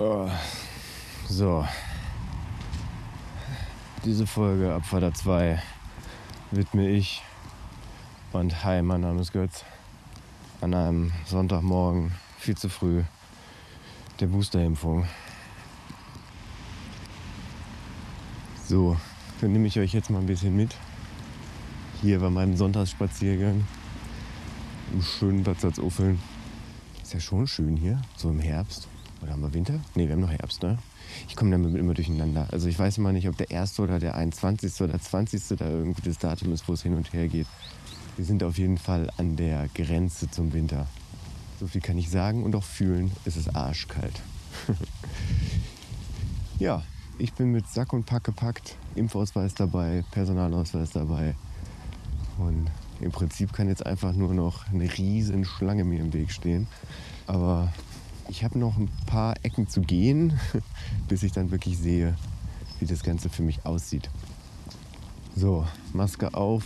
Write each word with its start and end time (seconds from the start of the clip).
Oh. 0.00 0.30
So. 1.28 1.66
Diese 4.02 4.26
Folge 4.26 4.72
Abfahrt 4.72 5.14
2 5.14 5.62
widme 6.52 6.88
ich 6.88 7.22
und 8.32 8.64
hi, 8.64 8.80
mein 8.80 9.02
Name 9.02 9.20
ist 9.20 9.34
Götz. 9.34 9.62
An 10.62 10.72
einem 10.72 11.12
Sonntagmorgen, 11.26 12.12
viel 12.38 12.56
zu 12.56 12.70
früh, 12.70 13.02
der 14.20 14.28
Boosterimpfung. 14.28 15.06
So, 18.64 18.96
dann 19.42 19.52
nehme 19.52 19.66
ich 19.66 19.78
euch 19.78 19.92
jetzt 19.92 20.08
mal 20.08 20.20
ein 20.20 20.26
bisschen 20.26 20.56
mit. 20.56 20.74
Hier 22.00 22.20
bei 22.20 22.30
meinem 22.30 22.56
Sonntagsspaziergang 22.56 23.66
im 24.94 25.02
schönen 25.02 25.44
Bad 25.44 25.60
Salzuffeln. 25.60 26.22
Ist 27.02 27.12
ja 27.12 27.20
schon 27.20 27.46
schön 27.46 27.76
hier, 27.76 28.00
so 28.16 28.30
im 28.30 28.40
Herbst. 28.40 28.88
Oder 29.22 29.32
haben 29.32 29.42
wir 29.42 29.52
Winter? 29.52 29.74
Ne, 29.94 30.06
wir 30.06 30.12
haben 30.12 30.20
noch 30.20 30.30
Herbst, 30.30 30.62
ne? 30.62 30.78
Ich 31.28 31.36
komme 31.36 31.50
damit 31.50 31.74
immer 31.74 31.94
durcheinander. 31.94 32.46
Also 32.50 32.68
ich 32.68 32.78
weiß 32.78 32.98
immer 32.98 33.12
nicht, 33.12 33.28
ob 33.28 33.36
der 33.36 33.50
1. 33.50 33.78
oder 33.80 33.98
der 33.98 34.14
21. 34.14 34.80
oder 34.80 34.98
20. 34.98 35.58
da 35.58 35.68
irgendwie 35.68 36.02
das 36.02 36.18
Datum 36.18 36.52
ist, 36.52 36.68
wo 36.68 36.72
es 36.72 36.82
hin 36.82 36.94
und 36.94 37.12
her 37.12 37.28
geht. 37.28 37.46
Wir 38.16 38.24
sind 38.24 38.42
auf 38.42 38.58
jeden 38.58 38.78
Fall 38.78 39.10
an 39.16 39.36
der 39.36 39.68
Grenze 39.74 40.30
zum 40.30 40.52
Winter. 40.52 40.86
So 41.58 41.66
viel 41.66 41.80
kann 41.80 41.98
ich 41.98 42.10
sagen 42.10 42.44
und 42.44 42.54
auch 42.54 42.64
fühlen, 42.64 43.10
es 43.24 43.36
ist 43.36 43.54
arschkalt. 43.54 44.20
ja, 46.58 46.82
ich 47.18 47.34
bin 47.34 47.52
mit 47.52 47.68
Sack 47.68 47.92
und 47.92 48.06
Pack 48.06 48.24
gepackt, 48.24 48.76
Impfausweis 48.94 49.54
dabei, 49.54 50.04
Personalausweis 50.10 50.90
dabei. 50.90 51.34
Und 52.38 52.70
im 53.00 53.10
Prinzip 53.10 53.52
kann 53.52 53.68
jetzt 53.68 53.84
einfach 53.84 54.14
nur 54.14 54.32
noch 54.32 54.66
eine 54.68 54.90
riesen 54.96 55.44
Schlange 55.44 55.84
mir 55.84 56.00
im 56.00 56.12
Weg 56.14 56.30
stehen. 56.32 56.66
Aber 57.26 57.72
ich 58.30 58.44
habe 58.44 58.58
noch 58.58 58.76
ein 58.78 58.88
paar 59.06 59.34
Ecken 59.42 59.68
zu 59.68 59.80
gehen, 59.80 60.38
bis 61.08 61.24
ich 61.24 61.32
dann 61.32 61.50
wirklich 61.50 61.76
sehe, 61.76 62.16
wie 62.78 62.86
das 62.86 63.02
Ganze 63.02 63.28
für 63.28 63.42
mich 63.42 63.66
aussieht. 63.66 64.08
So, 65.34 65.66
Maske 65.92 66.32
auf. 66.32 66.64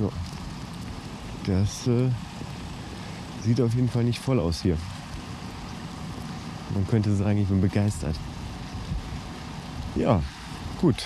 Ja, 0.00 0.08
das 1.44 1.86
äh, 1.86 2.08
sieht 3.44 3.60
auf 3.60 3.74
jeden 3.74 3.90
Fall 3.90 4.04
nicht 4.04 4.18
voll 4.18 4.40
aus 4.40 4.62
hier. 4.62 4.78
Man 6.72 6.86
könnte 6.88 7.14
sagen, 7.14 7.38
ich 7.38 7.48
bin 7.48 7.60
begeistert. 7.60 8.16
Ja, 9.94 10.22
gut. 10.80 11.04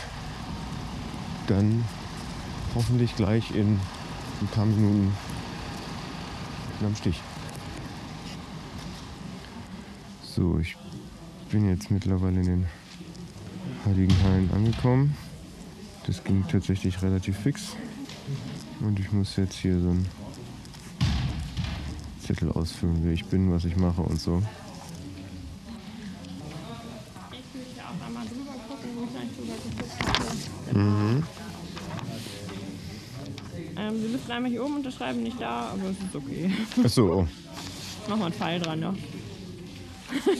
Dann 1.48 1.84
hoffentlich 2.76 3.16
gleich 3.16 3.50
in 3.52 3.80
ein 4.40 4.48
paar 4.54 4.66
Minuten 4.66 5.12
am 6.84 6.94
Stich. 6.94 7.20
So, 10.22 10.58
ich 10.58 10.76
bin 11.50 11.66
jetzt 11.68 11.90
mittlerweile 11.90 12.40
in 12.40 12.46
den 12.46 12.66
Heiligen 13.86 14.14
Hallen 14.22 14.50
angekommen. 14.52 15.16
Das 16.06 16.22
ging 16.22 16.44
tatsächlich 16.46 17.00
relativ 17.02 17.38
fix. 17.38 17.76
Und 18.80 19.00
ich 19.00 19.10
muss 19.10 19.36
jetzt 19.36 19.56
hier 19.56 19.80
so 19.80 19.88
einen 19.88 20.06
Zettel 22.20 22.52
ausfüllen, 22.52 22.98
wer 23.02 23.12
ich 23.12 23.24
bin, 23.24 23.50
was 23.50 23.64
ich 23.64 23.76
mache 23.76 24.02
und 24.02 24.20
so. 24.20 24.42
Ich 27.32 27.54
will 27.54 27.62
auch 27.80 28.06
einmal 28.06 28.26
drüber 28.26 28.52
gucken, 28.68 28.90
wo 28.96 29.04
ich 29.04 29.10
gleich 29.12 29.30
drüber 29.34 29.54
geguckt 29.64 29.92
habe. 30.68 30.78
Mhm. 30.78 31.35
Ähm, 33.86 34.00
Sie 34.00 34.08
müssen 34.08 34.30
einmal 34.30 34.50
hier 34.50 34.64
oben 34.64 34.76
unterschreiben, 34.76 35.22
nicht 35.22 35.40
da, 35.40 35.70
aber 35.72 35.90
es 35.90 35.98
ist 35.98 36.14
okay. 36.14 36.50
Achso, 36.84 37.20
oh. 37.20 37.28
Mach 38.08 38.16
mal 38.16 38.26
einen 38.26 38.34
Pfeil 38.34 38.60
dran, 38.60 38.80
ja. 38.80 38.94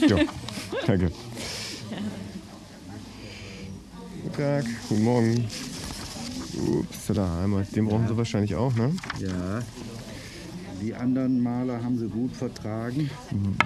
Ja, 0.07 0.17
danke. 0.85 1.11
Guten 4.23 4.35
Tag, 4.35 4.65
guten 4.89 5.03
Morgen. 5.03 5.45
Ups, 6.67 7.07
da 7.13 7.43
einmal. 7.43 7.65
Den 7.75 7.85
brauchen 7.87 8.07
Sie 8.07 8.17
wahrscheinlich 8.17 8.55
auch, 8.55 8.73
ne? 8.75 8.95
Ja. 9.19 9.61
Die 10.81 10.93
anderen 10.93 11.41
Maler 11.41 11.83
haben 11.83 11.97
sie 11.97 12.07
gut 12.07 12.35
vertragen. 12.35 13.09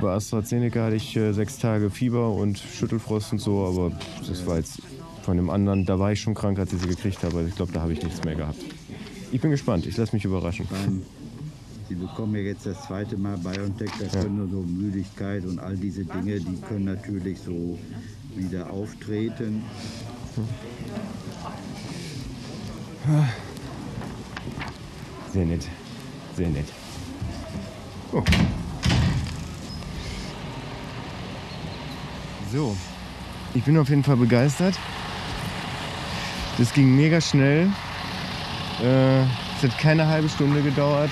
Bei 0.01 0.13
AstraZeneca 0.13 0.85
hatte 0.85 0.95
ich 0.95 1.15
äh, 1.17 1.33
sechs 1.33 1.57
Tage 1.57 1.89
Fieber 1.89 2.31
und 2.31 2.57
Schüttelfrost 2.57 3.33
und 3.33 3.39
so, 3.39 3.65
aber 3.65 3.91
das 4.27 4.45
war 4.45 4.57
jetzt 4.57 4.81
von 5.23 5.35
dem 5.35 5.49
anderen, 5.49 5.85
da 5.85 5.99
war 5.99 6.13
ich 6.13 6.21
schon 6.21 6.33
krank, 6.33 6.57
als 6.57 6.71
ich 6.71 6.81
sie 6.81 6.87
gekriegt 6.87 7.21
habe. 7.23 7.45
Ich 7.47 7.55
glaube, 7.55 7.73
da 7.73 7.81
habe 7.81 7.93
ich 7.93 8.01
nichts 8.01 8.23
mehr 8.23 8.35
gehabt. 8.35 8.63
Ich 9.31 9.39
bin 9.39 9.51
gespannt, 9.51 9.85
ich 9.85 9.95
lasse 9.95 10.13
mich 10.13 10.25
überraschen. 10.25 10.67
Beim, 10.69 11.03
sie 11.87 11.95
bekommen 11.95 12.35
ja 12.35 12.41
jetzt 12.41 12.65
das 12.65 12.83
zweite 12.85 13.15
Mal 13.15 13.37
BioNTech, 13.37 13.89
das 13.97 14.11
können 14.11 14.37
nur 14.37 14.49
so 14.49 14.61
Müdigkeit 14.61 15.45
und 15.45 15.57
all 15.59 15.77
diese 15.77 16.03
Dinge, 16.03 16.39
die 16.39 16.61
können 16.67 16.85
natürlich 16.85 17.39
so 17.39 17.79
wieder 18.35 18.69
auftreten. 18.69 19.63
Sehr 25.33 25.45
nett, 25.45 25.67
sehr 26.35 26.49
nett. 26.49 26.67
Oh. 28.11 28.23
So, 32.51 32.75
ich 33.53 33.63
bin 33.63 33.77
auf 33.77 33.87
jeden 33.87 34.03
Fall 34.03 34.17
begeistert. 34.17 34.77
Das 36.57 36.73
ging 36.73 36.97
mega 36.97 37.21
schnell. 37.21 37.69
Äh, 38.81 39.21
es 39.21 39.69
hat 39.69 39.77
keine 39.77 40.07
halbe 40.07 40.27
Stunde 40.29 40.61
gedauert. 40.61 41.09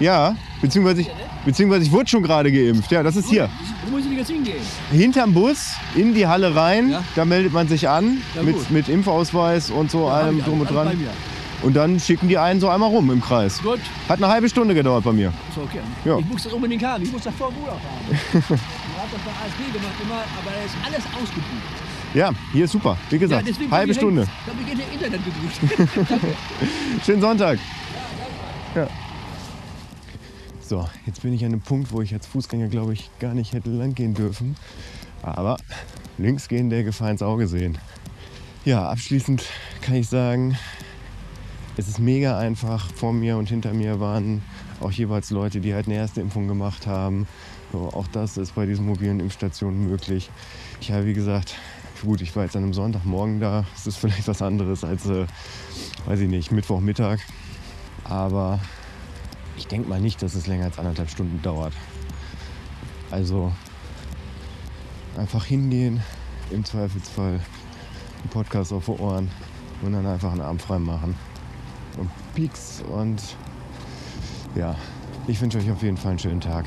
Ja, 0.00 0.36
beziehungsweise 0.60 1.00
ich, 1.00 1.10
beziehungsweise 1.44 1.84
ich 1.84 1.92
wurde 1.92 2.08
schon 2.08 2.22
gerade 2.22 2.52
geimpft. 2.52 2.90
Ja, 2.92 3.02
das 3.02 3.16
ist 3.16 3.28
hier. 3.28 3.48
Wo 3.84 3.96
muss 3.96 4.06
ich 4.06 4.16
jetzt 4.16 4.30
hingehen? 4.30 4.60
Hinterm 4.92 5.34
Bus 5.34 5.72
in 5.96 6.14
die 6.14 6.26
Halle 6.26 6.54
rein. 6.54 6.90
Ja. 6.90 7.02
Da 7.16 7.24
meldet 7.24 7.52
man 7.52 7.66
sich 7.66 7.88
an 7.88 8.18
Ja, 8.34 8.42
mit, 8.42 8.70
mit 8.70 8.88
Impfausweis 8.88 9.70
und 9.70 9.90
so 9.90 10.10
hab 10.10 10.24
allem 10.24 10.42
drum 10.44 10.60
und 10.60 10.70
dran. 10.70 10.96
Und 11.62 11.74
dann 11.74 11.98
schicken 11.98 12.28
die 12.28 12.38
einen 12.38 12.60
so 12.60 12.68
einmal 12.68 12.88
rum 12.88 13.10
im 13.10 13.20
Kreis. 13.20 13.60
Gut, 13.60 13.80
Hat 14.08 14.18
eine 14.18 14.28
halbe 14.28 14.48
Stunde 14.48 14.74
gedauert 14.74 15.02
bei 15.02 15.12
mir. 15.12 15.32
ist 15.50 15.58
okay. 15.58 15.80
Ja. 16.04 16.16
Ich 16.18 16.26
muss 16.26 16.44
das 16.44 16.52
unbedingt 16.52 16.84
haben. 16.84 17.02
Ich 17.02 17.10
muss 17.10 17.22
das 17.22 17.34
vor 17.34 17.48
Urlaub 17.48 17.80
haben. 17.80 18.06
ich 18.12 18.34
habe 18.36 19.10
das 19.10 19.22
bei 19.24 19.30
ASB 19.44 19.72
gemacht 19.72 19.94
immer, 20.00 20.14
aber 20.14 20.52
da 20.54 20.64
ist 20.64 20.76
alles 20.86 21.04
ausgebucht. 21.20 21.87
Ja, 22.18 22.32
hier 22.52 22.64
ist 22.64 22.72
super. 22.72 22.98
Wie 23.10 23.18
gesagt, 23.20 23.46
deswegen 23.46 23.70
halbe 23.70 23.94
Stunde. 23.94 24.26
Schönen 27.06 27.20
Sonntag. 27.20 27.60
Ja. 28.74 28.88
So, 30.60 30.88
jetzt 31.06 31.22
bin 31.22 31.32
ich 31.32 31.44
an 31.44 31.52
einem 31.52 31.60
Punkt, 31.60 31.92
wo 31.92 32.02
ich 32.02 32.12
als 32.12 32.26
Fußgänger, 32.26 32.66
glaube 32.66 32.92
ich, 32.92 33.08
gar 33.20 33.34
nicht 33.34 33.52
hätte 33.52 33.70
lang 33.70 33.94
gehen 33.94 34.14
dürfen. 34.14 34.56
Aber 35.22 35.58
links 36.18 36.48
gehen 36.48 36.70
der 36.70 36.82
Gefahr 36.82 37.12
ins 37.12 37.22
Auge 37.22 37.46
sehen. 37.46 37.78
Ja, 38.64 38.88
abschließend 38.88 39.44
kann 39.80 39.94
ich 39.94 40.08
sagen, 40.08 40.58
es 41.76 41.86
ist 41.86 42.00
mega 42.00 42.36
einfach. 42.36 42.90
Vor 42.94 43.12
mir 43.12 43.36
und 43.36 43.48
hinter 43.48 43.72
mir 43.72 44.00
waren 44.00 44.42
auch 44.80 44.90
jeweils 44.90 45.30
Leute, 45.30 45.60
die 45.60 45.72
halt 45.72 45.86
eine 45.86 45.94
erste 45.94 46.20
Impfung 46.20 46.48
gemacht 46.48 46.88
haben. 46.88 47.28
So, 47.70 47.90
auch 47.92 48.08
das 48.08 48.38
ist 48.38 48.56
bei 48.56 48.66
diesen 48.66 48.86
mobilen 48.86 49.20
Impfstationen 49.20 49.88
möglich. 49.88 50.30
Ich 50.80 50.90
habe, 50.90 51.06
wie 51.06 51.14
gesagt, 51.14 51.54
gut, 52.02 52.20
ich 52.20 52.34
war 52.36 52.44
jetzt 52.44 52.56
an 52.56 52.62
einem 52.62 52.74
Sonntagmorgen 52.74 53.40
da. 53.40 53.64
Es 53.76 53.86
ist 53.86 53.96
vielleicht 53.98 54.28
was 54.28 54.42
anderes 54.42 54.84
als, 54.84 55.06
äh, 55.06 55.26
weiß 56.06 56.20
ich 56.20 56.28
nicht, 56.28 56.52
Mittwochmittag. 56.52 57.18
Aber 58.04 58.60
ich 59.56 59.66
denke 59.66 59.88
mal 59.88 60.00
nicht, 60.00 60.22
dass 60.22 60.34
es 60.34 60.46
länger 60.46 60.64
als 60.66 60.78
anderthalb 60.78 61.10
Stunden 61.10 61.42
dauert. 61.42 61.72
Also 63.10 63.52
einfach 65.16 65.44
hingehen, 65.44 66.02
im 66.50 66.64
Zweifelsfall 66.64 67.40
einen 68.20 68.30
Podcast 68.30 68.72
auf 68.72 68.86
die 68.86 68.92
Ohren 68.92 69.30
und 69.82 69.92
dann 69.92 70.06
einfach 70.06 70.32
einen 70.32 70.40
Arm 70.40 70.58
frei 70.58 70.78
machen. 70.78 71.14
Und 71.96 72.10
Peaks 72.34 72.82
und 72.92 73.20
ja, 74.54 74.76
ich 75.26 75.40
wünsche 75.40 75.58
euch 75.58 75.70
auf 75.70 75.82
jeden 75.82 75.96
Fall 75.96 76.10
einen 76.10 76.18
schönen 76.18 76.40
Tag. 76.40 76.66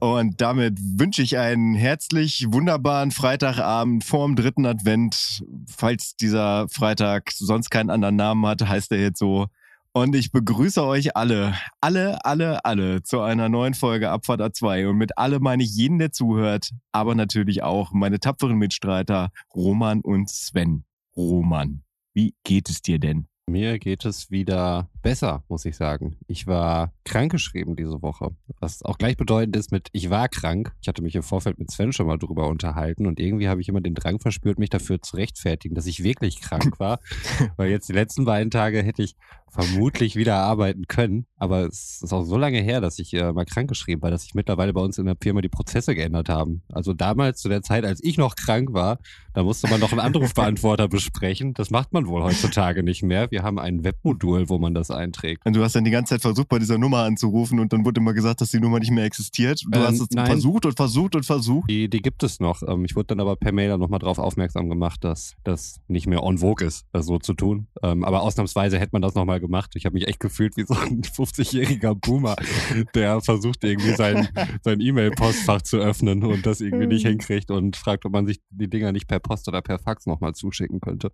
Und 0.00 0.42
damit 0.42 0.78
wünsche 0.78 1.22
ich 1.22 1.38
einen 1.38 1.74
herzlich 1.74 2.44
wunderbaren 2.50 3.10
Freitagabend 3.10 4.04
vorm 4.04 4.36
dritten 4.36 4.66
Advent. 4.66 5.42
Falls 5.66 6.14
dieser 6.16 6.68
Freitag 6.68 7.30
sonst 7.32 7.70
keinen 7.70 7.88
anderen 7.88 8.16
Namen 8.16 8.44
hat, 8.44 8.68
heißt 8.68 8.92
er 8.92 9.00
jetzt 9.00 9.18
so. 9.18 9.46
Und 9.92 10.14
ich 10.14 10.30
begrüße 10.30 10.84
euch 10.84 11.16
alle, 11.16 11.54
alle, 11.80 12.22
alle, 12.26 12.62
alle 12.66 13.02
zu 13.02 13.22
einer 13.22 13.48
neuen 13.48 13.72
Folge 13.72 14.10
Abfahrt 14.10 14.42
A2. 14.42 14.90
Und 14.90 14.98
mit 14.98 15.16
alle 15.16 15.40
meine 15.40 15.62
ich 15.62 15.74
jeden, 15.74 15.98
der 15.98 16.12
zuhört, 16.12 16.68
aber 16.92 17.14
natürlich 17.14 17.62
auch 17.62 17.92
meine 17.92 18.20
tapferen 18.20 18.58
Mitstreiter 18.58 19.30
Roman 19.54 20.02
und 20.02 20.28
Sven. 20.28 20.84
Roman, 21.16 21.82
wie 22.12 22.34
geht 22.44 22.68
es 22.68 22.82
dir 22.82 22.98
denn? 22.98 23.29
Mir 23.50 23.80
geht 23.80 24.04
es 24.04 24.30
wieder 24.30 24.88
besser, 25.02 25.42
muss 25.48 25.64
ich 25.64 25.76
sagen. 25.76 26.16
Ich 26.28 26.46
war 26.46 26.92
krankgeschrieben 27.04 27.74
diese 27.74 28.00
Woche, 28.00 28.30
was 28.60 28.84
auch 28.84 28.96
gleichbedeutend 28.96 29.56
ist 29.56 29.72
mit 29.72 29.88
ich 29.90 30.08
war 30.08 30.28
krank. 30.28 30.72
Ich 30.80 30.86
hatte 30.86 31.02
mich 31.02 31.16
im 31.16 31.24
Vorfeld 31.24 31.58
mit 31.58 31.68
Sven 31.68 31.92
schon 31.92 32.06
mal 32.06 32.16
drüber 32.16 32.46
unterhalten 32.46 33.08
und 33.08 33.18
irgendwie 33.18 33.48
habe 33.48 33.60
ich 33.60 33.68
immer 33.68 33.80
den 33.80 33.96
Drang 33.96 34.20
verspürt, 34.20 34.60
mich 34.60 34.70
dafür 34.70 35.02
zu 35.02 35.16
rechtfertigen, 35.16 35.74
dass 35.74 35.86
ich 35.86 36.04
wirklich 36.04 36.40
krank 36.40 36.78
war, 36.78 37.00
weil 37.56 37.70
jetzt 37.70 37.88
die 37.88 37.92
letzten 37.92 38.24
beiden 38.24 38.52
Tage 38.52 38.84
hätte 38.84 39.02
ich 39.02 39.16
vermutlich 39.50 40.16
wieder 40.16 40.36
arbeiten 40.36 40.86
können, 40.86 41.26
aber 41.36 41.66
es 41.66 42.00
ist 42.02 42.12
auch 42.12 42.24
so 42.24 42.36
lange 42.36 42.60
her, 42.60 42.80
dass 42.80 42.98
ich 42.98 43.12
äh, 43.14 43.32
mal 43.32 43.44
krankgeschrieben 43.44 44.02
war, 44.02 44.10
dass 44.10 44.22
sich 44.22 44.34
mittlerweile 44.34 44.72
bei 44.72 44.80
uns 44.80 44.98
in 44.98 45.06
der 45.06 45.16
Firma 45.20 45.40
die 45.40 45.48
Prozesse 45.48 45.94
geändert 45.94 46.28
haben. 46.28 46.62
Also 46.72 46.92
damals 46.94 47.40
zu 47.40 47.48
der 47.48 47.62
Zeit, 47.62 47.84
als 47.84 48.02
ich 48.02 48.16
noch 48.18 48.36
krank 48.36 48.72
war, 48.72 48.98
da 49.34 49.42
musste 49.42 49.68
man 49.68 49.80
noch 49.80 49.92
einen 49.92 50.00
Anrufbeantworter 50.00 50.88
besprechen. 50.88 51.54
Das 51.54 51.70
macht 51.70 51.92
man 51.92 52.06
wohl 52.06 52.22
heutzutage 52.22 52.82
nicht 52.82 53.02
mehr. 53.02 53.30
Wir 53.30 53.42
haben 53.42 53.58
ein 53.58 53.84
Webmodul, 53.84 54.48
wo 54.48 54.58
man 54.58 54.74
das 54.74 54.90
einträgt. 54.90 55.44
Und 55.46 55.54
du 55.56 55.62
hast 55.62 55.74
dann 55.74 55.84
die 55.84 55.90
ganze 55.90 56.14
Zeit 56.14 56.22
versucht, 56.22 56.48
bei 56.48 56.58
dieser 56.58 56.78
Nummer 56.78 56.98
anzurufen 57.04 57.58
und 57.60 57.72
dann 57.72 57.84
wurde 57.84 58.00
immer 58.00 58.12
gesagt, 58.12 58.40
dass 58.40 58.50
die 58.50 58.60
Nummer 58.60 58.78
nicht 58.80 58.90
mehr 58.90 59.04
existiert. 59.04 59.62
Du 59.68 59.78
Ähm, 59.78 59.84
hast 59.86 60.00
es 60.00 60.08
nein. 60.10 60.26
versucht 60.26 60.66
und 60.66 60.76
versucht 60.76 61.14
und 61.16 61.24
versucht. 61.24 61.70
Die, 61.70 61.88
die 61.88 62.02
gibt 62.02 62.22
es 62.22 62.40
noch. 62.40 62.62
Ähm, 62.66 62.84
ich 62.84 62.96
wurde 62.96 63.06
dann 63.06 63.20
aber 63.20 63.36
per 63.36 63.52
Mail 63.52 63.76
nochmal 63.78 64.00
darauf 64.00 64.18
aufmerksam 64.18 64.68
gemacht, 64.68 65.04
dass 65.04 65.34
das 65.44 65.80
nicht 65.88 66.06
mehr 66.06 66.22
on 66.22 66.38
vogue 66.38 66.66
ist, 66.66 66.86
das 66.92 67.06
so 67.06 67.18
zu 67.18 67.34
tun. 67.34 67.66
Ähm, 67.82 68.04
aber 68.04 68.22
ausnahmsweise 68.22 68.78
hätte 68.78 68.90
man 68.92 69.02
das 69.02 69.14
nochmal 69.14 69.39
gemacht. 69.40 69.72
Ich 69.74 69.86
habe 69.86 69.94
mich 69.94 70.06
echt 70.06 70.20
gefühlt 70.20 70.56
wie 70.56 70.64
so 70.64 70.74
ein 70.74 71.02
50-jähriger 71.02 71.94
Boomer, 71.94 72.36
der 72.94 73.20
versucht 73.20 73.64
irgendwie 73.64 73.94
sein, 73.94 74.28
sein 74.62 74.80
E-Mail-Postfach 74.80 75.62
zu 75.62 75.78
öffnen 75.78 76.24
und 76.24 76.46
das 76.46 76.60
irgendwie 76.60 76.86
nicht 76.86 77.06
hinkriegt 77.06 77.50
und 77.50 77.76
fragt, 77.76 78.04
ob 78.04 78.12
man 78.12 78.26
sich 78.26 78.40
die 78.50 78.68
Dinger 78.68 78.92
nicht 78.92 79.08
per 79.08 79.20
Post 79.20 79.48
oder 79.48 79.62
per 79.62 79.78
Fax 79.78 80.06
nochmal 80.06 80.34
zuschicken 80.34 80.80
könnte. 80.80 81.12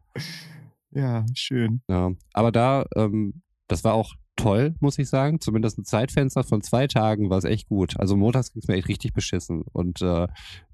Ja, 0.90 1.24
schön. 1.34 1.82
Ja, 1.88 2.12
aber 2.32 2.52
da, 2.52 2.86
ähm, 2.96 3.42
das 3.68 3.84
war 3.84 3.94
auch 3.94 4.14
toll, 4.36 4.74
muss 4.80 4.98
ich 4.98 5.08
sagen. 5.08 5.40
Zumindest 5.40 5.78
ein 5.78 5.84
Zeitfenster 5.84 6.44
von 6.44 6.62
zwei 6.62 6.86
Tagen 6.86 7.30
war 7.30 7.38
es 7.38 7.44
echt 7.44 7.68
gut. 7.68 7.98
Also 7.98 8.16
montags 8.16 8.52
ging 8.52 8.62
es 8.62 8.68
mir 8.68 8.74
echt 8.74 8.88
richtig 8.88 9.12
beschissen. 9.12 9.62
Und 9.72 10.02
äh, 10.02 10.28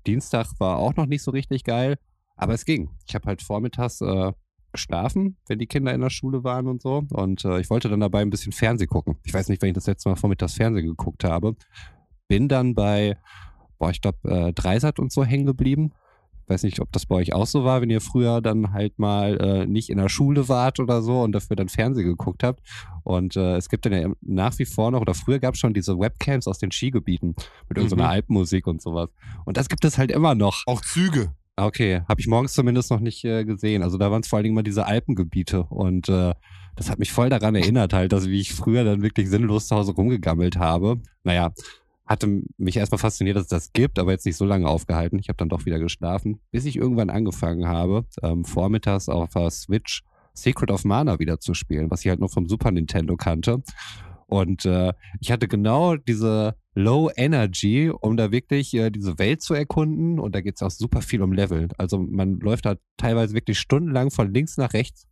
Dienstag 0.07 0.49
war 0.59 0.79
auch 0.79 0.97
noch 0.97 1.07
nicht 1.07 1.23
so 1.23 1.31
richtig 1.31 1.65
geil, 1.65 1.97
aber 2.37 2.55
es 2.55 2.65
ging. 2.65 2.91
Ich 3.07 3.15
habe 3.15 3.27
halt 3.27 3.43
vormittags 3.43 4.01
äh, 4.01 4.33
geschlafen, 4.73 5.37
wenn 5.49 5.59
die 5.59 5.67
Kinder 5.67 5.95
in 5.95 6.01
der 6.01 6.11
Schule 6.11 6.45
waren 6.45 6.67
und 6.67 6.83
so. 6.83 7.05
Und 7.11 7.45
äh, 7.45 7.61
ich 7.61 7.71
wollte 7.71 7.89
dann 7.89 8.01
dabei 8.01 8.23
ein 8.23 8.31
bisschen 8.31 8.53
Fernsehen 8.53 8.89
gucken. 8.89 9.17
Ich 9.25 9.35
weiß 9.35 9.49
nicht, 9.49 9.63
wenn 9.63 9.71
ich 9.71 9.75
das 9.75 9.87
letzte 9.87 10.09
Mal 10.09 10.17
vormittags 10.17 10.55
Fernsehen 10.55 10.87
geguckt 10.87 11.25
habe. 11.25 11.55
Bin 12.29 12.49
dann 12.49 12.75
bei, 12.75 13.17
boah, 13.79 13.91
ich 13.91 14.01
glaube, 14.01 14.19
äh, 14.29 14.53
Dreisat 14.53 14.99
und 14.99 15.13
so 15.13 15.25
hängen 15.25 15.47
geblieben 15.47 15.93
weiß 16.53 16.63
nicht, 16.65 16.81
ob 16.81 16.93
das 16.93 17.07
bei 17.07 17.17
euch 17.17 17.33
auch 17.33 17.47
so 17.47 17.65
war, 17.65 17.81
wenn 17.81 17.91
ihr 17.91 18.01
früher 18.01 18.41
dann 18.41 18.73
halt 18.73 18.99
mal 18.99 19.41
äh, 19.41 19.67
nicht 19.67 19.91
in 19.91 19.99
der 19.99 20.09
Schule 20.09 20.49
wart 20.49 20.81
oder 20.81 21.03
so 21.03 21.23
und 21.23 21.33
dafür 21.33 21.57
dann 21.57 21.69
Fernsehen 21.69 22.07
geguckt 22.07 22.43
habt. 22.43 22.61
Und 23.05 23.37
äh, 23.37 23.57
es 23.57 23.69
gibt 23.69 23.87
dann 23.87 23.93
ja 23.93 24.09
nach 24.21 24.59
wie 24.59 24.65
vor 24.65 24.91
noch, 24.91 25.01
oder 25.01 25.15
früher 25.15 25.39
gab 25.39 25.55
es 25.55 25.61
schon 25.61 25.75
diese 25.75 25.99
Webcams 25.99 26.47
aus 26.47 26.59
den 26.59 26.71
Skigebieten 26.71 27.35
mit 27.69 27.79
irgendeiner 27.79 28.05
Mhm. 28.05 28.11
Alpenmusik 28.11 28.67
und 28.67 28.83
sowas. 28.83 29.09
Und 29.45 29.57
das 29.57 29.69
gibt 29.69 29.85
es 29.85 29.99
halt 29.99 30.11
immer 30.11 30.35
noch. 30.35 30.63
Auch 30.67 30.81
Züge. 30.81 31.35
Okay, 31.57 32.01
habe 32.09 32.21
ich 32.21 32.27
morgens 32.27 32.55
zumindest 32.55 32.91
noch 32.91 33.01
nicht 33.01 33.25
äh, 33.25 33.45
gesehen. 33.45 33.83
Also 33.83 33.99
da 33.99 34.11
waren 34.11 34.23
es 34.23 34.29
vor 34.29 34.39
allen 34.39 34.45
Dingen 34.45 34.55
mal 34.55 34.63
diese 34.63 34.87
Alpengebiete 34.87 35.65
und 35.65 36.09
äh, 36.09 36.33
das 36.77 36.91
hat 36.91 36.99
mich 36.99 37.13
voll 37.13 37.29
daran 37.29 37.55
erinnert 37.55 37.93
halt, 37.93 38.13
dass 38.13 38.29
wie 38.29 38.41
ich 38.41 38.55
früher 38.55 38.85
dann 38.85 39.03
wirklich 39.03 39.29
sinnlos 39.29 39.69
zu 39.69 39.77
Hause 39.77 39.93
rumgegammelt 39.93 40.57
habe. 40.57 41.03
Naja, 41.25 41.53
hatte 42.07 42.43
mich 42.57 42.77
erstmal 42.77 42.99
fasziniert, 42.99 43.37
dass 43.37 43.45
es 43.45 43.49
das 43.49 43.73
gibt, 43.73 43.99
aber 43.99 44.13
jetzt 44.13 44.25
nicht 44.25 44.37
so 44.37 44.47
lange 44.47 44.67
aufgehalten. 44.67 45.19
Ich 45.19 45.29
habe 45.29 45.37
dann 45.37 45.51
doch 45.51 45.67
wieder 45.67 45.79
geschlafen, 45.79 46.41
bis 46.51 46.65
ich 46.65 46.77
irgendwann 46.77 47.11
angefangen 47.11 47.67
habe, 47.67 48.07
ähm, 48.23 48.45
vormittags 48.45 49.09
auf 49.09 49.31
der 49.31 49.51
Switch 49.51 50.03
Secret 50.35 50.71
of 50.71 50.85
Mana 50.85 51.19
wieder 51.19 51.41
zu 51.41 51.53
spielen, 51.53 51.91
was 51.91 52.01
ich 52.05 52.09
halt 52.09 52.21
nur 52.21 52.31
vom 52.31 52.49
Super 52.49 52.71
Nintendo 52.71 53.17
kannte. 53.17 53.63
Und 54.27 54.65
äh, 54.65 54.95
ich 55.21 55.31
hatte 55.31 55.47
genau 55.47 55.97
diese 55.97 56.55
Low 56.75 57.11
Energy, 57.15 57.91
um 57.91 58.17
da 58.17 58.33
wirklich 58.33 58.73
äh, 58.75 58.91
diese 58.91 59.19
Welt 59.19 59.43
zu 59.43 59.55
erkunden. 59.55 60.19
Und 60.19 60.35
da 60.35 60.41
geht 60.41 60.57
es 60.57 60.63
auch 60.63 60.71
super 60.71 61.03
viel 61.03 61.23
um 61.23 61.33
Level. 61.33 61.69
Also 61.77 61.99
man 61.99 62.39
läuft 62.41 62.67
da 62.67 62.77
teilweise 62.97 63.35
wirklich 63.35 63.59
stundenlang 63.59 64.11
von 64.11 64.33
links 64.33 64.57
nach 64.57 64.73
rechts, 64.73 65.07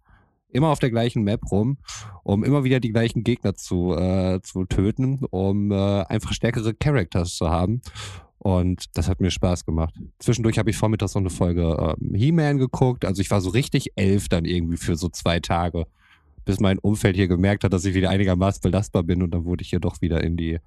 immer 0.48 0.68
auf 0.68 0.78
der 0.78 0.90
gleichen 0.90 1.22
Map 1.22 1.50
rum, 1.50 1.78
um 2.22 2.44
immer 2.44 2.64
wieder 2.64 2.80
die 2.80 2.92
gleichen 2.92 3.24
Gegner 3.24 3.54
zu, 3.54 3.94
äh, 3.94 4.40
zu 4.42 4.64
töten, 4.64 5.20
um 5.30 5.70
äh, 5.70 6.02
einfach 6.04 6.32
stärkere 6.32 6.74
Characters 6.74 7.36
zu 7.36 7.50
haben. 7.50 7.82
Und 8.38 8.96
das 8.96 9.06
hat 9.06 9.20
mir 9.20 9.30
Spaß 9.30 9.66
gemacht. 9.66 9.94
Zwischendurch 10.18 10.58
habe 10.58 10.70
ich 10.70 10.76
vormittags 10.78 11.14
noch 11.14 11.20
eine 11.20 11.28
Folge 11.28 11.94
ähm, 12.00 12.14
He-Man 12.14 12.56
geguckt. 12.56 13.04
Also 13.04 13.20
ich 13.20 13.30
war 13.30 13.42
so 13.42 13.50
richtig 13.50 13.92
elf 13.96 14.30
dann 14.30 14.46
irgendwie 14.46 14.78
für 14.78 14.96
so 14.96 15.10
zwei 15.10 15.40
Tage, 15.40 15.86
bis 16.46 16.58
mein 16.58 16.78
Umfeld 16.78 17.16
hier 17.16 17.28
gemerkt 17.28 17.64
hat, 17.64 17.74
dass 17.74 17.84
ich 17.84 17.94
wieder 17.94 18.08
einigermaßen 18.08 18.62
belastbar 18.62 19.02
bin. 19.02 19.22
Und 19.22 19.32
dann 19.32 19.44
wurde 19.44 19.60
ich 19.60 19.68
hier 19.68 19.78
doch 19.78 20.00
wieder 20.00 20.24
in 20.24 20.38
die 20.38 20.58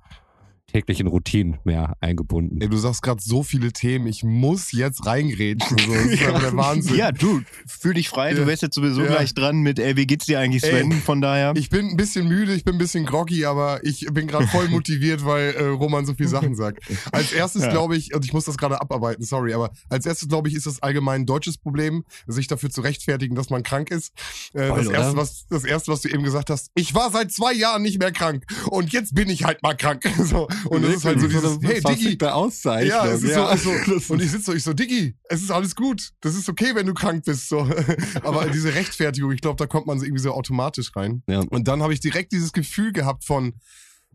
täglichen 0.68 1.07
Routinen 1.07 1.60
mehr 1.65 1.95
eingebunden. 2.00 2.60
Ey, 2.62 2.68
du 2.69 2.77
sagst 2.77 3.04
gerade 3.04 3.21
so 3.24 3.44
viele 3.44 3.71
Themen, 3.74 4.07
ich 4.07 4.24
muss 4.24 4.71
jetzt 4.71 5.06
reingrätschen. 5.06 5.77
So. 5.77 5.94
Das 5.94 6.06
ist 6.06 6.24
einfach 6.25 6.42
der 6.42 6.57
Wahnsinn. 6.57 6.95
Ja, 6.95 7.12
du, 7.12 7.42
fühl 7.68 7.94
dich 7.94 8.10
frei. 8.10 8.33
Du 8.33 8.42
Ja. 8.42 8.48
wärst 8.48 8.63
jetzt 8.63 8.75
sowieso 8.75 9.01
Ja. 9.01 9.07
gleich 9.07 9.33
dran 9.36 9.57
mit, 9.62 9.77
ey, 9.77 9.95
wie 9.98 10.07
geht's 10.07 10.25
dir 10.25 10.39
eigentlich, 10.39 10.63
Sven? 10.63 10.92
Ey, 10.92 10.98
Von 11.01 11.21
daher. 11.21 11.54
Ich 11.56 11.69
bin 11.69 11.89
ein 11.89 11.98
bisschen 11.98 12.27
müde, 12.27 12.54
ich 12.56 12.63
bin 12.63 12.75
ein 12.75 12.80
bisschen 12.80 13.06
groggy, 13.06 13.45
aber 13.45 13.83
ich 13.83 14.07
bin 14.12 14.25
gerade 14.27 14.48
voll 14.48 14.68
motiviert, 14.69 15.24
weil 15.25 15.54
äh, 15.54 15.63
Roman 15.65 16.06
so 16.06 16.13
viele 16.15 16.30
Sachen 16.30 16.56
sagt. 16.56 16.80
Als 17.12 17.31
erstes 17.33 17.63
Ja. 17.63 17.69
glaube 17.69 17.95
ich, 17.95 18.15
und 18.15 18.25
ich 18.25 18.33
muss 18.33 18.45
das 18.45 18.57
gerade 18.57 18.81
abarbeiten, 18.81 19.24
sorry, 19.24 19.54
aber 19.54 19.71
als 19.89 20.06
erstes 20.06 20.27
glaube 20.30 20.48
ich, 20.50 20.56
ist 20.56 20.65
das 20.65 20.81
allgemein 20.81 21.22
ein 21.22 21.25
deutsches 21.27 21.58
Problem, 21.58 22.03
sich 22.25 22.48
dafür 22.48 22.70
zu 22.72 22.82
rechtfertigen, 22.82 23.36
dass 23.36 23.50
man 23.51 23.62
krank 23.63 23.91
ist. 23.91 24.12
Äh, 24.53 24.67
Voll, 24.70 24.79
das, 24.79 24.88
oder? 24.88 24.98
erste, 24.98 25.17
was, 25.17 25.46
das 25.50 25.63
erste, 25.65 25.91
was 25.91 26.01
du 26.01 26.10
eben 26.10 26.24
gesagt 26.24 26.50
hast, 26.50 26.72
ich 26.74 26.96
war 26.96 27.12
seit 27.12 27.32
zwei 27.32 27.53
Jahren 27.53 27.84
nicht 27.84 28.00
mehr 28.00 28.12
krank 28.12 28.46
und 28.72 28.91
jetzt 28.91 29.13
bin 29.13 29.29
ich 29.29 29.43
halt 29.43 29.62
mal 29.62 29.75
krank. 29.75 30.03
So, 30.24 30.48
und 30.69 30.83
das 30.83 30.95
ist 30.95 31.05
halt 31.05 31.19
so 31.19 31.27
dieses, 31.27 31.60
hey 31.62 31.81
Diggi, 31.81 32.25
Auszeichnung. 32.25 32.89
ja, 32.89 33.07
es 33.07 33.24
ist 33.24 33.36
ja. 33.36 33.57
so, 33.57 33.72
und 34.13 34.22
ich 34.22 34.31
sitze 34.31 34.45
so, 34.45 34.53
ich 34.53 34.63
so, 34.63 34.74
Diggi, 34.74 35.15
es 35.25 35.41
ist 35.41 35.51
alles 35.51 35.75
gut. 35.75 36.12
Das 36.22 36.36
ist 36.36 36.50
okay, 36.50 36.75
wenn 36.75 36.86
du 36.86 36.93
krank 36.93 37.25
bist. 37.25 37.50
So. 37.50 37.67
Aber 38.24 38.48
diese 38.48 38.74
Rechtfertigung, 38.74 39.31
ich 39.31 39.41
glaube, 39.41 39.57
da 39.57 39.67
kommt 39.67 39.88
man 39.88 40.00
so 40.00 40.05
irgendwie 40.05 40.22
so 40.22 40.31
automatisch 40.31 40.95
rein. 40.95 41.24
Ja. 41.27 41.39
Und 41.39 41.67
dann 41.67 41.81
habe 41.81 41.93
ich 41.93 42.00
direkt 42.00 42.31
dieses 42.31 42.53
Gefühl 42.53 42.91
gehabt 42.91 43.24
von, 43.24 43.53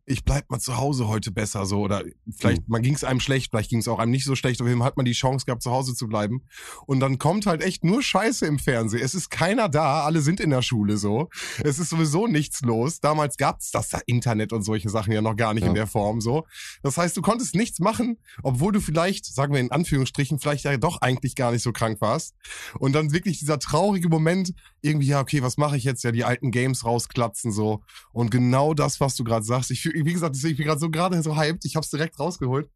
ich 0.09 0.25
bleib 0.25 0.51
mal 0.51 0.59
zu 0.59 0.77
Hause 0.79 1.07
heute 1.07 1.31
besser 1.31 1.67
so 1.67 1.81
oder 1.81 2.03
vielleicht 2.37 2.69
man 2.69 2.83
ging 2.83 2.95
es 2.95 3.05
einem 3.05 3.21
schlecht, 3.21 3.51
vielleicht 3.51 3.71
ging 3.71 3.81
es 3.81 3.89
auch 3.89 3.99
einem 3.99 4.11
nicht 4.11 4.25
so 4.25 4.35
schlecht, 4.35 4.61
aber 4.61 4.71
eben 4.71 4.83
hat 4.83 4.97
man 4.97 5.05
die 5.05 5.13
Chance 5.13 5.45
gehabt 5.47 5.63
zu 5.63 5.71
Hause 5.71 5.95
zu 5.95 6.09
bleiben 6.09 6.43
und 6.87 7.01
dann 7.01 7.19
kommt 7.19 7.47
halt 7.47 7.63
echt 7.63 7.85
nur 7.85 8.03
Scheiße 8.03 8.47
im 8.47 8.59
Fernsehen. 8.59 9.03
Es 9.03 9.15
ist 9.15 9.31
keiner 9.31 9.69
da, 9.69 10.05
alle 10.05 10.21
sind 10.21 10.41
in 10.41 10.51
der 10.51 10.63
Schule 10.63 10.97
so. 10.97 11.29
Es 11.63 11.79
ist 11.79 11.91
sowieso 11.91 12.27
nichts 12.27 12.63
los. 12.63 13.01
Damals 13.01 13.37
gab's 13.37 13.71
das 13.71 13.91
da 13.91 14.01
Internet 14.07 14.53
und 14.53 14.63
solche 14.63 14.89
Sachen 14.89 15.13
ja 15.13 15.21
noch 15.21 15.37
gar 15.37 15.55
nicht 15.55 15.65
Ja. 15.65 15.69
in 15.69 15.75
der 15.75 15.87
Form 15.87 16.21
so. 16.21 16.47
Das 16.83 16.97
heißt, 16.97 17.17
du 17.17 17.23
konntest 17.23 17.55
nichts 17.55 17.79
machen, 17.79 18.19
obwohl 18.43 18.73
du 18.73 18.81
vielleicht, 18.81 19.27
sagen 19.27 19.53
wir 19.53 19.61
in 19.61 19.71
Anführungsstrichen, 19.71 20.39
vielleicht 20.39 20.65
ja 20.65 20.77
doch 20.77 21.01
eigentlich 21.03 21.35
gar 21.35 21.53
nicht 21.53 21.63
so 21.63 21.73
krank 21.73 22.01
warst. 22.01 22.35
Und 22.79 22.93
dann 22.95 23.13
wirklich 23.13 23.39
dieser 23.39 23.59
traurige 23.59 24.09
Moment, 24.09 24.55
irgendwie, 24.81 25.09
ja, 25.09 25.21
okay, 25.21 25.43
was 25.43 25.57
mache 25.57 25.77
ich 25.77 25.85
jetzt? 25.85 26.05
Ja, 26.05 26.13
die 26.13 26.25
alten 26.25 26.51
Games 26.51 26.85
rausklatzen 26.85 27.53
so. 27.53 27.83
Und 28.13 28.31
genau 28.31 28.75
das, 28.75 29.01
was 29.01 29.17
du 29.17 29.25
gerade 29.25 29.45
sagst. 29.45 29.71
Ich 29.71 29.85
wie 29.85 30.13
gesagt, 30.13 30.37
ich 30.37 30.57
bin 30.57 30.67
gerade 30.67 30.81
so 30.81 30.91
gerade 30.91 31.21
so 31.23 31.37
hyped, 31.37 31.65
ich 31.65 31.77
hab's 31.77 31.91
direkt 31.91 32.19
rausgeholt. 32.19 32.71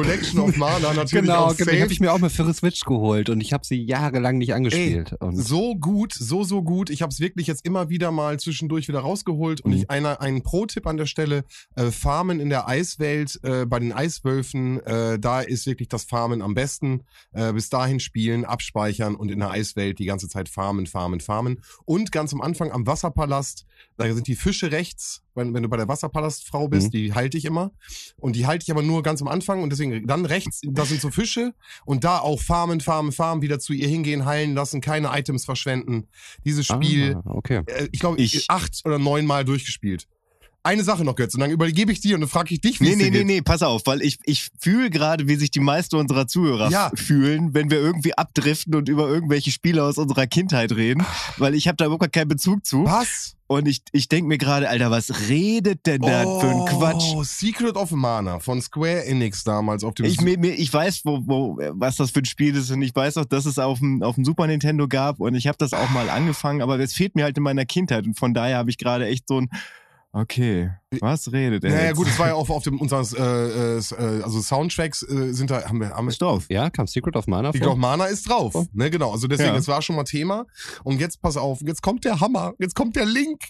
Collection 0.00 0.40
of 0.40 0.54
Mana 0.58 0.92
natürlich 0.92 1.24
Genau, 1.24 1.44
auch 1.46 1.56
genau. 1.56 1.72
Die 1.72 1.80
habe 1.80 1.90
ich 1.90 2.00
mir 2.00 2.12
auch 2.12 2.18
mal 2.18 2.28
für 2.28 2.42
eine 2.42 2.52
Switch 2.52 2.84
geholt 2.84 3.30
und 3.30 3.40
ich 3.40 3.54
habe 3.54 3.64
sie 3.64 3.82
jahrelang 3.82 4.36
nicht 4.36 4.52
angespielt. 4.52 5.14
und 5.20 5.36
So 5.36 5.74
gut, 5.74 6.12
so, 6.12 6.44
so 6.44 6.62
gut. 6.62 6.90
Ich 6.90 7.00
habe 7.00 7.10
es 7.10 7.18
wirklich 7.18 7.46
jetzt 7.46 7.64
immer 7.64 7.88
wieder 7.88 8.10
mal 8.10 8.38
zwischendurch 8.38 8.88
wieder 8.88 8.98
rausgeholt. 9.00 9.62
Und 9.62 9.70
Mhm. 9.70 9.76
ich 9.78 9.90
einer, 9.90 10.20
einen 10.20 10.42
Pro-Tipp 10.42 10.86
an 10.86 10.98
der 10.98 11.06
Stelle, 11.06 11.44
äh, 11.76 11.90
Farmen 11.90 12.40
in 12.40 12.50
der 12.50 12.68
Eiswelt, 12.68 13.40
äh, 13.42 13.64
bei 13.64 13.78
den 13.78 13.94
Eiswölfen, 13.94 14.80
äh, 14.84 15.18
da 15.18 15.40
ist 15.40 15.64
wirklich 15.66 15.88
das 15.88 16.04
Farmen 16.04 16.42
am 16.42 16.52
besten. 16.52 17.04
Äh, 17.32 17.54
bis 17.54 17.70
dahin 17.70 17.98
spielen, 17.98 18.44
abspeichern 18.44 19.14
und 19.14 19.30
in 19.30 19.38
der 19.38 19.50
Eiswelt 19.50 19.98
die 19.98 20.04
ganze 20.04 20.28
Zeit 20.28 20.50
farmen, 20.50 20.86
farmen, 20.86 21.20
farmen. 21.20 21.62
Und 21.86 22.12
ganz 22.12 22.34
am 22.34 22.42
Anfang 22.42 22.70
am 22.70 22.86
Wasserpalast, 22.86 23.64
da 23.98 24.12
sind 24.14 24.26
die 24.26 24.36
Fische 24.36 24.70
rechts, 24.72 25.22
wenn, 25.34 25.54
wenn 25.54 25.62
du 25.62 25.68
bei 25.68 25.76
der 25.76 25.88
Wasserpalastfrau 25.88 26.68
bist, 26.68 26.88
Mhm. 26.88 26.90
die 26.90 27.14
halte 27.14 27.38
ich 27.38 27.44
immer. 27.44 27.72
Und 28.18 28.36
die 28.36 28.46
halte 28.46 28.64
ich 28.64 28.70
aber 28.70 28.82
nur 28.82 29.02
ganz 29.02 29.22
am 29.22 29.28
Anfang 29.28 29.62
und 29.62 29.70
deswegen 29.70 30.06
dann 30.06 30.24
rechts, 30.26 30.60
da 30.62 30.84
sind 30.84 31.00
so 31.00 31.10
Fische 31.10 31.54
und 31.84 32.04
da 32.04 32.18
auch 32.18 32.40
farmen, 32.40 32.80
farmen, 32.80 33.12
farmen, 33.12 33.42
wieder 33.42 33.58
zu 33.58 33.72
ihr 33.72 33.88
hingehen, 33.88 34.24
heilen 34.24 34.54
lassen, 34.54 34.80
keine 34.80 35.08
Items 35.18 35.44
verschwenden. 35.44 36.08
Dieses 36.44 36.66
Spiel, 36.66 37.16
Ah, 37.16 37.22
okay. 37.30 37.62
äh, 37.66 37.88
ich 37.92 38.00
glaube, 38.00 38.20
Ich- 38.20 38.46
acht 38.50 38.82
oder 38.84 38.98
neun 38.98 39.26
Mal 39.26 39.44
durchgespielt. 39.44 40.06
Eine 40.66 40.84
Sache 40.84 41.04
noch, 41.04 41.14
Götz, 41.14 41.34
und 41.34 41.40
dann 41.40 41.50
übergebe 41.50 41.90
ich 41.92 42.00
dir 42.00 42.14
und 42.16 42.20
dann 42.20 42.28
frage 42.30 42.52
ich 42.54 42.60
dich, 42.60 42.80
wie 42.80 42.84
Nee, 42.84 42.90
es 42.92 42.96
nee, 42.98 43.04
dir 43.04 43.10
nee, 43.10 43.18
geht. 43.18 43.26
nee, 43.26 43.40
pass 43.42 43.62
auf, 43.62 43.82
weil 43.86 44.02
ich, 44.02 44.18
ich 44.24 44.50
fühle 44.58 44.90
gerade, 44.90 45.28
wie 45.28 45.36
sich 45.36 45.50
die 45.50 45.60
meisten 45.60 45.96
unserer 45.96 46.26
Zuhörer 46.26 46.70
Ja. 46.70 46.90
fühlen, 46.94 47.54
wenn 47.54 47.70
wir 47.70 47.78
irgendwie 47.78 48.12
abdriften 48.18 48.74
und 48.74 48.88
über 48.88 49.08
irgendwelche 49.08 49.50
Spiele 49.50 49.82
aus 49.84 49.96
unserer 49.96 50.26
Kindheit 50.26 50.72
reden, 50.72 51.04
weil 51.38 51.54
ich 51.54 51.68
habe 51.68 51.76
da 51.76 51.86
überhaupt 51.86 52.12
keinen 52.12 52.28
Bezug 52.28 52.66
zu. 52.66 52.84
Was? 52.84 53.32
Und 53.48 53.68
ich, 53.68 53.82
ich 53.92 54.08
denke 54.08 54.26
mir 54.26 54.38
gerade, 54.38 54.68
Alter, 54.68 54.90
was 54.90 55.28
redet 55.28 55.86
denn 55.86 56.00
da 56.02 56.22
für 56.40 56.48
ein 56.50 56.64
Quatsch? 56.64 57.04
Oh, 57.14 57.22
Secret 57.22 57.76
of 57.76 57.92
Mana 57.92 58.40
von 58.40 58.60
Square 58.60 59.04
Enix 59.06 59.44
damals 59.44 59.84
auf 59.84 59.94
dem 59.94 60.06
Ich, 60.06 60.20
mir, 60.20 60.36
mir, 60.36 60.52
ich 60.54 60.72
weiß, 60.72 61.02
wo, 61.04 61.20
wo, 61.26 61.56
was 61.74 61.94
das 61.94 62.10
für 62.10 62.18
ein 62.22 62.24
Spiel 62.24 62.56
ist 62.56 62.72
und 62.72 62.82
ich 62.82 62.92
weiß 62.92 63.18
auch, 63.18 63.24
dass 63.24 63.46
es 63.46 63.60
auf 63.60 63.78
dem, 63.78 64.02
auf 64.02 64.16
dem 64.16 64.24
Super 64.24 64.48
Nintendo 64.48 64.88
gab 64.88 65.20
und 65.20 65.36
ich 65.36 65.46
habe 65.46 65.58
das 65.58 65.72
auch 65.74 65.88
mal 65.90 66.10
angefangen, 66.10 66.60
aber 66.60 66.76
es 66.80 66.92
fehlt 66.92 67.14
mir 67.14 67.22
halt 67.22 67.36
in 67.36 67.44
meiner 67.44 67.64
Kindheit 67.66 68.04
und 68.04 68.18
von 68.18 68.34
daher 68.34 68.56
habe 68.58 68.70
ich 68.70 68.78
gerade 68.78 69.06
echt 69.06 69.28
so 69.28 69.40
ein, 69.40 69.48
okay, 70.20 70.70
was 71.00 71.30
redet 71.32 71.64
er 71.64 71.70
Naja 71.70 71.86
jetzt? 71.88 71.96
gut, 71.96 72.06
es 72.08 72.18
war 72.18 72.28
ja 72.28 72.34
auch 72.40 72.48
auf 72.50 72.62
dem 72.64 72.80
unseren 72.80 73.04
äh, 73.16 73.76
äh, 73.78 74.22
also 74.22 74.40
Soundtracks 74.40 75.02
äh, 75.02 75.32
sind 75.32 75.50
da 75.50 75.68
haben 75.68 75.80
wir 75.80 75.90
haben 75.90 76.06
wir 76.06 76.10
Ist 76.10 76.22
drauf. 76.22 76.46
Ja, 76.48 76.70
kam 76.70 76.86
Secret 76.86 77.16
of 77.16 77.26
Mana 77.26 77.52
vor? 77.52 77.60
glaube, 77.60 77.80
Mana 77.80 78.06
ist 78.06 78.28
drauf. 78.28 78.54
Oh. 78.54 78.66
Ne, 78.72 78.90
genau. 78.90 79.12
Also 79.12 79.28
deswegen, 79.28 79.50
Ja. 79.50 79.56
es 79.56 79.68
war 79.68 79.82
schon 79.82 79.96
mal 79.96 80.04
Thema. 80.04 80.46
Und 80.84 81.00
jetzt 81.00 81.20
pass 81.20 81.36
auf, 81.36 81.60
jetzt 81.62 81.82
kommt 81.82 82.04
der 82.04 82.20
Hammer. 82.20 82.54
Jetzt 82.58 82.74
kommt 82.74 82.96
der 82.96 83.04
Link 83.06 83.40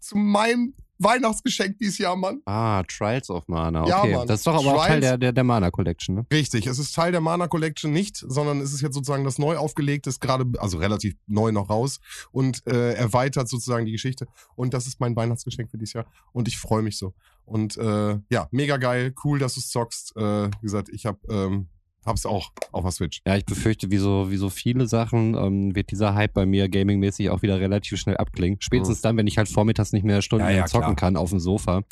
zu 0.00 0.16
meinem 0.16 0.74
Weihnachtsgeschenk 1.02 1.78
dieses 1.78 1.98
Jahr, 1.98 2.16
Mann. 2.16 2.40
Ah, 2.46 2.82
Trials 2.84 3.30
of 3.30 3.46
Mana. 3.48 3.86
Ja, 3.86 4.00
Okay, 4.00 4.14
Mann. 4.14 4.26
das 4.26 4.40
ist 4.40 4.46
doch 4.46 4.54
aber 4.54 4.74
auch 4.74 4.86
Teil 4.86 5.00
Trials- 5.00 5.00
der, 5.00 5.18
der, 5.18 5.32
der 5.32 5.44
Mana 5.44 5.70
Collection, 5.70 6.14
ne? 6.16 6.26
Richtig, 6.32 6.66
es 6.66 6.78
ist 6.78 6.94
Teil 6.94 7.12
der 7.12 7.20
Mana 7.20 7.48
Collection 7.48 7.92
nicht, 7.92 8.16
sondern 8.16 8.60
es 8.60 8.72
ist 8.72 8.80
jetzt 8.80 8.94
sozusagen 8.94 9.24
das 9.24 9.38
neu 9.38 9.56
aufgelegte, 9.56 10.10
ist 10.10 10.20
gerade, 10.20 10.44
also 10.58 10.78
relativ 10.78 11.14
neu 11.26 11.52
noch 11.52 11.70
raus 11.70 12.00
und 12.30 12.66
äh, 12.66 12.94
erweitert 12.94 13.48
sozusagen 13.48 13.86
die 13.86 13.92
Geschichte. 13.92 14.26
Und 14.56 14.74
das 14.74 14.86
ist 14.86 15.00
mein 15.00 15.16
Weihnachtsgeschenk 15.16 15.70
für 15.70 15.78
dieses 15.78 15.94
Jahr. 15.94 16.06
Und 16.32 16.48
ich 16.48 16.58
freue 16.58 16.82
mich 16.82 16.98
so. 16.98 17.14
Und 17.44 17.76
äh, 17.76 18.18
ja, 18.30 18.48
mega 18.52 18.76
geil, 18.76 19.12
cool, 19.24 19.38
dass 19.38 19.54
du 19.54 19.60
es 19.60 19.68
zockst. 19.68 20.16
Äh, 20.16 20.46
wie 20.46 20.60
gesagt, 20.62 20.88
ich 20.90 21.06
hab, 21.06 21.18
ähm, 21.28 21.68
hab's 22.04 22.26
auch 22.26 22.50
auf 22.72 22.82
der 22.82 22.90
Switch. 22.90 23.20
Ja, 23.26 23.36
ich 23.36 23.44
befürchte, 23.44 23.90
wie 23.90 23.98
so, 23.98 24.30
wie 24.30 24.36
so 24.36 24.50
viele 24.50 24.86
Sachen 24.86 25.34
ähm, 25.34 25.74
wird 25.74 25.90
dieser 25.90 26.14
Hype 26.14 26.34
bei 26.34 26.46
mir 26.46 26.68
gamingmäßig 26.68 27.30
auch 27.30 27.42
wieder 27.42 27.60
relativ 27.60 27.98
schnell 27.98 28.16
abklingen. 28.16 28.58
Spätestens 28.60 29.00
dann, 29.02 29.16
wenn 29.16 29.26
ich 29.26 29.38
halt 29.38 29.48
vormittags 29.48 29.92
nicht 29.92 30.04
mehr 30.04 30.20
Stunden 30.22 30.44
Mhm. 30.46 30.50
Ja, 30.52 30.56
ja, 30.58 30.66
zocken 30.66 30.84
klar. 30.86 30.96
kann 30.96 31.16
auf 31.16 31.30
dem 31.30 31.38
Sofa. 31.40 31.82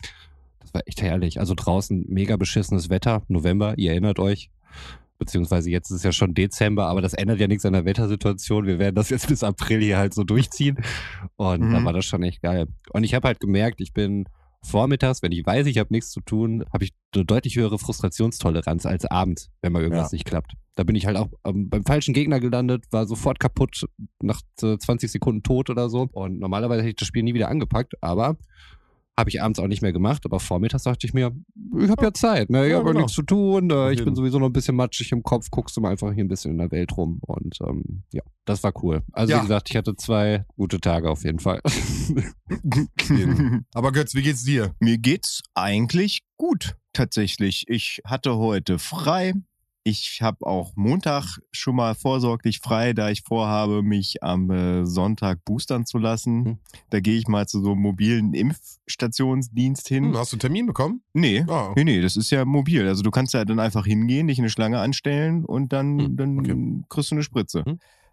Das 0.61 0.75
war 0.75 0.83
echt 0.87 1.01
herrlich. 1.03 1.39
Also 1.41 1.55
draußen 1.57 2.05
mega 2.09 2.37
beschissenes 2.37 2.91
Wetter, 2.91 3.23
November, 3.29 3.75
ihr 3.79 3.93
erinnert 3.93 4.19
euch. 4.19 4.51
Beziehungsweise 5.19 5.71
jetzt 5.71 5.91
ist 5.91 5.99
es 5.99 6.03
ja 6.03 6.13
schon 6.13 6.33
Dezember, 6.33 6.87
aber 6.87 7.03
das 7.03 7.13
ändert 7.13 7.41
ja 7.41 7.47
nichts 7.47 7.67
an 7.67 7.75
der 7.75 7.85
Wettersituation. 7.85 8.67
Wir 8.67 8.79
werden 8.79 8.95
das 8.95 9.11
jetzt 9.11 9.29
bis 9.29 9.45
April 9.45 9.81
hier 9.83 9.99
halt 9.99 10.15
so 10.15 10.25
durchziehen. 10.25 10.79
Und 11.37 11.61
Mhm. 11.61 11.73
da 11.73 11.85
war 11.85 11.93
das 11.93 12.07
schon 12.07 12.23
echt 12.23 12.41
geil. 12.41 12.69
Und 12.93 13.05
ich 13.05 13.13
habe 13.15 13.29
halt 13.29 13.39
gemerkt, 13.39 13.81
ich 13.83 13.93
bin 13.93 14.25
vormittags, 14.63 15.23
wenn 15.23 15.33
ich 15.33 15.45
weiß, 15.45 15.67
ich 15.67 15.79
habe 15.79 15.93
nichts 15.93 16.11
zu 16.11 16.21
tun, 16.21 16.65
habe 16.73 16.85
ich 16.85 16.93
eine 17.15 17.25
deutlich 17.25 17.57
höhere 17.57 17.79
Frustrationstoleranz 17.79 18.87
als 18.87 19.05
abends, 19.07 19.51
wenn 19.63 19.73
mal 19.73 19.83
irgendwas 19.83 20.13
Ja. 20.13 20.17
nicht 20.17 20.25
klappt. 20.27 20.53
Da 20.77 20.85
bin 20.85 20.95
ich 20.97 21.07
halt 21.07 21.17
auch 21.17 21.29
ähm, 21.45 21.69
beim 21.69 21.85
falschen 21.85 22.15
Gegner 22.15 22.41
gelandet, 22.41 22.85
war 22.91 23.07
sofort 23.07 23.41
kaputt, 23.41 23.87
nach 24.23 24.41
äh, 24.63 24.79
20 24.79 25.11
Sekunden 25.11 25.43
tot 25.43 25.71
oder 25.71 25.89
so. 25.91 26.09
Und 26.13 26.39
normalerweise 26.39 26.81
hätte 26.83 26.91
ich 26.91 26.97
das 26.97 27.09
Spiel 27.09 27.23
nie 27.23 27.35
wieder 27.35 27.49
angepackt, 27.49 27.95
aber 28.03 28.37
habe 29.21 29.31
ich 29.31 29.41
abends 29.43 29.59
auch 29.61 29.69
nicht 29.69 29.83
mehr 29.83 29.93
gemacht. 29.93 30.23
Aber 30.25 30.41
vormittags 30.41 30.83
dachte 30.85 31.07
ich 31.07 31.15
mir, 31.15 31.33
ich 31.79 31.91
habe 31.91 32.05
ja 32.05 32.13
Zeit, 32.13 32.51
ne? 32.51 32.67
ich 32.67 32.73
Ja, 32.73 32.79
habe 32.79 32.89
ja 32.89 32.93
genau. 32.93 33.05
nichts 33.05 33.15
zu 33.15 33.23
tun, 33.23 33.71
äh, 33.71 33.93
ich 33.93 34.05
bin 34.05 34.15
sowieso 34.17 34.39
noch 34.39 34.47
ein 34.47 34.53
bisschen 34.53 34.75
matschig 34.77 35.13
im 35.13 35.23
Kopf, 35.23 35.51
guckst 35.51 35.77
du 35.77 35.81
mal 35.81 35.91
einfach 35.91 36.13
hier 36.13 36.25
ein 36.25 36.29
bisschen 36.29 36.53
in 36.53 36.59
der 36.59 36.71
Welt 36.73 36.97
rum. 36.97 37.21
Und 37.27 37.59
ähm, 37.67 38.03
ja, 38.13 38.23
das 38.45 38.63
war 38.63 38.73
cool. 38.83 39.03
Also 39.13 39.33
Ja. 39.33 39.39
wie 39.39 39.43
gesagt, 39.43 39.71
ich 39.71 39.77
hatte 39.77 39.95
zwei 39.97 40.45
gute 40.57 40.81
Tage 40.81 41.11
auf 41.11 41.25
jeden 41.25 41.39
Fall. 41.39 41.61
Aber 43.75 43.93
Götz, 43.93 44.15
wie 44.15 44.23
geht's 44.23 44.45
dir? 44.45 44.75
Mir 44.81 44.99
geht's 44.99 45.43
eigentlich 45.55 46.21
gut, 46.37 46.77
tatsächlich. 46.93 47.65
Ich 47.69 48.01
hatte 48.05 48.37
heute 48.37 48.79
frei. 48.79 49.35
Ich 49.83 50.21
habe 50.21 50.47
auch 50.47 50.73
Montag 50.77 51.39
schon 51.53 51.77
mal 51.77 51.95
vorsorglich 51.95 52.59
frei, 52.61 52.93
da 52.93 53.09
ich 53.11 53.23
vorhabe, 53.23 53.83
mich 53.83 54.23
am 54.23 54.51
äh, 54.51 54.85
Sonntag 54.85 55.43
boostern 55.47 55.87
zu 55.87 55.97
lassen. 55.97 56.45
Hm. 56.45 56.59
Da 56.91 57.01
gehe 57.01 57.17
ich 57.17 57.29
mal 57.29 57.49
zu 57.49 57.63
so 57.63 57.73
einem 57.73 57.81
mobilen 57.81 58.35
Impfstationsdienst 58.35 59.89
hin. 59.89 60.05
Hm, 60.05 60.17
hast 60.17 60.33
du 60.33 60.35
einen 60.37 60.41
Termin 60.41 60.67
bekommen? 60.67 61.03
Nee, 61.15 61.45
Ah, 61.49 61.73
nee, 61.77 61.85
nee, 61.85 62.01
das 62.03 62.17
ist 62.17 62.31
ja 62.31 62.45
mobil. 62.45 62.87
Also 62.87 63.03
du 63.03 63.11
kannst 63.11 63.33
ja 63.35 63.45
dann 63.45 63.59
einfach 63.59 63.87
hingehen, 63.87 64.29
dich 64.29 64.39
in 64.39 64.45
eine 64.45 64.51
Schlange 64.51 64.81
anstellen 64.81 65.45
und 65.45 65.73
dann, 65.73 65.99
Hm, 65.99 66.17
dann 66.17 66.39
okay. 66.39 66.85
kriegst 66.89 67.11
du 67.11 67.15
eine 67.15 67.23
Spritze. 67.23 67.65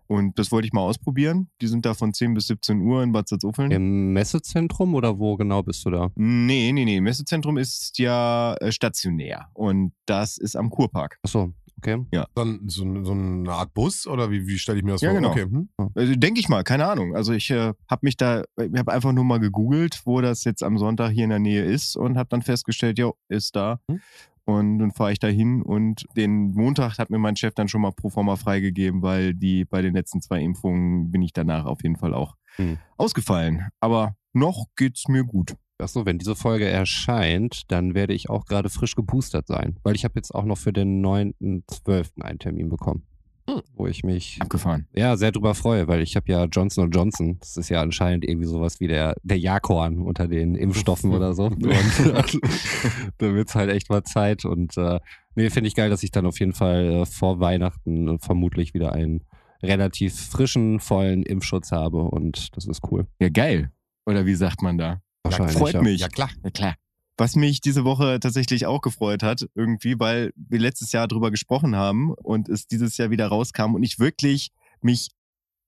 Und 0.08 0.40
das 0.40 0.52
wollte 0.52 0.68
ich 0.68 0.74
mal 0.74 0.82
ausprobieren. 0.82 1.50
Die 1.62 1.68
sind 1.68 1.86
da 1.86 1.94
von 1.94 2.14
10 2.14 2.34
bis 2.34 2.48
17 2.48 2.82
Uhr 2.82 3.04
in 3.04 3.12
Bad 3.12 3.28
Salzuffeln. 3.28 3.72
Im 3.72 4.14
Messezentrum 4.14 4.96
oder 4.96 5.20
wo 5.20 5.36
genau 5.36 5.64
bist 5.64 5.86
du 5.86 5.90
da? 5.90 6.10
Nee, 6.16 6.72
nee, 6.72 6.86
nee. 6.86 7.02
Messezentrum 7.02 7.58
ist 7.58 8.00
ja 8.00 8.56
äh, 8.56 8.72
stationär. 8.72 9.48
Und 9.54 9.92
das 10.06 10.38
ist 10.38 10.56
am 10.56 10.70
Kurpark. 10.70 11.18
Achso, 11.24 11.54
okay. 11.78 12.04
dann 12.36 12.62
so, 12.68 13.04
so 13.04 13.12
eine 13.12 13.52
Art 13.52 13.74
Bus 13.74 14.08
oder 14.08 14.32
wie, 14.32 14.48
wie 14.48 14.58
stelle 14.58 14.78
ich 14.78 14.84
mir 14.86 14.94
das 14.94 15.02
Ja, 15.02 15.10
vor? 15.12 15.20
genau. 15.20 15.32
Okay. 15.32 15.44
Hm? 15.44 15.70
Also, 15.94 16.16
Denke 16.16 16.40
ich 16.40 16.48
mal, 16.50 16.64
keine 16.64 16.88
Ahnung. 16.88 17.16
Also 17.16 17.34
ich 17.34 17.50
äh, 17.52 17.74
habe 17.90 18.00
mich 18.02 18.16
da, 18.16 18.44
ich 18.58 18.78
habe 18.78 18.92
einfach 18.94 19.12
nur 19.12 19.26
mal 19.26 19.40
gegoogelt, 19.40 20.02
wo 20.06 20.22
das 20.22 20.44
jetzt 20.46 20.64
am 20.64 20.78
Sonntag 20.78 21.12
hier 21.12 21.26
in 21.26 21.30
der 21.32 21.40
Nähe 21.40 21.64
ist 21.64 21.98
und 21.98 22.18
habe 22.18 22.30
dann 22.30 22.42
festgestellt, 22.42 22.98
ja, 22.98 23.12
ist 23.28 23.56
da. 23.56 23.80
Hm. 23.90 24.00
Und 24.48 24.80
dann 24.80 24.92
fahre 24.92 25.12
ich 25.12 25.20
da 25.20 25.28
hin 25.28 25.62
und 25.62 26.06
den 26.16 26.52
Montag 26.54 27.00
hat 27.00 27.10
mir 27.10 27.18
mein 27.20 27.36
Chef 27.36 27.54
dann 27.54 27.68
schon 27.68 27.82
mal 27.82 27.92
pro 27.92 28.10
forma 28.10 28.38
freigegeben, 28.38 29.02
weil 29.02 29.34
die 29.34 29.66
bei 29.66 29.82
den 29.82 29.94
letzten 29.94 30.22
zwei 30.22 30.40
Impfungen 30.42 31.12
bin 31.12 31.22
ich 31.22 31.34
danach 31.34 31.66
auf 31.66 31.84
jeden 31.84 31.98
Fall 31.98 32.14
auch 32.14 32.36
Hm. 32.56 32.78
ausgefallen. 32.96 33.68
Aber 33.82 34.16
noch 34.32 34.66
geht's 34.78 35.10
mir 35.10 35.26
gut. 35.26 35.56
Achso, 35.80 36.06
wenn 36.06 36.18
diese 36.18 36.36
Folge 36.36 36.66
erscheint, 36.66 37.64
dann 37.68 37.94
werde 37.94 38.14
ich 38.14 38.30
auch 38.30 38.46
gerade 38.46 38.70
frisch 38.70 38.96
geboostert 38.96 39.48
sein. 39.48 39.78
Weil 39.84 39.96
ich 39.96 40.06
habe 40.06 40.14
jetzt 40.16 40.34
auch 40.34 40.46
noch 40.46 40.58
für 40.58 40.72
den 40.74 41.06
9.12. 41.06 42.22
einen 42.24 42.40
Termin 42.40 42.70
bekommen. 42.70 43.06
Hm. 43.50 43.62
Wo 43.76 43.88
ich 43.88 44.04
mich 44.04 44.38
Abgefahren. 44.42 44.88
ja 44.94 45.16
sehr 45.16 45.32
drüber 45.32 45.56
freue, 45.56 45.88
weil 45.88 46.02
ich 46.02 46.18
habe 46.18 46.30
ja 46.30 46.46
Johnson 46.46 46.92
Johnson. 46.92 47.38
Das 47.40 47.56
ist 47.56 47.70
ja 47.70 47.82
anscheinend 47.82 48.26
irgendwie 48.26 48.48
sowas 48.48 48.82
wie 48.82 48.88
der, 48.88 49.16
der 49.24 49.40
Jakorn 49.40 50.00
unter 50.00 50.28
den 50.28 50.56
Impfstoffen 50.56 51.14
oder 51.14 51.34
so. 51.34 51.46
Und 51.46 51.64
da 53.18 53.34
wird's 53.34 53.56
halt 53.56 53.70
echt 53.72 53.90
mal 53.90 54.04
Zeit. 54.04 54.44
Und 54.44 54.76
äh, 54.78 55.00
nee, 55.36 55.50
finde 55.50 55.70
ich 55.70 55.76
geil, 55.76 55.90
dass 55.90 56.04
ich 56.04 56.12
dann 56.12 56.26
auf 56.26 56.40
jeden 56.40 56.54
Fall 56.54 56.92
äh, 56.92 57.06
vor 57.06 57.40
Weihnachten 57.40 58.16
äh, 58.16 58.18
vermutlich 58.20 58.74
wieder 58.74 58.92
einen 58.92 59.24
relativ 59.64 60.14
frischen, 60.14 60.82
vollen 60.82 61.24
Impfschutz 61.24 61.72
habe. 61.72 62.04
Und 62.04 62.56
das 62.58 62.66
ist 62.66 62.82
cool. 62.92 63.08
Ja, 63.20 63.30
geil. 63.30 63.72
Oder 64.06 64.26
wie 64.26 64.36
sagt 64.36 64.62
man 64.62 64.78
da? 64.78 65.02
Wahrscheinlich. 65.24 65.58
Freut 65.58 65.74
ja. 65.74 65.82
mich. 65.82 66.02
Ja, 66.02 66.10
klar. 66.10 66.30
Ja, 66.44 66.50
klar. 66.50 66.76
Was 67.18 67.36
mich 67.36 67.62
diese 67.62 67.84
Woche 67.84 68.20
tatsächlich 68.20 68.68
auch 68.68 68.82
gefreut 68.82 69.24
hat, 69.24 69.48
irgendwie, 69.56 70.00
weil 70.00 70.32
wir 70.36 70.60
letztes 70.60 70.92
Jahr 70.92 71.08
drüber 71.08 71.32
gesprochen 71.32 71.76
haben 71.76 72.14
und 72.14 72.48
es 72.48 72.68
dieses 72.68 72.98
Jahr 72.98 73.10
wieder 73.10 73.28
rauskam 73.28 73.74
und 73.74 73.82
ich 73.82 73.98
wirklich 74.00 74.52
mich 74.82 75.10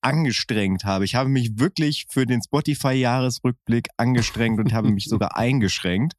angestrengt 0.02 0.86
habe. 0.86 1.06
Ich 1.06 1.16
habe 1.16 1.30
mich 1.30 1.60
wirklich 1.60 2.06
für 2.10 2.26
den 2.26 2.42
Spotify-Jahresrückblick 2.42 3.88
angestrengt 3.98 4.60
und 4.60 4.74
habe 4.74 4.92
mich 4.92 5.06
sogar 5.10 5.36
eingeschränkt, 5.36 6.14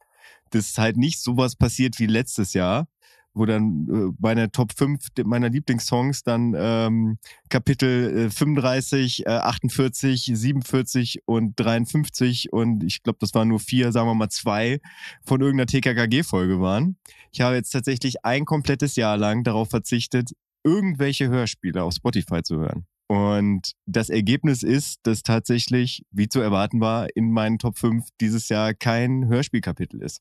dass 0.50 0.76
halt 0.78 0.96
nicht 0.96 1.22
sowas 1.22 1.56
passiert 1.56 1.98
wie 1.98 2.06
letztes 2.06 2.52
Jahr, 2.52 2.88
wo 3.34 3.46
dann 3.46 3.88
äh, 3.88 4.14
meine 4.18 4.50
Top 4.50 4.72
5 4.76 5.06
meiner 5.24 5.48
Lieblingssongs 5.48 6.22
dann 6.22 6.54
ähm, 6.56 7.18
Kapitel 7.48 8.26
äh, 8.26 8.30
35, 8.30 9.26
äh, 9.26 9.30
48, 9.30 10.32
47 10.34 11.22
und 11.26 11.58
53 11.58 12.52
und 12.52 12.84
ich 12.84 13.02
glaube, 13.02 13.18
das 13.20 13.34
waren 13.34 13.48
nur 13.48 13.60
vier, 13.60 13.92
sagen 13.92 14.08
wir 14.08 14.14
mal 14.14 14.30
zwei 14.30 14.80
von 15.24 15.40
irgendeiner 15.40 15.66
TKKG-Folge 15.66 16.60
waren. 16.60 16.96
Ich 17.32 17.40
habe 17.40 17.54
jetzt 17.54 17.70
tatsächlich 17.70 18.24
ein 18.24 18.44
komplettes 18.44 18.96
Jahr 18.96 19.16
lang 19.16 19.44
darauf 19.44 19.70
verzichtet, 19.70 20.32
irgendwelche 20.64 21.28
Hörspiele 21.28 21.82
auf 21.82 21.94
Spotify 21.94 22.42
zu 22.42 22.58
hören. 22.58 22.86
Und 23.10 23.72
das 23.86 24.08
Ergebnis 24.08 24.62
ist, 24.62 25.00
dass 25.02 25.24
tatsächlich, 25.24 26.04
wie 26.12 26.28
zu 26.28 26.40
erwarten 26.40 26.80
war, 26.80 27.08
in 27.16 27.32
meinen 27.32 27.58
Top 27.58 27.76
5 27.76 28.06
dieses 28.20 28.48
Jahr 28.48 28.72
kein 28.72 29.26
Hörspielkapitel 29.26 30.00
ist. 30.00 30.20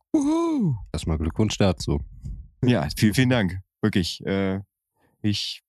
Erstmal 0.92 1.20
Glückwunsch 1.20 1.56
dazu. 1.60 2.00
Ja, 2.64 2.88
vielen, 2.96 3.14
vielen 3.14 3.30
Dank. 3.30 3.60
Wirklich. 3.82 4.26
Äh, 4.26 4.60
ich, 5.22 5.64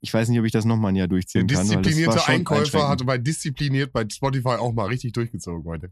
ich 0.00 0.12
weiß 0.12 0.28
nicht, 0.28 0.38
ob 0.38 0.44
ich 0.46 0.52
das 0.52 0.64
nochmal 0.64 0.92
ein 0.92 0.96
Jahr 0.96 1.08
Der 1.08 1.16
durchziehen 1.16 1.46
kann. 1.46 1.56
weil 1.56 1.64
das 1.64 1.74
war 1.74 1.82
disziplinierte 1.82 2.28
Einkäufer 2.28 2.88
hatte 2.88 3.04
bei 3.04 3.18
diszipliniert 3.18 3.92
bei 3.92 4.08
Spotify 4.08 4.48
auch 4.50 4.72
mal 4.72 4.86
richtig 4.86 5.12
durchgezogen 5.12 5.64
heute. 5.64 5.90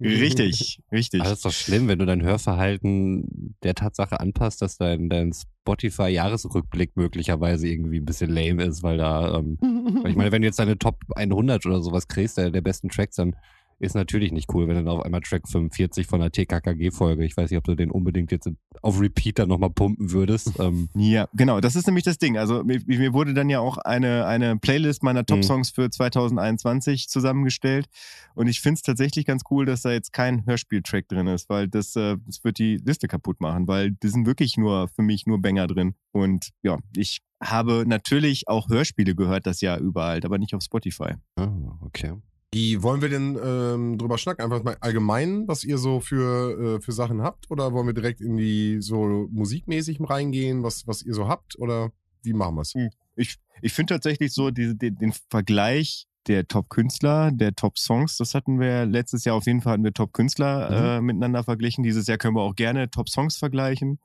Richtig, 0.00 0.80
richtig. 0.90 1.20
Aber 1.20 1.30
das 1.30 1.38
ist 1.38 1.44
doch 1.44 1.52
schlimm, 1.52 1.86
wenn 1.86 2.00
du 2.00 2.06
dein 2.06 2.22
Hörverhalten 2.22 3.54
der 3.62 3.74
Tatsache 3.74 4.18
anpasst, 4.18 4.60
dass 4.60 4.76
dein, 4.78 5.08
dein 5.08 5.32
Spotify-Jahresrückblick 5.32 6.96
möglicherweise 6.96 7.68
irgendwie 7.68 8.00
ein 8.00 8.04
bisschen 8.04 8.30
lame 8.30 8.64
ist, 8.64 8.82
weil 8.82 8.98
da, 8.98 9.38
ähm, 9.38 9.58
weil 10.02 10.10
ich 10.10 10.16
meine, 10.16 10.32
wenn 10.32 10.42
du 10.42 10.48
jetzt 10.48 10.58
deine 10.58 10.76
Top 10.76 10.98
100 11.14 11.64
oder 11.66 11.82
sowas 11.82 12.08
kriegst, 12.08 12.36
der, 12.36 12.50
der 12.50 12.62
besten 12.62 12.88
Tracks, 12.88 13.16
dann 13.16 13.36
ist 13.78 13.94
natürlich 13.94 14.32
nicht 14.32 14.52
cool, 14.54 14.68
wenn 14.68 14.74
dann 14.76 14.88
auf 14.88 15.02
einmal 15.04 15.20
Track 15.20 15.48
45 15.48 16.06
von 16.06 16.20
der 16.20 16.30
TKKG-Folge, 16.32 17.24
ich 17.24 17.36
weiß 17.36 17.50
nicht, 17.50 17.58
ob 17.58 17.64
du 17.64 17.74
den 17.74 17.90
unbedingt 17.90 18.32
jetzt 18.32 18.48
auf 18.82 19.00
Repeater 19.00 19.46
nochmal 19.46 19.70
pumpen 19.70 20.12
würdest. 20.12 20.58
Ähm, 20.58 20.88
Ja, 20.94 21.28
genau, 21.34 21.60
das 21.60 21.76
ist 21.76 21.86
nämlich 21.86 22.04
das 22.04 22.18
Ding. 22.18 22.38
Also 22.38 22.64
mir, 22.64 22.80
mir 22.86 23.12
wurde 23.12 23.34
dann 23.34 23.50
ja 23.50 23.60
auch 23.60 23.76
eine, 23.78 24.26
eine 24.26 24.56
Playlist 24.56 25.02
meiner 25.02 25.20
Mhm. 25.22 25.26
Top-Songs 25.26 25.70
für 25.70 25.90
2021 25.90 27.08
zusammengestellt. 27.08 27.86
Und 28.34 28.46
ich 28.48 28.60
finde 28.60 28.74
es 28.76 28.82
tatsächlich 28.82 29.26
ganz 29.26 29.42
cool, 29.50 29.66
dass 29.66 29.82
da 29.82 29.90
jetzt 29.92 30.12
kein 30.12 30.44
Hörspiel-Track 30.46 31.08
drin 31.08 31.26
ist, 31.26 31.48
weil 31.48 31.68
das, 31.68 31.96
äh, 31.96 32.16
das 32.26 32.44
wird 32.44 32.58
die 32.58 32.76
Liste 32.76 33.08
kaputt 33.08 33.40
machen, 33.40 33.66
weil 33.68 33.92
die 33.92 34.08
sind 34.08 34.26
wirklich 34.26 34.56
nur 34.56 34.88
für 34.88 35.02
mich 35.02 35.26
nur 35.26 35.40
Banger 35.40 35.66
drin. 35.66 35.94
Und 36.12 36.50
ja, 36.62 36.78
ich 36.96 37.20
habe 37.42 37.84
natürlich 37.86 38.48
auch 38.48 38.68
Hörspiele 38.70 39.14
gehört 39.14 39.46
das 39.46 39.60
Jahr 39.60 39.78
überall, 39.78 40.20
aber 40.24 40.38
nicht 40.38 40.54
auf 40.54 40.62
Spotify. 40.62 41.12
ah, 41.36 41.48
okay. 41.82 42.14
Wie 42.52 42.82
wollen 42.82 43.02
wir 43.02 43.08
denn 43.08 43.38
ähm, 43.42 43.98
drüber 43.98 44.18
schnacken? 44.18 44.44
Einfach 44.44 44.62
mal 44.62 44.76
allgemein, 44.80 45.46
was 45.48 45.64
ihr 45.64 45.78
so 45.78 46.00
für, 46.00 46.76
äh, 46.76 46.80
für 46.80 46.92
Sachen 46.92 47.22
habt? 47.22 47.50
Oder 47.50 47.72
wollen 47.72 47.86
wir 47.86 47.94
direkt 47.94 48.20
in 48.20 48.36
die 48.36 48.80
so 48.80 49.28
musikmäßig 49.30 49.98
reingehen, 50.00 50.62
was, 50.62 50.86
was 50.86 51.02
ihr 51.02 51.14
so 51.14 51.28
habt? 51.28 51.58
Oder 51.58 51.90
wie 52.22 52.32
machen 52.32 52.54
wir 52.56 52.62
es? 52.62 52.74
Ich, 53.16 53.36
ich 53.62 53.72
finde 53.72 53.94
tatsächlich 53.94 54.32
so 54.32 54.50
diese, 54.50 54.74
den, 54.74 54.96
den 54.96 55.12
Vergleich 55.28 56.06
der 56.28 56.46
Top-Künstler, 56.48 57.30
der 57.32 57.54
Top-Songs, 57.54 58.16
das 58.16 58.34
hatten 58.34 58.58
wir 58.58 58.84
letztes 58.84 59.24
Jahr 59.24 59.36
auf 59.36 59.46
jeden 59.46 59.60
Fall 59.60 59.74
hatten 59.74 59.84
wir 59.84 59.92
Top-Künstler 59.92 60.96
äh, 60.96 61.00
miteinander 61.00 61.44
verglichen. 61.44 61.84
Dieses 61.84 62.06
Jahr 62.06 62.18
können 62.18 62.34
wir 62.34 62.42
auch 62.42 62.56
gerne 62.56 62.90
Top-Songs 62.90 63.36
vergleichen. 63.36 63.98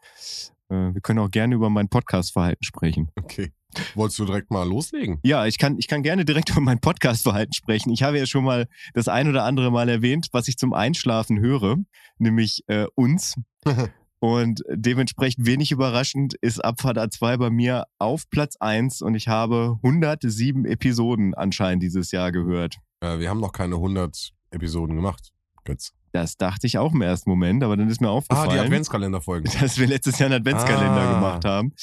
Äh, 0.71 0.93
wir 0.93 1.01
können 1.01 1.19
auch 1.19 1.29
gerne 1.29 1.55
über 1.55 1.69
mein 1.69 1.89
Podcast-Verhalten 1.89 2.63
sprechen. 2.63 3.09
Okay. 3.21 3.51
Wolltest 3.95 4.19
du 4.19 4.25
direkt 4.25 4.51
mal 4.51 4.67
loslegen? 4.67 5.19
Ja, 5.23 5.45
ich 5.45 5.57
kann, 5.57 5.77
ich 5.77 5.87
kann 5.87 6.01
gerne 6.03 6.25
direkt 6.25 6.49
über 6.51 6.61
mein 6.61 6.79
Podcast-Verhalten 6.79 7.53
sprechen. 7.53 7.91
Ich 7.91 8.03
habe 8.03 8.17
ja 8.17 8.25
schon 8.25 8.43
mal 8.43 8.67
das 8.93 9.07
ein 9.07 9.27
oder 9.27 9.43
andere 9.43 9.71
Mal 9.71 9.89
erwähnt, 9.89 10.27
was 10.31 10.47
ich 10.47 10.57
zum 10.57 10.73
Einschlafen 10.73 11.39
höre, 11.39 11.77
nämlich 12.17 12.63
äh, 12.67 12.85
uns. 12.95 13.35
Und 14.23 14.61
dementsprechend 14.69 15.47
wenig 15.47 15.71
überraschend 15.71 16.35
ist 16.41 16.63
Abfahrt 16.63 16.99
A2 16.99 17.37
bei 17.37 17.49
mir 17.49 17.85
auf 17.97 18.29
Platz 18.29 18.55
1 18.59 19.01
und 19.01 19.15
ich 19.15 19.27
habe 19.27 19.79
107 19.81 20.63
Episoden 20.65 21.33
anscheinend 21.33 21.81
dieses 21.81 22.11
Jahr 22.11 22.31
gehört. 22.31 22.77
Äh, 22.99 23.17
wir 23.17 23.31
haben 23.31 23.39
noch 23.39 23.51
keine 23.51 23.77
100 23.77 24.31
Episoden 24.51 24.95
gemacht, 24.95 25.31
Götz. 25.63 25.93
Das 26.13 26.35
dachte 26.37 26.67
ich 26.67 26.77
auch 26.77 26.93
im 26.93 27.01
ersten 27.01 27.29
Moment, 27.29 27.63
aber 27.63 27.77
dann 27.77 27.89
ist 27.89 28.01
mir 28.01 28.07
Ah, 28.07 28.11
die 28.11 28.17
aufgefallen, 28.17 28.59
Adventskalenderfolgen. 28.59 29.51
dass 29.61 29.77
wir 29.77 29.87
letztes 29.87 30.19
Jahr 30.19 30.27
einen 30.29 30.41
Adventskalender 30.41 31.01
Ah. 31.01 31.13
gemacht 31.13 31.45
haben. 31.45 31.73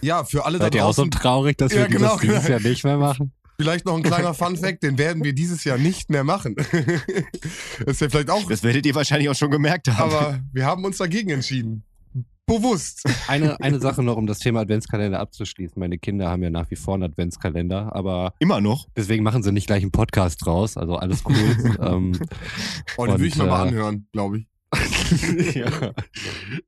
Ja, 0.00 0.24
für 0.24 0.44
alle 0.44 0.58
da 0.58 0.64
Seid 0.64 0.74
ihr 0.74 0.84
auch 0.84 0.92
so 0.92 1.02
draußen 1.02 1.10
traurig, 1.12 1.56
dass 1.58 1.72
Ja, 1.72 1.80
wir 1.82 1.88
genau, 1.88 2.12
das 2.14 2.20
dieses 2.20 2.36
genau. 2.46 2.50
Jahr 2.58 2.60
nicht 2.68 2.84
mehr 2.84 2.96
machen? 2.98 3.32
vielleicht 3.60 3.84
noch 3.86 3.94
ein 3.96 4.02
kleiner 4.02 4.34
Fun-Fact, 4.34 4.82
den 4.82 4.96
werden 4.98 5.22
wir 5.22 5.34
dieses 5.34 5.64
Jahr 5.64 5.76
nicht 5.78 6.10
mehr 6.10 6.24
machen. 6.24 6.54
das 7.84 7.86
ist 7.86 8.00
ja 8.00 8.08
vielleicht 8.08 8.30
auch, 8.30 8.44
Das 8.48 8.62
werdet 8.62 8.86
ihr 8.86 8.94
wahrscheinlich 8.94 9.28
auch 9.28 9.34
schon 9.34 9.50
gemerkt 9.50 9.88
haben. 9.88 10.10
aber 10.12 10.40
wir 10.52 10.64
haben 10.66 10.84
uns 10.84 10.96
dagegen 10.98 11.30
entschieden. 11.30 11.84
Bewusst. 12.50 13.08
Eine, 13.28 13.60
eine 13.60 13.78
Sache 13.78 14.02
noch, 14.02 14.16
um 14.16 14.26
das 14.26 14.40
Thema 14.40 14.60
Adventskalender 14.60 15.20
abzuschließen. 15.20 15.78
Meine 15.78 15.98
Kinder 15.98 16.28
haben 16.28 16.42
ja 16.42 16.50
nach 16.50 16.68
wie 16.70 16.76
vor 16.76 16.94
einen 16.94 17.04
Adventskalender, 17.04 17.94
aber 17.94 18.34
Immer 18.40 18.60
noch. 18.60 18.88
deswegen 18.96 19.22
machen 19.22 19.44
sie 19.44 19.52
nicht 19.52 19.68
gleich 19.68 19.82
einen 19.82 19.92
Podcast 19.92 20.44
draus. 20.44 20.76
Also 20.76 20.96
alles 20.96 21.22
cool. 21.26 21.76
ähm, 21.80 22.18
Oh, 22.96 23.06
den 23.06 23.20
will 23.20 23.26
ich 23.26 23.36
mir 23.36 23.46
mal 23.46 23.66
äh, 23.66 23.68
anhören, 23.68 24.08
glaube 24.12 24.38
ich. 24.38 24.46
ja. 25.54 25.70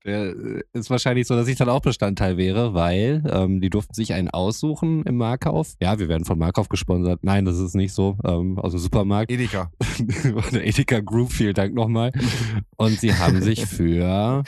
Der 0.05 0.23
äh, 0.31 0.63
ist 0.73 0.91
wahrscheinlich 0.91 1.27
so, 1.27 1.35
dass 1.35 1.49
ich 1.49 1.57
dann 1.57 1.69
auch 1.69 1.81
Bestandteil 1.81 2.37
wäre, 2.37 2.75
weil 2.75 3.23
ähm, 3.29 3.61
die 3.61 3.71
durften 3.71 3.95
sich 3.95 4.13
einen 4.15 4.29
aussuchen 4.29 5.03
im 5.05 5.17
Markauf. 5.17 5.75
Ja, 5.81 5.99
wir 5.99 6.09
werden 6.09 6.25
von 6.25 6.39
Markauf 6.39 6.69
gesponsert. 6.69 7.21
Nein, 7.23 7.45
das 7.45 7.59
ist 7.59 7.75
nicht 7.75 7.93
so. 7.93 8.19
Ähm, 8.25 8.59
aus 8.59 8.73
dem 8.73 8.81
Supermarkt. 8.81 9.31
Edeka. 9.31 9.73
Der 10.53 10.67
Edeka 10.67 11.01
Group, 11.01 11.33
vielen 11.33 11.55
Dank 11.55 11.75
nochmal. 11.75 12.13
Und 12.77 12.99
sie 13.01 13.15
haben 13.15 13.41
sich 13.43 13.67
für, 13.67 14.43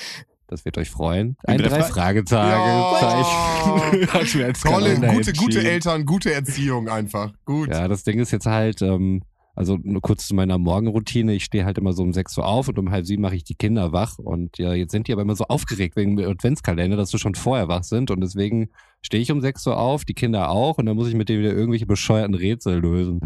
das 0.55 0.65
wird 0.65 0.79
euch 0.79 0.89
freuen, 0.91 1.37
ein 1.47 1.59
drei 1.59 1.83
Fra- 1.83 2.05
als 2.13 2.31
Tolle, 2.31 4.09
Adventskalender 4.13 5.13
gute, 5.13 5.33
gute. 5.33 5.63
Eltern, 5.69 6.05
gute 6.07 6.33
Erziehung 6.33 6.89
einfach. 6.89 7.33
Gut. 7.45 7.69
Ja, 7.71 7.89
das 7.89 8.05
Ding 8.05 8.19
ist 8.21 8.31
jetzt 8.31 8.47
halt, 8.47 8.83
ähm, 8.83 9.23
also 9.57 9.79
nur 9.83 10.01
kurz 10.01 10.27
zu 10.27 10.35
meiner 10.35 10.59
Morgenroutine. 10.59 11.33
Ich 11.35 11.45
stehe 11.45 11.65
halt 11.65 11.79
immer 11.79 11.93
so 11.93 12.03
um 12.03 12.13
6 12.13 12.39
Uhr 12.39 12.47
auf 12.47 12.69
und 12.69 12.79
um 12.79 12.91
halb 12.91 13.07
sieben 13.07 13.23
mache 13.23 13.37
ich 13.37 13.45
die 13.45 13.55
Kinder 13.55 13.93
wach. 13.93 14.19
Und 14.19 14.59
ja, 14.59 14.73
jetzt 14.75 14.91
sind 14.93 15.07
die 15.09 15.13
aber 15.13 15.23
immer 15.23 15.37
so 15.37 15.45
aufgeregt 15.45 15.97
wegen 15.97 16.17
dem 16.17 16.29
Adventskalender, 16.29 16.97
dass 16.97 17.11
sie 17.11 17.19
schon 17.19 17.35
vorher 17.35 17.69
wach 17.69 17.85
sind. 17.85 18.11
Und 18.11 18.21
deswegen 18.21 18.71
stehe 19.01 19.23
ich 19.23 19.31
um 19.31 19.41
6 19.41 19.67
Uhr 19.69 19.77
auf, 19.79 20.05
die 20.05 20.15
Kinder 20.15 20.51
auch. 20.51 20.79
Und 20.79 20.87
dann 20.87 20.97
muss 20.97 21.09
ich 21.09 21.15
mit 21.15 21.29
denen 21.29 21.41
wieder 21.45 21.53
irgendwelche 21.53 21.87
bescheuerten 21.87 22.35
Rätsel 22.35 22.81
lösen. 22.81 23.21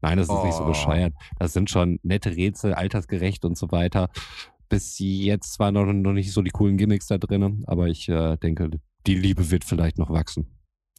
Nein, 0.00 0.18
das 0.18 0.28
ist 0.28 0.44
nicht 0.44 0.54
so 0.54 0.64
Oh. 0.64 0.68
bescheuert. 0.68 1.14
Das 1.38 1.52
sind 1.52 1.70
schon 1.70 1.98
nette 2.02 2.34
Rätsel, 2.36 2.74
altersgerecht 2.74 3.44
und 3.44 3.56
so 3.56 3.70
weiter. 3.72 4.08
Bis 4.72 4.98
jetzt 4.98 5.52
zwar 5.52 5.70
noch, 5.70 5.84
noch 5.84 6.14
nicht 6.14 6.32
so 6.32 6.40
die 6.40 6.50
coolen 6.50 6.78
Gimmicks 6.78 7.06
da 7.06 7.18
drinnen, 7.18 7.62
aber 7.66 7.88
ich 7.88 8.08
äh, 8.08 8.38
denke, 8.38 8.70
die 9.06 9.14
Liebe 9.14 9.50
wird 9.50 9.64
vielleicht 9.64 9.98
noch 9.98 10.08
wachsen. 10.08 10.46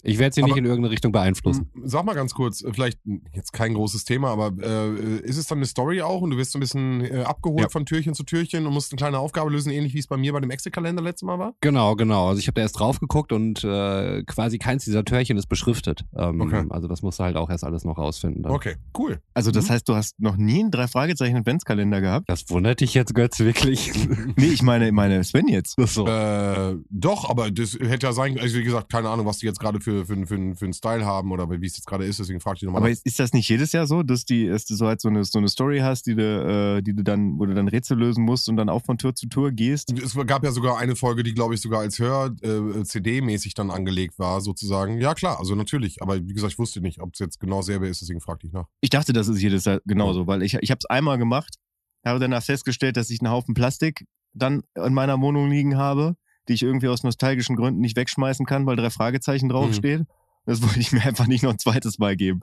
Ich 0.04 0.20
werde 0.20 0.34
sie 0.36 0.42
nicht 0.44 0.52
Aber- 0.52 0.60
in 0.60 0.66
irgendeine 0.66 0.92
Richtung 0.92 1.12
beeinflussen. 1.12 1.70
Sag 1.84 2.06
mal 2.06 2.14
ganz 2.14 2.34
kurz, 2.34 2.64
vielleicht 2.74 3.00
jetzt 3.34 3.54
kein 3.54 3.74
großes 3.74 4.04
Thema, 4.06 4.30
aber 4.32 4.52
äh, 4.62 5.20
ist 5.22 5.38
es 5.38 5.48
dann 5.48 5.60
eine 5.60 5.66
Story 5.66 6.02
auch 6.02 6.22
und 6.22 6.32
du 6.32 6.38
wirst 6.38 6.52
so 6.52 6.58
ein 6.58 6.62
bisschen 6.62 7.02
äh, 7.02 7.22
abgeholt 7.24 7.62
Ja. 7.62 7.70
von 7.70 7.86
Türchen 7.86 8.14
zu 8.14 8.24
Türchen 8.24 8.68
und 8.68 8.74
musst 8.74 8.92
eine 8.92 8.98
kleine 8.98 9.20
Aufgabe 9.20 9.50
lösen, 9.50 9.72
ähnlich 9.72 9.94
wie 9.94 10.00
es 10.00 10.08
bei 10.08 10.18
mir 10.18 10.34
bei 10.34 10.40
dem 10.42 10.50
Excel-Kalender 10.52 11.02
letztes 11.02 11.26
Mal 11.26 11.40
war? 11.40 11.54
Genau, 11.62 11.96
genau. 11.96 12.28
Also 12.28 12.40
ich 12.40 12.48
habe 12.48 12.56
da 12.56 12.62
erst 12.62 12.80
drauf 12.80 13.00
geguckt 13.00 13.32
und 13.32 13.64
äh, 13.64 14.24
quasi 14.24 14.58
keins 14.58 14.84
dieser 14.86 15.06
Türchen 15.06 15.38
ist 15.38 15.48
beschriftet. 15.48 16.06
Ähm, 16.18 16.42
Okay. 16.42 16.66
Also 16.70 16.88
das 16.90 17.02
musst 17.02 17.20
du 17.20 17.24
halt 17.24 17.38
auch 17.38 17.50
erst 17.50 17.64
alles 17.64 17.86
noch 17.86 17.98
rausfinden. 17.98 18.44
Dann. 18.44 18.52
Okay, 18.52 18.76
cool. 18.98 19.20
Also 19.34 19.52
das 19.52 19.66
Mhm. 19.66 19.74
heißt, 19.74 19.88
du 19.90 19.96
hast 19.96 20.20
noch 20.20 20.36
nie 20.36 20.60
einen 20.60 20.72
drei 20.72 20.88
Fragezeichen 20.88 21.38
Adventskalender 21.38 22.02
gehabt? 22.02 22.30
Das 22.30 22.50
wundert 22.50 22.82
dich 22.82 22.94
jetzt, 22.94 23.14
Götz, 23.16 23.40
wirklich? 23.40 23.92
Nee, 24.36 24.48
ich 24.48 24.62
meine, 24.64 24.92
meine 24.92 25.24
Sven 25.24 25.48
jetzt. 25.48 25.76
so. 25.80 26.06
Äh, 26.08 26.76
doch, 26.90 27.30
aber 27.30 27.50
das 27.52 27.74
hätte 27.80 28.08
ja 28.08 28.14
sein 28.14 28.38
also 28.40 28.58
wie 28.58 28.64
gesagt, 28.64 28.92
keine 28.92 29.10
Ahnung, 29.10 29.26
was 29.26 29.38
die 29.38 29.46
jetzt 29.46 29.60
gerade 29.60 29.80
für, 29.80 29.93
für, 30.06 30.18
für, 30.26 30.56
für 30.56 30.66
einen 30.66 30.74
Style 30.74 31.06
haben 31.06 31.32
oder 31.32 31.50
wie 31.50 31.66
es 31.66 31.78
jetzt 31.78 31.86
gerade 31.86 32.06
ist, 32.06 32.20
deswegen 32.20 32.40
frag 32.40 32.58
ich 32.58 32.64
nochmal. 32.64 32.82
Aber 32.82 32.90
ist, 32.90 33.06
ist 33.06 33.20
das 33.20 33.34
nicht 33.34 33.48
jedes 33.50 33.72
Jahr 33.72 33.88
so, 33.88 34.04
dass, 34.04 34.26
die, 34.26 34.48
dass 34.48 34.66
du 34.66 34.76
so 34.76 34.88
halt 34.88 35.02
so 35.02 35.10
eine, 35.10 35.24
so 35.24 35.40
eine 35.40 35.48
Story 35.48 35.80
hast, 35.80 36.06
die 36.08 36.16
du, 36.16 36.78
äh, 36.78 36.82
die 36.82 36.96
du 36.96 37.04
dann, 37.04 37.40
wo 37.40 37.46
du 37.46 37.54
dann 37.54 37.68
Rätsel 37.68 37.98
lösen 37.98 38.24
musst 38.24 38.50
und 38.50 38.58
dann 38.58 38.70
auch 38.70 38.84
von 38.84 38.98
Tür 38.98 39.16
zu 39.16 39.28
Tür 39.28 39.52
gehst? 39.52 39.94
Es 39.98 40.16
gab 40.28 40.44
ja 40.44 40.52
sogar 40.52 40.78
eine 40.78 40.96
Folge, 40.96 41.24
die, 41.24 41.34
glaube 41.34 41.54
ich, 41.54 41.62
sogar 41.62 41.82
als 41.82 42.00
Hör-CD-mäßig 42.00 43.54
dann 43.54 43.72
angelegt 43.72 44.20
war, 44.20 44.42
sozusagen. 44.42 45.00
Ja, 45.00 45.14
klar, 45.14 45.40
also 45.40 45.56
natürlich. 45.56 46.02
Aber 46.02 46.16
wie 46.16 46.34
gesagt, 46.34 46.54
ich 46.54 46.60
wusste 46.60 46.82
nicht, 46.82 47.00
ob 47.00 47.14
es 47.14 47.20
jetzt 47.20 47.40
genau 47.40 47.62
selber 47.62 47.88
ist, 47.88 48.02
deswegen 48.02 48.22
fragte 48.22 48.48
ich 48.48 48.54
nach. 48.54 48.68
Ich 48.82 48.90
dachte, 48.90 49.14
das 49.14 49.28
ist 49.28 49.42
jedes 49.42 49.66
Jahr 49.66 49.80
genauso, 49.86 50.28
weil 50.28 50.44
ich, 50.44 50.56
ich 50.56 50.72
habe 50.72 50.80
es 50.80 50.86
einmal 50.86 51.18
gemacht, 51.18 51.58
habe 52.06 52.20
danach 52.20 52.44
festgestellt, 52.44 52.98
dass 52.98 53.10
ich 53.10 53.22
einen 53.22 53.32
Haufen 53.32 53.54
Plastik 53.54 54.06
dann 54.34 54.64
in 54.76 54.94
meiner 54.94 55.20
Wohnung 55.22 55.50
liegen 55.50 55.78
habe, 55.78 56.16
die 56.48 56.54
ich 56.54 56.64
irgendwie 56.64 56.88
aus 56.88 57.04
nostalgischen 57.04 57.56
Gründen 57.56 57.82
nicht 57.82 57.96
wegschmeißen 57.98 58.46
kann, 58.46 58.66
weil 58.66 58.76
drei 58.76 58.90
Fragezeichen 58.90 59.50
draufsteht. 59.50 60.02
Das 60.46 60.62
wollte 60.62 60.80
ich 60.80 60.92
mir 60.92 61.02
einfach 61.06 61.28
nicht 61.28 61.44
noch 61.44 61.52
ein 61.52 61.60
zweites 61.60 62.00
Mal 62.00 62.16
geben. 62.16 62.42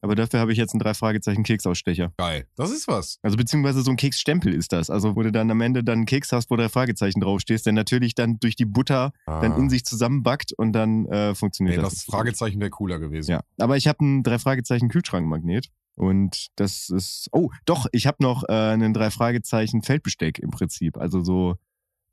Aber 0.00 0.14
dafür 0.16 0.40
habe 0.40 0.52
ich 0.52 0.58
jetzt 0.58 0.74
einen 0.74 0.80
drei 0.80 0.92
Fragezeichen 0.92 1.44
Keksausstecher. 1.44 2.12
Geil. 2.18 2.46
Das 2.56 2.70
ist 2.70 2.88
was. 2.88 3.18
Also 3.22 3.38
beziehungsweise 3.38 3.80
so 3.80 3.90
ein 3.90 3.96
Keksstempel 3.96 4.52
ist 4.52 4.72
das. 4.74 4.90
Also 4.90 5.16
wo 5.16 5.22
du 5.22 5.32
dann 5.32 5.50
am 5.50 5.62
Ende 5.62 5.82
dann 5.82 6.00
einen 6.00 6.06
Keks 6.06 6.30
hast, 6.30 6.50
wo 6.50 6.56
drei 6.56 6.68
Fragezeichen 6.68 7.20
draufstehst, 7.22 7.64
der 7.64 7.72
natürlich 7.72 8.14
dann 8.14 8.38
durch 8.38 8.54
die 8.54 8.66
Butter 8.66 9.12
dann 9.24 9.52
Ah. 9.52 9.56
in 9.56 9.70
sich 9.70 9.86
zusammenbackt 9.86 10.52
und 10.52 10.72
dann 10.74 11.06
äh, 11.06 11.34
funktioniert 11.34 11.76
Nee, 11.78 11.82
das. 11.82 11.94
das 11.94 12.04
Fragezeichen 12.04 12.60
wäre 12.60 12.68
cooler 12.68 12.98
gewesen. 12.98 13.30
Ja, 13.30 13.40
aber 13.58 13.78
ich 13.78 13.86
habe 13.88 14.00
einen 14.00 14.22
drei 14.22 14.38
Fragezeichen 14.38 14.90
Kühlschrankmagnet 14.90 15.68
und 15.96 16.48
das 16.56 16.90
ist 16.90 17.28
oh 17.32 17.50
doch, 17.64 17.86
ich 17.92 18.06
habe 18.06 18.18
noch 18.20 18.44
äh, 18.46 18.52
einen 18.52 18.92
drei 18.92 19.10
Fragezeichen 19.10 19.80
Feldbesteck 19.80 20.38
im 20.38 20.50
Prinzip, 20.50 20.98
also 20.98 21.24
so 21.24 21.54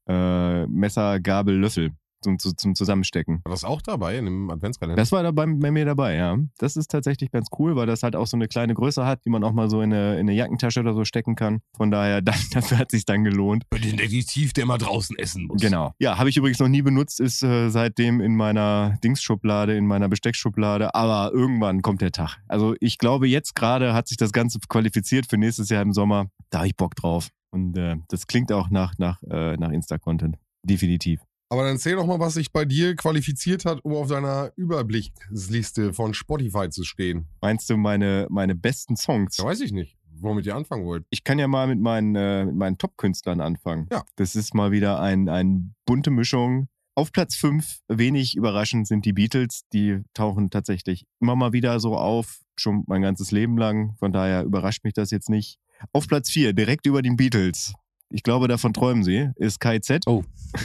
äh, 0.08 0.66
Messer, 0.68 1.20
Gabel, 1.20 1.58
Löffel 1.58 1.92
zum, 2.22 2.38
zum, 2.40 2.76
Zusammenstecken. 2.76 3.42
War 3.44 3.52
das 3.52 3.64
auch 3.64 3.82
dabei 3.82 4.18
in 4.18 4.26
dem 4.26 4.50
Adventskalender? 4.50 4.96
Das 5.02 5.12
war 5.12 5.24
da 5.24 5.32
bei, 5.32 5.46
bei 5.46 5.72
mir 5.72 5.86
dabei, 5.86 6.16
ja. 6.16 6.38
Das 6.58 6.78
ist 6.78 6.90
tatsächlich 6.90 7.32
ganz 7.32 7.48
cool, 7.58 7.76
weil 7.76 7.88
das 7.88 8.04
halt 8.04 8.16
auch 8.16 8.28
so 8.28 8.38
eine 8.38 8.48
kleine 8.48 8.74
Größe 8.74 9.06
hat, 9.06 9.26
die 9.26 9.30
man 9.30 9.44
auch 9.44 9.54
mal 9.54 9.70
so 9.70 9.82
in 9.82 9.92
eine, 9.92 10.14
in 10.14 10.22
eine 10.22 10.34
Jackentasche 10.34 10.80
oder 10.80 10.94
so 10.94 11.04
stecken 11.04 11.36
kann. 11.36 11.62
Von 11.76 11.92
daher, 11.92 12.22
dann, 12.22 12.36
dafür 12.52 12.78
hat 12.78 12.92
sich 12.92 13.06
dann 13.06 13.24
gelohnt. 13.24 13.66
Für 13.74 13.80
den 13.80 13.98
Detektiv, 13.98 14.54
der 14.54 14.66
mal 14.66 14.78
draußen 14.78 15.18
essen 15.18 15.48
muss. 15.48 15.62
Genau. 15.62 15.94
Ja, 16.00 16.18
habe 16.18 16.30
ich 16.30 16.38
übrigens 16.38 16.60
noch 16.60 16.68
nie 16.68 16.82
benutzt, 16.82 17.20
ist 17.20 17.44
äh, 17.44 17.70
seitdem 17.70 18.22
in 18.22 18.36
meiner 18.36 18.98
Dingsschublade, 19.04 19.76
in 19.76 19.88
meiner 19.88 20.10
Besteckschublade. 20.10 20.94
Aber 20.96 21.32
irgendwann 21.34 21.82
kommt 21.82 22.02
der 22.02 22.12
Tag. 22.12 22.38
Also 22.48 22.76
ich 22.80 22.98
glaube, 22.98 23.28
jetzt 23.28 23.56
gerade 23.56 23.94
hat 23.94 24.08
sich 24.08 24.18
das 24.18 24.32
Ganze 24.32 24.60
qualifiziert 24.68 25.28
für 25.30 25.38
nächstes 25.38 25.70
Jahr 25.70 25.82
im 25.82 25.94
Sommer. 25.94 26.28
Da 26.50 26.60
habe 26.60 26.68
ich 26.68 26.76
Bock 26.76 26.96
drauf. 26.96 27.30
Und 27.52 27.78
äh, 27.78 27.98
das 28.08 28.28
klingt 28.28 28.52
auch 28.52 28.70
nach, 28.70 28.98
nach, 28.98 29.22
äh, 29.24 29.58
nach 29.58 29.72
Insta-Content. 29.72 30.38
Definitiv. 30.64 31.22
Aber 31.52 31.64
dann 31.64 31.74
erzähl 31.74 31.98
doch 31.98 32.06
mal, 32.06 32.20
was 32.20 32.36
sich 32.36 32.54
bei 32.54 32.64
dir 32.64 32.96
qualifiziert 32.96 33.66
hat, 33.66 33.84
um 33.84 33.94
auf 33.94 34.08
deiner 34.08 34.54
Überblickliste 34.56 35.92
von 35.92 36.14
Spotify 36.14 36.70
zu 36.70 36.86
stehen. 36.86 37.28
Meinst 37.42 37.70
du 37.70 37.76
meine, 37.76 38.26
meine 38.30 38.56
besten 38.56 38.96
Songs? 38.96 39.36
Da 39.36 39.44
weiß 39.44 39.60
ich 39.60 39.74
nicht, 39.74 39.98
womit 40.22 40.46
ihr 40.46 40.56
anfangen 40.56 40.86
wollt. 40.86 41.04
Ich 41.10 41.26
kann 41.26 41.40
ja 41.40 41.50
mal 41.50 41.68
mit 41.68 41.82
meinen, 41.82 42.16
äh, 42.16 42.46
mit 42.46 42.56
meinen 42.56 42.78
Top-Künstlern 42.78 43.42
anfangen. 43.42 43.90
Ja. 43.92 44.04
Das 44.16 44.38
ist 44.38 44.54
mal 44.54 44.72
wieder 44.72 45.02
ein, 45.02 45.28
ein 45.28 45.76
bunte 45.86 46.10
Mischung. 46.10 46.70
Auf 46.96 47.12
Platz 47.12 47.36
5, 47.36 47.82
wenig 47.90 48.38
überraschend, 48.38 48.88
sind 48.88 49.06
die 49.06 49.12
Beatles. 49.14 49.64
Die 49.74 50.00
tauchen 50.14 50.52
tatsächlich 50.52 51.06
immer 51.20 51.36
mal 51.36 51.52
wieder 51.52 51.82
so 51.82 51.98
auf, 51.98 52.40
schon 52.56 52.86
mein 52.88 53.02
ganzes 53.02 53.32
Leben 53.32 53.58
lang. 53.58 53.96
Von 53.98 54.14
daher 54.14 54.44
überrascht 54.44 54.86
mich 54.86 54.94
das 54.94 55.12
jetzt 55.12 55.30
nicht. 55.30 55.60
Auf 55.94 56.08
Platz 56.08 56.30
4, 56.30 56.54
direkt 56.54 56.86
über 56.86 57.02
den 57.02 57.16
Beatles. 57.16 57.74
Ich 58.10 58.24
glaube, 58.24 58.48
davon 58.48 58.74
träumen 58.74 59.04
sie, 59.04 59.30
ist 59.36 59.60
KZ. 59.60 60.06
Oh. 60.08 60.24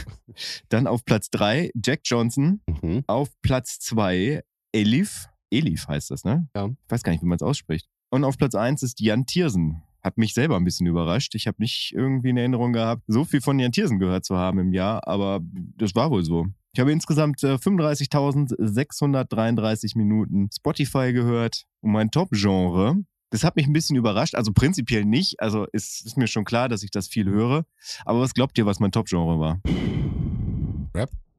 Dann 0.69 0.87
auf 0.87 1.05
Platz 1.05 1.29
3, 1.29 1.71
Jack 1.83 2.01
Johnson. 2.03 2.61
Mhm. 2.81 3.03
Auf 3.07 3.29
Platz 3.41 3.79
2, 3.79 4.43
Elif. 4.73 5.27
Elif 5.49 5.87
heißt 5.87 6.11
das, 6.11 6.25
ne? 6.25 6.49
Ja. 6.55 6.67
Ich 6.67 6.91
weiß 6.91 7.03
gar 7.03 7.13
nicht, 7.13 7.21
wie 7.21 7.27
man 7.27 7.37
es 7.37 7.41
ausspricht. 7.41 7.87
Und 8.09 8.23
auf 8.23 8.37
Platz 8.37 8.55
1 8.55 8.83
ist 8.83 8.99
Jan 8.99 9.25
Tiersen. 9.25 9.81
Hat 10.03 10.17
mich 10.17 10.33
selber 10.33 10.57
ein 10.57 10.63
bisschen 10.63 10.87
überrascht. 10.87 11.35
Ich 11.35 11.47
habe 11.47 11.57
nicht 11.59 11.93
irgendwie 11.93 12.29
in 12.29 12.37
Erinnerung 12.37 12.71
gehabt, 12.73 13.03
so 13.07 13.25
viel 13.25 13.41
von 13.41 13.59
Jan 13.59 13.71
Tiersen 13.71 13.99
gehört 13.99 14.25
zu 14.25 14.37
haben 14.37 14.59
im 14.59 14.73
Jahr, 14.73 15.07
aber 15.07 15.41
das 15.77 15.95
war 15.95 16.11
wohl 16.11 16.23
so. 16.23 16.45
Ich 16.73 16.79
habe 16.79 16.91
insgesamt 16.91 17.43
äh, 17.43 17.55
35.633 17.55 19.97
Minuten 19.97 20.49
Spotify 20.55 21.11
gehört 21.11 21.65
und 21.81 21.91
mein 21.91 22.11
Top-Genre. 22.11 22.97
Das 23.29 23.43
hat 23.43 23.57
mich 23.57 23.67
ein 23.67 23.73
bisschen 23.73 23.97
überrascht, 23.97 24.35
also 24.35 24.53
prinzipiell 24.53 25.03
nicht. 25.03 25.41
Also 25.41 25.67
es 25.73 26.01
ist 26.01 26.17
mir 26.17 26.27
schon 26.27 26.45
klar, 26.45 26.69
dass 26.69 26.83
ich 26.83 26.91
das 26.91 27.07
viel 27.07 27.25
höre. 27.25 27.65
Aber 28.05 28.21
was 28.21 28.33
glaubt 28.33 28.57
ihr, 28.57 28.65
was 28.65 28.79
mein 28.79 28.91
Top-Genre 28.91 29.39
war? 29.39 29.61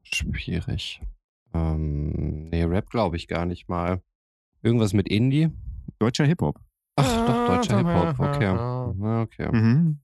Schwierig. 0.03 1.01
Ähm, 1.53 2.49
nee, 2.49 2.63
Rap 2.63 2.89
glaube 2.89 3.17
ich 3.17 3.27
gar 3.27 3.45
nicht 3.45 3.69
mal. 3.69 4.01
Irgendwas 4.61 4.93
mit 4.93 5.07
Indie? 5.07 5.49
Deutscher 5.97 6.25
Hip-Hop. 6.25 6.59
Ach, 6.95 7.25
doch, 7.25 7.47
deutscher 7.47 7.77
Hip-Hop. 7.77 8.19
Okay. 8.19 8.79
Okay. 9.21 9.49
Mhm. 9.51 9.99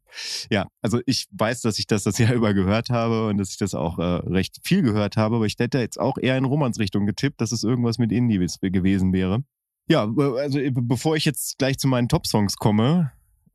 Ja, 0.49 0.67
also 0.81 1.01
ich 1.05 1.27
weiß, 1.31 1.61
dass 1.61 1.77
ich 1.77 1.87
das 1.87 2.03
das 2.03 2.17
Jahr 2.17 2.33
über 2.35 2.53
gehört 2.53 2.89
habe 2.89 3.27
und 3.27 3.37
dass 3.37 3.51
ich 3.51 3.57
das 3.57 3.73
auch 3.73 3.99
äh, 3.99 4.03
recht 4.03 4.59
viel 4.63 4.81
gehört 4.81 5.17
habe, 5.17 5.35
aber 5.35 5.45
ich 5.45 5.55
hätte 5.59 5.79
jetzt 5.79 5.99
auch 5.99 6.17
eher 6.17 6.37
in 6.37 6.45
Romans 6.45 6.79
Richtung 6.79 7.05
getippt, 7.05 7.41
dass 7.41 7.51
es 7.51 7.63
irgendwas 7.63 7.97
mit 7.97 8.11
Indie 8.11 8.39
gewesen 8.61 9.13
wäre. 9.13 9.43
Ja, 9.87 10.05
äh, 10.17 10.39
also 10.39 10.59
äh, 10.59 10.71
bevor 10.73 11.15
ich 11.15 11.25
jetzt 11.25 11.57
gleich 11.57 11.77
zu 11.77 11.87
meinen 11.87 12.07
Top-Songs 12.07 12.55
komme, 12.57 13.11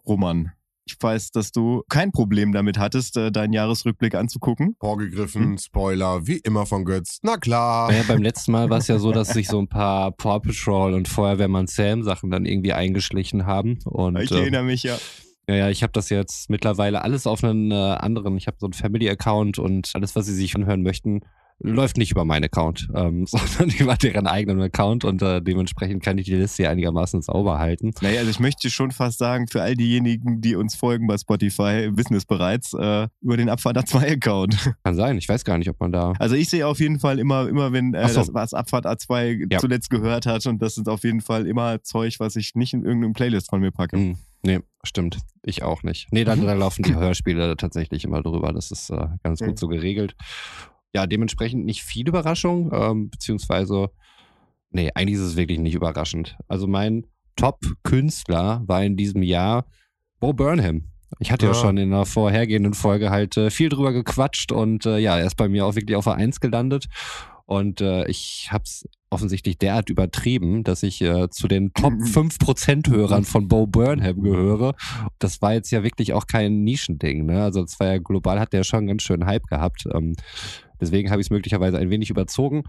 Roman, 0.07 0.53
ich 0.87 0.97
weiß, 1.01 1.31
dass 1.31 1.53
du 1.53 1.83
kein 1.88 2.11
Problem 2.11 2.53
damit 2.53 2.79
hattest, 2.79 3.16
äh, 3.16 3.31
deinen 3.31 3.53
Jahresrückblick 3.53 4.14
anzugucken. 4.14 4.77
Vorgegriffen, 4.81 5.43
Hm? 5.43 5.59
Spoiler, 5.59 6.27
wie 6.27 6.38
immer 6.38 6.66
von 6.66 6.85
Götz. 6.85 7.19
Na 7.23 7.37
klar. 7.37 7.90
Naja, 7.90 8.03
beim 8.09 8.23
letzten 8.23 8.53
Mal 8.53 8.71
war 8.71 8.79
es 8.79 8.88
ja 8.88 8.99
so, 8.99 9.12
dass 9.12 9.29
sich 9.33 9.47
so 9.49 9.61
ein 9.61 9.69
paar 9.69 10.11
Paw 10.12 10.40
Patrol 10.40 10.95
und 10.95 11.07
Feuerwehrmann 11.09 11.66
Sam 11.66 12.03
Sachen 12.03 12.31
dann 12.31 12.45
irgendwie 12.47 12.73
eingeschlichen 12.73 13.47
haben. 13.47 13.79
Und, 13.85 14.19
Ich 14.21 14.31
äh, 14.33 14.38
erinnere 14.40 14.64
mich 14.64 14.83
ja. 14.83 14.99
Ja, 15.49 15.55
ja, 15.57 15.69
ich 15.71 15.83
habe 15.83 15.93
das 15.93 16.11
jetzt 16.11 16.49
mittlerweile 16.49 17.03
alles 17.03 17.27
auf 17.27 17.43
einen 17.43 17.73
äh, 17.73 17.75
anderen. 17.75 18.37
Ich 18.37 18.47
habe 18.47 18.57
so 18.61 18.66
einen 18.66 18.73
Family-Account 18.73 19.59
und 19.59 19.90
alles, 19.95 20.14
was 20.14 20.27
sie 20.27 20.35
sich 20.35 20.55
anhören 20.55 20.83
möchten, 20.83 21.21
läuft 21.62 21.96
nicht 21.99 22.11
über 22.11 22.25
meinen 22.25 22.44
Account, 22.44 22.88
ähm, 22.94 23.27
sondern 23.29 23.70
über 23.77 23.94
deren 23.96 24.27
eigenen 24.27 24.61
Account 24.62 25.05
und 25.05 25.23
äh, 25.23 25.40
dementsprechend 25.42 26.03
kann 26.03 26.18
ich 26.18 26.25
die 26.27 26.35
Liste 26.35 26.62
hier 26.62 26.70
einigermaßen 26.70 27.23
sauber 27.23 27.59
halten. 27.59 27.92
Naja, 28.01 28.18
also 28.20 28.31
ich 28.31 28.40
möchte 28.40 28.70
schon 28.70 28.90
fast 28.90 29.18
sagen, 29.18 29.46
für 29.46 29.62
all 29.62 29.75
diejenigen, 29.77 30.40
die 30.40 30.57
uns 30.57 30.75
folgen 30.75 31.07
bei 31.07 31.18
Spotify, 31.18 31.90
wissen 31.92 32.14
es 32.14 32.25
bereits, 32.25 32.73
äh, 32.75 33.09
über 33.20 33.37
den 33.37 33.49
Abfahrt 33.49 33.77
A2-Account. 33.79 34.75
Kann 34.85 34.94
sein, 34.94 35.18
ich 35.18 35.29
weiß 35.29 35.44
gar 35.44 35.59
nicht, 35.59 35.68
ob 35.70 35.79
man 35.81 35.92
da. 35.92 36.12
Also 36.18 36.35
ich 36.35 36.49
sehe 36.49 36.66
auf 36.66 36.81
jeden 36.81 36.99
Fall 36.99 37.18
immer, 37.18 37.49
immer 37.49 37.73
wenn 37.73 37.94
äh, 37.94 38.09
so. 38.09 38.20
das 38.20 38.35
was 38.35 38.55
Abfahrt 38.55 38.87
A2 38.87 39.53
Ja. 39.53 39.59
zuletzt 39.59 39.90
gehört 39.90 40.27
hat 40.27 40.46
und 40.46 40.62
das 40.62 40.79
ist 40.79 40.88
auf 40.88 41.05
jeden 41.05 41.20
Fall 41.20 41.46
immer 41.46 41.83
Zeug, 41.83 42.16
was 42.20 42.37
ich 42.37 42.55
nicht 42.55 42.73
in 42.75 42.85
irgendeinem 42.85 43.12
Playlist 43.12 43.51
von 43.51 43.61
mir 43.61 43.70
packe. 43.70 43.96
Hm, 43.96 44.16
nee, 44.42 44.61
stimmt. 44.83 45.18
Ich 45.42 45.62
auch 45.62 45.83
nicht. 45.83 46.09
Nee, 46.12 46.25
da, 46.25 46.37
da 46.37 46.53
laufen 46.55 46.83
die 46.83 46.94
Hörspiele 46.96 47.57
tatsächlich 47.57 48.05
immer 48.05 48.23
drüber. 48.23 48.53
Das 48.53 48.70
ist 48.70 48.90
äh, 48.90 49.07
ganz 49.23 49.40
Mhm. 49.40 49.46
gut 49.46 49.59
so 49.59 49.68
geregelt. 49.68 50.14
Ja, 50.94 51.07
dementsprechend 51.07 51.64
nicht 51.64 51.83
viel 51.83 52.09
Überraschung, 52.09 52.70
ähm, 52.72 53.11
beziehungsweise, 53.11 53.90
nee, 54.70 54.90
eigentlich 54.94 55.16
ist 55.16 55.24
es 55.24 55.37
wirklich 55.37 55.59
nicht 55.59 55.74
überraschend. 55.74 56.37
Also 56.48 56.66
mein 56.66 57.07
Top-Künstler 57.37 58.62
war 58.66 58.83
in 58.83 58.96
diesem 58.96 59.22
Jahr 59.22 59.66
Bo 60.18 60.33
Burnham. 60.33 60.85
Ich 61.18 61.33
hatte 61.33 61.46
ja, 61.46 61.53
Ja. 61.53 61.59
schon 61.59 61.76
in 61.76 61.92
einer 61.92 62.07
vorhergehenden 62.07 62.74
Folge 62.74 63.11
halt 63.11 63.37
äh, 63.37 63.50
viel 63.50 63.68
drüber 63.68 63.92
gequatscht 63.92 64.53
und 64.53 64.87
äh, 64.87 64.98
ja, 64.98 65.18
er 65.18 65.26
ist 65.26 65.37
bei 65.37 65.48
mir 65.48 65.66
auch 65.66 65.74
wirklich 65.74 65.96
auf 65.96 66.05
der 66.05 66.14
Eins 66.14 66.40
gelandet. 66.40 66.87
Und 67.46 67.81
äh, 67.81 68.07
ich 68.07 68.48
hab's 68.53 68.85
offensichtlich 69.11 69.59
derart 69.59 69.90
übertrieben, 69.90 70.62
dass 70.62 70.85
ich 70.85 71.00
äh, 71.03 71.29
zu 71.31 71.48
den 71.48 71.72
Top 71.74 71.94
5% 71.94 72.88
Hörern 72.88 73.24
von 73.24 73.48
Bo 73.48 73.66
Burnham 73.66 74.22
gehöre. 74.22 74.74
Das 75.18 75.42
war 75.42 75.55
jetzt 75.55 75.72
ja 75.72 75.83
wirklich 75.83 76.12
auch 76.12 76.29
kein 76.29 76.62
Nischending. 76.62 77.26
Ne? 77.26 77.42
Also 77.42 77.62
das 77.62 77.81
war 77.81 77.88
ja 77.88 77.98
global, 77.98 78.38
hat 78.38 78.53
der 78.53 78.62
schon 78.62 78.79
einen 78.81 78.87
ganz 78.88 79.03
schön 79.03 79.26
Hype 79.26 79.46
gehabt. 79.48 79.85
Ähm, 79.92 80.14
deswegen 80.81 81.11
habe 81.11 81.21
ich 81.21 81.27
es 81.27 81.31
möglicherweise 81.31 81.79
ein 81.79 81.90
wenig 81.90 82.11
überzogen. 82.11 82.64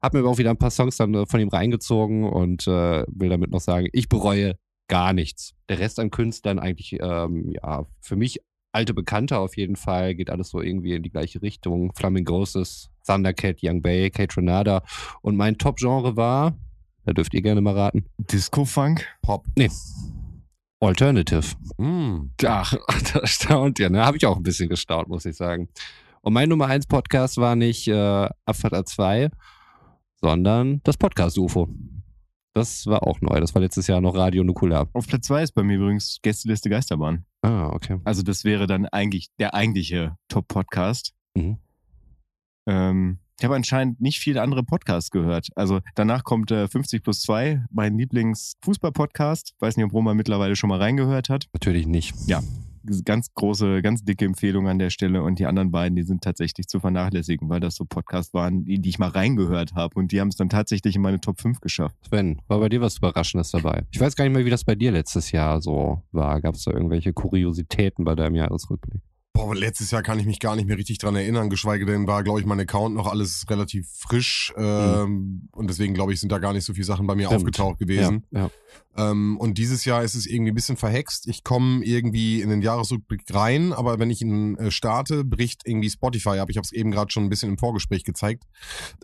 Hab 0.00 0.14
mir 0.14 0.20
aber 0.20 0.30
auch 0.30 0.38
wieder 0.38 0.50
ein 0.50 0.58
paar 0.58 0.70
Songs 0.70 0.96
dann 0.96 1.14
äh, 1.14 1.26
von 1.26 1.40
ihm 1.40 1.48
reingezogen 1.48 2.24
und 2.24 2.66
äh, 2.66 3.04
will 3.08 3.28
damit 3.28 3.50
noch 3.50 3.60
sagen, 3.60 3.88
ich 3.92 4.08
bereue 4.08 4.56
gar 4.88 5.12
nichts. 5.12 5.54
Der 5.68 5.78
Rest 5.78 5.98
an 5.98 6.10
Künstlern 6.10 6.58
eigentlich, 6.58 6.98
ähm, 7.00 7.52
ja, 7.52 7.86
für 8.00 8.16
mich 8.16 8.40
alte 8.72 8.94
Bekannte 8.94 9.38
auf 9.38 9.56
jeden 9.56 9.76
Fall, 9.76 10.14
geht 10.14 10.30
alles 10.30 10.50
so 10.50 10.60
irgendwie 10.60 10.94
in 10.94 11.02
die 11.02 11.10
gleiche 11.10 11.42
Richtung. 11.42 11.92
Flamingoses, 11.94 12.90
Thundercat, 13.06 13.58
Young 13.62 13.82
Bay, 13.82 14.10
Kate 14.10 14.36
Renada. 14.36 14.82
Und 15.22 15.36
mein 15.36 15.58
Top-Genre 15.58 16.16
war, 16.16 16.56
da 17.04 17.12
dürft 17.12 17.34
ihr 17.34 17.42
gerne 17.42 17.60
mal 17.60 17.74
raten, 17.74 18.04
Disco-Funk? 18.18 19.06
Pop. 19.22 19.46
Alternative. 20.80 21.56
Mm. 21.78 22.30
Ach, 22.46 22.74
da 23.12 23.26
staunt 23.26 23.78
ihr, 23.78 23.90
ne? 23.90 24.04
Habe 24.04 24.16
ich 24.16 24.26
auch 24.26 24.36
ein 24.36 24.42
bisschen 24.42 24.68
gestaunt, 24.68 25.08
muss 25.08 25.24
ich 25.24 25.36
sagen. 25.36 25.68
Und 26.28 26.34
mein 26.34 26.50
Nummer 26.50 26.66
1 26.66 26.88
Podcast 26.88 27.38
war 27.38 27.56
nicht 27.56 27.88
äh, 27.88 28.28
Abfahrt 28.44 28.74
A2, 28.74 29.30
sondern 30.20 30.82
das 30.84 30.98
Podcast 30.98 31.38
UFO. 31.38 31.70
Das 32.52 32.84
war 32.84 33.02
auch 33.06 33.22
neu. 33.22 33.40
Das 33.40 33.54
war 33.54 33.62
letztes 33.62 33.86
Jahr 33.86 34.02
noch 34.02 34.14
Radio 34.14 34.44
Nukular. 34.44 34.90
Auf 34.92 35.06
Platz 35.06 35.26
2 35.28 35.44
ist 35.44 35.52
bei 35.52 35.62
mir 35.62 35.78
übrigens 35.78 36.18
Gästeliste 36.20 36.68
Geisterbahn. 36.68 37.24
Ah, 37.40 37.70
okay. 37.72 37.98
Also 38.04 38.22
das 38.22 38.44
wäre 38.44 38.66
dann 38.66 38.84
eigentlich 38.84 39.28
der 39.38 39.54
eigentliche 39.54 40.16
Top-Podcast. 40.28 41.14
Mhm. 41.34 41.56
Ähm, 42.66 43.20
ich 43.38 43.44
habe 43.46 43.54
anscheinend 43.54 43.98
nicht 44.02 44.18
viele 44.18 44.42
andere 44.42 44.64
Podcasts 44.64 45.10
gehört. 45.10 45.48
Also 45.54 45.80
danach 45.94 46.24
kommt 46.24 46.50
äh, 46.50 46.68
50 46.68 47.02
plus 47.04 47.22
2, 47.22 47.64
mein 47.70 47.96
Lieblings-Fußball-Podcast. 47.96 49.54
Weiß 49.60 49.78
nicht, 49.78 49.86
ob 49.86 49.94
Roman 49.94 50.14
mittlerweile 50.14 50.56
schon 50.56 50.68
mal 50.68 50.78
reingehört 50.78 51.30
hat. 51.30 51.46
Natürlich 51.54 51.86
nicht. 51.86 52.14
Ganz 53.04 53.32
große, 53.34 53.82
ganz 53.82 54.04
dicke 54.04 54.24
Empfehlung 54.24 54.68
an 54.68 54.78
der 54.78 54.90
Stelle. 54.90 55.22
Und 55.22 55.38
die 55.38 55.46
anderen 55.46 55.70
beiden, 55.70 55.96
die 55.96 56.02
sind 56.02 56.22
tatsächlich 56.22 56.66
zu 56.68 56.80
vernachlässigen, 56.80 57.48
weil 57.48 57.60
das 57.60 57.76
so 57.76 57.84
Podcasts 57.84 58.34
waren, 58.34 58.64
die, 58.64 58.78
die 58.80 58.88
ich 58.88 58.98
mal 58.98 59.08
reingehört 59.08 59.74
habe. 59.74 59.98
Und 59.98 60.12
die 60.12 60.20
haben 60.20 60.28
es 60.28 60.36
dann 60.36 60.48
tatsächlich 60.48 60.96
in 60.96 61.02
meine 61.02 61.20
Top 61.20 61.40
5 61.40 61.60
geschafft. 61.60 61.96
Sven, 62.08 62.40
war 62.48 62.60
bei 62.60 62.68
dir 62.68 62.80
was 62.80 62.98
Überraschendes 62.98 63.50
dabei? 63.50 63.84
Ich 63.90 64.00
weiß 64.00 64.16
gar 64.16 64.24
nicht 64.24 64.34
mehr, 64.34 64.44
wie 64.44 64.50
das 64.50 64.64
bei 64.64 64.74
dir 64.74 64.92
letztes 64.92 65.32
Jahr 65.32 65.60
so 65.60 66.02
war. 66.12 66.40
Gab 66.40 66.54
es 66.54 66.64
da 66.64 66.72
irgendwelche 66.72 67.12
Kuriositäten 67.12 68.04
bei 68.04 68.14
deinem 68.14 68.36
Jahresrückblick? 68.36 69.02
Boah, 69.38 69.54
letztes 69.54 69.92
Jahr 69.92 70.02
kann 70.02 70.18
ich 70.18 70.26
mich 70.26 70.40
gar 70.40 70.56
nicht 70.56 70.66
mehr 70.66 70.76
richtig 70.76 70.98
dran 70.98 71.14
erinnern, 71.14 71.48
geschweige 71.48 71.86
denn 71.86 72.08
war, 72.08 72.24
glaube 72.24 72.40
ich, 72.40 72.46
mein 72.46 72.58
Account 72.58 72.96
noch 72.96 73.06
alles 73.06 73.44
relativ 73.48 73.88
frisch 73.88 74.52
ähm, 74.56 75.48
und 75.52 75.70
deswegen, 75.70 75.94
glaube 75.94 76.12
ich, 76.12 76.18
sind 76.18 76.32
da 76.32 76.38
gar 76.38 76.52
nicht 76.52 76.64
so 76.64 76.74
viele 76.74 76.84
Sachen 76.84 77.06
bei 77.06 77.14
mir 77.14 77.26
Stimmt. 77.26 77.42
aufgetaucht 77.42 77.78
gewesen. 77.78 78.24
Ja, 78.32 78.50
Ähm, 78.96 79.36
und 79.38 79.56
dieses 79.56 79.84
Jahr 79.84 80.02
ist 80.02 80.16
es 80.16 80.26
irgendwie 80.26 80.50
ein 80.50 80.56
bisschen 80.56 80.76
verhext. 80.76 81.28
Ich 81.28 81.44
komme 81.44 81.84
irgendwie 81.84 82.42
in 82.42 82.50
den 82.50 82.62
Jahresrückblick 82.62 83.22
rein, 83.32 83.72
aber 83.72 84.00
wenn 84.00 84.10
ich 84.10 84.22
ihn 84.22 84.56
äh, 84.56 84.72
starte, 84.72 85.24
bricht 85.24 85.62
irgendwie 85.64 85.88
Spotify 85.88 86.40
ab. 86.40 86.50
Ich 86.50 86.56
habe 86.56 86.64
es 86.64 86.72
eben 86.72 86.90
gerade 86.90 87.12
schon 87.12 87.22
ein 87.22 87.28
bisschen 87.28 87.50
im 87.50 87.58
Vorgespräch 87.58 88.02
gezeigt. 88.02 88.42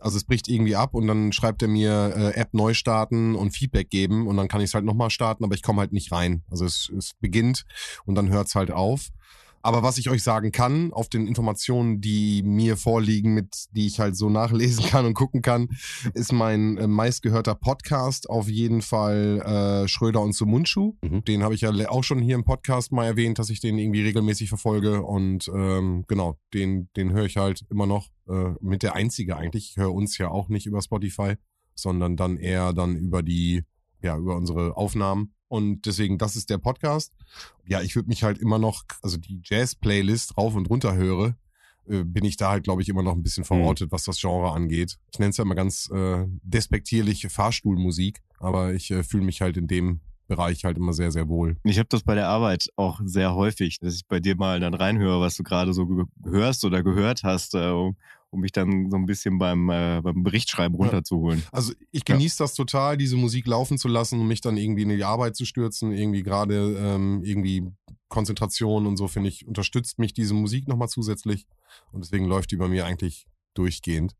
Also 0.00 0.16
es 0.16 0.24
bricht 0.24 0.48
irgendwie 0.48 0.74
ab 0.74 0.94
und 0.94 1.06
dann 1.06 1.30
schreibt 1.30 1.62
er 1.62 1.68
mir 1.68 2.12
äh, 2.16 2.40
App 2.40 2.54
neu 2.54 2.74
starten 2.74 3.36
und 3.36 3.52
Feedback 3.52 3.88
geben 3.88 4.26
und 4.26 4.36
dann 4.36 4.48
kann 4.48 4.60
ich 4.60 4.70
es 4.70 4.74
halt 4.74 4.84
nochmal 4.84 5.10
starten, 5.10 5.44
aber 5.44 5.54
ich 5.54 5.62
komme 5.62 5.80
halt 5.80 5.92
nicht 5.92 6.10
rein. 6.10 6.42
Also 6.50 6.64
es, 6.64 6.90
es 6.98 7.12
beginnt 7.20 7.64
und 8.04 8.16
dann 8.16 8.30
hört 8.30 8.48
es 8.48 8.56
halt 8.56 8.72
auf. 8.72 9.10
Aber 9.64 9.82
was 9.82 9.96
ich 9.96 10.10
euch 10.10 10.22
sagen 10.22 10.52
kann, 10.52 10.92
auf 10.92 11.08
den 11.08 11.26
Informationen, 11.26 12.02
die 12.02 12.42
mir 12.42 12.76
vorliegen, 12.76 13.32
mit 13.32 13.64
die 13.70 13.86
ich 13.86 13.98
halt 13.98 14.14
so 14.14 14.28
nachlesen 14.28 14.84
kann 14.90 15.06
und 15.06 15.14
gucken 15.14 15.40
kann, 15.40 15.70
ist 16.12 16.32
mein 16.32 16.76
äh, 16.76 16.86
meistgehörter 16.86 17.54
Podcast 17.54 18.28
auf 18.28 18.50
jeden 18.50 18.82
Fall 18.82 19.40
äh, 19.40 19.88
Schröder 19.88 20.20
und 20.20 20.34
Sumunchu. 20.34 20.96
Mhm. 21.02 21.24
Den 21.24 21.42
habe 21.42 21.54
ich 21.54 21.62
ja 21.62 21.70
auch 21.88 22.04
schon 22.04 22.20
hier 22.20 22.34
im 22.34 22.44
Podcast 22.44 22.92
mal 22.92 23.06
erwähnt, 23.06 23.38
dass 23.38 23.48
ich 23.48 23.60
den 23.60 23.78
irgendwie 23.78 24.02
regelmäßig 24.02 24.50
verfolge. 24.50 25.00
Und 25.00 25.48
ähm, 25.48 26.04
genau, 26.08 26.36
den, 26.52 26.90
den 26.94 27.12
höre 27.12 27.24
ich 27.24 27.38
halt 27.38 27.64
immer 27.70 27.86
noch 27.86 28.10
äh, 28.28 28.50
mit 28.60 28.82
der 28.82 28.94
einzige 28.94 29.38
eigentlich. 29.38 29.70
Ich 29.70 29.76
höre 29.78 29.94
uns 29.94 30.18
ja 30.18 30.28
auch 30.28 30.50
nicht 30.50 30.66
über 30.66 30.82
Spotify, 30.82 31.36
sondern 31.74 32.18
dann 32.18 32.36
eher 32.36 32.74
dann 32.74 32.96
über 32.96 33.22
die, 33.22 33.64
ja, 34.04 34.16
über 34.16 34.36
unsere 34.36 34.76
Aufnahmen. 34.76 35.34
Und 35.48 35.86
deswegen, 35.86 36.18
das 36.18 36.36
ist 36.36 36.50
der 36.50 36.58
Podcast. 36.58 37.12
Ja, 37.66 37.80
ich 37.80 37.96
würde 37.96 38.08
mich 38.08 38.22
halt 38.22 38.38
immer 38.38 38.58
noch, 38.58 38.84
also 39.02 39.16
die 39.16 39.40
Jazz-Playlist 39.42 40.36
rauf 40.36 40.54
und 40.54 40.68
runter 40.68 40.94
höre, 40.94 41.36
äh, 41.88 42.04
bin 42.04 42.24
ich 42.24 42.36
da 42.36 42.50
halt, 42.50 42.64
glaube 42.64 42.82
ich, 42.82 42.88
immer 42.88 43.02
noch 43.02 43.14
ein 43.14 43.22
bisschen 43.22 43.44
verortet, 43.44 43.92
was 43.92 44.04
das 44.04 44.20
Genre 44.20 44.52
angeht. 44.52 44.98
Ich 45.12 45.18
nenne 45.18 45.30
es 45.30 45.36
ja 45.36 45.44
immer 45.44 45.54
ganz 45.54 45.90
äh, 45.90 46.26
despektierlich 46.42 47.26
Fahrstuhlmusik, 47.28 48.22
aber 48.38 48.74
ich 48.74 48.90
äh, 48.90 49.02
fühle 49.02 49.24
mich 49.24 49.40
halt 49.40 49.56
in 49.56 49.66
dem 49.66 50.00
Bereich 50.26 50.64
halt 50.64 50.78
immer 50.78 50.94
sehr, 50.94 51.12
sehr 51.12 51.28
wohl. 51.28 51.56
Ich 51.64 51.78
habe 51.78 51.88
das 51.90 52.02
bei 52.02 52.14
der 52.14 52.28
Arbeit 52.28 52.68
auch 52.76 53.00
sehr 53.04 53.34
häufig, 53.34 53.78
dass 53.78 53.94
ich 53.94 54.06
bei 54.06 54.20
dir 54.20 54.36
mal 54.36 54.58
dann 54.58 54.72
reinhöre, 54.72 55.20
was 55.20 55.36
du 55.36 55.42
gerade 55.42 55.74
so 55.74 56.06
hörst 56.24 56.64
oder 56.64 56.82
gehört 56.82 57.22
hast, 57.24 57.54
äh, 57.54 57.68
um, 57.68 57.96
um 58.34 58.40
mich 58.40 58.52
dann 58.52 58.90
so 58.90 58.96
ein 58.96 59.06
bisschen 59.06 59.38
beim, 59.38 59.70
äh, 59.70 60.00
beim 60.02 60.22
Berichtschreiben 60.22 60.76
runterzuholen. 60.76 61.42
Also 61.52 61.72
ich 61.90 62.04
genieße 62.04 62.38
das 62.38 62.54
total, 62.54 62.96
diese 62.96 63.16
Musik 63.16 63.46
laufen 63.46 63.78
zu 63.78 63.88
lassen 63.88 64.20
und 64.20 64.28
mich 64.28 64.40
dann 64.40 64.56
irgendwie 64.56 64.82
in 64.82 64.90
die 64.90 65.04
Arbeit 65.04 65.36
zu 65.36 65.44
stürzen. 65.44 65.92
Irgendwie 65.92 66.22
gerade 66.22 66.76
ähm, 66.78 67.22
irgendwie 67.24 67.62
Konzentration 68.08 68.86
und 68.86 68.96
so, 68.96 69.08
finde 69.08 69.28
ich, 69.28 69.46
unterstützt 69.46 69.98
mich 69.98 70.12
diese 70.12 70.34
Musik 70.34 70.68
nochmal 70.68 70.88
zusätzlich. 70.88 71.46
Und 71.92 72.04
deswegen 72.04 72.26
läuft 72.26 72.50
die 72.50 72.56
bei 72.56 72.68
mir 72.68 72.84
eigentlich 72.86 73.26
durchgehend. 73.54 74.14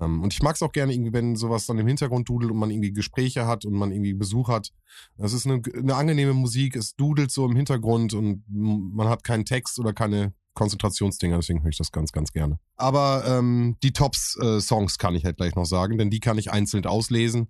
Ähm, 0.00 0.22
und 0.22 0.32
ich 0.32 0.42
mag 0.42 0.54
es 0.54 0.62
auch 0.62 0.72
gerne, 0.72 0.92
irgendwie, 0.92 1.12
wenn 1.12 1.36
sowas 1.36 1.66
dann 1.66 1.78
im 1.78 1.86
Hintergrund 1.86 2.28
dudelt 2.28 2.52
und 2.52 2.58
man 2.58 2.70
irgendwie 2.70 2.92
Gespräche 2.92 3.46
hat 3.46 3.64
und 3.64 3.74
man 3.74 3.92
irgendwie 3.92 4.14
Besuch 4.14 4.48
hat. 4.48 4.72
Das 5.16 5.32
ist 5.32 5.46
eine, 5.46 5.60
eine 5.76 5.94
angenehme 5.94 6.34
Musik, 6.34 6.76
es 6.76 6.94
dudelt 6.96 7.30
so 7.30 7.46
im 7.46 7.56
Hintergrund 7.56 8.14
und 8.14 8.44
man 8.48 9.08
hat 9.08 9.24
keinen 9.24 9.44
Text 9.44 9.78
oder 9.78 9.92
keine 9.92 10.32
Konzentrationsdinger, 10.60 11.36
deswegen 11.36 11.62
höre 11.62 11.70
ich 11.70 11.78
das 11.78 11.90
ganz, 11.90 12.12
ganz 12.12 12.34
gerne. 12.34 12.58
Aber 12.76 13.24
ähm, 13.26 13.78
die 13.82 13.92
Tops-Songs 13.92 14.98
kann 14.98 15.14
ich 15.14 15.24
halt 15.24 15.38
gleich 15.38 15.54
noch 15.54 15.64
sagen, 15.64 15.96
denn 15.96 16.10
die 16.10 16.20
kann 16.20 16.36
ich 16.36 16.52
einzeln 16.52 16.84
auslesen. 16.84 17.48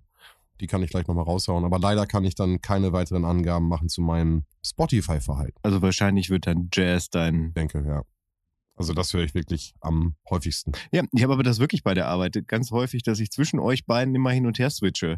Die 0.61 0.67
kann 0.67 0.81
ich 0.81 0.91
gleich 0.91 1.07
nochmal 1.07 1.25
raushauen. 1.25 1.65
Aber 1.65 1.77
leider 1.77 2.05
kann 2.05 2.23
ich 2.23 2.35
dann 2.35 2.61
keine 2.61 2.93
weiteren 2.93 3.25
Angaben 3.25 3.67
machen 3.67 3.89
zu 3.89 4.01
meinem 4.01 4.45
Spotify-Verhalten. 4.65 5.57
Also 5.61 5.81
wahrscheinlich 5.81 6.29
wird 6.29 6.47
dann 6.47 6.69
Jazz 6.71 7.09
dein. 7.09 7.47
Ich 7.47 7.53
denke, 7.53 7.83
ja. 7.85 8.03
Also 8.77 8.93
das 8.93 9.13
höre 9.13 9.25
ich 9.25 9.33
wirklich 9.33 9.73
am 9.81 10.15
häufigsten. 10.29 10.71
Ja, 10.93 11.03
ich 11.11 11.23
habe 11.23 11.33
aber 11.33 11.43
das 11.43 11.59
wirklich 11.59 11.83
bei 11.83 11.93
der 11.93 12.07
Arbeit 12.07 12.41
ganz 12.47 12.71
häufig, 12.71 13.03
dass 13.03 13.19
ich 13.19 13.29
zwischen 13.29 13.59
euch 13.59 13.85
beiden 13.85 14.15
immer 14.15 14.31
hin 14.31 14.45
und 14.45 14.57
her 14.57 14.69
switche. 14.69 15.17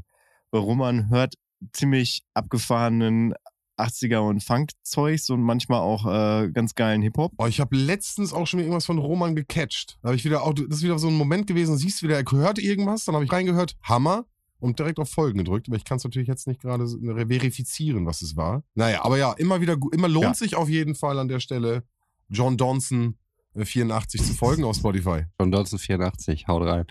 Warum 0.49 0.79
man 0.79 1.09
hört 1.11 1.35
ziemlich 1.73 2.23
abgefahrenen 2.33 3.35
80er 3.77 4.19
und 4.19 4.43
Funk-Zeugs 4.43 5.29
und 5.29 5.41
manchmal 5.41 5.79
auch 5.79 6.05
äh, 6.05 6.49
ganz 6.51 6.75
geilen 6.75 7.01
Hip-Hop. 7.01 7.33
Oh, 7.37 7.47
ich 7.47 7.59
habe 7.59 7.75
letztens 7.75 8.33
auch 8.33 8.45
schon 8.45 8.59
irgendwas 8.59 8.85
von 8.85 8.97
Roman 8.97 9.35
gecatcht. 9.35 9.97
Da 10.01 10.09
habe 10.09 10.15
ich 10.15 10.25
wieder 10.25 10.43
auch, 10.43 10.53
das 10.53 10.77
ist 10.77 10.83
wieder 10.83 10.99
so 10.99 11.07
ein 11.07 11.15
Moment 11.15 11.47
gewesen, 11.47 11.77
siehst 11.77 12.03
wieder, 12.03 12.17
er 12.17 12.25
hört 12.31 12.59
irgendwas, 12.59 13.05
dann 13.05 13.15
habe 13.15 13.25
ich 13.25 13.31
reingehört, 13.31 13.75
Hammer 13.81 14.25
und 14.59 14.79
direkt 14.79 14.99
auf 14.99 15.09
Folgen 15.09 15.39
gedrückt, 15.39 15.67
aber 15.67 15.77
ich 15.77 15.83
kann 15.83 15.97
es 15.97 16.03
natürlich 16.03 16.27
jetzt 16.27 16.47
nicht 16.47 16.61
gerade 16.61 16.87
verifizieren, 16.87 18.05
was 18.05 18.21
es 18.21 18.35
war. 18.35 18.63
Naja, 18.75 19.03
aber 19.03 19.17
ja, 19.17 19.33
immer 19.33 19.59
wieder, 19.59 19.77
immer 19.91 20.07
lohnt 20.07 20.25
ja. 20.25 20.33
sich 20.35 20.55
auf 20.55 20.69
jeden 20.69 20.95
Fall 20.95 21.19
an 21.19 21.27
der 21.27 21.39
Stelle, 21.39 21.83
John 22.29 22.57
Donson 22.57 23.17
84 23.55 24.21
äh, 24.21 24.23
zu 24.23 24.33
folgen 24.33 24.63
auf 24.63 24.75
Spotify. 24.75 25.25
John 25.39 25.51
Donson 25.51 25.79
84, 25.79 26.47
haut 26.47 26.63
rein. 26.63 26.85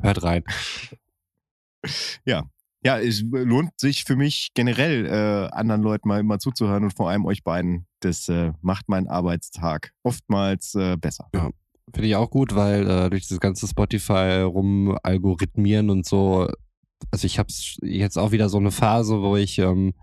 Hört 0.00 0.22
rein. 0.22 0.44
Ja, 2.24 2.44
ja, 2.84 2.98
es 2.98 3.24
lohnt 3.30 3.70
sich 3.80 4.04
für 4.04 4.14
mich 4.14 4.50
generell 4.54 5.06
äh, 5.06 5.54
anderen 5.54 5.82
Leuten 5.82 6.08
mal 6.08 6.20
immer 6.20 6.38
zuzuhören 6.38 6.84
und 6.84 6.94
vor 6.94 7.08
allem 7.08 7.24
euch 7.24 7.42
beiden. 7.42 7.86
Das 8.00 8.28
äh, 8.28 8.52
macht 8.60 8.88
meinen 8.90 9.08
Arbeitstag 9.08 9.92
oftmals 10.02 10.74
äh, 10.74 10.96
besser. 10.96 11.28
Ja. 11.34 11.50
Finde 11.92 12.08
ich 12.08 12.16
auch 12.16 12.30
gut, 12.30 12.54
weil 12.54 12.88
äh, 12.88 13.10
durch 13.10 13.26
das 13.28 13.40
ganze 13.40 13.66
Spotify 13.66 14.40
rum 14.42 14.98
Algorithmieren 15.02 15.90
und 15.90 16.06
so, 16.06 16.48
also 17.10 17.26
ich 17.26 17.38
habe 17.38 17.48
jetzt 17.82 18.18
auch 18.18 18.32
wieder 18.32 18.48
so 18.48 18.58
eine 18.58 18.70
Phase, 18.70 19.22
wo 19.22 19.36
ich 19.36 19.58
ähm, 19.58 19.94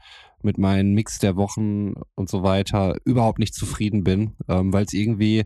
mit 0.41 0.57
meinen 0.57 0.93
Mix 0.93 1.19
der 1.19 1.35
Wochen 1.35 1.93
und 2.15 2.29
so 2.29 2.41
weiter 2.43 2.95
überhaupt 3.05 3.39
nicht 3.39 3.53
zufrieden 3.53 4.03
bin, 4.03 4.35
ähm, 4.47 4.73
weil 4.73 4.85
es 4.85 4.93
irgendwie, 4.93 5.45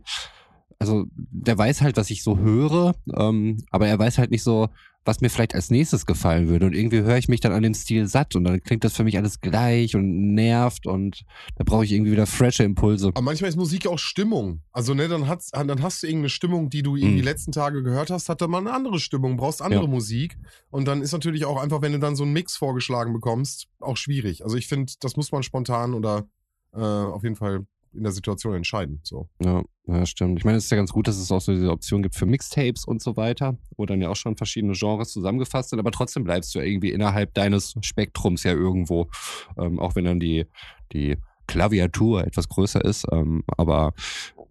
also 0.79 1.05
der 1.11 1.57
weiß 1.57 1.81
halt, 1.81 1.97
was 1.97 2.09
ich 2.09 2.23
so 2.23 2.37
höre, 2.37 2.95
ähm, 3.17 3.57
aber 3.71 3.87
er 3.87 3.99
weiß 3.99 4.17
halt 4.17 4.31
nicht 4.31 4.43
so, 4.43 4.69
was 5.05 5.21
mir 5.21 5.29
vielleicht 5.29 5.55
als 5.55 5.69
nächstes 5.69 6.05
gefallen 6.05 6.49
würde. 6.49 6.65
Und 6.65 6.73
irgendwie 6.73 7.01
höre 7.01 7.17
ich 7.17 7.27
mich 7.27 7.39
dann 7.39 7.51
an 7.51 7.63
dem 7.63 7.73
Stil 7.73 8.07
satt 8.07 8.35
und 8.35 8.43
dann 8.43 8.59
klingt 8.61 8.83
das 8.83 8.95
für 8.95 9.03
mich 9.03 9.17
alles 9.17 9.39
gleich 9.39 9.95
und 9.95 10.33
nervt 10.33 10.87
und 10.87 11.23
da 11.55 11.63
brauche 11.63 11.85
ich 11.85 11.91
irgendwie 11.91 12.11
wieder 12.11 12.25
frische 12.25 12.63
Impulse. 12.63 13.09
Aber 13.09 13.21
manchmal 13.21 13.49
ist 13.49 13.55
Musik 13.55 13.87
auch 13.87 13.99
Stimmung. 13.99 14.61
Also, 14.71 14.93
ne, 14.93 15.07
dann, 15.07 15.27
hast, 15.27 15.55
dann 15.55 15.81
hast 15.81 16.01
du 16.01 16.07
irgendeine 16.07 16.29
Stimmung, 16.29 16.69
die 16.69 16.81
du 16.81 16.95
irgendwie 16.95 17.13
mhm. 17.13 17.17
die 17.17 17.23
letzten 17.23 17.51
Tage 17.51 17.83
gehört 17.83 18.09
hast, 18.09 18.29
hat 18.29 18.41
dann 18.41 18.49
mal 18.49 18.57
eine 18.57 18.73
andere 18.73 18.99
Stimmung, 18.99 19.37
brauchst 19.37 19.61
andere 19.61 19.83
ja. 19.83 19.87
Musik. 19.87 20.37
Und 20.71 20.87
dann 20.87 21.01
ist 21.01 21.11
natürlich 21.11 21.45
auch 21.45 21.61
einfach, 21.61 21.81
wenn 21.81 21.91
du 21.91 21.99
dann 21.99 22.15
so 22.15 22.23
einen 22.23 22.33
Mix 22.33 22.57
vorgeschlagen 22.57 23.13
bekommst, 23.13 23.67
auch 23.79 23.97
schwierig. 23.97 24.43
Also 24.43 24.57
ich 24.57 24.67
finde, 24.67 24.91
das 24.99 25.15
muss 25.15 25.31
man 25.31 25.43
spontan 25.43 25.93
oder 25.93 26.27
äh, 26.73 26.79
auf 26.79 27.23
jeden 27.23 27.35
Fall 27.35 27.65
in 27.95 28.03
der 28.03 28.11
Situation 28.11 28.55
entscheiden. 28.55 28.99
So. 29.03 29.29
Ja, 29.43 29.63
ja, 29.87 30.05
stimmt. 30.05 30.39
Ich 30.39 30.45
meine, 30.45 30.57
es 30.57 30.65
ist 30.65 30.69
ja 30.71 30.77
ganz 30.77 30.91
gut, 30.91 31.07
dass 31.07 31.17
es 31.17 31.31
auch 31.31 31.41
so 31.41 31.51
diese 31.51 31.71
Option 31.71 32.03
gibt 32.03 32.15
für 32.15 32.25
Mixtapes 32.25 32.85
und 32.85 33.01
so 33.01 33.17
weiter, 33.17 33.57
wo 33.77 33.85
dann 33.85 34.01
ja 34.01 34.09
auch 34.09 34.15
schon 34.15 34.35
verschiedene 34.37 34.73
Genres 34.73 35.11
zusammengefasst 35.11 35.69
sind, 35.69 35.79
aber 35.79 35.91
trotzdem 35.91 36.23
bleibst 36.23 36.53
du 36.55 36.59
irgendwie 36.59 36.91
innerhalb 36.91 37.33
deines 37.33 37.75
Spektrums 37.81 38.43
ja 38.43 38.51
irgendwo, 38.51 39.09
ähm, 39.57 39.79
auch 39.79 39.95
wenn 39.95 40.05
dann 40.05 40.19
die, 40.19 40.45
die 40.91 41.17
Klaviatur 41.47 42.25
etwas 42.25 42.49
größer 42.49 42.83
ist. 42.83 43.05
Ähm, 43.11 43.43
aber 43.47 43.93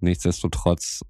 nichtsdestotrotz, 0.04 1.02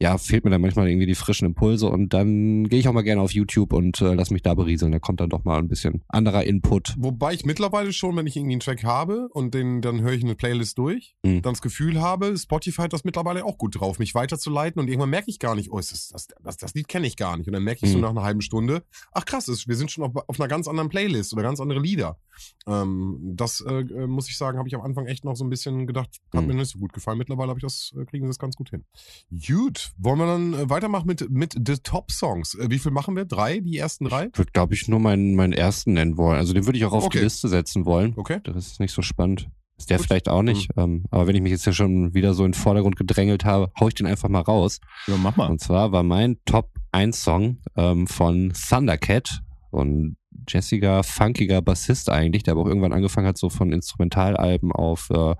ja, 0.00 0.18
fehlt 0.18 0.44
mir 0.44 0.50
dann 0.50 0.60
manchmal 0.60 0.88
irgendwie 0.88 1.06
die 1.06 1.14
frischen 1.14 1.46
Impulse 1.46 1.88
und 1.88 2.12
dann 2.12 2.68
gehe 2.68 2.80
ich 2.80 2.88
auch 2.88 2.92
mal 2.92 3.02
gerne 3.02 3.20
auf 3.20 3.32
YouTube 3.32 3.72
und 3.72 4.00
äh, 4.00 4.14
lass 4.14 4.30
mich 4.30 4.42
da 4.42 4.54
berieseln. 4.54 4.92
Da 4.92 4.98
kommt 4.98 5.20
dann 5.20 5.30
doch 5.30 5.44
mal 5.44 5.58
ein 5.58 5.68
bisschen 5.68 6.02
anderer 6.08 6.44
Input. 6.44 6.94
Wobei 6.98 7.34
ich 7.34 7.44
mittlerweile 7.44 7.92
schon, 7.92 8.16
wenn 8.16 8.26
ich 8.26 8.36
irgendwie 8.36 8.54
einen 8.54 8.60
Track 8.60 8.84
habe 8.84 9.28
und 9.32 9.54
den, 9.54 9.80
dann 9.80 10.00
höre 10.00 10.12
ich 10.12 10.24
eine 10.24 10.34
Playlist 10.34 10.78
durch, 10.78 11.16
mhm. 11.22 11.42
dann 11.42 11.52
das 11.54 11.62
Gefühl 11.62 12.00
habe, 12.00 12.36
Spotify 12.36 12.82
hat 12.82 12.92
das 12.92 13.04
mittlerweile 13.04 13.44
auch 13.44 13.58
gut 13.58 13.78
drauf, 13.78 13.98
mich 13.98 14.14
weiterzuleiten 14.14 14.80
und 14.80 14.88
irgendwann 14.88 15.10
merke 15.10 15.30
ich 15.30 15.38
gar 15.38 15.54
nicht, 15.54 15.70
oh, 15.70 15.76
das, 15.76 16.08
das, 16.08 16.28
das, 16.42 16.56
das 16.56 16.74
Lied 16.74 16.88
kenne 16.88 17.06
ich 17.06 17.16
gar 17.16 17.36
nicht. 17.36 17.46
Und 17.46 17.52
dann 17.52 17.64
merke 17.64 17.84
ich 17.84 17.90
mhm. 17.90 17.94
so 17.94 17.98
nach 18.00 18.10
einer 18.10 18.22
halben 18.22 18.40
Stunde, 18.40 18.82
ach 19.12 19.24
krass, 19.24 19.48
wir 19.48 19.76
sind 19.76 19.90
schon 19.90 20.04
auf, 20.04 20.28
auf 20.28 20.40
einer 20.40 20.48
ganz 20.48 20.68
anderen 20.68 20.88
Playlist 20.88 21.32
oder 21.32 21.42
ganz 21.42 21.60
andere 21.60 21.80
Lieder. 21.80 22.18
Ähm, 22.66 23.34
das 23.36 23.60
äh, 23.60 23.80
äh 23.80 24.06
muss 24.06 24.28
ich 24.28 24.36
sagen, 24.36 24.58
habe 24.58 24.68
ich 24.68 24.74
am 24.74 24.82
Anfang 24.82 25.06
echt 25.06 25.24
noch 25.24 25.36
so 25.36 25.44
ein 25.44 25.50
bisschen 25.50 25.86
gedacht, 25.86 26.10
hat 26.32 26.42
mhm. 26.42 26.48
mir 26.48 26.54
nicht 26.54 26.70
so 26.70 26.78
gut 26.78 26.92
gefallen. 26.92 27.18
Mittlerweile 27.18 27.50
habe 27.50 27.58
ich 27.58 27.64
das, 27.64 27.92
äh, 27.98 28.04
kriegen 28.04 28.24
sie 28.26 28.30
das 28.30 28.38
ganz 28.38 28.56
gut 28.56 28.70
hin. 28.70 28.84
Gut, 29.30 29.92
wollen 29.98 30.18
wir 30.18 30.26
dann 30.26 30.54
äh, 30.54 30.70
weitermachen 30.70 31.06
mit, 31.06 31.30
mit 31.30 31.54
The 31.54 31.76
Top 31.82 32.10
Songs? 32.10 32.56
Wie 32.60 32.78
viel 32.78 32.92
machen 32.92 33.16
wir? 33.16 33.24
Drei? 33.24 33.60
Die 33.60 33.78
ersten 33.78 34.04
drei? 34.06 34.28
Ich 34.32 34.38
würde, 34.38 34.52
glaube 34.52 34.74
ich, 34.74 34.88
nur 34.88 35.00
meinen, 35.00 35.34
meinen 35.34 35.52
ersten 35.52 35.94
nennen 35.94 36.16
wollen. 36.16 36.38
Also 36.38 36.52
den 36.52 36.66
würde 36.66 36.78
ich 36.78 36.84
auch 36.84 36.92
auf 36.92 37.04
okay. 37.04 37.18
die 37.18 37.24
Liste 37.24 37.48
setzen 37.48 37.84
wollen. 37.84 38.14
Okay. 38.16 38.40
Das 38.44 38.66
ist 38.66 38.80
nicht 38.80 38.92
so 38.92 39.02
spannend. 39.02 39.48
Ist 39.78 39.90
der 39.90 39.98
Gut. 39.98 40.06
vielleicht 40.06 40.28
auch 40.28 40.42
nicht. 40.42 40.76
Mhm. 40.76 40.82
Ähm, 40.82 41.04
aber 41.10 41.28
wenn 41.28 41.36
ich 41.36 41.42
mich 41.42 41.52
jetzt 41.52 41.64
ja 41.64 41.72
schon 41.72 42.12
wieder 42.12 42.34
so 42.34 42.44
in 42.44 42.52
den 42.52 42.60
Vordergrund 42.60 42.96
gedrängelt 42.96 43.44
habe, 43.44 43.70
hau 43.78 43.88
ich 43.88 43.94
den 43.94 44.06
einfach 44.06 44.28
mal 44.28 44.40
raus. 44.40 44.80
Ja, 45.06 45.16
mach 45.16 45.36
mal. 45.36 45.48
Und 45.48 45.60
zwar 45.60 45.92
war 45.92 46.02
mein 46.02 46.38
Top 46.44 46.70
1 46.92 47.22
Song 47.22 47.58
ähm, 47.76 48.06
von 48.06 48.52
Thundercat 48.52 49.40
und 49.70 50.16
jessiger, 50.48 51.02
funkiger 51.02 51.62
Bassist 51.62 52.10
eigentlich, 52.10 52.42
der 52.42 52.52
aber 52.52 52.62
auch 52.62 52.66
irgendwann 52.66 52.92
angefangen 52.92 53.26
hat, 53.26 53.38
so 53.38 53.50
von 53.50 53.72
Instrumentalalben 53.72 54.72
auf 54.72 55.10
äh, 55.10 55.34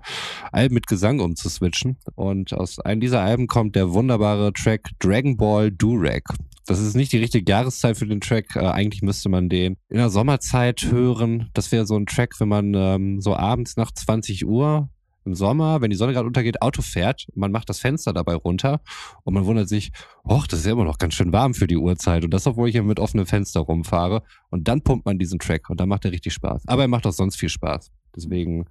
Alben 0.51 0.73
mit 0.73 0.87
Gesang 0.87 1.19
umzuswitchen. 1.19 1.97
Und 2.15 2.53
aus 2.53 2.79
einem 2.79 3.01
dieser 3.01 3.21
Alben 3.21 3.47
kommt 3.47 3.75
der 3.75 3.93
wunderbare 3.93 4.53
Track 4.53 4.89
Dragon 4.99 5.37
Ball 5.37 5.71
Durag. 5.71 6.23
Das 6.65 6.79
ist 6.79 6.95
nicht 6.95 7.11
die 7.11 7.17
richtige 7.17 7.49
Jahreszeit 7.51 7.97
für 7.97 8.05
den 8.05 8.21
Track. 8.21 8.55
Äh, 8.55 8.59
eigentlich 8.59 9.01
müsste 9.01 9.29
man 9.29 9.49
den 9.49 9.77
in 9.89 9.97
der 9.97 10.09
Sommerzeit 10.09 10.85
hören. 10.89 11.49
Das 11.53 11.71
wäre 11.71 11.85
so 11.85 11.95
ein 11.97 12.05
Track, 12.05 12.39
wenn 12.39 12.49
man 12.49 12.73
ähm, 12.75 13.21
so 13.21 13.35
abends 13.35 13.75
nach 13.75 13.91
20 13.91 14.45
Uhr 14.45 14.89
im 15.29 15.35
Sommer, 15.35 15.81
wenn 15.81 15.89
die 15.89 15.95
Sonne 15.95 16.13
gerade 16.13 16.27
untergeht, 16.27 16.61
Auto 16.61 16.81
fährt, 16.81 17.27
man 17.35 17.51
macht 17.51 17.69
das 17.69 17.79
Fenster 17.79 18.13
dabei 18.13 18.33
runter 18.33 18.81
und 19.23 19.33
man 19.33 19.45
wundert 19.45 19.69
sich, 19.69 19.91
och, 20.23 20.47
das 20.47 20.59
ist 20.59 20.65
ja 20.65 20.73
immer 20.73 20.83
noch 20.83 20.97
ganz 20.97 21.13
schön 21.13 21.31
warm 21.31 21.53
für 21.53 21.67
die 21.67 21.77
Uhrzeit. 21.77 22.23
Und 22.23 22.31
das, 22.31 22.47
obwohl 22.47 22.67
ich 22.67 22.73
hier 22.73 22.83
mit 22.83 22.99
offenem 22.99 23.25
Fenster 23.25 23.61
rumfahre. 23.61 24.23
Und 24.49 24.67
dann 24.67 24.81
pumpt 24.81 25.05
man 25.05 25.19
diesen 25.19 25.39
Track 25.39 25.69
und 25.69 25.79
dann 25.79 25.89
macht 25.89 26.05
er 26.05 26.11
richtig 26.11 26.33
Spaß. 26.33 26.63
Aber 26.67 26.81
er 26.81 26.87
macht 26.87 27.05
auch 27.05 27.13
sonst 27.13 27.37
viel 27.37 27.49
Spaß. 27.49 27.91
Deswegen 28.15 28.65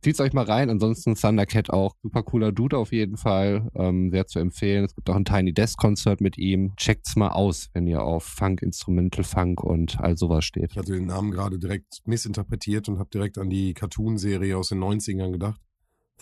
zieht's 0.00 0.20
euch 0.20 0.32
mal 0.32 0.44
rein. 0.44 0.70
Ansonsten 0.70 1.14
Thundercat 1.14 1.70
auch 1.70 1.94
super 2.02 2.22
cooler 2.22 2.52
Dude 2.52 2.78
auf 2.78 2.92
jeden 2.92 3.16
Fall. 3.16 3.68
Ähm, 3.74 4.10
sehr 4.10 4.26
zu 4.26 4.38
empfehlen. 4.38 4.84
Es 4.84 4.94
gibt 4.94 5.10
auch 5.10 5.16
ein 5.16 5.24
Tiny 5.24 5.52
Desk 5.52 5.78
Konzert 5.78 6.20
mit 6.20 6.38
ihm. 6.38 6.74
Checkt's 6.76 7.16
mal 7.16 7.30
aus, 7.30 7.68
wenn 7.74 7.86
ihr 7.86 8.02
auf 8.02 8.24
Funk, 8.24 8.62
Instrumental 8.62 9.24
Funk 9.24 9.62
und 9.62 9.98
all 10.00 10.16
sowas 10.16 10.44
steht. 10.44 10.70
Ich 10.70 10.78
hatte 10.78 10.92
den 10.92 11.06
Namen 11.06 11.30
gerade 11.30 11.58
direkt 11.58 12.02
missinterpretiert 12.04 12.88
und 12.88 12.98
habe 12.98 13.10
direkt 13.10 13.38
an 13.38 13.50
die 13.50 13.74
Cartoon-Serie 13.74 14.56
aus 14.56 14.68
den 14.68 14.78
90ern 14.78 15.32
gedacht. 15.32 15.60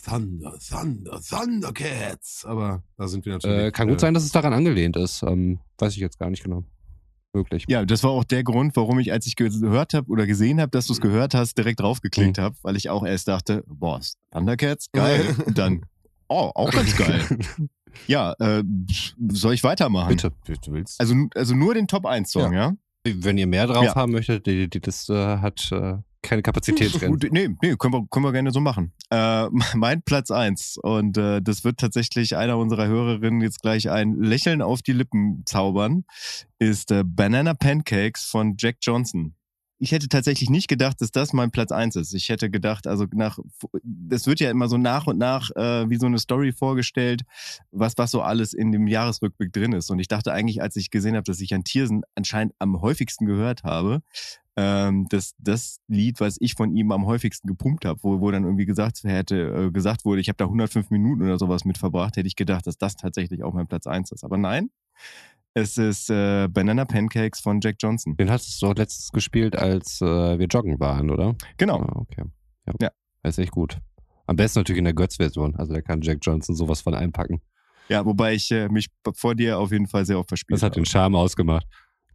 Thunder, 0.03 0.59
Thunder, 0.59 1.21
Thundercats. 1.21 2.45
Aber 2.45 2.83
da 2.97 3.09
sind 3.09 3.25
wir 3.25 3.35
natürlich. 3.35 3.59
Äh, 3.59 3.71
kann 3.71 3.89
gut 3.89 3.99
äh, 3.99 4.01
sein, 4.01 4.15
dass 4.15 4.25
es 4.25 4.33
daran 4.33 4.53
angelehnt 4.53 4.97
ist. 4.97 5.23
Ähm, 5.23 5.61
weiß 5.79 5.93
ich 5.95 5.99
jetzt 5.99 6.19
gar 6.19 6.31
nicht 6.31 6.43
genau. 6.43 6.65
Wirklich. 7.35 7.65
Ja, 7.69 7.85
das 7.85 8.05
war 8.05 8.11
auch 8.13 8.23
der 8.23 8.45
Grund, 8.45 8.77
warum 8.77 9.01
ich, 9.01 9.11
als 9.11 9.27
ich 9.27 9.35
gehört 9.35 9.93
habe 9.93 10.09
oder 10.09 10.25
gesehen 10.25 10.61
habe, 10.61 10.71
dass 10.71 10.87
du 10.87 10.93
es 10.93 11.01
gehört 11.01 11.35
hast, 11.35 11.59
direkt 11.59 11.81
draufgeklickt 11.81 12.39
mhm. 12.39 12.43
habe, 12.43 12.57
weil 12.63 12.77
ich 12.77 12.91
auch 12.91 13.05
erst 13.05 13.27
dachte, 13.27 13.65
boah, 13.67 14.01
Thundercats, 14.31 14.91
geil. 14.93 15.35
Und 15.47 15.59
dann, 15.59 15.85
oh, 16.29 16.53
auch 16.55 16.71
ganz 16.71 16.97
geil. 16.97 17.25
ja, 18.07 18.35
äh, 18.39 18.63
soll 19.33 19.55
ich 19.55 19.65
weitermachen? 19.65 20.11
Bitte. 20.11 20.33
Du 20.65 20.73
willst. 20.73 21.01
Also, 21.01 21.17
also 21.35 21.55
nur 21.57 21.75
den 21.75 21.89
Top 21.89 22.07
1 22.07 22.31
Song, 22.31 22.53
ja? 22.53 22.77
ja? 23.05 23.13
Wenn 23.17 23.37
ihr 23.37 23.49
mehr 23.49 23.67
drauf 23.67 23.85
ja. 23.85 23.95
haben 23.97 24.13
möchtet, 24.13 24.47
die, 24.47 24.71
die 24.71 24.79
Liste 24.79 25.41
hat 25.43 25.73
äh, 25.73 25.97
keine 26.25 26.43
Kapazität 26.43 27.01
Nee, 27.31 27.51
nee 27.63 27.77
können, 27.77 27.95
wir, 27.95 28.07
können 28.11 28.25
wir 28.25 28.33
gerne 28.33 28.51
so 28.51 28.61
machen. 28.61 28.93
Äh, 29.11 29.47
mein 29.75 30.03
Platz 30.03 30.31
eins 30.31 30.77
und 30.83 31.17
äh, 31.17 31.41
das 31.41 31.63
wird 31.63 31.79
tatsächlich 31.79 32.37
einer 32.37 32.59
unserer 32.59 32.87
Hörerinnen 32.87 33.41
jetzt 33.41 33.63
gleich 33.63 33.91
ein 33.91 34.15
Lächeln 34.15 34.63
auf 34.63 34.83
die 34.83 34.93
Lippen 34.93 35.43
zaubern, 35.47 36.05
ist 36.59 36.91
äh, 36.91 37.05
Banana 37.05 37.55
Pancakes 37.55 38.25
von 38.25 38.57
Jack 38.59 38.79
Johnson. 38.83 39.37
Ich 39.79 39.93
hätte 39.93 40.09
tatsächlich 40.09 40.51
nicht 40.51 40.69
gedacht, 40.69 41.01
dass 41.01 41.11
das 41.11 41.33
mein 41.33 41.51
Platz 41.51 41.73
eins 41.73 41.97
ist. 41.97 42.15
Ich 42.15 42.29
hätte 42.29 42.51
gedacht, 42.51 42.87
also 42.87 43.07
nach, 43.13 43.39
das 43.83 44.27
wird 44.27 44.41
ja 44.41 44.51
immer 44.51 44.69
so 44.69 44.79
nach 44.79 45.07
und 45.07 45.19
nach 45.19 45.51
äh, 45.57 45.89
wie 45.91 45.97
so 45.97 46.07
eine 46.07 46.19
Story 46.19 46.53
vorgestellt, 46.53 47.23
was, 47.71 47.95
was 47.97 48.11
so 48.11 48.23
alles 48.23 48.53
in 48.53 48.73
dem 48.73 48.87
Jahresrückblick 48.87 49.53
drin 49.53 49.73
ist. 49.73 49.91
Und 49.91 49.99
ich 49.99 50.09
dachte 50.09 50.33
eigentlich, 50.33 50.63
als 50.63 50.77
ich 50.77 50.91
gesehen 50.91 51.17
habe, 51.17 51.25
dass 51.25 51.41
ich 51.41 51.55
an 51.55 51.65
Tiersen 51.65 52.03
anscheinend 52.15 52.55
am 52.59 52.81
häufigsten 52.81 53.27
gehört 53.27 53.65
habe, 53.65 54.03
ähm, 54.57 55.07
dass 55.09 55.35
das 55.39 55.81
Lied, 55.89 56.21
was 56.21 56.37
ich 56.41 56.55
von 56.55 56.77
ihm 56.77 56.93
am 56.93 57.07
häufigsten 57.07 57.49
gepumpt 57.49 57.85
habe, 57.85 57.99
wo, 58.03 58.21
wo 58.21 58.31
dann 58.31 58.45
irgendwie 58.45 58.67
gesagt 58.67 59.03
hätte, 59.03 59.67
äh, 59.67 59.71
gesagt 59.73 60.05
wurde, 60.05 60.21
ich 60.21 60.29
habe 60.29 60.37
da 60.37 60.45
105 60.45 60.91
Minuten 60.91 61.23
oder 61.23 61.39
sowas 61.39 61.65
mit 61.65 61.79
verbracht, 61.79 62.17
hätte 62.17 62.29
ich 62.29 62.37
gedacht, 62.37 62.67
dass 62.67 62.79
das 62.79 62.97
tatsächlich 62.97 63.43
auch 63.43 63.53
mein 63.53 63.67
Platz 63.67 63.87
eins 63.89 64.13
ist. 64.13 64.23
Aber 64.23 64.37
nein, 64.37 64.71
es 65.55 65.79
ist 65.79 66.11
äh, 66.11 66.49
Banana 66.49 66.85
Pancakes 66.85 67.41
von 67.41 67.61
Jack 67.63 67.77
Johnson. 67.81 68.17
Den 68.17 68.31
hattest 68.31 68.61
du 68.61 68.67
doch 68.67 68.75
letztens 68.77 69.11
gespielt, 69.13 69.57
als 69.57 70.01
äh, 70.01 70.39
wir 70.39 70.47
joggen 70.47 70.79
waren, 70.81 71.11
oder? 71.11 71.35
Genau. 71.57 71.79
Ah, 71.81 71.93
okay. 72.01 72.23
Ja. 72.67 72.73
Ja. 72.81 72.91
Das 73.23 73.39
ist 73.39 73.43
echt 73.45 73.53
gut. 73.53 73.79
Am 74.27 74.37
besten 74.37 74.59
natürlich 74.61 74.79
in 74.79 74.85
der 74.85 74.95
Götz-Version. 74.95 75.55
Also 75.57 75.73
da 75.75 75.81
kann 75.81 76.01
Jack 76.03 76.19
Johnson 76.23 76.55
sowas 76.57 76.81
von 76.81 76.95
einpacken. 76.95 77.41
Ja, 77.89 78.05
wobei 78.05 78.35
ich 78.35 78.51
äh, 78.51 78.69
mich 78.69 78.89
vor 79.15 79.35
dir 79.35 79.59
auf 79.59 79.71
jeden 79.71 79.87
Fall 79.87 80.05
sehr 80.07 80.19
oft 80.19 80.29
verspielt 80.29 80.57
Das 80.57 80.63
hat 80.63 80.77
den 80.77 80.83
habe. 80.85 80.91
Charme 80.91 81.17
ausgemacht. 81.17 81.67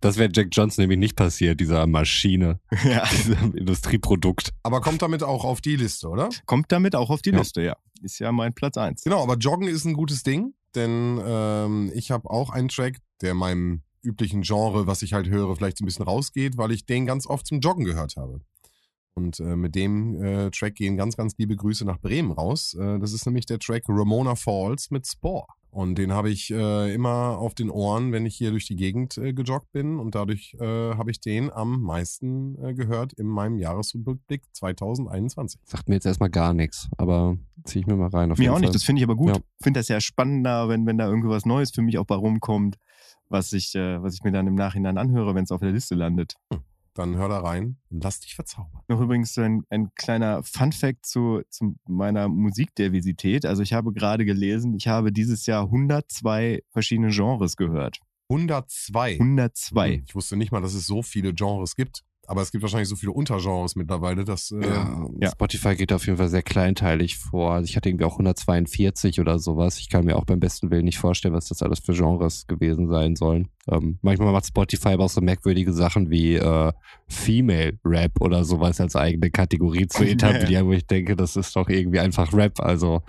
Das 0.01 0.17
wäre 0.17 0.31
Jack 0.33 0.47
Johnson 0.51 0.83
nämlich 0.83 0.97
nicht 0.97 1.15
passiert, 1.15 1.59
dieser 1.59 1.85
Maschine, 1.85 2.59
Ja. 2.83 3.05
diesem 3.11 3.53
Industrieprodukt. 3.55 4.51
Aber 4.63 4.81
kommt 4.81 5.01
damit 5.01 5.23
auch 5.23 5.43
auf 5.45 5.61
die 5.61 5.75
Liste, 5.75 6.07
oder? 6.09 6.29
Kommt 6.45 6.71
damit 6.71 6.95
auch 6.95 7.09
auf 7.09 7.21
die 7.21 7.31
Ja. 7.31 7.37
Liste, 7.39 7.61
ja. 7.61 7.75
Ist 8.01 8.19
ja 8.19 8.31
mein 8.31 8.53
Platz 8.53 8.77
eins. 8.77 9.03
Genau, 9.03 9.21
aber 9.21 9.35
Joggen 9.35 9.67
ist 9.67 9.85
ein 9.85 9.93
gutes 9.93 10.23
Ding, 10.23 10.53
denn 10.73 11.21
ähm, 11.23 11.91
ich 11.93 12.11
habe 12.11 12.29
auch 12.29 12.49
einen 12.49 12.69
Track, 12.69 12.97
der 13.21 13.33
meinem 13.33 13.81
üblichen 14.01 14.41
Genre, 14.41 14.87
was 14.87 15.01
ich 15.01 15.13
halt 15.13 15.27
höre, 15.29 15.55
vielleicht 15.55 15.77
so 15.77 15.83
ein 15.83 15.87
bisschen 15.87 16.05
rausgeht, 16.05 16.57
weil 16.57 16.71
ich 16.71 16.85
den 16.85 17.05
ganz 17.05 17.27
oft 17.27 17.45
zum 17.45 17.59
Joggen 17.59 17.85
gehört 17.85 18.15
habe. 18.15 18.41
Und 19.15 19.39
äh, 19.39 19.55
mit 19.55 19.75
dem 19.75 20.21
äh, 20.23 20.49
Track 20.51 20.75
gehen 20.75 20.95
ganz, 20.95 21.17
ganz 21.17 21.37
liebe 21.37 21.55
Grüße 21.55 21.83
nach 21.83 21.99
Bremen 21.99 22.31
raus. 22.31 22.75
Äh, 22.79 22.99
das 22.99 23.11
ist 23.11 23.25
nämlich 23.25 23.45
der 23.45 23.59
Track 23.59 23.83
Ramona 23.89 24.35
Falls 24.35 24.91
mit 24.91 25.05
Spore. 25.07 25.45
Und 25.71 25.99
den 25.99 26.13
habe 26.13 26.31
ich 26.31 26.49
äh, 26.49 26.93
immer 26.93 27.37
auf 27.37 27.53
den 27.53 27.69
Ohren, 27.69 28.11
wenn 28.11 28.25
ich 28.25 28.35
hier 28.35 28.49
durch 28.49 28.65
die 28.65 28.75
Gegend 28.75 29.17
äh, 29.17 29.33
gejoggt 29.33 29.71
bin. 29.71 29.99
Und 29.99 30.15
dadurch 30.15 30.55
äh, 30.59 30.65
habe 30.65 31.11
ich 31.11 31.19
den 31.19 31.51
am 31.51 31.81
meisten 31.81 32.57
äh, 32.63 32.73
gehört 32.73 33.13
in 33.13 33.27
meinem 33.27 33.59
Jahresrückblick 33.59 34.41
2021. 34.53 35.59
Sagt 35.65 35.87
mir 35.87 35.95
jetzt 35.95 36.05
erstmal 36.05 36.31
gar 36.31 36.53
nichts, 36.53 36.89
aber 36.97 37.37
ziehe 37.65 37.81
ich 37.81 37.87
mir 37.87 37.95
mal 37.97 38.09
rein. 38.09 38.31
Auf 38.31 38.39
Mir 38.39 38.45
jeden 38.45 38.53
auch 38.53 38.55
Fall. 38.55 38.61
nicht, 38.61 38.75
das 38.75 38.83
finde 38.83 39.01
ich 39.01 39.03
aber 39.03 39.15
gut. 39.15 39.35
Ja. 39.35 39.41
Finde 39.61 39.79
das 39.79 39.89
ja 39.89 40.01
spannender, 40.01 40.69
wenn, 40.69 40.87
wenn 40.87 40.97
da 40.97 41.07
irgendwas 41.07 41.45
Neues 41.45 41.71
für 41.71 41.83
mich 41.83 41.99
auch 41.99 42.05
bei 42.05 42.15
rumkommt, 42.15 42.77
was 43.29 43.53
ich, 43.53 43.75
äh, 43.75 44.01
was 44.01 44.15
ich 44.15 44.23
mir 44.23 44.31
dann 44.31 44.47
im 44.47 44.55
Nachhinein 44.55 44.97
anhöre, 44.97 45.35
wenn 45.35 45.43
es 45.43 45.51
auf 45.51 45.61
der 45.61 45.71
Liste 45.71 45.95
landet. 45.95 46.35
Dann 46.95 47.15
hör 47.15 47.29
da 47.29 47.39
rein 47.39 47.77
und 47.89 48.03
lass 48.03 48.19
dich 48.19 48.35
verzaubern. 48.35 48.81
Noch 48.89 48.99
übrigens 48.99 49.37
ein, 49.37 49.63
ein 49.69 49.93
kleiner 49.95 50.43
Fun-Fact 50.43 51.05
zu, 51.05 51.41
zu 51.49 51.75
meiner 51.87 52.27
Musikdiversität. 52.27 53.45
Also 53.45 53.61
ich 53.63 53.73
habe 53.73 53.93
gerade 53.93 54.25
gelesen, 54.25 54.73
ich 54.75 54.87
habe 54.87 55.11
dieses 55.13 55.45
Jahr 55.45 55.63
102 55.65 56.63
verschiedene 56.71 57.09
Genres 57.11 57.55
gehört. 57.55 57.99
102. 58.29 59.13
102. 59.13 59.93
Hm, 59.97 60.03
Ich 60.05 60.15
wusste 60.15 60.35
nicht 60.35 60.51
mal, 60.51 60.61
dass 60.61 60.73
es 60.73 60.85
so 60.85 61.01
viele 61.01 61.33
Genres 61.33 61.75
gibt. 61.75 62.03
Aber 62.29 62.43
es 62.43 62.51
gibt 62.51 62.61
wahrscheinlich 62.61 62.87
so 62.87 62.95
viele 62.95 63.11
Untergenres 63.11 63.75
mittlerweile, 63.75 64.23
dass. 64.23 64.51
Äh, 64.51 64.63
Ja, 64.63 65.07
Ja. 65.19 65.31
Spotify 65.31 65.75
geht 65.75 65.91
auf 65.91 66.05
jeden 66.05 66.19
Fall 66.19 66.29
sehr 66.29 66.43
kleinteilig 66.43 67.17
vor. 67.17 67.53
Also 67.53 67.65
ich 67.65 67.75
hatte 67.75 67.89
irgendwie 67.89 68.05
auch 68.05 68.13
142 68.13 69.19
oder 69.19 69.39
sowas. 69.39 69.79
Ich 69.79 69.89
kann 69.89 70.05
mir 70.05 70.15
auch 70.15 70.25
beim 70.25 70.39
besten 70.39 70.69
Willen 70.69 70.85
nicht 70.85 70.99
vorstellen, 70.99 71.33
was 71.33 71.47
das 71.47 71.63
alles 71.63 71.79
für 71.79 71.93
Genres 71.93 72.45
gewesen 72.45 72.87
sein 72.87 73.15
sollen. 73.15 73.47
Ähm, 73.67 73.97
manchmal 74.03 74.31
macht 74.31 74.45
Spotify 74.45 74.89
aber 74.89 75.05
auch 75.05 75.09
so 75.09 75.21
merkwürdige 75.21 75.73
Sachen 75.73 76.11
wie 76.11 76.35
äh, 76.35 76.71
Female 77.07 77.79
Rap 77.83 78.21
oder 78.21 78.43
sowas 78.43 78.79
als 78.79 78.95
eigene 78.95 79.31
Kategorie 79.31 79.87
zu 79.87 80.03
etablieren, 80.07 80.67
wo 80.67 80.73
ich 80.73 80.85
denke, 80.85 81.15
das 81.15 81.35
ist 81.35 81.55
doch 81.55 81.67
irgendwie 81.67 81.99
einfach 81.99 82.31
Rap. 82.31 82.59
Also, 82.59 83.01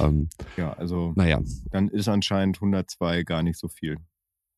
ähm, 0.00 0.28
Ja, 0.58 0.74
also 0.74 1.14
naja. 1.16 1.40
dann 1.70 1.88
ist 1.88 2.08
anscheinend 2.08 2.56
102 2.58 3.22
gar 3.22 3.42
nicht 3.42 3.58
so 3.58 3.68
viel. 3.68 3.96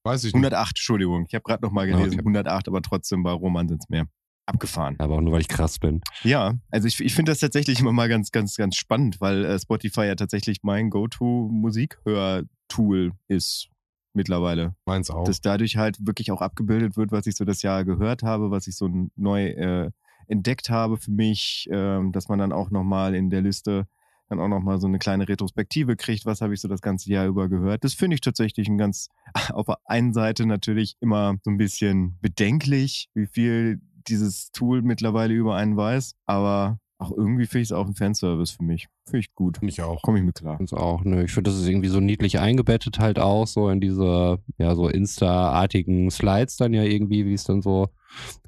Weiß 0.04 0.24
ich 0.24 0.34
nicht. 0.34 0.44
108, 0.44 0.70
Entschuldigung. 0.70 1.24
Ich 1.28 1.34
habe 1.34 1.42
gerade 1.42 1.64
noch 1.64 1.72
mal 1.72 1.82
Ah, 1.82 1.86
gelesen, 1.96 2.14
okay. 2.14 2.20
108, 2.20 2.68
aber 2.68 2.82
trotzdem 2.82 3.22
bei 3.22 3.32
Roman 3.32 3.68
sind 3.68 3.82
es 3.82 3.88
mehr. 3.88 4.06
Abgefahren. 4.46 4.96
Aber 4.98 5.16
auch 5.16 5.20
nur, 5.20 5.34
weil 5.34 5.42
ich 5.42 5.48
krass 5.48 5.78
bin. 5.78 6.00
Ja, 6.22 6.54
also 6.70 6.88
ich, 6.88 7.00
ich 7.00 7.14
finde 7.14 7.32
das 7.32 7.40
tatsächlich 7.40 7.80
immer 7.80 7.92
mal 7.92 8.08
ganz, 8.08 8.30
ganz, 8.30 8.56
ganz 8.56 8.76
spannend, 8.76 9.20
weil 9.20 9.44
äh, 9.44 9.58
Spotify 9.58 10.04
ja 10.06 10.14
tatsächlich 10.14 10.60
mein 10.62 10.88
Go-To-Musikhör-Tool 10.88 13.12
ist 13.28 13.68
mittlerweile. 14.14 14.74
Meins 14.86 15.10
auch. 15.10 15.24
Dass 15.24 15.40
dadurch 15.40 15.76
halt 15.76 15.98
wirklich 16.06 16.30
auch 16.32 16.40
abgebildet 16.40 16.96
wird, 16.96 17.12
was 17.12 17.26
ich 17.26 17.36
so 17.36 17.44
das 17.44 17.62
Jahr 17.62 17.84
gehört 17.84 18.22
habe, 18.22 18.50
was 18.50 18.66
ich 18.66 18.76
so 18.76 18.88
neu 19.16 19.48
äh, 19.48 19.90
entdeckt 20.26 20.70
habe 20.70 20.96
für 20.96 21.10
mich, 21.10 21.68
ähm, 21.70 22.12
dass 22.12 22.28
man 22.28 22.38
dann 22.38 22.52
auch 22.52 22.70
nochmal 22.70 23.14
in 23.14 23.30
der 23.30 23.42
Liste 23.42 23.86
dann 24.28 24.40
auch 24.40 24.48
nochmal 24.48 24.80
so 24.80 24.86
eine 24.86 24.98
kleine 24.98 25.28
Retrospektive 25.28 25.96
kriegt, 25.96 26.26
was 26.26 26.40
habe 26.40 26.54
ich 26.54 26.60
so 26.60 26.68
das 26.68 26.80
ganze 26.82 27.10
Jahr 27.10 27.26
über 27.26 27.48
gehört. 27.48 27.84
Das 27.84 27.94
finde 27.94 28.14
ich 28.14 28.20
tatsächlich 28.20 28.68
ein 28.68 28.78
ganz, 28.78 29.08
auf 29.52 29.66
der 29.66 29.78
einen 29.86 30.12
Seite 30.12 30.46
natürlich 30.46 30.96
immer 31.00 31.36
so 31.42 31.50
ein 31.50 31.58
bisschen 31.58 32.18
bedenklich, 32.20 33.08
wie 33.14 33.26
viel 33.26 33.80
dieses 34.08 34.50
Tool 34.52 34.82
mittlerweile 34.82 35.34
über 35.34 35.54
einen 35.56 35.76
weiß, 35.76 36.14
aber 36.26 36.78
auch 37.00 37.12
irgendwie 37.12 37.46
finde 37.46 37.62
ich 37.62 37.68
es 37.68 37.72
auch 37.72 37.86
ein 37.86 37.94
Fanservice 37.94 38.50
für 38.56 38.64
mich. 38.64 38.88
Finde 39.04 39.20
ich 39.20 39.32
gut. 39.34 39.58
Finde 39.58 39.70
ich 39.70 39.82
auch. 39.82 40.02
Komme 40.02 40.18
ich 40.18 40.24
mit 40.24 40.34
klar. 40.40 40.58
Uns 40.58 40.72
auch, 40.72 41.04
nö. 41.04 41.22
Ich 41.22 41.32
finde, 41.32 41.50
das 41.50 41.60
ist 41.60 41.68
irgendwie 41.68 41.88
so 41.88 42.00
niedlich 42.00 42.40
eingebettet 42.40 42.98
halt 42.98 43.20
auch, 43.20 43.46
so 43.46 43.68
in 43.68 43.80
diese, 43.80 44.38
ja, 44.58 44.74
so 44.74 44.88
Insta-artigen 44.88 46.10
Slides 46.10 46.56
dann 46.56 46.74
ja 46.74 46.82
irgendwie, 46.82 47.24
wie 47.24 47.34
es 47.34 47.44
dann 47.44 47.62
so, 47.62 47.88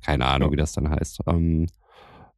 keine 0.04 0.26
Ahnung, 0.26 0.48
Ja. 0.48 0.52
wie 0.52 0.56
das 0.56 0.72
dann 0.72 0.90
heißt. 0.90 1.20
Ähm, 1.26 1.68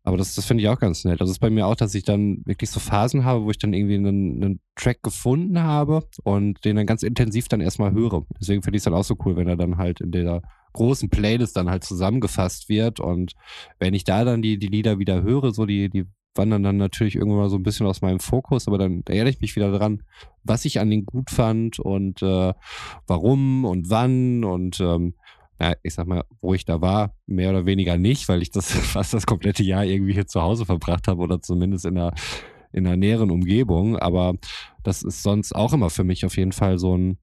aber 0.04 0.16
das, 0.16 0.34
das 0.34 0.44
finde 0.44 0.62
ich 0.62 0.68
auch 0.68 0.78
ganz 0.78 1.04
nett. 1.04 1.20
Also 1.20 1.30
es 1.30 1.36
ist 1.36 1.40
bei 1.40 1.50
mir 1.50 1.66
auch, 1.66 1.76
dass 1.76 1.94
ich 1.94 2.02
dann 2.02 2.42
wirklich 2.44 2.70
so 2.70 2.80
Phasen 2.80 3.24
habe, 3.24 3.44
wo 3.44 3.50
ich 3.50 3.58
dann 3.58 3.72
irgendwie 3.72 3.94
einen, 3.94 4.42
einen 4.42 4.60
Track 4.74 5.02
gefunden 5.02 5.62
habe 5.62 6.02
und 6.24 6.64
den 6.64 6.76
dann 6.76 6.86
ganz 6.86 7.02
intensiv 7.04 7.48
dann 7.48 7.60
erstmal 7.60 7.92
höre. 7.92 8.26
Deswegen 8.40 8.62
finde 8.62 8.76
ich 8.76 8.80
es 8.80 8.84
dann 8.84 8.94
auch 8.94 9.04
so 9.04 9.16
cool, 9.24 9.36
wenn 9.36 9.48
er 9.48 9.56
dann 9.56 9.76
halt 9.76 10.00
in 10.00 10.10
der 10.10 10.42
großen 10.72 11.08
Playlist 11.08 11.56
dann 11.56 11.70
halt 11.70 11.84
zusammengefasst 11.84 12.68
wird 12.68 12.98
und 12.98 13.34
wenn 13.78 13.94
ich 13.94 14.04
da 14.04 14.24
dann 14.24 14.42
die, 14.42 14.58
die 14.58 14.68
Lieder 14.68 14.98
wieder 14.98 15.22
höre, 15.22 15.52
so 15.52 15.66
die, 15.66 15.88
die 15.90 16.06
wandern 16.34 16.62
dann 16.62 16.78
natürlich 16.78 17.14
irgendwann 17.14 17.40
mal 17.40 17.50
so 17.50 17.56
ein 17.56 17.62
bisschen 17.62 17.86
aus 17.86 18.00
meinem 18.00 18.20
Fokus, 18.20 18.66
aber 18.66 18.78
dann 18.78 19.02
erinnere 19.06 19.28
ich 19.28 19.40
mich 19.40 19.54
wieder 19.54 19.70
dran, 19.70 20.02
was 20.44 20.64
ich 20.64 20.80
an 20.80 20.90
den 20.90 21.04
gut 21.04 21.30
fand 21.30 21.78
und 21.78 22.22
äh, 22.22 22.54
warum 23.06 23.64
und 23.64 23.90
wann 23.90 24.42
und 24.44 24.80
ähm, 24.80 25.14
na, 25.62 25.74
ich 25.84 25.94
sag 25.94 26.08
mal, 26.08 26.24
wo 26.40 26.54
ich 26.54 26.64
da 26.64 26.80
war, 26.80 27.14
mehr 27.26 27.50
oder 27.50 27.66
weniger 27.66 27.96
nicht, 27.96 28.28
weil 28.28 28.42
ich 28.42 28.50
das 28.50 28.70
fast 28.72 29.14
das 29.14 29.26
komplette 29.26 29.62
Jahr 29.62 29.84
irgendwie 29.84 30.12
hier 30.12 30.26
zu 30.26 30.42
Hause 30.42 30.66
verbracht 30.66 31.06
habe 31.06 31.22
oder 31.22 31.40
zumindest 31.40 31.84
in 31.84 31.96
einer, 31.96 32.12
in 32.72 32.84
einer 32.84 32.96
näheren 32.96 33.30
Umgebung. 33.30 33.96
Aber 33.96 34.34
das 34.82 35.04
ist 35.04 35.22
sonst 35.22 35.54
auch 35.54 35.72
immer 35.72 35.88
für 35.88 36.02
mich 36.02 36.26
auf 36.26 36.36
jeden 36.36 36.50
Fall 36.50 36.78
so 36.78 36.96
ein, 36.96 37.18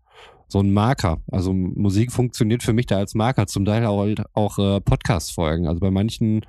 so 0.47 0.61
ein 0.61 0.71
Marker. 0.71 1.17
Also 1.29 1.53
Musik 1.53 2.13
funktioniert 2.13 2.63
für 2.63 2.71
mich 2.71 2.85
da 2.85 2.97
als 2.97 3.13
Marker, 3.13 3.45
zum 3.45 3.65
Teil 3.65 3.85
auch, 3.85 4.07
auch 4.33 4.57
äh, 4.57 4.79
Podcast-Folgen. 4.79 5.67
Also 5.67 5.81
bei 5.81 5.91
manchen 5.91 6.45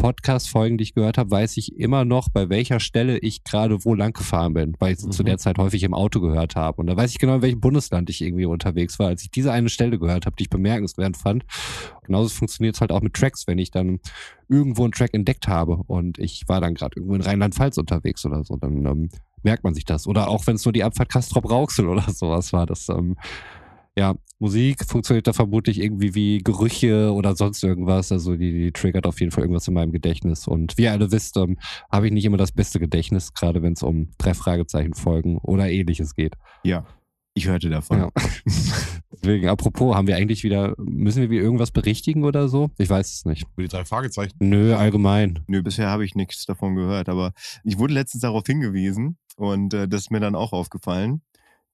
Podcast-Folgen, 0.00 0.78
die 0.78 0.82
ich 0.84 0.94
gehört 0.94 1.18
habe, 1.18 1.30
weiß 1.30 1.58
ich 1.58 1.78
immer 1.78 2.04
noch, 2.06 2.28
bei 2.30 2.48
welcher 2.48 2.80
Stelle 2.80 3.18
ich 3.18 3.44
gerade 3.44 3.84
wo 3.84 3.94
lang 3.94 4.12
gefahren 4.14 4.54
bin, 4.54 4.74
weil 4.78 4.94
ich 4.94 5.00
sie 5.00 5.10
zu 5.10 5.22
Mhm. 5.22 5.26
der 5.26 5.38
Zeit 5.38 5.58
häufig 5.58 5.82
im 5.82 5.92
Auto 5.92 6.20
gehört 6.20 6.56
habe. 6.56 6.80
Und 6.80 6.86
da 6.86 6.96
weiß 6.96 7.10
ich 7.10 7.18
genau, 7.18 7.36
in 7.36 7.42
welchem 7.42 7.60
Bundesland 7.60 8.08
ich 8.08 8.22
irgendwie 8.22 8.46
unterwegs 8.46 8.98
war, 8.98 9.08
als 9.08 9.22
ich 9.22 9.30
diese 9.30 9.52
eine 9.52 9.68
Stelle 9.68 9.98
gehört 9.98 10.24
habe, 10.24 10.36
die 10.36 10.44
ich 10.44 10.50
bemerkenswert 10.50 11.18
fand. 11.18 11.44
Genauso 12.04 12.30
funktioniert 12.30 12.76
es 12.76 12.80
halt 12.80 12.92
auch 12.92 13.02
mit 13.02 13.12
Tracks, 13.14 13.46
wenn 13.46 13.58
ich 13.58 13.70
dann 13.70 14.00
irgendwo 14.48 14.84
einen 14.84 14.92
Track 14.92 15.12
entdeckt 15.12 15.48
habe 15.48 15.82
und 15.86 16.18
ich 16.18 16.44
war 16.48 16.60
dann 16.60 16.74
gerade 16.74 16.96
irgendwo 16.96 17.14
in 17.16 17.22
Rheinland-Pfalz 17.22 17.76
unterwegs 17.76 18.24
oder 18.24 18.42
so, 18.42 18.56
dann 18.56 18.84
ähm, 18.86 19.08
merkt 19.42 19.64
man 19.64 19.74
sich 19.74 19.84
das. 19.84 20.06
Oder 20.06 20.28
auch 20.28 20.46
wenn 20.46 20.56
es 20.56 20.64
nur 20.64 20.72
die 20.72 20.82
Abfahrt 20.82 21.10
Kastrop-Rauxel 21.10 21.86
oder 21.88 22.10
sowas 22.10 22.52
war, 22.54 22.64
das 22.66 22.88
ähm, 22.88 23.16
ja, 24.00 24.14
Musik 24.38 24.86
funktioniert 24.86 25.26
da 25.26 25.34
vermutlich 25.34 25.78
irgendwie 25.78 26.14
wie 26.14 26.38
Gerüche 26.38 27.12
oder 27.12 27.36
sonst 27.36 27.62
irgendwas. 27.62 28.10
Also 28.10 28.34
die, 28.34 28.50
die 28.50 28.72
triggert 28.72 29.06
auf 29.06 29.20
jeden 29.20 29.30
Fall 29.30 29.44
irgendwas 29.44 29.68
in 29.68 29.74
meinem 29.74 29.92
Gedächtnis. 29.92 30.48
Und 30.48 30.78
wie 30.78 30.84
ihr 30.84 30.92
alle 30.92 31.12
wisst, 31.12 31.36
ähm, 31.36 31.58
habe 31.92 32.06
ich 32.06 32.12
nicht 32.12 32.24
immer 32.24 32.38
das 32.38 32.50
beste 32.50 32.80
Gedächtnis, 32.80 33.34
gerade 33.34 33.60
wenn 33.60 33.74
es 33.74 33.82
um 33.82 34.08
drei 34.16 34.32
Fragezeichen 34.32 34.94
folgen 34.94 35.36
oder 35.36 35.68
ähnliches 35.68 36.14
geht. 36.14 36.36
Ja, 36.64 36.86
ich 37.34 37.46
hörte 37.46 37.68
davon. 37.68 37.98
Ja. 37.98 38.10
Deswegen, 39.12 39.48
apropos, 39.48 39.94
haben 39.94 40.06
wir 40.06 40.16
eigentlich 40.16 40.44
wieder, 40.44 40.74
müssen 40.78 41.20
wir 41.20 41.28
wieder 41.28 41.42
irgendwas 41.42 41.70
berichtigen 41.70 42.24
oder 42.24 42.48
so? 42.48 42.70
Ich 42.78 42.88
weiß 42.88 43.12
es 43.12 43.26
nicht. 43.26 43.46
Über 43.52 43.64
die 43.64 43.68
drei 43.68 43.84
Fragezeichen. 43.84 44.34
Nö, 44.38 44.74
allgemein. 44.74 45.40
Nö, 45.46 45.62
bisher 45.62 45.90
habe 45.90 46.06
ich 46.06 46.14
nichts 46.14 46.46
davon 46.46 46.74
gehört, 46.74 47.10
aber 47.10 47.34
ich 47.64 47.76
wurde 47.76 47.92
letztens 47.92 48.22
darauf 48.22 48.46
hingewiesen 48.46 49.18
und 49.36 49.74
äh, 49.74 49.86
das 49.86 50.02
ist 50.02 50.10
mir 50.10 50.20
dann 50.20 50.34
auch 50.34 50.54
aufgefallen, 50.54 51.20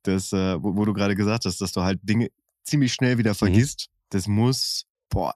dass, 0.07 0.33
äh, 0.33 0.63
wo, 0.63 0.77
wo 0.77 0.85
du 0.85 0.92
gerade 0.92 1.15
gesagt 1.15 1.44
hast, 1.44 1.61
dass 1.61 1.73
du 1.73 1.83
halt 1.83 2.00
Dinge 2.02 2.31
ziemlich 2.65 2.92
schnell 2.92 3.19
wieder 3.19 3.35
vergisst. 3.35 3.88
Das 4.11 4.27
muss, 4.29 4.87
boah, 5.09 5.35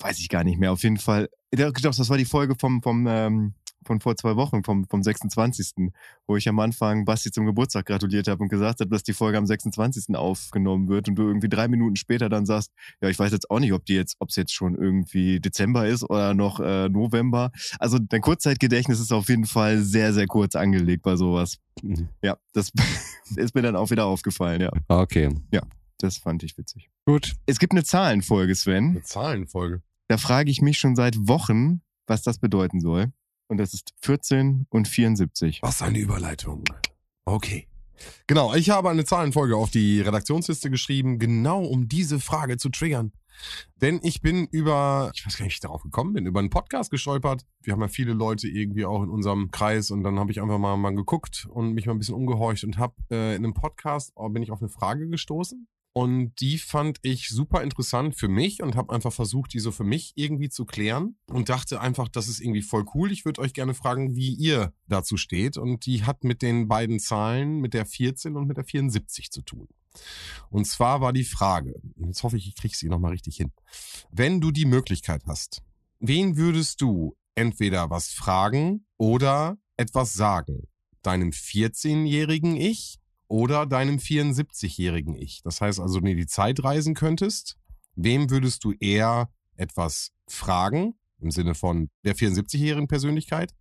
weiß 0.00 0.18
ich 0.18 0.28
gar 0.28 0.44
nicht 0.44 0.58
mehr. 0.58 0.72
Auf 0.72 0.82
jeden 0.82 0.98
Fall, 0.98 1.28
das 1.50 2.08
war 2.08 2.18
die 2.18 2.24
Folge 2.24 2.54
vom, 2.58 2.82
vom, 2.82 3.06
ähm, 3.06 3.54
vom 3.54 3.61
von 3.84 4.00
vor 4.00 4.16
zwei 4.16 4.36
Wochen, 4.36 4.64
vom, 4.64 4.84
vom 4.84 5.02
26., 5.02 5.90
wo 6.26 6.36
ich 6.36 6.48
am 6.48 6.58
Anfang 6.58 7.04
Basti 7.04 7.30
zum 7.30 7.46
Geburtstag 7.46 7.86
gratuliert 7.86 8.28
habe 8.28 8.42
und 8.42 8.48
gesagt 8.48 8.80
habe, 8.80 8.90
dass 8.90 9.02
die 9.02 9.12
Folge 9.12 9.38
am 9.38 9.46
26. 9.46 10.14
aufgenommen 10.16 10.88
wird 10.88 11.08
und 11.08 11.16
du 11.16 11.22
irgendwie 11.22 11.48
drei 11.48 11.68
Minuten 11.68 11.96
später 11.96 12.28
dann 12.28 12.46
sagst, 12.46 12.72
ja, 13.00 13.08
ich 13.08 13.18
weiß 13.18 13.32
jetzt 13.32 13.50
auch 13.50 13.60
nicht, 13.60 13.72
ob 13.72 13.84
die 13.84 13.94
jetzt, 13.94 14.16
ob 14.18 14.30
es 14.30 14.36
jetzt 14.36 14.52
schon 14.52 14.74
irgendwie 14.74 15.40
Dezember 15.40 15.86
ist 15.86 16.02
oder 16.04 16.34
noch 16.34 16.60
äh, 16.60 16.88
November. 16.88 17.52
Also 17.78 17.98
dein 17.98 18.20
Kurzzeitgedächtnis 18.20 19.00
ist 19.00 19.12
auf 19.12 19.28
jeden 19.28 19.46
Fall 19.46 19.78
sehr, 19.82 20.12
sehr 20.12 20.26
kurz 20.26 20.54
angelegt 20.54 21.02
bei 21.02 21.16
sowas. 21.16 21.58
Mhm. 21.82 22.08
Ja, 22.22 22.36
das 22.52 22.72
ist 23.36 23.54
mir 23.54 23.62
dann 23.62 23.76
auch 23.76 23.90
wieder 23.90 24.06
aufgefallen, 24.06 24.60
ja. 24.60 24.70
Okay. 24.88 25.30
Das 25.98 26.18
fand 26.18 26.42
ich 26.42 26.58
witzig. 26.58 26.90
Gut. 27.06 27.34
Es 27.46 27.58
gibt 27.58 27.72
eine 27.72 27.84
Zahlenfolge, 27.84 28.54
Sven. 28.54 28.90
Eine 28.90 29.02
Zahlenfolge. 29.02 29.82
Da 30.08 30.18
frage 30.18 30.50
ich 30.50 30.60
mich 30.60 30.78
schon 30.78 30.96
seit 30.96 31.16
Wochen, 31.28 31.80
was 32.06 32.22
das 32.22 32.38
bedeuten 32.38 32.80
soll. 32.80 33.12
Und 33.52 33.58
das 33.58 33.74
ist 33.74 33.92
14 34.00 34.66
und 34.70 34.88
74. 34.88 35.60
Was 35.60 35.82
eine 35.82 35.98
Überleitung. 35.98 36.64
Okay. 37.26 37.68
Genau, 38.26 38.54
ich 38.54 38.70
habe 38.70 38.88
eine 38.88 39.04
Zahlenfolge 39.04 39.56
auf 39.56 39.70
die 39.70 40.00
Redaktionsliste 40.00 40.70
geschrieben, 40.70 41.18
genau 41.18 41.62
um 41.62 41.86
diese 41.86 42.18
Frage 42.18 42.56
zu 42.56 42.70
triggern. 42.70 43.12
Denn 43.76 44.00
ich 44.02 44.22
bin 44.22 44.46
über, 44.50 45.10
ich 45.14 45.26
weiß 45.26 45.36
gar 45.36 45.44
nicht, 45.44 45.52
wie 45.52 45.56
ich 45.56 45.60
darauf 45.60 45.82
gekommen 45.82 46.14
bin, 46.14 46.24
über 46.24 46.40
einen 46.40 46.48
Podcast 46.48 46.90
gestolpert. 46.90 47.42
Wir 47.60 47.74
haben 47.74 47.82
ja 47.82 47.88
viele 47.88 48.14
Leute 48.14 48.48
irgendwie 48.48 48.86
auch 48.86 49.02
in 49.02 49.10
unserem 49.10 49.50
Kreis 49.50 49.90
und 49.90 50.02
dann 50.02 50.18
habe 50.18 50.32
ich 50.32 50.40
einfach 50.40 50.56
mal, 50.56 50.78
mal 50.78 50.94
geguckt 50.94 51.46
und 51.50 51.74
mich 51.74 51.84
mal 51.84 51.92
ein 51.92 51.98
bisschen 51.98 52.14
umgehorcht 52.14 52.64
und 52.64 52.78
habe 52.78 52.94
äh, 53.10 53.36
in 53.36 53.44
einem 53.44 53.52
Podcast 53.52 54.12
oh, 54.14 54.30
bin 54.30 54.42
ich 54.42 54.50
auf 54.50 54.62
eine 54.62 54.70
Frage 54.70 55.08
gestoßen. 55.08 55.68
Und 55.94 56.40
die 56.40 56.58
fand 56.58 56.98
ich 57.02 57.28
super 57.28 57.62
interessant 57.62 58.16
für 58.16 58.28
mich 58.28 58.62
und 58.62 58.76
habe 58.76 58.94
einfach 58.94 59.12
versucht, 59.12 59.52
die 59.52 59.58
so 59.58 59.72
für 59.72 59.84
mich 59.84 60.12
irgendwie 60.14 60.48
zu 60.48 60.64
klären 60.64 61.16
und 61.26 61.50
dachte 61.50 61.82
einfach, 61.82 62.08
das 62.08 62.28
ist 62.28 62.40
irgendwie 62.40 62.62
voll 62.62 62.86
cool. 62.94 63.12
Ich 63.12 63.26
würde 63.26 63.42
euch 63.42 63.52
gerne 63.52 63.74
fragen, 63.74 64.16
wie 64.16 64.34
ihr 64.34 64.72
dazu 64.88 65.18
steht. 65.18 65.58
Und 65.58 65.84
die 65.84 66.04
hat 66.04 66.24
mit 66.24 66.40
den 66.40 66.66
beiden 66.66 66.98
Zahlen, 66.98 67.60
mit 67.60 67.74
der 67.74 67.84
14 67.84 68.36
und 68.36 68.46
mit 68.46 68.56
der 68.56 68.64
74 68.64 69.30
zu 69.30 69.42
tun. 69.42 69.68
Und 70.48 70.66
zwar 70.66 71.02
war 71.02 71.12
die 71.12 71.24
Frage, 71.24 71.74
jetzt 71.98 72.22
hoffe 72.22 72.38
ich, 72.38 72.48
ich 72.48 72.56
kriege 72.56 72.74
sie 72.74 72.88
nochmal 72.88 73.12
richtig 73.12 73.36
hin. 73.36 73.52
Wenn 74.10 74.40
du 74.40 74.50
die 74.50 74.64
Möglichkeit 74.64 75.24
hast, 75.26 75.62
wen 76.00 76.36
würdest 76.38 76.80
du 76.80 77.16
entweder 77.34 77.90
was 77.90 78.08
fragen 78.08 78.86
oder 78.96 79.58
etwas 79.76 80.14
sagen? 80.14 80.68
Deinem 81.02 81.30
14-jährigen 81.30 82.56
Ich 82.56 83.01
oder 83.32 83.64
deinem 83.64 83.96
74-jährigen 83.96 85.14
Ich? 85.14 85.40
Das 85.42 85.62
heißt 85.62 85.80
also, 85.80 86.02
wenn 86.02 86.10
du 86.10 86.16
die 86.16 86.26
Zeit 86.26 86.62
reisen 86.62 86.92
könntest, 86.92 87.56
wem 87.94 88.28
würdest 88.28 88.62
du 88.62 88.72
eher 88.72 89.30
etwas 89.56 90.10
fragen? 90.28 90.94
Im 91.18 91.30
Sinne 91.30 91.54
von 91.54 91.88
der 92.04 92.14
74-jährigen 92.14 92.88
Persönlichkeit? 92.88 93.54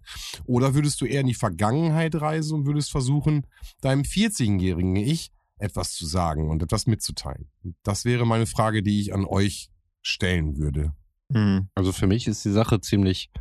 Oder 0.45 0.74
würdest 0.74 0.99
du 0.99 1.05
eher 1.05 1.22
in 1.22 1.28
die 1.28 1.34
Vergangenheit 1.34 2.15
reisen 2.15 2.55
und 2.55 2.65
würdest 2.65 2.91
versuchen, 2.91 3.47
deinem 3.80 4.01
40-jährigen 4.01 4.97
Ich 4.97 5.32
etwas 5.57 5.93
zu 5.93 6.05
sagen 6.05 6.49
und 6.49 6.61
etwas 6.61 6.86
mitzuteilen? 6.86 7.49
Das 7.84 8.03
wäre 8.03 8.26
meine 8.26 8.47
Frage, 8.47 8.84
die 8.84 8.99
ich 8.99 9.13
an 9.13 9.24
euch 9.24 9.69
stellen 10.01 10.57
würde. 10.57 10.93
Hm. 11.32 11.69
Also 11.76 11.93
für 11.93 12.07
mich 12.07 12.28
ist 12.28 12.43
die 12.43 12.51
Sache 12.51 12.82
ziemlich 12.82 13.32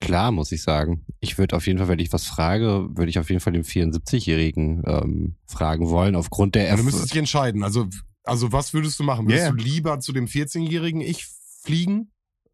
klar, 0.00 0.30
muss 0.32 0.52
ich 0.52 0.62
sagen. 0.62 1.04
Ich 1.20 1.38
würde 1.38 1.56
auf 1.56 1.66
jeden 1.66 1.78
Fall, 1.78 1.88
wenn 1.88 1.98
ich 1.98 2.12
was 2.12 2.24
frage, 2.26 2.88
würde 2.90 3.08
ich 3.08 3.18
auf 3.18 3.28
jeden 3.28 3.40
Fall 3.40 3.52
den 3.52 3.64
74-Jährigen 3.64 4.82
ähm, 4.86 5.36
fragen 5.46 5.88
wollen, 5.88 6.14
aufgrund 6.16 6.54
der 6.54 6.64
Ja, 6.68 6.76
du 6.76 6.82
müsstest 6.82 7.10
dich 7.12 7.18
entscheiden. 7.18 7.62
Also, 7.62 7.86
also 8.24 8.52
was 8.52 8.72
würdest 8.74 8.98
du 8.98 9.04
machen? 9.04 9.26
Würdest 9.26 9.44
Ja. 9.46 9.50
du 9.52 9.56
lieber 9.56 10.00
zu 10.00 10.12
dem 10.12 10.26
14-jährigen 10.26 11.00
Ich 11.00 11.26
fliegen 11.62 12.10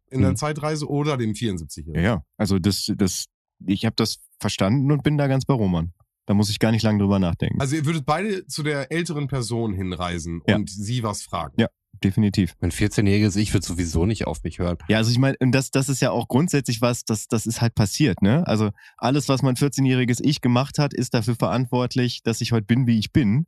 in 0.09 0.21
der 0.21 0.31
Mhm. 0.31 0.35
Zeitreise 0.37 0.87
oder 0.89 1.17
dem 1.17 1.33
74-jährigen? 1.33 1.95
Ja, 1.95 2.01
ja. 2.01 2.23
Also 2.37 2.59
das, 2.59 2.91
das, 2.95 3.25
ich 3.65 3.85
habe 3.85 3.95
das 3.95 4.19
verstanden 4.39 4.91
und 4.91 5.03
bin 5.03 5.17
da 5.17 5.27
ganz 5.27 5.45
bei 5.45 5.53
Roman. 5.53 5.93
Da 6.25 6.33
muss 6.33 6.49
ich 6.49 6.59
gar 6.59 6.71
nicht 6.71 6.83
lange 6.83 6.99
drüber 6.99 7.19
nachdenken. 7.19 7.59
Also 7.59 7.75
ihr 7.75 7.85
würdet 7.85 8.05
beide 8.05 8.47
zu 8.47 8.63
der 8.63 8.91
älteren 8.91 9.27
Person 9.27 9.73
hinreisen 9.73 10.41
Ja. 10.47 10.55
und 10.55 10.69
sie 10.69 11.03
was 11.03 11.21
fragen. 11.23 11.55
Ja. 11.59 11.67
Definitiv. 12.03 12.55
Mein 12.59 12.71
14-jähriges 12.71 13.37
Ich 13.37 13.53
wird 13.53 13.63
sowieso 13.63 14.05
nicht 14.05 14.27
auf 14.27 14.43
mich 14.43 14.59
hören. 14.59 14.77
Ja, 14.89 14.97
also 14.97 15.11
ich 15.11 15.19
meine, 15.19 15.37
und 15.39 15.51
das, 15.53 15.71
das 15.71 15.87
ist 15.87 16.01
ja 16.01 16.11
auch 16.11 16.27
grundsätzlich 16.27 16.81
was, 16.81 17.05
das, 17.05 17.27
das 17.27 17.45
ist 17.45 17.61
halt 17.61 17.75
passiert, 17.75 18.21
ne? 18.21 18.45
Also 18.45 18.71
alles, 18.97 19.29
was 19.29 19.41
mein 19.41 19.55
14-jähriges 19.55 20.19
Ich 20.21 20.41
gemacht 20.41 20.79
hat, 20.79 20.93
ist 20.93 21.13
dafür 21.13 21.35
verantwortlich, 21.35 22.21
dass 22.23 22.41
ich 22.41 22.51
heute 22.51 22.65
bin, 22.65 22.87
wie 22.87 22.99
ich 22.99 23.13
bin. 23.13 23.45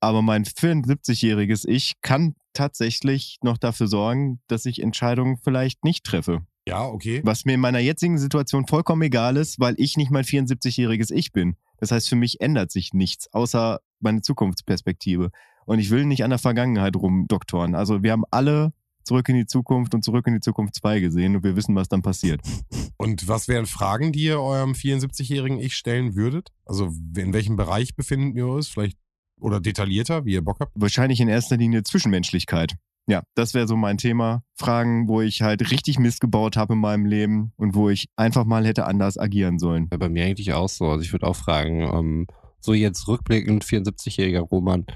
Aber 0.00 0.20
mein 0.22 0.44
74-jähriges 0.44 1.66
Ich 1.66 1.94
kann 2.02 2.34
tatsächlich 2.52 3.38
noch 3.42 3.58
dafür 3.58 3.86
sorgen, 3.86 4.40
dass 4.48 4.66
ich 4.66 4.82
Entscheidungen 4.82 5.36
vielleicht 5.36 5.84
nicht 5.84 6.04
treffe. 6.04 6.40
Ja, 6.68 6.84
okay. 6.84 7.20
Was 7.24 7.44
mir 7.44 7.54
in 7.54 7.60
meiner 7.60 7.78
jetzigen 7.78 8.18
Situation 8.18 8.66
vollkommen 8.66 9.02
egal 9.02 9.36
ist, 9.36 9.60
weil 9.60 9.74
ich 9.78 9.96
nicht 9.96 10.10
mein 10.10 10.24
74-jähriges 10.24 11.12
Ich 11.12 11.32
bin. 11.32 11.56
Das 11.78 11.92
heißt, 11.92 12.08
für 12.08 12.16
mich 12.16 12.40
ändert 12.40 12.72
sich 12.72 12.92
nichts, 12.92 13.32
außer 13.32 13.80
meine 14.00 14.22
Zukunftsperspektive. 14.22 15.30
Und 15.66 15.78
ich 15.78 15.90
will 15.90 16.06
nicht 16.06 16.24
an 16.24 16.30
der 16.30 16.38
Vergangenheit 16.38 16.96
rumdoktoren. 16.96 17.74
Also 17.74 18.02
wir 18.02 18.12
haben 18.12 18.24
alle 18.30 18.72
zurück 19.04 19.28
in 19.28 19.36
die 19.36 19.46
Zukunft 19.46 19.94
und 19.94 20.02
zurück 20.02 20.26
in 20.26 20.34
die 20.34 20.40
Zukunft 20.40 20.74
2 20.76 21.00
gesehen 21.00 21.36
und 21.36 21.44
wir 21.44 21.56
wissen, 21.56 21.74
was 21.76 21.88
dann 21.88 22.02
passiert. 22.02 22.40
Und 22.98 23.28
was 23.28 23.46
wären 23.46 23.66
Fragen, 23.66 24.10
die 24.10 24.24
ihr 24.24 24.40
eurem 24.40 24.72
74-jährigen 24.72 25.58
Ich 25.60 25.76
stellen 25.76 26.16
würdet? 26.16 26.48
Also 26.64 26.86
in 27.14 27.34
welchem 27.34 27.56
Bereich 27.56 27.94
befinden 27.94 28.34
wir 28.34 28.46
uns? 28.46 28.68
Vielleicht 28.68 28.96
oder 29.38 29.60
detaillierter, 29.60 30.24
wie 30.24 30.32
ihr 30.32 30.42
Bock 30.42 30.60
habt? 30.60 30.72
Wahrscheinlich 30.74 31.20
in 31.20 31.28
erster 31.28 31.58
Linie 31.58 31.82
Zwischenmenschlichkeit. 31.82 32.76
Ja, 33.06 33.22
das 33.34 33.54
wäre 33.54 33.68
so 33.68 33.76
mein 33.76 33.98
Thema. 33.98 34.42
Fragen, 34.54 35.08
wo 35.08 35.20
ich 35.20 35.42
halt 35.42 35.70
richtig 35.70 35.98
Mist 35.98 36.20
gebaut 36.20 36.56
habe 36.56 36.72
in 36.72 36.80
meinem 36.80 37.06
Leben 37.06 37.52
und 37.56 37.74
wo 37.74 37.88
ich 37.90 38.08
einfach 38.16 38.44
mal 38.44 38.66
hätte 38.66 38.86
anders 38.86 39.18
agieren 39.18 39.58
sollen. 39.58 39.88
Bei 39.88 40.08
mir 40.08 40.24
eigentlich 40.24 40.54
auch 40.54 40.68
so. 40.68 40.86
Also 40.86 41.02
ich 41.02 41.12
würde 41.12 41.26
auch 41.26 41.36
fragen, 41.36 41.82
ähm, 41.82 42.26
so 42.60 42.74
jetzt 42.74 43.06
rückblickend, 43.06 43.64
74-jähriger 43.64 44.40
Roman, 44.40 44.86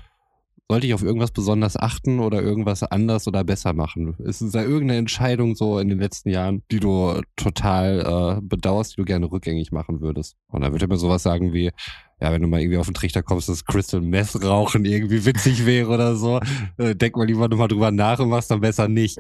sollte 0.71 0.87
ich 0.87 0.95
auf 0.95 1.03
irgendwas 1.03 1.33
besonders 1.33 1.77
achten 1.77 2.21
oder 2.21 2.41
irgendwas 2.41 2.85
anders 2.85 3.27
oder 3.27 3.43
besser 3.43 3.73
machen? 3.73 4.15
Ist 4.21 4.41
es 4.41 4.53
da 4.53 4.63
irgendeine 4.63 4.99
Entscheidung 5.01 5.57
so 5.57 5.81
in 5.81 5.89
den 5.89 5.99
letzten 5.99 6.31
Jahren, 6.31 6.63
die 6.71 6.79
du 6.79 7.21
total 7.35 8.39
äh, 8.39 8.41
bedauerst, 8.41 8.93
die 8.93 8.97
du 8.99 9.05
gerne 9.05 9.33
rückgängig 9.33 9.73
machen 9.73 10.01
würdest? 10.01 10.37
Und 10.47 10.61
dann 10.61 10.71
würde 10.71 10.85
er 10.85 10.89
mir 10.89 10.97
sowas 10.97 11.25
sagen 11.25 11.53
wie, 11.53 11.73
ja, 12.21 12.33
wenn 12.33 12.43
du 12.43 12.49
mal 12.49 12.61
irgendwie 12.61 12.79
auf 12.79 12.87
den 12.87 12.95
Trichter 12.95 13.23
kommst, 13.23 13.49
dass 13.49 13.65
Crystal 13.65 14.01
Meth 14.01 14.43
rauchen 14.43 14.85
irgendwie 14.85 15.25
witzig 15.25 15.65
wäre 15.67 15.89
oder 15.89 16.17
so, 16.17 16.41
äh, 16.77 16.95
denk 16.95 17.17
mal 17.17 17.27
lieber 17.27 17.49
nochmal 17.49 17.69
drüber 17.69 17.91
nach 17.91 18.19
und 18.19 18.29
mach's 18.29 18.49
dann 18.49 18.61
besser 18.61 18.89
nicht. 18.89 19.19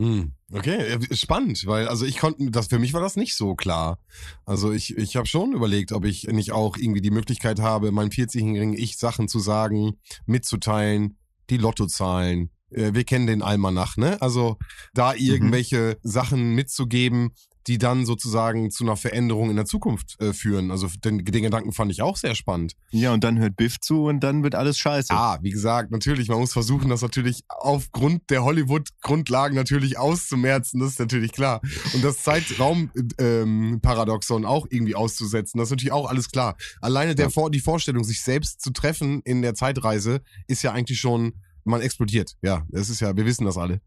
Hm, 0.00 0.32
Okay, 0.52 0.76
äh, 0.76 1.14
spannend, 1.16 1.66
weil 1.66 1.88
also 1.88 2.04
ich 2.06 2.18
konnte, 2.18 2.50
das 2.52 2.68
für 2.68 2.78
mich 2.78 2.92
war 2.94 3.00
das 3.00 3.16
nicht 3.16 3.34
so 3.36 3.56
klar. 3.56 3.98
Also 4.44 4.70
ich, 4.72 4.96
ich 4.96 5.16
habe 5.16 5.26
schon 5.26 5.52
überlegt, 5.52 5.90
ob 5.90 6.04
ich 6.04 6.24
nicht 6.28 6.52
auch 6.52 6.76
irgendwie 6.76 7.00
die 7.00 7.10
Möglichkeit 7.10 7.58
habe, 7.60 7.90
meinem 7.90 8.10
40-jährigen 8.10 8.74
Ich 8.74 8.96
Sachen 8.96 9.26
zu 9.26 9.40
sagen, 9.40 9.94
mitzuteilen, 10.24 11.16
die 11.50 11.56
Lottozahlen. 11.56 12.50
Äh, 12.70 12.94
Wir 12.94 13.02
kennen 13.02 13.26
den 13.26 13.42
Almanach, 13.42 13.96
ne? 13.96 14.22
Also 14.22 14.56
da 14.94 15.14
irgendwelche 15.14 15.98
Sachen 16.02 16.54
mitzugeben, 16.54 17.32
die 17.66 17.78
dann 17.78 18.06
sozusagen 18.06 18.70
zu 18.70 18.84
einer 18.84 18.96
Veränderung 18.96 19.50
in 19.50 19.56
der 19.56 19.66
Zukunft 19.66 20.20
äh, 20.20 20.32
führen. 20.32 20.70
Also 20.70 20.86
den, 21.04 21.24
den 21.24 21.42
Gedanken 21.42 21.72
fand 21.72 21.90
ich 21.90 22.02
auch 22.02 22.16
sehr 22.16 22.34
spannend. 22.34 22.74
Ja, 22.90 23.12
und 23.12 23.24
dann 23.24 23.38
hört 23.38 23.56
Biff 23.56 23.80
zu 23.80 24.04
und 24.04 24.20
dann 24.20 24.44
wird 24.44 24.54
alles 24.54 24.78
scheiße. 24.78 25.12
Ah, 25.12 25.38
wie 25.42 25.50
gesagt, 25.50 25.90
natürlich, 25.90 26.28
man 26.28 26.38
muss 26.38 26.52
versuchen, 26.52 26.90
das 26.90 27.02
natürlich 27.02 27.42
aufgrund 27.48 28.30
der 28.30 28.44
Hollywood-Grundlagen 28.44 29.56
natürlich 29.56 29.98
auszumerzen, 29.98 30.78
das 30.80 30.90
ist 30.90 31.00
natürlich 31.00 31.32
klar. 31.32 31.60
Und 31.94 32.04
das 32.04 32.22
Zeitraum-Paradoxon 32.22 34.44
auch 34.44 34.66
irgendwie 34.70 34.94
auszusetzen, 34.94 35.58
das 35.58 35.68
ist 35.68 35.72
natürlich 35.72 35.92
auch 35.92 36.08
alles 36.08 36.30
klar. 36.30 36.56
Alleine 36.80 37.14
der 37.14 37.30
Vor 37.30 37.50
die 37.50 37.60
Vorstellung, 37.60 38.04
sich 38.04 38.22
selbst 38.22 38.60
zu 38.60 38.70
treffen 38.70 39.22
in 39.24 39.40
der 39.42 39.54
Zeitreise, 39.54 40.20
ist 40.46 40.62
ja 40.62 40.72
eigentlich 40.72 41.00
schon, 41.00 41.32
man 41.66 41.80
explodiert. 41.80 42.36
Ja, 42.42 42.64
das 42.68 42.88
ist 42.88 43.00
ja, 43.00 43.16
wir 43.16 43.26
wissen 43.26 43.44
das 43.44 43.56
alle. 43.56 43.80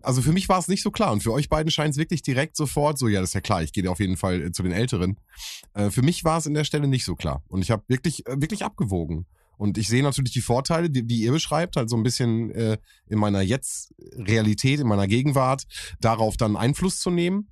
Also 0.00 0.22
für 0.22 0.32
mich 0.32 0.48
war 0.48 0.58
es 0.58 0.68
nicht 0.68 0.82
so 0.82 0.90
klar 0.90 1.12
und 1.12 1.22
für 1.22 1.32
euch 1.32 1.48
beiden 1.48 1.70
scheint 1.70 1.92
es 1.92 1.98
wirklich 1.98 2.22
direkt 2.22 2.56
sofort 2.56 2.98
so, 2.98 3.08
ja, 3.08 3.20
das 3.20 3.30
ist 3.30 3.34
ja 3.34 3.40
klar, 3.40 3.62
ich 3.62 3.72
gehe 3.72 3.90
auf 3.90 4.00
jeden 4.00 4.16
Fall 4.16 4.42
äh, 4.42 4.52
zu 4.52 4.62
den 4.62 4.72
Älteren. 4.72 5.18
Äh, 5.74 5.90
für 5.90 6.02
mich 6.02 6.24
war 6.24 6.38
es 6.38 6.46
in 6.46 6.54
der 6.54 6.64
Stelle 6.64 6.88
nicht 6.88 7.04
so 7.04 7.16
klar 7.16 7.42
und 7.48 7.62
ich 7.62 7.70
habe 7.70 7.82
wirklich, 7.88 8.26
äh, 8.26 8.40
wirklich 8.40 8.64
abgewogen. 8.64 9.26
Und 9.56 9.78
ich 9.78 9.88
sehe 9.88 10.02
natürlich 10.02 10.32
die 10.32 10.40
Vorteile, 10.40 10.90
die, 10.90 11.06
die 11.06 11.22
ihr 11.22 11.30
beschreibt, 11.30 11.76
halt 11.76 11.88
so 11.88 11.96
ein 11.96 12.02
bisschen 12.02 12.50
äh, 12.50 12.76
in 13.06 13.18
meiner 13.18 13.40
Jetzt-Realität, 13.40 14.80
in 14.80 14.88
meiner 14.88 15.06
Gegenwart, 15.06 15.64
darauf 16.00 16.36
dann 16.36 16.56
Einfluss 16.56 16.98
zu 16.98 17.10
nehmen. 17.10 17.50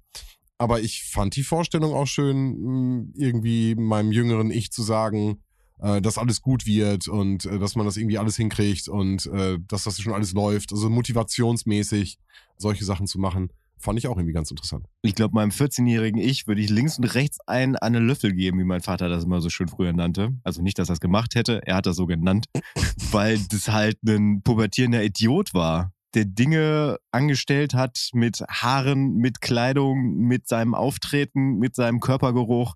Aber 0.58 0.80
ich 0.80 1.04
fand 1.04 1.36
die 1.36 1.44
Vorstellung 1.44 1.94
auch 1.94 2.06
schön, 2.06 3.12
irgendwie 3.14 3.74
meinem 3.76 4.12
jüngeren 4.12 4.50
Ich 4.50 4.72
zu 4.72 4.82
sagen, 4.82 5.42
äh, 5.82 6.00
dass 6.00 6.16
alles 6.16 6.40
gut 6.40 6.66
wird 6.66 7.08
und 7.08 7.44
äh, 7.44 7.58
dass 7.58 7.76
man 7.76 7.84
das 7.84 7.96
irgendwie 7.96 8.18
alles 8.18 8.36
hinkriegt 8.36 8.88
und 8.88 9.26
äh, 9.26 9.58
dass 9.68 9.84
das 9.84 10.00
schon 10.00 10.12
alles 10.12 10.32
läuft. 10.32 10.72
Also 10.72 10.88
motivationsmäßig 10.88 12.18
solche 12.56 12.84
Sachen 12.84 13.06
zu 13.06 13.18
machen, 13.18 13.50
fand 13.78 13.98
ich 13.98 14.06
auch 14.06 14.16
irgendwie 14.16 14.32
ganz 14.32 14.50
interessant. 14.50 14.86
Ich 15.02 15.14
glaube, 15.14 15.34
meinem 15.34 15.50
14-jährigen 15.50 16.20
Ich 16.20 16.46
würde 16.46 16.60
ich 16.60 16.70
links 16.70 16.98
und 16.98 17.04
rechts 17.04 17.38
einen 17.46 17.76
an 17.76 17.96
einen 17.96 18.06
Löffel 18.06 18.32
geben, 18.32 18.60
wie 18.60 18.64
mein 18.64 18.80
Vater 18.80 19.08
das 19.08 19.24
immer 19.24 19.40
so 19.40 19.50
schön 19.50 19.68
früher 19.68 19.92
nannte. 19.92 20.30
Also 20.44 20.62
nicht, 20.62 20.78
dass 20.78 20.88
er 20.88 20.94
es 20.94 21.00
gemacht 21.00 21.34
hätte, 21.34 21.60
er 21.66 21.76
hat 21.76 21.86
das 21.86 21.96
so 21.96 22.06
genannt, 22.06 22.46
weil 23.10 23.38
das 23.50 23.68
halt 23.68 23.98
ein 24.06 24.42
pubertierender 24.42 25.02
Idiot 25.02 25.52
war. 25.52 25.92
Der 26.14 26.24
Dinge 26.24 26.98
angestellt 27.10 27.74
hat 27.74 28.10
mit 28.12 28.42
Haaren, 28.48 29.16
mit 29.16 29.40
Kleidung, 29.40 30.14
mit 30.14 30.46
seinem 30.46 30.74
Auftreten, 30.74 31.58
mit 31.58 31.74
seinem 31.74 32.00
Körpergeruch, 32.00 32.74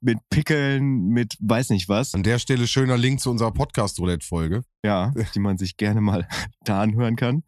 mit 0.00 0.18
Pickeln, 0.30 1.08
mit 1.08 1.36
weiß 1.40 1.70
nicht 1.70 1.88
was. 1.88 2.14
An 2.14 2.22
der 2.22 2.38
Stelle 2.38 2.66
schöner 2.66 2.96
Link 2.96 3.20
zu 3.20 3.30
unserer 3.30 3.52
Podcast-Roulette-Folge. 3.52 4.62
Ja, 4.84 5.12
die 5.34 5.40
man 5.40 5.58
sich 5.58 5.76
gerne 5.76 6.00
mal 6.00 6.26
da 6.64 6.80
anhören 6.80 7.16
kann. 7.16 7.42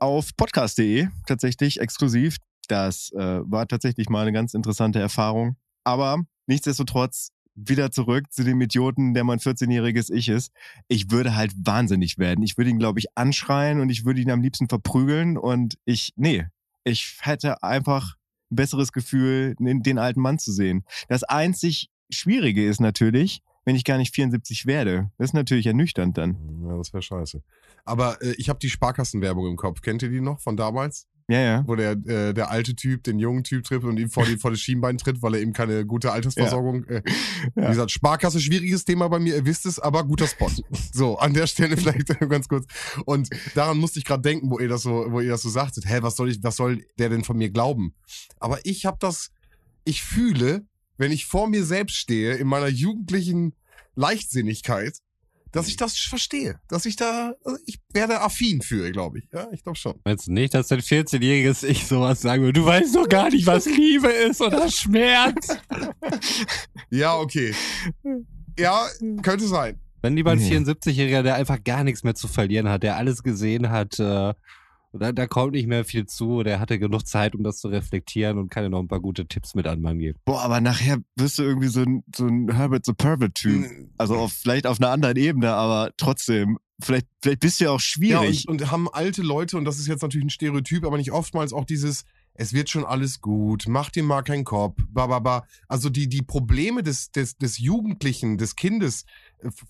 Auf 0.00 0.36
podcast.de 0.36 1.08
tatsächlich 1.26 1.80
exklusiv. 1.80 2.36
Das 2.68 3.10
äh, 3.12 3.40
war 3.44 3.66
tatsächlich 3.66 4.08
mal 4.08 4.22
eine 4.22 4.32
ganz 4.32 4.54
interessante 4.54 5.00
Erfahrung. 5.00 5.56
Aber 5.84 6.22
nichtsdestotrotz 6.46 7.30
wieder 7.66 7.90
zurück 7.90 8.30
zu 8.30 8.44
dem 8.44 8.60
Idioten, 8.60 9.14
der 9.14 9.24
mein 9.24 9.38
14-jähriges 9.38 10.12
Ich 10.12 10.28
ist. 10.28 10.52
Ich 10.86 11.10
würde 11.10 11.34
halt 11.34 11.52
wahnsinnig 11.56 12.18
werden. 12.18 12.42
Ich 12.42 12.56
würde 12.56 12.70
ihn, 12.70 12.78
glaube 12.78 13.00
ich, 13.00 13.06
anschreien 13.16 13.80
und 13.80 13.90
ich 13.90 14.04
würde 14.04 14.20
ihn 14.20 14.30
am 14.30 14.42
liebsten 14.42 14.68
verprügeln 14.68 15.36
und 15.36 15.76
ich, 15.84 16.12
nee, 16.16 16.46
ich 16.84 17.18
hätte 17.20 17.62
einfach 17.62 18.14
ein 18.50 18.56
besseres 18.56 18.92
Gefühl, 18.92 19.54
den, 19.58 19.98
alten 19.98 20.20
Mann 20.20 20.38
zu 20.38 20.52
sehen. 20.52 20.84
Das 21.08 21.24
einzig 21.24 21.90
Schwierige 22.10 22.66
ist 22.66 22.80
natürlich, 22.80 23.42
wenn 23.64 23.76
ich 23.76 23.84
gar 23.84 23.98
nicht 23.98 24.14
74 24.14 24.64
werde. 24.64 25.10
Das 25.18 25.30
ist 25.30 25.34
natürlich 25.34 25.66
ernüchternd 25.66 26.16
dann. 26.16 26.64
Ja, 26.66 26.76
das 26.76 26.92
wäre 26.92 27.02
scheiße. 27.02 27.42
Aber 27.84 28.20
äh, 28.22 28.34
ich 28.38 28.48
habe 28.48 28.58
die 28.58 28.70
Sparkassenwerbung 28.70 29.46
im 29.46 29.56
Kopf. 29.56 29.82
Kennt 29.82 30.02
ihr 30.02 30.08
die 30.08 30.22
noch 30.22 30.40
von 30.40 30.56
damals? 30.56 31.06
Ja, 31.30 31.40
ja. 31.40 31.64
Wo 31.66 31.74
der, 31.76 31.90
äh, 31.92 32.32
der 32.32 32.50
alte 32.50 32.74
Typ 32.74 33.04
den 33.04 33.18
jungen 33.18 33.44
Typ 33.44 33.64
trifft 33.64 33.84
und 33.84 33.98
ihm 33.98 34.08
vor, 34.08 34.24
die, 34.24 34.36
vor 34.38 34.50
das 34.50 34.60
Schienbein 34.60 34.96
tritt, 34.96 35.20
weil 35.20 35.34
er 35.34 35.40
eben 35.40 35.52
keine 35.52 35.84
gute 35.84 36.10
Altersversorgung. 36.10 36.84
Äh, 36.84 37.02
Wie 37.54 37.66
gesagt, 37.66 37.90
Sparkasse, 37.90 38.40
schwieriges 38.40 38.86
Thema 38.86 39.08
bei 39.08 39.18
mir, 39.18 39.36
ihr 39.36 39.44
wisst 39.44 39.66
es, 39.66 39.78
aber 39.78 40.04
guter 40.04 40.26
Spot. 40.26 40.50
So, 40.92 41.18
an 41.18 41.34
der 41.34 41.46
Stelle 41.46 41.76
vielleicht 41.76 42.08
ganz 42.28 42.48
kurz. 42.48 42.66
Und 43.04 43.28
daran 43.54 43.78
musste 43.78 43.98
ich 43.98 44.04
gerade 44.04 44.22
denken, 44.22 44.50
wo 44.50 44.58
ihr 44.58 44.68
das 44.68 44.82
so, 44.82 45.06
wo 45.10 45.20
ihr 45.20 45.30
das 45.30 45.42
so 45.42 45.50
sagtet, 45.50 45.84
hä, 45.86 45.98
was 46.00 46.16
soll 46.16 46.30
ich, 46.30 46.42
was 46.42 46.56
soll 46.56 46.84
der 46.98 47.10
denn 47.10 47.24
von 47.24 47.36
mir 47.36 47.50
glauben? 47.50 47.94
Aber 48.40 48.58
ich 48.64 48.86
habe 48.86 48.96
das, 48.98 49.30
ich 49.84 50.02
fühle, 50.02 50.66
wenn 50.96 51.12
ich 51.12 51.26
vor 51.26 51.48
mir 51.48 51.64
selbst 51.64 51.96
stehe, 51.96 52.34
in 52.34 52.48
meiner 52.48 52.68
jugendlichen 52.68 53.54
Leichtsinnigkeit, 53.94 54.98
dass 55.52 55.68
ich 55.68 55.76
das 55.76 55.96
verstehe. 55.98 56.60
Dass 56.68 56.86
ich 56.86 56.96
da, 56.96 57.32
also 57.44 57.58
ich 57.66 57.78
werde 57.92 58.20
affin 58.20 58.60
für, 58.62 58.90
glaube 58.90 59.18
ich. 59.18 59.28
Ja, 59.32 59.48
ich 59.52 59.62
glaube 59.62 59.78
schon. 59.78 59.98
Meinst 60.04 60.26
du 60.28 60.32
nicht, 60.32 60.54
dass 60.54 60.68
dein 60.68 60.80
14-jähriges 60.80 61.64
Ich 61.66 61.86
sowas 61.86 62.20
sagen 62.20 62.42
würde? 62.42 62.60
Du 62.60 62.66
weißt 62.66 62.94
doch 62.94 63.08
gar 63.08 63.30
nicht, 63.30 63.46
was 63.46 63.66
Liebe 63.66 64.08
ist 64.08 64.40
oder 64.40 64.70
Schmerz. 64.70 65.56
Ja, 66.90 67.16
okay. 67.16 67.54
Ja, 68.58 68.86
könnte 69.22 69.46
sein. 69.46 69.78
Wenn 70.00 70.14
lieber 70.14 70.30
ein 70.30 70.38
Nee. 70.38 70.56
74-Jähriger, 70.56 71.22
der 71.22 71.34
einfach 71.34 71.62
gar 71.62 71.84
nichts 71.84 72.02
mehr 72.04 72.14
zu 72.14 72.28
verlieren 72.28 72.68
hat, 72.68 72.82
der 72.82 72.96
alles 72.96 73.22
gesehen 73.22 73.68
hat, 73.70 73.98
äh, 73.98 74.32
da, 74.92 75.12
da 75.12 75.26
kommt 75.26 75.52
nicht 75.52 75.66
mehr 75.66 75.84
viel 75.84 76.06
zu, 76.06 76.42
der 76.42 76.60
hatte 76.60 76.78
genug 76.78 77.06
Zeit, 77.06 77.34
um 77.34 77.42
das 77.42 77.58
zu 77.58 77.68
reflektieren 77.68 78.38
und 78.38 78.50
kann 78.50 78.64
dir 78.64 78.70
noch 78.70 78.80
ein 78.80 78.88
paar 78.88 79.00
gute 79.00 79.26
Tipps 79.26 79.54
mit 79.54 79.66
an 79.66 79.80
Mann 79.80 79.98
geben. 79.98 80.18
Boah, 80.24 80.42
aber 80.42 80.60
nachher 80.60 80.98
wirst 81.16 81.38
du 81.38 81.42
irgendwie 81.42 81.68
so 81.68 81.82
ein, 81.82 82.02
so 82.14 82.26
ein 82.26 82.50
Herbert 82.54 82.86
the 82.86 82.92
Pervert-Typ. 82.92 83.64
Also 83.98 84.16
auf, 84.16 84.32
vielleicht 84.32 84.66
auf 84.66 84.80
einer 84.80 84.90
anderen 84.90 85.16
Ebene, 85.16 85.52
aber 85.52 85.90
trotzdem, 85.96 86.58
vielleicht, 86.80 87.06
vielleicht 87.22 87.40
bist 87.40 87.60
du 87.60 87.64
ja 87.64 87.70
auch 87.70 87.74
Ja, 87.74 87.80
schwierig. 87.80 88.48
und, 88.48 88.62
und 88.62 88.70
haben 88.70 88.88
alte 88.90 89.22
Leute, 89.22 89.56
und 89.58 89.64
das 89.64 89.78
ist 89.78 89.88
jetzt 89.88 90.02
natürlich 90.02 90.26
ein 90.26 90.30
Stereotyp, 90.30 90.84
aber 90.84 90.96
nicht 90.96 91.12
oftmals 91.12 91.52
auch 91.52 91.64
dieses, 91.64 92.04
es 92.34 92.52
wird 92.52 92.70
schon 92.70 92.84
alles 92.84 93.20
gut, 93.20 93.64
mach 93.66 93.90
dir 93.90 94.04
mal 94.04 94.22
keinen 94.22 94.44
Kopf, 94.44 94.78
bababa. 94.90 95.44
Also 95.66 95.90
die, 95.90 96.08
die 96.08 96.22
Probleme 96.22 96.84
des, 96.84 97.10
des, 97.10 97.36
des 97.36 97.58
Jugendlichen, 97.58 98.38
des 98.38 98.54
Kindes, 98.54 99.04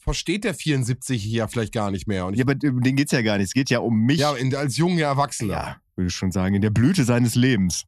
versteht 0.03 0.45
der 0.45 0.55
74 0.55 1.25
ja 1.27 1.47
vielleicht 1.49 1.73
gar 1.73 1.91
nicht 1.91 2.07
mehr. 2.07 2.27
Und 2.27 2.35
ja, 2.35 2.45
aber 2.45 2.55
um 2.69 2.83
den 2.83 2.97
geht's 2.97 3.13
ja 3.13 3.23
gar 3.23 3.39
nicht. 3.39 3.49
Es 3.49 3.55
geht 3.55 3.71
ja 3.71 3.81
um 3.81 4.01
mich. 4.01 4.21
ja, 4.21 4.35
in, 4.35 4.55
als 4.55 4.77
junger 4.77 5.03
Erwachsener. 5.05 5.53
ja, 5.53 5.77
würde 5.97 6.09
ich 6.09 6.15
schon 6.15 6.33
sagen, 6.33 6.55
in 6.55 6.63
der 6.63 6.71
Blüte 6.71 7.05
seines 7.05 7.35
Lebens. 7.35 7.85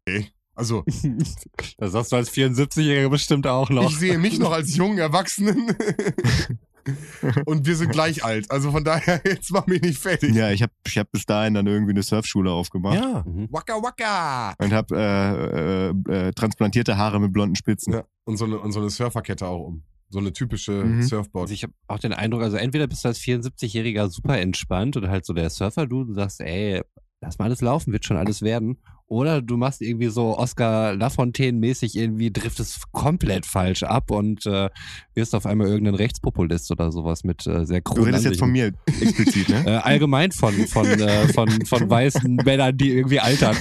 Also, 0.54 0.84
Das 1.78 1.92
sagst 1.92 2.12
du 2.12 2.16
als 2.16 2.30
74-Jähriger 2.32 3.08
bestimmt 3.08 3.46
auch 3.46 3.70
noch. 3.70 3.90
ich 3.90 3.98
sehe 3.98 4.18
mich 4.18 4.38
noch 4.38 4.52
als 4.52 4.76
jungen 4.76 4.98
Erwachsenen. 4.98 5.74
und 7.46 7.66
wir 7.66 7.76
sind 7.76 7.92
gleich 7.92 8.24
alt. 8.24 8.50
Also 8.50 8.70
von 8.70 8.84
daher, 8.84 9.20
jetzt 9.24 9.50
mach 9.52 9.66
mich 9.66 9.82
nicht 9.82 9.98
fertig. 9.98 10.34
Ja, 10.34 10.50
ich 10.50 10.62
habe 10.62 10.72
ich 10.86 10.98
hab 10.98 11.10
bis 11.10 11.24
dahin 11.24 11.54
dann 11.54 11.66
irgendwie 11.66 11.92
eine 11.92 12.02
Surfschule 12.02 12.50
aufgemacht. 12.50 12.96
Ja. 12.96 13.24
Mhm. 13.26 13.48
Waka 13.50 13.74
waka. 13.82 14.54
Und 14.58 14.72
habe 14.72 14.96
äh, 14.96 16.12
äh, 16.12 16.28
äh, 16.28 16.32
transplantierte 16.32 16.96
Haare 16.96 17.20
mit 17.20 17.32
blonden 17.32 17.56
Spitzen. 17.56 17.92
Ja. 17.94 18.04
Und 18.24 18.36
so 18.36 18.44
eine, 18.44 18.58
und 18.58 18.72
so 18.72 18.80
eine 18.80 18.90
Surferkette 18.90 19.46
auch 19.46 19.66
um. 19.66 19.82
So 20.10 20.18
eine 20.18 20.32
typische 20.32 20.72
Mhm. 20.84 21.02
Surfboard. 21.02 21.44
Also 21.44 21.54
ich 21.54 21.62
habe 21.62 21.72
auch 21.86 21.98
den 21.98 22.12
Eindruck, 22.12 22.42
also 22.42 22.56
entweder 22.56 22.86
bist 22.86 23.04
du 23.04 23.08
als 23.08 23.20
74-Jähriger 23.20 24.08
super 24.08 24.38
entspannt 24.38 24.96
und 24.96 25.08
halt 25.08 25.24
so 25.24 25.32
der 25.32 25.50
Surfer, 25.50 25.86
du, 25.86 26.04
du 26.04 26.14
sagst, 26.14 26.40
ey, 26.40 26.82
lass 27.20 27.38
mal 27.38 27.44
alles 27.46 27.60
laufen, 27.60 27.92
wird 27.92 28.04
schon 28.04 28.16
alles 28.16 28.42
werden. 28.42 28.78
Oder 29.06 29.42
du 29.42 29.56
machst 29.56 29.82
irgendwie 29.82 30.06
so 30.06 30.38
Oscar 30.38 30.92
Lafontaine-mäßig 30.94 31.96
irgendwie, 31.96 32.30
driftest 32.32 32.92
komplett 32.92 33.44
falsch 33.44 33.82
ab 33.82 34.10
und 34.12 34.46
äh, 34.46 34.68
wirst 35.14 35.34
auf 35.34 35.46
einmal 35.46 35.66
irgendein 35.66 35.96
Rechtspopulist 35.96 36.70
oder 36.70 36.92
sowas 36.92 37.24
mit 37.24 37.44
äh, 37.46 37.66
sehr 37.66 37.80
Du 37.80 38.02
redest 38.02 38.24
jetzt 38.24 38.38
von 38.38 38.52
mir 38.52 38.72
explizit, 39.00 39.48
ne? 39.48 39.64
Äh, 39.66 39.70
allgemein 39.78 40.30
von, 40.30 40.54
von, 40.68 40.86
äh, 40.86 41.26
von, 41.28 41.48
von 41.66 41.90
weißen 41.90 42.36
Männern, 42.36 42.76
die 42.76 42.92
irgendwie 42.92 43.18
altern. 43.20 43.56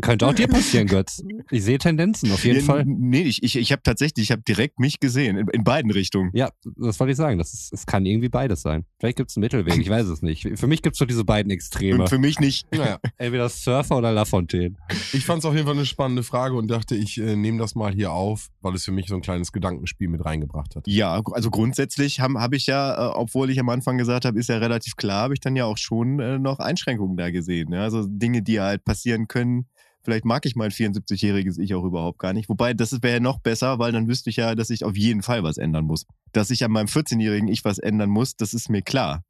Könnte 0.00 0.26
auch 0.26 0.34
dir 0.34 0.48
passieren, 0.48 0.86
Götz. 0.86 1.22
Ich 1.50 1.64
sehe 1.64 1.78
Tendenzen, 1.78 2.30
auf 2.32 2.44
jeden 2.44 2.60
Ja, 2.60 2.64
Fall. 2.64 2.84
Nee, 2.86 3.22
ich, 3.22 3.42
ich, 3.42 3.56
ich 3.56 3.72
habe 3.72 3.82
tatsächlich, 3.82 4.24
ich 4.24 4.30
habe 4.30 4.42
direkt 4.42 4.78
mich 4.78 5.00
gesehen, 5.00 5.36
in, 5.36 5.48
in 5.48 5.64
beiden 5.64 5.90
Richtungen. 5.90 6.30
Ja, 6.34 6.50
das 6.76 6.98
wollte 7.00 7.12
ich 7.12 7.16
sagen. 7.16 7.38
Das 7.38 7.52
ist, 7.52 7.72
es 7.72 7.86
kann 7.86 8.04
irgendwie 8.06 8.28
beides 8.28 8.62
sein. 8.62 8.84
Vielleicht 8.98 9.16
gibt 9.16 9.30
es 9.30 9.36
einen 9.36 9.42
Mittelweg, 9.42 9.76
ich 9.78 9.88
weiß 9.88 10.06
es 10.06 10.22
nicht. 10.22 10.48
Für 10.58 10.66
mich 10.66 10.82
gibt 10.82 10.94
es 10.94 10.98
so 10.98 11.04
diese 11.04 11.24
beiden 11.24 11.50
Extreme. 11.50 12.02
Und 12.02 12.08
für 12.08 12.18
mich 12.18 12.40
nicht. 12.40 12.66
Naja. 12.72 12.98
Entweder 13.18 13.48
Surfer 13.48 13.96
oder 13.96 14.12
Lafontaine. 14.12 14.76
Ich 15.12 15.24
fand 15.24 15.40
es 15.40 15.44
auf 15.44 15.54
jeden 15.54 15.66
Fall 15.66 15.76
eine 15.76 15.86
spannende 15.86 16.22
Frage 16.22 16.56
und 16.56 16.68
dachte, 16.68 16.94
ich 16.94 17.18
äh, 17.18 17.36
nehme 17.36 17.58
das 17.58 17.74
mal 17.74 17.92
hier 17.92 18.12
auf, 18.12 18.48
weil 18.60 18.74
es 18.74 18.84
für 18.84 18.92
mich 18.92 19.08
so 19.08 19.14
ein 19.14 19.22
kleines 19.22 19.52
Gedankenspiel 19.52 20.08
mit 20.08 20.24
reingebracht 20.24 20.76
hat. 20.76 20.86
Ja, 20.86 21.20
also 21.32 21.50
grundsätzlich 21.50 22.20
habe 22.20 22.34
hab 22.40 22.52
ich 22.52 22.66
ja, 22.66 22.94
äh, 22.94 23.12
obwohl 23.14 23.50
ich 23.50 23.58
am 23.60 23.68
Anfang 23.68 23.98
gesagt 23.98 24.24
habe, 24.24 24.38
ist 24.38 24.48
ja 24.48 24.58
relativ 24.58 24.96
klar, 24.96 25.22
habe 25.22 25.34
ich 25.34 25.40
dann 25.40 25.56
ja 25.56 25.64
auch 25.64 25.78
schon 25.78 26.20
äh, 26.20 26.38
noch 26.38 26.58
Einschränkungen 26.58 27.16
da 27.16 27.30
gesehen. 27.30 27.72
Ja? 27.72 27.82
Also 27.82 28.04
Dinge, 28.06 28.42
die 28.42 28.60
halt 28.60 28.84
passieren 28.84 29.28
können. 29.28 29.66
Vielleicht 30.06 30.24
mag 30.24 30.46
ich 30.46 30.54
mein 30.54 30.70
74-jähriges 30.70 31.58
Ich 31.58 31.74
auch 31.74 31.82
überhaupt 31.82 32.20
gar 32.20 32.32
nicht. 32.32 32.48
Wobei, 32.48 32.74
das 32.74 32.92
wäre 33.02 33.14
ja 33.14 33.20
noch 33.20 33.40
besser, 33.40 33.80
weil 33.80 33.90
dann 33.90 34.06
wüsste 34.06 34.30
ich 34.30 34.36
ja, 34.36 34.54
dass 34.54 34.70
ich 34.70 34.84
auf 34.84 34.96
jeden 34.96 35.20
Fall 35.20 35.42
was 35.42 35.58
ändern 35.58 35.84
muss. 35.84 36.06
Dass 36.30 36.50
ich 36.50 36.62
an 36.62 36.70
meinem 36.70 36.86
14-jährigen 36.86 37.48
Ich 37.48 37.64
was 37.64 37.80
ändern 37.80 38.10
muss, 38.10 38.36
das 38.36 38.54
ist 38.54 38.70
mir 38.70 38.82
klar. 38.82 39.24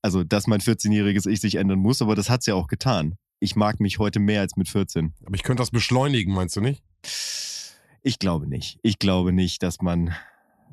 Also, 0.00 0.24
dass 0.24 0.46
mein 0.46 0.60
14-jähriges 0.60 1.28
Ich 1.28 1.42
sich 1.42 1.56
ändern 1.56 1.80
muss, 1.80 2.00
aber 2.00 2.14
das 2.14 2.30
hat's 2.30 2.46
ja 2.46 2.54
auch 2.54 2.66
getan. 2.66 3.16
Ich 3.40 3.56
mag 3.56 3.78
mich 3.78 3.98
heute 3.98 4.20
mehr 4.20 4.40
als 4.40 4.56
mit 4.56 4.70
14. 4.70 5.12
Aber 5.22 5.34
ich 5.34 5.42
könnte 5.42 5.60
das 5.60 5.70
beschleunigen, 5.70 6.32
meinst 6.32 6.56
du 6.56 6.62
nicht? 6.62 6.82
Ich 8.02 8.18
glaube 8.18 8.48
nicht. 8.48 8.78
Ich 8.82 8.98
glaube 8.98 9.34
nicht, 9.34 9.62
dass 9.62 9.82
man. 9.82 10.14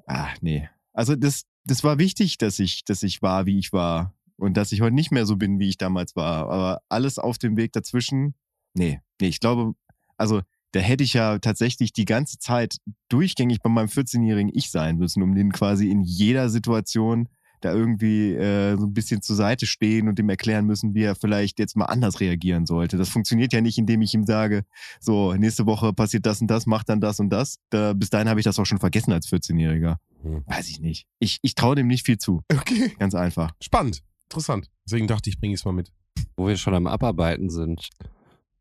Ah, 0.07 0.29
nee. 0.39 0.69
Also 0.93 1.17
das, 1.17 1.43
das 1.65 1.83
war 1.83 1.99
wichtig, 1.99 2.37
dass 2.37 2.59
ich, 2.59 2.85
dass 2.85 3.03
ich 3.03 3.21
war, 3.21 3.45
wie 3.45 3.59
ich 3.59 3.73
war. 3.73 4.13
Und 4.37 4.55
dass 4.55 4.71
ich 4.71 4.79
heute 4.79 4.95
nicht 4.95 5.11
mehr 5.11 5.25
so 5.25 5.35
bin, 5.35 5.59
wie 5.59 5.67
ich 5.67 5.77
damals 5.77 6.15
war. 6.15 6.49
Aber 6.49 6.81
alles 6.87 7.19
auf 7.19 7.37
dem 7.37 7.57
Weg 7.57 7.73
dazwischen, 7.73 8.35
nee. 8.73 8.99
Nee, 9.21 9.27
ich 9.27 9.39
glaube, 9.39 9.73
also 10.17 10.41
da 10.71 10.79
hätte 10.79 11.03
ich 11.03 11.13
ja 11.13 11.39
tatsächlich 11.39 11.93
die 11.93 12.05
ganze 12.05 12.37
Zeit 12.37 12.77
durchgängig 13.09 13.61
bei 13.61 13.69
meinem 13.69 13.87
14-jährigen 13.87 14.51
Ich 14.53 14.69
sein 14.69 14.97
müssen, 14.97 15.23
um 15.23 15.33
den 15.35 15.51
quasi 15.51 15.89
in 15.89 16.03
jeder 16.03 16.49
Situation 16.49 17.27
da 17.61 17.73
irgendwie 17.73 18.33
äh, 18.33 18.77
so 18.77 18.85
ein 18.85 18.93
bisschen 18.93 19.21
zur 19.21 19.35
Seite 19.35 19.65
stehen 19.65 20.07
und 20.07 20.17
dem 20.17 20.29
erklären 20.29 20.65
müssen, 20.65 20.93
wie 20.93 21.03
er 21.03 21.15
vielleicht 21.15 21.59
jetzt 21.59 21.75
mal 21.75 21.85
anders 21.85 22.19
reagieren 22.19 22.65
sollte. 22.65 22.97
Das 22.97 23.09
funktioniert 23.09 23.53
ja 23.53 23.61
nicht, 23.61 23.77
indem 23.77 24.01
ich 24.01 24.13
ihm 24.13 24.25
sage, 24.25 24.63
so, 24.99 25.33
nächste 25.33 25.65
Woche 25.65 25.93
passiert 25.93 26.25
das 26.25 26.41
und 26.41 26.47
das, 26.47 26.65
mach 26.65 26.83
dann 26.83 27.01
das 27.01 27.19
und 27.19 27.29
das. 27.29 27.57
Da, 27.69 27.93
bis 27.93 28.09
dahin 28.09 28.29
habe 28.29 28.39
ich 28.39 28.45
das 28.45 28.59
auch 28.59 28.65
schon 28.65 28.79
vergessen 28.79 29.11
als 29.11 29.27
14-Jähriger. 29.27 29.97
Hm. 30.21 30.43
Weiß 30.45 30.69
ich 30.69 30.79
nicht. 30.79 31.05
Ich, 31.19 31.39
ich 31.41 31.55
traue 31.55 31.75
dem 31.75 31.87
nicht 31.87 32.05
viel 32.05 32.17
zu. 32.17 32.43
Okay. 32.51 32.93
Ganz 32.97 33.15
einfach. 33.15 33.51
Spannend. 33.61 34.03
Interessant. 34.23 34.69
Deswegen 34.85 35.07
dachte 35.07 35.29
ich, 35.29 35.39
bringe 35.39 35.55
es 35.55 35.65
mal 35.65 35.71
mit. 35.71 35.91
Wo 36.37 36.47
wir 36.47 36.57
schon 36.57 36.75
am 36.75 36.87
Abarbeiten 36.87 37.49
sind. 37.49 37.89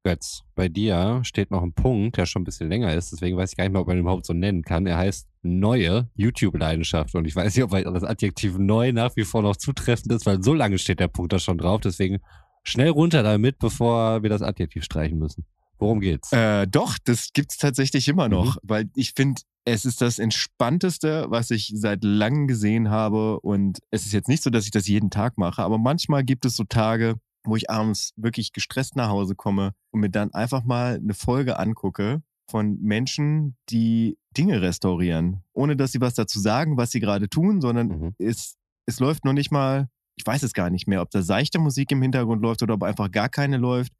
Götz, 0.08 0.42
bei 0.54 0.68
dir 0.68 1.20
steht 1.22 1.50
noch 1.50 1.62
ein 1.62 1.74
Punkt, 1.74 2.16
der 2.16 2.24
schon 2.24 2.40
ein 2.40 2.44
bisschen 2.46 2.70
länger 2.70 2.94
ist, 2.94 3.12
deswegen 3.12 3.36
weiß 3.36 3.50
ich 3.50 3.56
gar 3.58 3.64
nicht 3.64 3.72
mehr, 3.72 3.82
ob 3.82 3.88
man 3.88 3.98
ihn 3.98 4.00
überhaupt 4.00 4.24
so 4.24 4.32
nennen 4.32 4.62
kann. 4.62 4.86
Er 4.86 4.96
heißt 4.96 5.28
neue 5.42 6.08
YouTube-Leidenschaft. 6.14 7.14
Und 7.14 7.26
ich 7.26 7.36
weiß 7.36 7.54
nicht, 7.54 7.64
ob 7.64 7.70
das 7.70 8.04
Adjektiv 8.04 8.56
neu 8.56 8.92
nach 8.92 9.16
wie 9.16 9.24
vor 9.24 9.42
noch 9.42 9.56
zutreffend 9.56 10.10
ist, 10.14 10.24
weil 10.24 10.42
so 10.42 10.54
lange 10.54 10.78
steht 10.78 10.98
der 10.98 11.08
Punkt 11.08 11.34
da 11.34 11.38
schon 11.38 11.58
drauf. 11.58 11.82
Deswegen 11.82 12.20
schnell 12.62 12.88
runter 12.88 13.22
damit, 13.22 13.58
bevor 13.58 14.22
wir 14.22 14.30
das 14.30 14.40
Adjektiv 14.40 14.82
streichen 14.82 15.18
müssen. 15.18 15.44
Worum 15.78 16.00
geht's? 16.00 16.32
Äh, 16.32 16.66
doch, 16.66 16.96
das 17.04 17.34
gibt's 17.34 17.58
tatsächlich 17.58 18.08
immer 18.08 18.30
noch, 18.30 18.56
weil 18.62 18.88
ich 18.94 19.12
finde, 19.14 19.42
es 19.66 19.84
ist 19.84 20.00
das 20.00 20.18
Entspannteste, 20.18 21.26
was 21.28 21.50
ich 21.50 21.70
seit 21.74 22.02
langem 22.02 22.46
gesehen 22.46 22.88
habe. 22.88 23.40
Und 23.40 23.80
es 23.90 24.06
ist 24.06 24.14
jetzt 24.14 24.28
nicht 24.28 24.42
so, 24.42 24.48
dass 24.48 24.64
ich 24.64 24.70
das 24.70 24.88
jeden 24.88 25.10
Tag 25.10 25.36
mache, 25.36 25.62
aber 25.62 25.76
manchmal 25.76 26.24
gibt 26.24 26.46
es 26.46 26.56
so 26.56 26.64
Tage, 26.64 27.16
wo 27.48 27.56
ich 27.56 27.70
abends 27.70 28.12
wirklich 28.16 28.52
gestresst 28.52 28.96
nach 28.96 29.08
Hause 29.08 29.34
komme 29.34 29.72
und 29.90 30.00
mir 30.00 30.10
dann 30.10 30.32
einfach 30.32 30.64
mal 30.64 30.96
eine 30.96 31.14
Folge 31.14 31.58
angucke 31.58 32.22
von 32.50 32.78
Menschen, 32.80 33.56
die 33.68 34.16
Dinge 34.36 34.62
restaurieren, 34.62 35.42
ohne 35.52 35.76
dass 35.76 35.92
sie 35.92 36.00
was 36.00 36.14
dazu 36.14 36.40
sagen, 36.40 36.76
was 36.76 36.90
sie 36.90 37.00
gerade 37.00 37.28
tun, 37.28 37.60
sondern 37.60 37.88
Mhm. 37.88 38.14
es, 38.18 38.56
es 38.86 39.00
läuft 39.00 39.24
noch 39.24 39.32
nicht 39.34 39.50
mal 39.50 39.88
ich 40.18 40.26
weiß 40.26 40.42
es 40.42 40.52
gar 40.52 40.68
nicht 40.68 40.88
mehr, 40.88 41.00
ob 41.00 41.10
da 41.12 41.22
seichte 41.22 41.60
Musik 41.60 41.92
im 41.92 42.02
Hintergrund 42.02 42.42
läuft 42.42 42.62
oder 42.62 42.74
ob 42.74 42.82
einfach 42.82 43.08
gar 43.10 43.28
keine 43.28 43.56
läuft. 43.56 43.92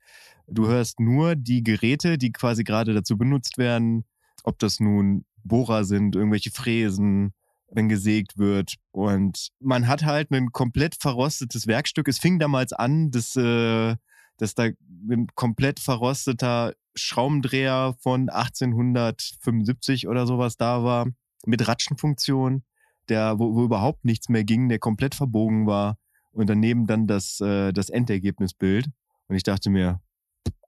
Du 0.49 0.67
hörst 0.67 0.99
nur 0.99 1.37
die 1.37 1.63
Geräte, 1.63 2.19
die 2.19 2.33
quasi 2.33 2.65
gerade 2.65 2.93
dazu 2.93 3.17
benutzt 3.17 3.57
werden, 3.57 4.05
ob 4.43 4.59
das 4.59 4.81
nun 4.81 5.25
Bohrer 5.45 5.85
sind, 5.85 6.17
irgendwelche 6.17 6.51
Fräsen, 6.51 7.35
wenn 7.71 7.89
gesägt 7.89 8.39
wird. 8.39 8.77
Und 8.91 9.49
man 9.61 9.87
hat 9.89 10.05
halt 10.05 10.31
ein 10.31 10.53
komplett 10.53 10.97
verrostetes 10.97 11.67
Werkstück. 11.67 12.09
Es 12.09 12.19
fing 12.19 12.39
damals 12.39 12.73
an, 12.73 13.11
dass, 13.11 13.37
äh, 13.37 13.97
dass 14.39 14.55
da 14.55 14.69
ein 15.11 15.27
komplett 15.35 15.81
verrosteter 15.81 16.75
Schraubendreher 16.95 17.95
von 18.01 18.29
1875 18.29 20.09
oder 20.09 20.27
sowas 20.27 20.57
da 20.57 20.83
war, 20.83 21.07
mit 21.47 21.67
Ratschenfunktion, 21.69 22.65
der, 23.09 23.39
wo, 23.39 23.55
wo 23.55 23.65
überhaupt 23.65 24.05
nichts 24.05 24.29
mehr 24.29 24.45
ging, 24.45 24.69
der 24.69 24.79
komplett 24.79 25.15
verbogen 25.15 25.67
war. 25.67 25.99
Und 26.33 26.49
daneben 26.49 26.87
dann 26.87 27.07
das, 27.07 27.41
äh, 27.41 27.73
das 27.73 27.91
Endergebnisbild. 27.91 28.87
Und 29.29 29.37
ich 29.37 29.43
dachte 29.43 29.71
mir, 29.71 30.01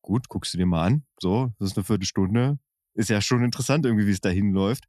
gut, 0.02 0.28
guckst 0.28 0.54
du 0.54 0.58
dir 0.58 0.66
mal 0.66 0.84
an. 0.86 1.04
So, 1.18 1.52
das 1.58 1.70
ist 1.70 1.76
eine 1.76 1.84
Viertelstunde 1.84 2.58
ist 2.94 3.10
ja 3.10 3.20
schon 3.20 3.44
interessant 3.44 3.86
irgendwie, 3.86 4.06
wie 4.06 4.12
es 4.12 4.20
dahin 4.20 4.52
läuft. 4.52 4.84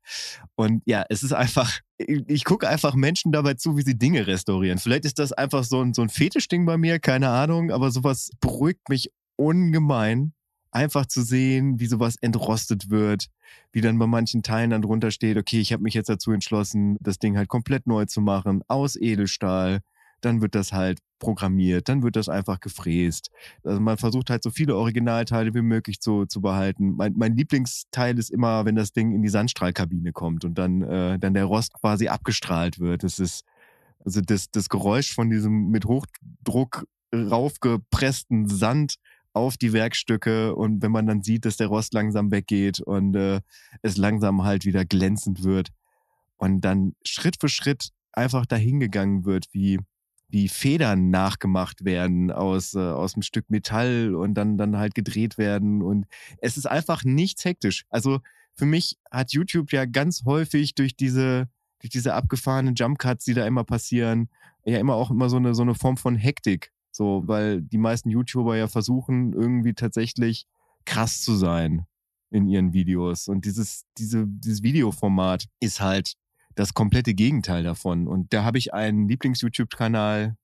Und 0.55 0.81
ja, 0.85 1.05
es 1.09 1.23
ist 1.23 1.33
einfach, 1.33 1.79
ich, 1.97 2.23
ich 2.27 2.43
gucke 2.43 2.67
einfach 2.67 2.95
Menschen 2.95 3.31
dabei 3.31 3.53
zu, 3.55 3.77
wie 3.77 3.83
sie 3.83 3.97
Dinge 3.97 4.27
restaurieren. 4.27 4.79
Vielleicht 4.79 5.05
ist 5.05 5.19
das 5.19 5.31
einfach 5.33 5.63
so 5.63 5.81
ein, 5.81 5.93
so 5.93 6.01
ein 6.01 6.09
Fetischding 6.09 6.65
bei 6.65 6.77
mir, 6.77 6.99
keine 6.99 7.29
Ahnung, 7.29 7.71
aber 7.71 7.91
sowas 7.91 8.31
beruhigt 8.39 8.89
mich 8.89 9.11
ungemein. 9.35 10.33
Einfach 10.73 11.05
zu 11.05 11.21
sehen, 11.21 11.81
wie 11.81 11.87
sowas 11.87 12.15
entrostet 12.21 12.89
wird, 12.89 13.27
wie 13.73 13.81
dann 13.81 13.99
bei 13.99 14.07
manchen 14.07 14.41
Teilen 14.41 14.69
dann 14.69 14.81
drunter 14.81 15.11
steht, 15.11 15.35
okay, 15.35 15.59
ich 15.59 15.73
habe 15.73 15.83
mich 15.83 15.93
jetzt 15.95 16.07
dazu 16.07 16.31
entschlossen, 16.31 16.95
das 17.01 17.19
Ding 17.19 17.35
halt 17.37 17.49
komplett 17.49 17.87
neu 17.87 18.05
zu 18.05 18.21
machen, 18.21 18.61
aus 18.69 18.95
Edelstahl, 18.95 19.81
dann 20.21 20.41
wird 20.41 20.55
das 20.55 20.73
halt 20.73 20.99
programmiert, 21.19 21.87
dann 21.87 22.03
wird 22.03 22.15
das 22.15 22.29
einfach 22.29 22.59
gefräst. 22.59 23.29
Also 23.63 23.79
man 23.79 23.97
versucht 23.97 24.29
halt 24.29 24.43
so 24.43 24.49
viele 24.49 24.75
Originalteile 24.75 25.53
wie 25.53 25.61
möglich 25.61 25.99
zu, 25.99 26.25
zu 26.25 26.41
behalten. 26.41 26.95
Mein, 26.95 27.13
mein 27.15 27.35
Lieblingsteil 27.35 28.17
ist 28.17 28.31
immer, 28.31 28.65
wenn 28.65 28.75
das 28.75 28.91
Ding 28.91 29.13
in 29.13 29.21
die 29.21 29.29
Sandstrahlkabine 29.29 30.13
kommt 30.13 30.45
und 30.45 30.57
dann, 30.57 30.81
äh, 30.81 31.19
dann 31.19 31.33
der 31.33 31.45
Rost 31.45 31.73
quasi 31.73 32.07
abgestrahlt 32.07 32.79
wird. 32.79 33.03
Das 33.03 33.19
ist 33.19 33.43
also 34.03 34.21
das, 34.21 34.49
das 34.51 34.69
Geräusch 34.69 35.13
von 35.13 35.29
diesem 35.29 35.69
mit 35.69 35.85
Hochdruck 35.85 36.87
raufgepressten 37.13 38.47
Sand 38.47 38.95
auf 39.33 39.57
die 39.57 39.73
Werkstücke 39.73 40.55
und 40.55 40.81
wenn 40.81 40.91
man 40.91 41.05
dann 41.05 41.21
sieht, 41.21 41.45
dass 41.45 41.57
der 41.57 41.67
Rost 41.67 41.93
langsam 41.93 42.31
weggeht 42.31 42.81
und 42.81 43.15
äh, 43.15 43.41
es 43.81 43.97
langsam 43.97 44.43
halt 44.43 44.65
wieder 44.65 44.85
glänzend 44.85 45.43
wird 45.43 45.69
und 46.37 46.61
dann 46.61 46.95
Schritt 47.05 47.37
für 47.39 47.47
Schritt 47.47 47.89
einfach 48.11 48.45
dahingegangen 48.45 49.25
wird, 49.25 49.45
wie 49.51 49.79
wie 50.31 50.47
Federn 50.47 51.09
nachgemacht 51.09 51.83
werden 51.85 52.31
aus, 52.31 52.73
äh, 52.73 52.79
aus 52.79 53.15
einem 53.15 53.21
Stück 53.21 53.49
Metall 53.49 54.15
und 54.15 54.33
dann, 54.33 54.57
dann 54.57 54.77
halt 54.77 54.95
gedreht 54.95 55.37
werden. 55.37 55.81
Und 55.81 56.05
es 56.39 56.57
ist 56.57 56.65
einfach 56.65 57.03
nichts 57.03 57.45
hektisch. 57.45 57.85
Also 57.89 58.19
für 58.53 58.65
mich 58.65 58.97
hat 59.11 59.33
YouTube 59.33 59.71
ja 59.71 59.85
ganz 59.85 60.23
häufig 60.25 60.75
durch 60.75 60.95
diese, 60.95 61.49
durch 61.79 61.91
diese 61.91 62.13
abgefahrenen 62.13 62.75
Jump 62.75 62.99
Cuts, 62.99 63.25
die 63.25 63.33
da 63.33 63.45
immer 63.45 63.63
passieren, 63.63 64.29
ja 64.65 64.79
immer 64.79 64.95
auch 64.95 65.11
immer 65.11 65.29
so 65.29 65.37
eine, 65.37 65.53
so 65.53 65.63
eine 65.63 65.75
Form 65.75 65.97
von 65.97 66.15
Hektik. 66.15 66.71
So, 66.91 67.23
weil 67.25 67.61
die 67.61 67.77
meisten 67.77 68.09
YouTuber 68.09 68.57
ja 68.57 68.67
versuchen, 68.67 69.33
irgendwie 69.33 69.73
tatsächlich 69.73 70.45
krass 70.85 71.21
zu 71.21 71.35
sein 71.35 71.85
in 72.29 72.47
ihren 72.47 72.73
Videos. 72.73 73.27
Und 73.27 73.45
dieses, 73.45 73.85
diese, 73.97 74.25
dieses 74.27 74.63
Videoformat 74.63 75.47
ist 75.59 75.81
halt 75.81 76.15
das 76.55 76.73
komplette 76.73 77.13
Gegenteil 77.13 77.63
davon. 77.63 78.07
Und 78.07 78.33
da 78.33 78.43
habe 78.43 78.57
ich 78.57 78.73
einen 78.73 79.07
Lieblings-YouTube-Kanal, 79.07 80.35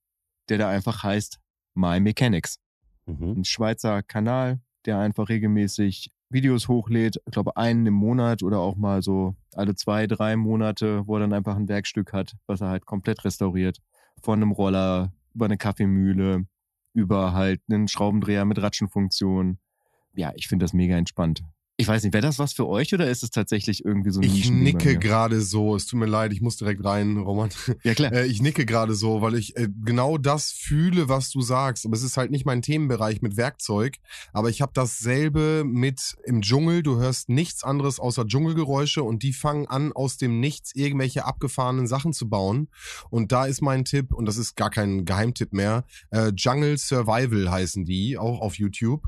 der 0.49 0.58
da 0.58 0.70
einfach 0.70 1.03
heißt 1.03 1.39
My 1.74 1.99
Mechanics. 1.99 2.60
Mhm. 3.05 3.39
Ein 3.39 3.45
Schweizer 3.45 4.03
Kanal, 4.03 4.60
der 4.86 4.99
einfach 4.99 5.30
regelmäßig 5.30 6.12
Videos 6.30 6.68
hochlädt, 6.68 7.22
ich 7.26 7.32
glaube 7.32 7.55
einen 7.55 7.86
im 7.86 7.93
Monat 7.93 8.43
oder 8.43 8.60
auch 8.60 8.76
mal 8.76 9.01
so 9.01 9.36
alle 9.53 9.76
zwei, 9.76 10.08
drei 10.08 10.36
Monate, 10.36 11.08
wo 11.08 11.16
er 11.16 11.22
dann 11.22 11.34
einfach 11.34 11.55
ein 11.55 11.70
Werkstück 11.70 12.12
hat, 12.12 12.36
was 12.47 12.62
er 12.62 12.70
halt 12.70 12.86
komplett 12.86 13.24
restauriert. 13.24 13.80
Von 14.22 14.41
einem 14.41 14.51
Roller 14.51 15.14
über 15.34 15.45
eine 15.45 15.58
Kaffeemühle, 15.58 16.45
über 16.93 17.34
halt 17.34 17.62
einen 17.70 17.88
Schraubendreher 17.88 18.43
mit 18.43 18.62
Ratschenfunktion. 18.62 19.60
Ja, 20.16 20.34
ich 20.36 20.47
finde 20.47 20.66
das 20.66 20.74
mega 20.74 20.97
entspannt. 20.97 21.43
Ich 21.80 21.88
weiß 21.88 22.01
nicht, 22.01 22.13
wäre 22.13 22.23
das 22.23 22.39
was 22.39 22.53
für 22.53 22.67
euch 22.67 22.91
oder 22.95 23.07
ist 23.07 23.21
es 23.21 23.30
tatsächlich 23.30 23.86
irgendwie 23.86 24.09
so 24.09 24.19
ein 24.19 24.23
Ich 24.23 24.49
nicke 24.49 24.97
gerade 24.97 25.41
so. 25.41 25.75
Es 25.75 25.86
tut 25.86 25.99
mir 25.99 26.07
leid, 26.07 26.34
ich 26.34 26.41
muss 26.41 26.57
direkt 26.57 26.84
rein, 26.84 27.17
Roman. 27.17 27.51
Ja, 27.84 27.93
klar. 27.93 28.11
Äh, 28.11 28.25
ich 28.25 28.41
nicke 28.41 28.65
gerade 28.65 28.95
so, 28.95 29.21
weil 29.21 29.36
ich 29.36 29.55
äh, 29.57 29.67
genau 29.84 30.17
das 30.17 30.51
fühle, 30.51 31.07
was 31.07 31.30
du 31.30 31.41
sagst. 31.41 31.86
Aber 31.86 31.95
es 31.95 32.01
ist 32.01 32.17
halt 32.17 32.32
nicht 32.32 32.47
mein 32.47 32.63
Themenbereich 32.63 33.21
mit 33.21 33.38
Werkzeug. 33.38 33.97
Aber 34.34 34.49
ich 34.49 34.61
habe 34.61 34.71
dasselbe 34.73 35.63
mit 35.65 36.17
im 36.25 36.41
Dschungel. 36.41 36.82
Du 36.82 36.97
hörst 36.97 37.30
nichts 37.30 37.63
anderes 37.63 37.99
außer 37.99 38.25
Dschungelgeräusche 38.25 39.03
und 39.03 39.21
die 39.21 39.34
fangen 39.34 39.67
an, 39.67 39.93
aus 39.93 40.17
dem 40.17 40.39
Nichts 40.39 40.73
irgendwelche 40.73 41.25
abgefahrenen 41.25 41.86
Sachen 41.86 42.11
zu 42.11 42.28
bauen. 42.28 42.69
Und 43.11 43.32
da 43.32 43.45
ist 43.45 43.61
mein 43.61 43.86
Tipp, 43.86 44.13
und 44.13 44.25
das 44.25 44.38
ist 44.38 44.55
gar 44.55 44.71
kein 44.71 45.05
Geheimtipp 45.05 45.53
mehr, 45.53 45.86
äh, 46.09 46.32
Jungle 46.36 46.80
Survival 46.80 47.51
heißen 47.51 47.86
die, 47.86 48.17
auch 48.17 48.41
auf 48.41 48.55
YouTube. 48.55 49.03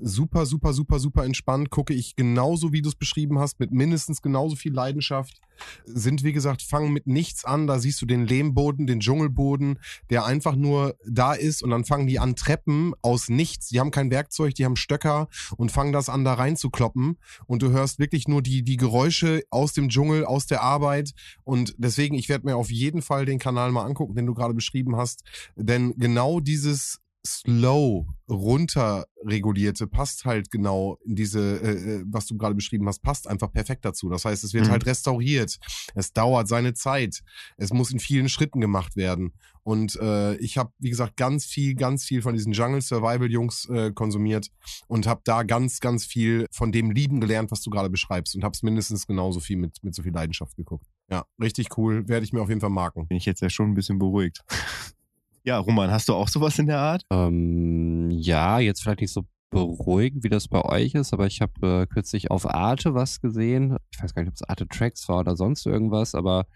Super, 0.00 0.46
super, 0.46 0.72
super, 0.72 1.00
super 1.00 1.24
entspannt. 1.24 1.70
Gucke 1.70 1.94
ich 1.94 2.11
genauso, 2.16 2.72
wie 2.72 2.82
du 2.82 2.88
es 2.88 2.94
beschrieben 2.94 3.38
hast, 3.38 3.60
mit 3.60 3.72
mindestens 3.72 4.22
genauso 4.22 4.56
viel 4.56 4.72
Leidenschaft. 4.72 5.40
Sind, 5.84 6.24
wie 6.24 6.32
gesagt, 6.32 6.62
fangen 6.62 6.92
mit 6.92 7.06
nichts 7.06 7.44
an. 7.44 7.66
Da 7.66 7.78
siehst 7.78 8.02
du 8.02 8.06
den 8.06 8.26
Lehmboden, 8.26 8.86
den 8.86 9.00
Dschungelboden, 9.00 9.78
der 10.10 10.24
einfach 10.24 10.56
nur 10.56 10.96
da 11.06 11.34
ist 11.34 11.62
und 11.62 11.70
dann 11.70 11.84
fangen 11.84 12.06
die 12.06 12.18
an 12.18 12.34
Treppen 12.34 12.94
aus 13.02 13.28
nichts. 13.28 13.68
Die 13.68 13.78
haben 13.78 13.92
kein 13.92 14.10
Werkzeug, 14.10 14.54
die 14.54 14.64
haben 14.64 14.76
Stöcker 14.76 15.28
und 15.56 15.70
fangen 15.70 15.92
das 15.92 16.08
an, 16.08 16.24
da 16.24 16.34
reinzukloppen. 16.34 17.18
Und 17.46 17.62
du 17.62 17.70
hörst 17.70 17.98
wirklich 17.98 18.26
nur 18.26 18.42
die, 18.42 18.62
die 18.62 18.76
Geräusche 18.76 19.42
aus 19.50 19.72
dem 19.72 19.88
Dschungel, 19.88 20.24
aus 20.24 20.46
der 20.46 20.62
Arbeit. 20.62 21.12
Und 21.44 21.74
deswegen, 21.78 22.16
ich 22.16 22.28
werde 22.28 22.46
mir 22.46 22.56
auf 22.56 22.70
jeden 22.70 23.02
Fall 23.02 23.24
den 23.24 23.38
Kanal 23.38 23.70
mal 23.70 23.84
angucken, 23.84 24.14
den 24.14 24.26
du 24.26 24.34
gerade 24.34 24.54
beschrieben 24.54 24.96
hast. 24.96 25.22
Denn 25.54 25.94
genau 25.96 26.40
dieses 26.40 27.01
slow 27.26 28.06
runterregulierte 28.28 29.86
passt 29.86 30.24
halt 30.24 30.50
genau 30.50 30.98
in 31.04 31.14
diese, 31.14 31.60
äh, 31.60 32.00
äh, 32.00 32.04
was 32.06 32.26
du 32.26 32.36
gerade 32.36 32.54
beschrieben 32.54 32.88
hast, 32.88 33.02
passt 33.02 33.28
einfach 33.28 33.52
perfekt 33.52 33.84
dazu. 33.84 34.08
Das 34.08 34.24
heißt, 34.24 34.42
es 34.42 34.54
wird 34.54 34.66
mhm. 34.66 34.70
halt 34.70 34.86
restauriert. 34.86 35.58
Es 35.94 36.12
dauert 36.12 36.48
seine 36.48 36.74
Zeit. 36.74 37.22
Es 37.56 37.72
muss 37.72 37.90
in 37.90 38.00
vielen 38.00 38.28
Schritten 38.28 38.60
gemacht 38.60 38.96
werden. 38.96 39.32
Und 39.64 39.96
äh, 39.96 40.34
ich 40.36 40.58
habe, 40.58 40.72
wie 40.78 40.90
gesagt, 40.90 41.16
ganz 41.16 41.46
viel, 41.46 41.74
ganz 41.74 42.04
viel 42.04 42.22
von 42.22 42.34
diesen 42.34 42.52
Jungle 42.52 42.80
Survival 42.80 43.30
Jungs 43.30 43.68
äh, 43.68 43.92
konsumiert 43.92 44.48
und 44.88 45.06
habe 45.06 45.20
da 45.24 45.44
ganz, 45.44 45.78
ganz 45.78 46.04
viel 46.04 46.46
von 46.50 46.72
dem 46.72 46.90
lieben 46.90 47.20
gelernt, 47.20 47.52
was 47.52 47.62
du 47.62 47.70
gerade 47.70 47.90
beschreibst 47.90 48.34
und 48.34 48.42
habe 48.42 48.54
es 48.54 48.62
mindestens 48.62 49.06
genauso 49.06 49.38
viel 49.38 49.56
mit, 49.56 49.84
mit 49.84 49.94
so 49.94 50.02
viel 50.02 50.12
Leidenschaft 50.12 50.56
geguckt. 50.56 50.86
Ja, 51.08 51.26
richtig 51.40 51.78
cool. 51.78 52.08
Werde 52.08 52.24
ich 52.24 52.32
mir 52.32 52.40
auf 52.40 52.48
jeden 52.48 52.60
Fall 52.60 52.70
marken. 52.70 53.06
Bin 53.06 53.16
ich 53.16 53.26
jetzt 53.26 53.40
ja 53.40 53.50
schon 53.50 53.70
ein 53.70 53.74
bisschen 53.74 53.98
beruhigt. 53.98 54.42
Ja, 55.44 55.58
Roman, 55.58 55.90
hast 55.90 56.08
du 56.08 56.14
auch 56.14 56.28
sowas 56.28 56.58
in 56.60 56.66
der 56.66 56.78
Art? 56.78 57.04
Ähm, 57.10 58.10
ja, 58.10 58.60
jetzt 58.60 58.82
vielleicht 58.82 59.00
nicht 59.00 59.12
so 59.12 59.24
beruhigend, 59.50 60.22
wie 60.22 60.28
das 60.28 60.46
bei 60.46 60.64
euch 60.64 60.94
ist, 60.94 61.12
aber 61.12 61.26
ich 61.26 61.40
habe 61.40 61.82
äh, 61.82 61.86
kürzlich 61.86 62.30
auf 62.30 62.46
Arte 62.46 62.94
was 62.94 63.20
gesehen. 63.20 63.76
Ich 63.90 64.00
weiß 64.00 64.14
gar 64.14 64.22
nicht, 64.22 64.30
ob 64.30 64.36
es 64.36 64.48
Arte 64.48 64.68
Tracks 64.68 65.08
war 65.08 65.18
oder 65.18 65.36
sonst 65.36 65.66
irgendwas, 65.66 66.14
aber 66.14 66.46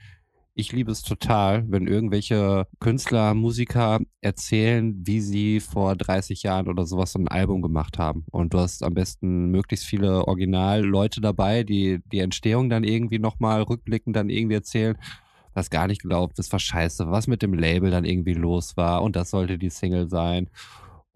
ich 0.55 0.73
liebe 0.73 0.93
es 0.93 1.03
total, 1.03 1.65
wenn 1.69 1.89
irgendwelche 1.89 2.67
Künstler, 2.79 3.35
Musiker 3.35 3.99
erzählen, 4.21 4.95
wie 5.05 5.21
sie 5.21 5.61
vor 5.61 5.97
30 5.97 6.45
Jahren 6.45 6.69
oder 6.69 6.87
sowas 6.87 7.13
so 7.13 7.19
ein 7.19 7.29
Album 7.29 7.61
gemacht 7.63 7.99
haben. 7.99 8.25
Und 8.31 8.55
du 8.55 8.61
hast 8.61 8.83
am 8.83 8.95
besten 8.95 9.51
möglichst 9.51 9.85
viele 9.85 10.27
Originalleute 10.27 11.21
dabei, 11.21 11.65
die 11.65 12.01
die 12.11 12.21
Entstehung 12.21 12.71
dann 12.71 12.85
irgendwie 12.85 13.19
nochmal 13.19 13.63
rückblickend 13.63 14.17
dann 14.17 14.31
irgendwie 14.31 14.55
erzählen 14.55 14.97
das 15.57 15.71
gar 15.71 15.87
nicht 15.87 16.03
glaubt, 16.03 16.39
das 16.39 16.53
war 16.53 16.59
scheiße, 16.59 17.11
was 17.11 17.27
mit 17.27 17.43
dem 17.43 17.55
Label 17.55 17.91
dann 17.91 18.05
irgendwie 18.05 18.35
los 18.35 18.77
war 18.77 19.03
und 19.03 19.17
das 19.17 19.31
sollte 19.31 19.59
die 19.59 19.71
Single 19.71 20.09
sein 20.09 20.49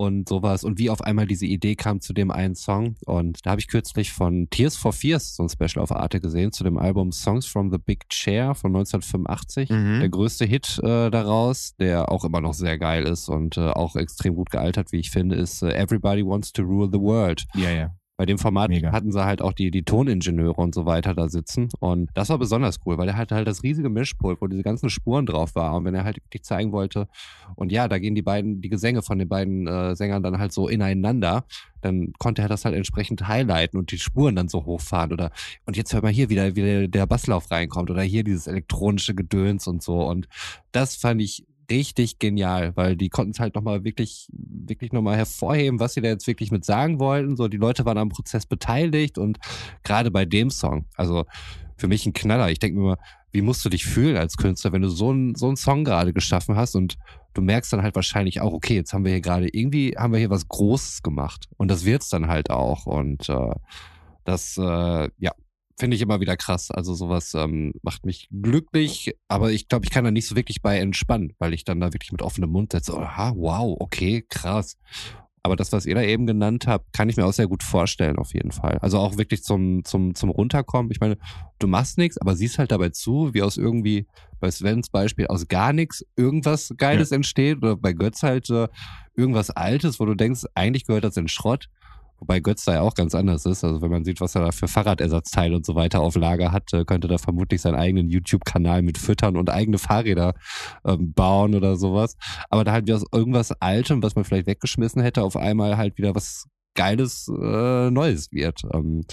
und 0.01 0.31
sowas 0.31 0.65
und 0.65 0.79
wie 0.79 0.89
auf 0.89 1.03
einmal 1.03 1.27
diese 1.27 1.45
Idee 1.45 1.75
kam 1.75 2.01
zu 2.01 2.15
dem 2.15 2.31
einen 2.31 2.55
Song 2.55 2.97
und 3.05 3.45
da 3.45 3.51
habe 3.51 3.61
ich 3.61 3.69
kürzlich 3.69 4.13
von 4.13 4.49
Tears 4.49 4.75
for 4.75 4.95
Fears 4.95 5.37
so 5.37 5.43
ein 5.43 5.51
Special 5.51 5.83
auf 5.83 5.93
Arte 5.93 6.21
gesehen 6.21 6.53
zu 6.53 6.65
dem 6.65 6.79
Album 6.79 7.13
Songs 7.13 7.45
from 7.45 7.71
the 7.71 7.77
Big 7.77 8.09
Chair 8.09 8.55
von 8.55 8.75
1985, 8.75 9.69
mhm. 9.69 10.01
der 10.01 10.09
größte 10.09 10.47
Hit 10.47 10.81
äh, 10.83 11.11
daraus, 11.11 11.75
der 11.79 12.11
auch 12.11 12.25
immer 12.25 12.41
noch 12.41 12.55
sehr 12.55 12.79
geil 12.79 13.05
ist 13.05 13.29
und 13.29 13.59
äh, 13.59 13.69
auch 13.69 13.95
extrem 13.95 14.37
gut 14.37 14.51
gealtert, 14.51 14.91
wie 14.91 15.01
ich 15.01 15.11
finde, 15.11 15.37
ist 15.37 15.61
äh, 15.61 15.75
Everybody 15.75 16.25
Wants 16.25 16.55
to 16.55 16.63
Rule 16.63 16.89
the 16.91 16.99
World. 16.99 17.45
Ja, 17.55 17.71
ja. 17.71 17.95
Bei 18.21 18.27
dem 18.27 18.37
Format 18.37 18.69
Mega. 18.69 18.93
hatten 18.93 19.13
sie 19.13 19.25
halt 19.25 19.41
auch 19.41 19.55
die, 19.55 19.71
die 19.71 19.83
Toningenieure 19.83 20.53
und 20.53 20.75
so 20.75 20.85
weiter 20.85 21.15
da 21.15 21.31
sitzen. 21.31 21.71
Und 21.79 22.11
das 22.13 22.29
war 22.29 22.37
besonders 22.37 22.77
cool, 22.85 22.99
weil 22.99 23.09
er 23.09 23.17
hatte 23.17 23.35
halt 23.35 23.49
das 23.49 23.63
riesige 23.63 23.89
Mischpult, 23.89 24.43
wo 24.43 24.47
diese 24.47 24.63
ganzen 24.63 24.91
Spuren 24.91 25.25
drauf 25.25 25.55
waren. 25.55 25.77
Und 25.77 25.85
wenn 25.87 25.95
er 25.95 26.05
halt 26.05 26.19
wirklich 26.19 26.43
zeigen 26.43 26.71
wollte, 26.71 27.09
und 27.55 27.73
ja, 27.73 27.89
da 27.89 27.99
gehen 27.99 28.15
die 28.15 28.21
beiden, 28.21 28.61
die 28.61 28.69
Gesänge 28.69 29.01
von 29.01 29.19
den 29.19 29.27
beiden 29.27 29.67
äh, 29.67 29.97
Sängern 29.97 30.23
dann 30.23 30.39
halt 30.39 30.53
so 30.53 30.69
ineinander, 30.69 31.47
dann 31.81 32.13
konnte 32.19 32.43
er 32.43 32.49
das 32.49 32.67
halt 32.67 32.75
entsprechend 32.75 33.27
highlighten 33.27 33.79
und 33.79 33.91
die 33.91 33.99
Spuren 33.99 34.37
dann 34.37 34.49
so 34.49 34.67
hochfahren. 34.67 35.15
Oder 35.15 35.31
und 35.65 35.79
jetzt 35.79 35.95
hört 35.95 36.03
mal 36.03 36.13
hier 36.13 36.29
wieder, 36.29 36.55
wie 36.57 36.89
der 36.89 37.07
Basslauf 37.07 37.51
reinkommt 37.51 37.89
oder 37.89 38.03
hier 38.03 38.23
dieses 38.23 38.47
elektronische 38.47 39.15
Gedöns 39.15 39.67
und 39.67 39.83
so. 39.83 40.07
Und 40.07 40.29
das 40.73 40.95
fand 40.95 41.23
ich 41.23 41.47
richtig 41.71 42.19
genial, 42.19 42.77
weil 42.77 42.97
die 42.97 43.09
konnten 43.09 43.31
es 43.33 43.41
halt 43.41 43.55
nochmal 43.55 43.85
wirklich, 43.85 44.29
wirklich 44.33 44.93
nochmal 44.93 45.17
hervorheben, 45.17 45.81
was 45.81 45.95
sie 45.95 46.01
da 46.01 46.09
jetzt 46.09 46.27
wirklich 46.27 46.51
mit 46.51 46.65
sagen 46.65 46.99
wollten. 46.99 47.37
So, 47.37 47.49
die 47.49 47.57
Leute 47.57 47.85
waren 47.85 47.99
am 47.99 48.09
Prozess 48.09 48.47
beteiligt 48.47 49.17
und 49.17 49.39
gerade 49.83 50.11
bei 50.11 50.25
dem 50.25 50.51
Song, 50.51 50.85
also 50.97 51.25
für 51.77 51.89
mich 51.89 52.05
ein 52.05 52.13
Knaller. 52.13 52.51
Ich 52.51 52.59
denke 52.59 52.79
mir 52.79 52.85
immer, 52.85 52.99
wie 53.33 53.43
musst 53.43 53.65
du 53.65 53.69
dich 53.69 53.87
fühlen 53.87 54.17
als 54.17 54.37
Künstler, 54.37 54.73
wenn 54.73 54.83
du 54.83 54.89
so 54.89 55.11
einen 55.11 55.35
so 55.35 55.47
einen 55.47 55.57
Song 55.57 55.85
gerade 55.85 56.13
geschaffen 56.13 56.57
hast 56.57 56.75
und 56.75 56.99
du 57.35 57.43
merkst 57.43 57.73
dann 57.73 57.83
halt 57.83 57.95
wahrscheinlich 57.95 58.41
auch, 58.41 58.53
okay, 58.53 58.75
jetzt 58.75 58.93
haben 58.93 59.05
wir 59.05 59.13
hier 59.13 59.21
gerade 59.21 59.49
irgendwie, 59.49 59.95
haben 59.97 60.13
wir 60.13 60.19
hier 60.19 60.31
was 60.31 60.49
Großes 60.49 61.03
gemacht. 61.03 61.47
Und 61.57 61.71
das 61.71 61.85
wird's 61.85 62.09
dann 62.09 62.29
halt 62.29 62.51
auch. 62.51 62.87
Und 62.87 63.29
äh, 63.29 63.55
das, 64.25 64.57
äh, 64.59 65.09
ja, 65.19 65.33
finde 65.81 65.97
ich 65.97 66.03
immer 66.03 66.21
wieder 66.21 66.37
krass. 66.37 66.71
Also 66.71 66.95
sowas 66.95 67.35
ähm, 67.35 67.73
macht 67.83 68.07
mich 68.07 68.29
glücklich, 68.31 69.17
aber 69.29 69.51
ich 69.51 69.67
glaube, 69.67 69.87
ich 69.87 69.91
kann 69.91 70.05
da 70.05 70.11
nicht 70.11 70.29
so 70.29 70.37
wirklich 70.37 70.63
bei 70.63 70.79
entspannen, 70.79 71.33
weil 71.39 71.55
ich 71.55 71.65
dann 71.65 71.81
da 71.81 71.93
wirklich 71.93 72.13
mit 72.13 72.23
offenem 72.23 72.51
Mund 72.51 72.73
setze, 72.73 72.97
aha, 72.97 73.33
wow, 73.35 73.77
okay, 73.81 74.25
krass. 74.29 74.77
Aber 75.43 75.57
das, 75.57 75.73
was 75.73 75.87
ihr 75.87 75.95
da 75.95 76.03
eben 76.03 76.27
genannt 76.27 76.67
habt, 76.67 76.93
kann 76.93 77.09
ich 77.09 77.17
mir 77.17 77.25
auch 77.25 77.33
sehr 77.33 77.47
gut 77.47 77.63
vorstellen, 77.63 78.19
auf 78.19 78.35
jeden 78.35 78.53
Fall. 78.53 78.77
Also 78.83 78.99
auch 78.99 79.17
wirklich 79.17 79.43
zum, 79.43 79.85
zum, 79.87 80.15
zum 80.15 80.29
Runterkommen. 80.29 80.93
Ich 80.93 81.01
meine, 81.01 81.17
du 81.59 81.67
machst 81.67 81.97
nichts, 81.97 82.19
aber 82.19 82.37
siehst 82.37 82.59
halt 82.59 82.73
dabei 82.73 82.91
zu, 82.91 83.33
wie 83.33 83.41
aus 83.41 83.57
irgendwie, 83.57 84.07
bei 84.39 84.51
Svens 84.51 84.91
Beispiel, 84.91 85.29
aus 85.29 85.49
gar 85.49 85.73
nichts 85.73 86.05
irgendwas 86.15 86.75
Geiles 86.77 87.11
ja. 87.11 87.17
entsteht 87.17 87.57
oder 87.59 87.77
bei 87.77 87.95
Götz 87.95 88.23
halt 88.23 88.51
äh, 88.51 88.69
irgendwas 89.17 89.51
Altes, 89.51 89.99
wo 89.99 90.05
du 90.05 90.15
denkst, 90.15 90.43
eigentlich 90.55 90.85
gehört 90.85 91.05
das 91.05 91.17
in 91.17 91.29
Schrott. 91.29 91.69
Wobei 92.21 92.41
Götz 92.41 92.65
da 92.65 92.75
ja 92.75 92.81
auch 92.83 92.95
ganz 92.95 93.15
anders 93.15 93.47
ist. 93.47 93.65
Also 93.65 93.83
wenn 93.83 93.91
man 93.91 94.05
sieht, 94.05 94.21
was 94.21 94.35
er 94.35 94.43
da 94.43 94.53
für 94.53 94.69
Fahrradersatzteile 94.69 95.57
und 95.57 95.67
so 95.67 95.75
weiter 95.75 96.01
auf 96.01 96.17
Lager 96.17 96.53
hat, 96.53 96.73
äh, 96.73 96.85
könnte 96.85 97.09
da 97.09 97.19
vermutlich 97.19 97.63
seinen 97.63 97.77
eigenen 97.77 98.09
YouTube-Kanal 98.09 98.83
mit 98.83 98.99
füttern 98.99 99.37
und 99.37 99.51
eigene 99.51 99.79
Fahrräder 99.79 100.35
ähm, 100.85 101.13
bauen 101.13 101.55
oder 101.55 101.77
sowas. 101.77 102.17
Aber 102.51 102.65
da 102.65 102.73
halt 102.73 102.87
wie 102.87 102.95
aus 102.95 103.05
irgendwas 103.13 103.53
Altem, 103.53 104.03
was 104.03 104.15
man 104.15 104.25
vielleicht 104.25 104.47
weggeschmissen 104.47 105.03
hätte, 105.03 105.23
auf 105.23 105.37
einmal 105.37 105.77
halt 105.77 105.99
wieder 105.99 106.15
was 106.15 106.47
Geiles 106.75 107.29
äh, 107.29 107.91
Neues 107.91 108.31
wird. 108.33 108.63
Ähm, 108.73 109.05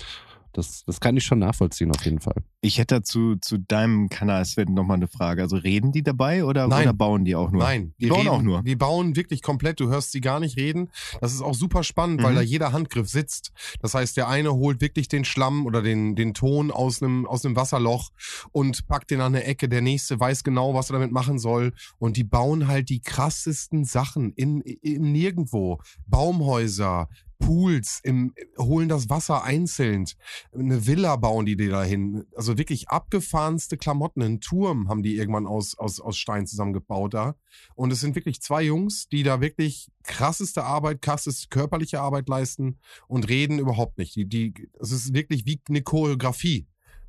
das, 0.54 0.84
das 0.86 1.00
kann 1.00 1.16
ich 1.18 1.24
schon 1.24 1.40
nachvollziehen, 1.40 1.92
auf 1.92 2.04
jeden 2.04 2.20
Fall. 2.20 2.36
Ich 2.62 2.80
hätte 2.80 2.96
dazu 2.96 3.36
zu 3.36 3.58
deinem 3.60 4.10
Kanal 4.10 4.44
Sven 4.46 4.74
nochmal 4.74 4.98
eine 4.98 5.08
Frage. 5.08 5.42
Also 5.44 5.58
reden 5.58 5.92
die 5.92 6.02
dabei 6.04 6.44
oder, 6.44 6.68
Nein. 6.68 6.84
oder 6.84 6.94
bauen 6.94 7.24
die 7.26 7.36
auch 7.36 7.52
nur? 7.52 7.62
Nein, 7.62 7.94
die, 8.00 8.08
bauen 8.08 8.20
reden, 8.22 8.30
auch 8.30 8.42
nur. 8.42 8.64
Die 8.64 8.76
bauen 8.76 9.16
wirklich 9.16 9.42
komplett. 9.44 9.80
Du 9.80 9.88
hörst 9.90 10.12
sie 10.12 10.22
gar 10.22 10.40
nicht 10.40 10.58
reden. 10.58 10.90
Das 11.22 11.34
ist 11.34 11.42
auch 11.42 11.54
super 11.54 11.84
spannend, 11.84 12.20
Mhm. 12.20 12.24
weil 12.24 12.36
da 12.36 12.42
jeder 12.42 12.72
Handgriff 12.74 13.08
sitzt. 13.10 13.52
Das 13.82 13.94
heißt, 13.94 14.18
der 14.18 14.28
eine 14.28 14.54
holt 14.54 14.82
wirklich 14.82 15.08
den 15.08 15.24
Schlamm 15.24 15.66
oder 15.66 15.82
den, 15.84 16.16
den 16.16 16.34
Ton 16.34 16.72
aus 16.72 17.02
einem, 17.04 17.26
aus 17.28 17.46
einem 17.46 17.56
Wasserloch 17.56 18.10
und 18.52 18.88
packt 18.88 19.12
den 19.12 19.22
an 19.22 19.36
eine 19.36 19.44
Ecke. 19.44 19.70
Der 19.70 19.82
nächste 19.82 20.20
weiß 20.20 20.44
genau, 20.44 20.74
was 20.74 20.90
er 20.90 20.94
damit 20.94 21.12
machen 21.12 21.38
soll. 21.40 21.74
Und 22.00 22.18
die 22.18 22.24
bauen 22.24 22.68
halt 22.68 22.90
die 22.90 23.02
krassesten 23.02 23.86
Sachen 23.86 24.34
in, 24.34 24.62
im 24.62 25.12
Nirgendwo. 25.12 25.80
Baumhäuser, 26.08 27.08
Pools, 27.40 28.00
im, 28.04 28.34
holen 28.58 28.90
das 28.90 29.10
Wasser 29.10 29.44
einzeln. 29.44 30.06
Eine 30.54 30.86
Villa 30.88 31.16
bauen 31.16 31.46
die 31.46 31.56
dir 31.56 31.70
dahin. 31.70 32.26
Also 32.36 32.58
wirklich 32.58 32.90
abgefahrenste 32.90 33.78
Klamotten. 33.78 34.22
Einen 34.22 34.42
Turm 34.42 34.90
haben 34.90 35.04
die 35.04 35.16
irgendwann 35.16 35.48
aus, 35.48 35.78
aus, 35.78 36.00
aus 36.00 36.18
Stein 36.18 36.48
zusammengebaut 36.48 37.14
da. 37.14 37.36
Und 37.76 37.92
es 37.92 38.00
sind 38.00 38.16
wirklich 38.16 38.42
zwei 38.42 38.64
Jungs, 38.64 39.08
die 39.08 39.24
da 39.24 39.42
wirklich 39.42 39.90
krasseste 40.04 40.64
Arbeit, 40.64 41.02
krasseste 41.02 41.48
körperliche 41.50 42.02
Arbeit 42.02 42.28
leisten 42.30 42.80
und 43.08 43.30
reden 43.30 43.60
überhaupt 43.60 43.98
nicht. 43.98 44.16
Die, 44.16 44.26
die, 44.26 44.54
es 44.80 44.92
ist 44.92 45.14
wirklich 45.14 45.46
wie 45.46 45.62
eine 45.70 45.82
Choreografie, 45.82 46.68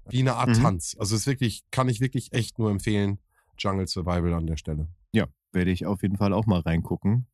wie 0.09 0.21
eine 0.21 0.35
Art 0.35 0.51
Mhm. 0.51 0.63
Tanz. 0.63 0.97
Also 0.99 1.15
es 1.15 1.23
ist 1.23 1.27
wirklich, 1.27 1.63
kann 1.71 1.89
ich 1.89 2.01
wirklich 2.01 2.33
echt 2.33 2.59
nur 2.59 2.71
empfehlen. 2.71 3.19
Jungle 3.59 3.89
Survival 3.89 4.35
an 4.35 4.47
der 4.47 4.57
Stelle. 4.57 4.89
Ja, 5.13 5.27
werde 5.53 5.71
ich 5.71 5.87
auf 5.87 6.03
jeden 6.03 6.17
Fall 6.17 6.33
auch 6.33 6.47
mal 6.47 6.61
reingucken, 6.61 7.27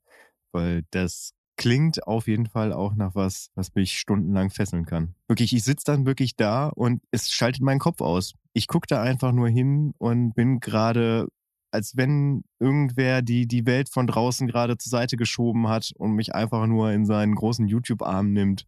weil 0.52 0.84
das 0.90 1.34
klingt 1.56 2.06
auf 2.06 2.26
jeden 2.26 2.46
Fall 2.46 2.72
auch 2.72 2.94
nach 2.94 3.14
was, 3.14 3.50
was 3.54 3.74
mich 3.74 3.98
stundenlang 3.98 4.50
fesseln 4.50 4.86
kann. 4.86 5.14
Wirklich, 5.28 5.52
ich 5.54 5.64
sitze 5.64 5.84
dann 5.86 6.06
wirklich 6.06 6.36
da 6.36 6.68
und 6.68 7.02
es 7.10 7.30
schaltet 7.30 7.62
meinen 7.62 7.78
Kopf 7.78 8.00
aus. 8.00 8.34
Ich 8.52 8.66
gucke 8.66 8.86
da 8.88 9.02
einfach 9.02 9.32
nur 9.32 9.48
hin 9.48 9.94
und 9.98 10.34
bin 10.34 10.60
gerade, 10.60 11.28
als 11.70 11.96
wenn 11.96 12.44
irgendwer 12.58 13.22
die, 13.22 13.46
die 13.46 13.66
Welt 13.66 13.88
von 13.88 14.06
draußen 14.06 14.46
gerade 14.46 14.76
zur 14.76 14.90
Seite 14.90 15.16
geschoben 15.16 15.68
hat 15.68 15.92
und 15.96 16.12
mich 16.12 16.34
einfach 16.34 16.66
nur 16.66 16.92
in 16.92 17.04
seinen 17.04 17.34
großen 17.34 17.66
YouTube-Arm 17.66 18.32
nimmt 18.32 18.66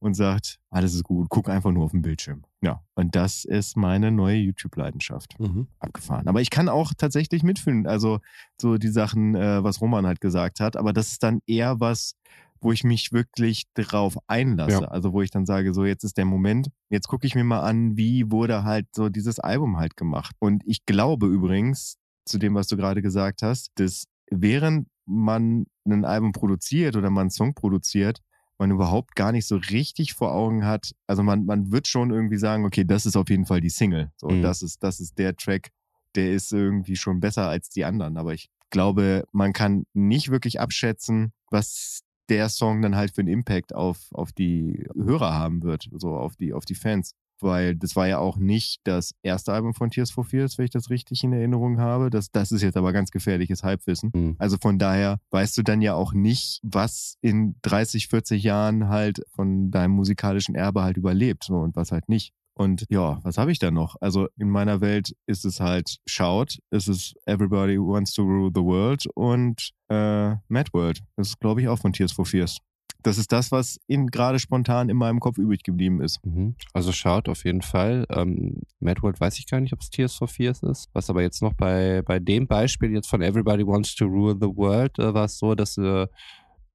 und 0.00 0.14
sagt, 0.14 0.60
alles 0.70 0.94
ist 0.94 1.04
gut, 1.04 1.28
guck 1.28 1.48
einfach 1.48 1.72
nur 1.72 1.84
auf 1.84 1.90
den 1.90 2.02
Bildschirm. 2.02 2.44
Ja, 2.60 2.82
und 2.94 3.16
das 3.16 3.44
ist 3.44 3.76
meine 3.76 4.10
neue 4.10 4.36
YouTube-Leidenschaft 4.36 5.36
abgefahren. 5.80 6.28
Aber 6.28 6.40
ich 6.40 6.50
kann 6.50 6.68
auch 6.68 6.92
tatsächlich 6.96 7.42
mitfühlen. 7.42 7.86
Also 7.86 8.20
so 8.60 8.78
die 8.78 8.88
Sachen, 8.88 9.34
äh, 9.34 9.62
was 9.62 9.80
Roman 9.80 10.06
halt 10.06 10.20
gesagt 10.20 10.60
hat. 10.60 10.76
Aber 10.76 10.92
das 10.92 11.12
ist 11.12 11.22
dann 11.22 11.40
eher 11.46 11.80
was, 11.80 12.14
wo 12.60 12.72
ich 12.72 12.84
mich 12.84 13.12
wirklich 13.12 13.64
drauf 13.74 14.18
einlasse. 14.26 14.82
Ja. 14.82 14.88
Also 14.88 15.12
wo 15.12 15.22
ich 15.22 15.30
dann 15.30 15.46
sage, 15.46 15.74
so 15.74 15.84
jetzt 15.84 16.04
ist 16.04 16.16
der 16.16 16.24
Moment. 16.24 16.70
Jetzt 16.90 17.08
gucke 17.08 17.26
ich 17.26 17.34
mir 17.34 17.44
mal 17.44 17.60
an, 17.60 17.96
wie 17.96 18.30
wurde 18.30 18.64
halt 18.64 18.86
so 18.94 19.08
dieses 19.08 19.38
Album 19.38 19.78
halt 19.78 19.96
gemacht. 19.96 20.34
Und 20.38 20.62
ich 20.66 20.84
glaube 20.86 21.26
übrigens 21.26 21.96
zu 22.24 22.38
dem, 22.38 22.54
was 22.54 22.68
du 22.68 22.76
gerade 22.76 23.02
gesagt 23.02 23.42
hast, 23.42 23.70
dass 23.76 24.04
während 24.30 24.88
man 25.06 25.66
ein 25.86 26.04
Album 26.04 26.32
produziert 26.32 26.96
oder 26.96 27.10
man 27.10 27.22
einen 27.22 27.30
Song 27.30 27.54
produziert, 27.54 28.20
man 28.58 28.70
überhaupt 28.70 29.14
gar 29.14 29.32
nicht 29.32 29.46
so 29.46 29.56
richtig 29.56 30.14
vor 30.14 30.32
Augen 30.34 30.64
hat. 30.66 30.92
Also 31.06 31.22
man, 31.22 31.44
man 31.46 31.70
wird 31.72 31.86
schon 31.86 32.10
irgendwie 32.10 32.38
sagen, 32.38 32.64
okay, 32.64 32.84
das 32.84 33.06
ist 33.06 33.16
auf 33.16 33.28
jeden 33.30 33.46
Fall 33.46 33.60
die 33.60 33.70
Single. 33.70 34.10
So, 34.16 34.28
Mhm. 34.28 34.42
das 34.42 34.62
ist, 34.62 34.82
das 34.82 35.00
ist 35.00 35.18
der 35.18 35.36
Track, 35.36 35.70
der 36.14 36.32
ist 36.32 36.52
irgendwie 36.52 36.96
schon 36.96 37.20
besser 37.20 37.48
als 37.48 37.68
die 37.70 37.84
anderen. 37.84 38.16
Aber 38.16 38.34
ich 38.34 38.48
glaube, 38.70 39.24
man 39.32 39.52
kann 39.52 39.84
nicht 39.94 40.30
wirklich 40.30 40.60
abschätzen, 40.60 41.32
was 41.50 42.00
der 42.28 42.48
Song 42.48 42.82
dann 42.82 42.96
halt 42.96 43.14
für 43.14 43.22
einen 43.22 43.28
Impact 43.28 43.74
auf, 43.74 43.98
auf 44.12 44.32
die 44.32 44.86
Hörer 44.94 45.32
haben 45.32 45.62
wird, 45.62 45.88
so 45.92 46.16
auf 46.16 46.36
die, 46.36 46.52
auf 46.52 46.64
die 46.66 46.74
Fans. 46.74 47.14
Weil 47.40 47.76
das 47.76 47.96
war 47.96 48.06
ja 48.06 48.18
auch 48.18 48.36
nicht 48.36 48.80
das 48.84 49.12
erste 49.22 49.52
Album 49.52 49.74
von 49.74 49.90
Tears 49.90 50.10
for 50.10 50.24
Fears, 50.24 50.58
wenn 50.58 50.64
ich 50.64 50.70
das 50.70 50.90
richtig 50.90 51.24
in 51.24 51.32
Erinnerung 51.32 51.78
habe. 51.78 52.10
Das, 52.10 52.30
das 52.30 52.52
ist 52.52 52.62
jetzt 52.62 52.76
aber 52.76 52.92
ganz 52.92 53.10
gefährliches 53.10 53.62
Halbwissen. 53.62 54.10
Mhm. 54.14 54.36
Also 54.38 54.56
von 54.60 54.78
daher 54.78 55.18
weißt 55.30 55.56
du 55.58 55.62
dann 55.62 55.80
ja 55.80 55.94
auch 55.94 56.12
nicht, 56.12 56.60
was 56.62 57.16
in 57.20 57.56
30, 57.62 58.08
40 58.08 58.42
Jahren 58.42 58.88
halt 58.88 59.22
von 59.34 59.70
deinem 59.70 59.92
musikalischen 59.92 60.54
Erbe 60.54 60.82
halt 60.82 60.96
überlebt 60.96 61.44
so, 61.44 61.56
und 61.56 61.76
was 61.76 61.92
halt 61.92 62.08
nicht. 62.08 62.32
Und 62.58 62.86
ja, 62.88 63.20
was 63.22 63.38
habe 63.38 63.52
ich 63.52 63.60
da 63.60 63.70
noch? 63.70 63.94
Also 64.00 64.26
in 64.36 64.50
meiner 64.50 64.80
Welt 64.80 65.14
ist 65.26 65.44
es 65.44 65.60
halt 65.60 65.98
Shout, 66.06 66.58
es 66.70 66.88
ist 66.88 67.14
Everybody 67.24 67.78
Wants 67.78 68.14
to 68.14 68.22
Rule 68.22 68.50
the 68.52 68.60
World 68.60 69.06
und 69.14 69.70
äh, 69.88 70.30
Mad 70.48 70.70
World. 70.72 71.00
Das 71.14 71.28
ist, 71.28 71.40
glaube 71.40 71.60
ich, 71.60 71.68
auch 71.68 71.78
von 71.78 71.92
Tears 71.92 72.10
for 72.10 72.26
Fears. 72.26 72.58
Das 73.02 73.16
ist 73.16 73.30
das, 73.30 73.52
was 73.52 73.78
gerade 73.88 74.38
spontan 74.38 74.88
in 74.88 74.96
meinem 74.96 75.20
Kopf 75.20 75.38
übrig 75.38 75.62
geblieben 75.62 76.02
ist. 76.02 76.24
Mhm. 76.24 76.56
Also 76.72 76.90
schaut 76.92 77.28
auf 77.28 77.44
jeden 77.44 77.62
Fall. 77.62 78.06
Ähm, 78.10 78.62
Mad 78.80 79.02
World 79.02 79.20
weiß 79.20 79.38
ich 79.38 79.46
gar 79.46 79.60
nicht, 79.60 79.72
ob 79.72 79.80
es 79.80 79.90
Tears 79.90 80.14
for 80.14 80.26
Fears 80.26 80.62
ist. 80.64 80.88
Was 80.94 81.08
aber 81.08 81.22
jetzt 81.22 81.40
noch 81.40 81.54
bei, 81.54 82.02
bei 82.02 82.18
dem 82.18 82.48
Beispiel 82.48 82.92
jetzt 82.92 83.08
von 83.08 83.22
Everybody 83.22 83.64
Wants 83.64 83.94
to 83.94 84.04
Rule 84.04 84.34
the 84.34 84.48
World 84.48 84.98
äh, 84.98 85.14
war 85.14 85.26
es 85.26 85.38
so, 85.38 85.54
dass 85.54 85.74
sie 85.74 86.08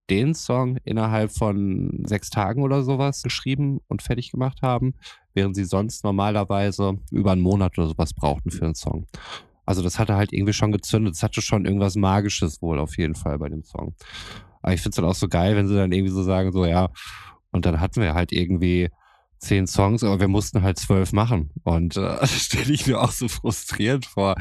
den 0.10 0.34
Song 0.34 0.78
innerhalb 0.84 1.32
von 1.32 2.04
sechs 2.06 2.30
Tagen 2.30 2.64
oder 2.64 2.84
sowas 2.84 3.24
geschrieben 3.24 3.80
und 3.88 4.02
fertig 4.02 4.32
gemacht 4.32 4.62
haben, 4.62 4.96
während 5.34 5.56
sie 5.56 5.64
sonst 5.64 6.04
normalerweise 6.04 7.00
über 7.12 7.32
einen 7.32 7.42
Monat 7.42 7.78
oder 7.78 7.88
sowas 7.88 8.14
brauchten 8.14 8.52
für 8.52 8.66
einen 8.66 8.76
Song. 8.76 9.08
Also 9.66 9.82
das 9.82 10.00
hatte 10.00 10.16
halt 10.16 10.34
irgendwie 10.34 10.54
schon 10.54 10.72
gezündet. 10.72 11.16
Es 11.16 11.24
hatte 11.24 11.42
schon 11.42 11.66
irgendwas 11.66 11.96
Magisches 11.96 12.62
wohl 12.62 12.80
auf 12.80 12.98
jeden 12.98 13.16
Fall 13.16 13.40
bei 13.40 13.50
dem 13.50 13.64
Song. 13.64 13.96
Aber 14.64 14.74
ich 14.74 14.82
finde 14.82 14.90
es 14.90 14.96
dann 14.96 15.06
auch 15.06 15.16
so 15.16 15.28
geil, 15.28 15.56
wenn 15.56 15.68
sie 15.68 15.76
dann 15.76 15.92
irgendwie 15.92 16.12
so 16.12 16.24
sagen, 16.24 16.52
so 16.52 16.66
ja, 16.66 16.90
und 17.52 17.66
dann 17.66 17.80
hatten 17.80 18.02
wir 18.02 18.16
halt 18.16 18.32
irgendwie 18.32 18.90
zehn 19.38 19.68
Songs, 19.68 20.04
aber 20.04 20.20
wir 20.20 20.28
mussten 20.28 20.64
halt 20.64 20.80
zwölf 20.80 21.14
machen. 21.14 21.52
Und 21.64 21.98
äh, 21.98 22.02
das 22.20 22.32
stelle 22.32 22.74
ich 22.74 22.88
mir 22.88 23.00
auch 23.00 23.12
so 23.12 23.28
frustrierend 23.28 24.06
vor. 24.06 24.36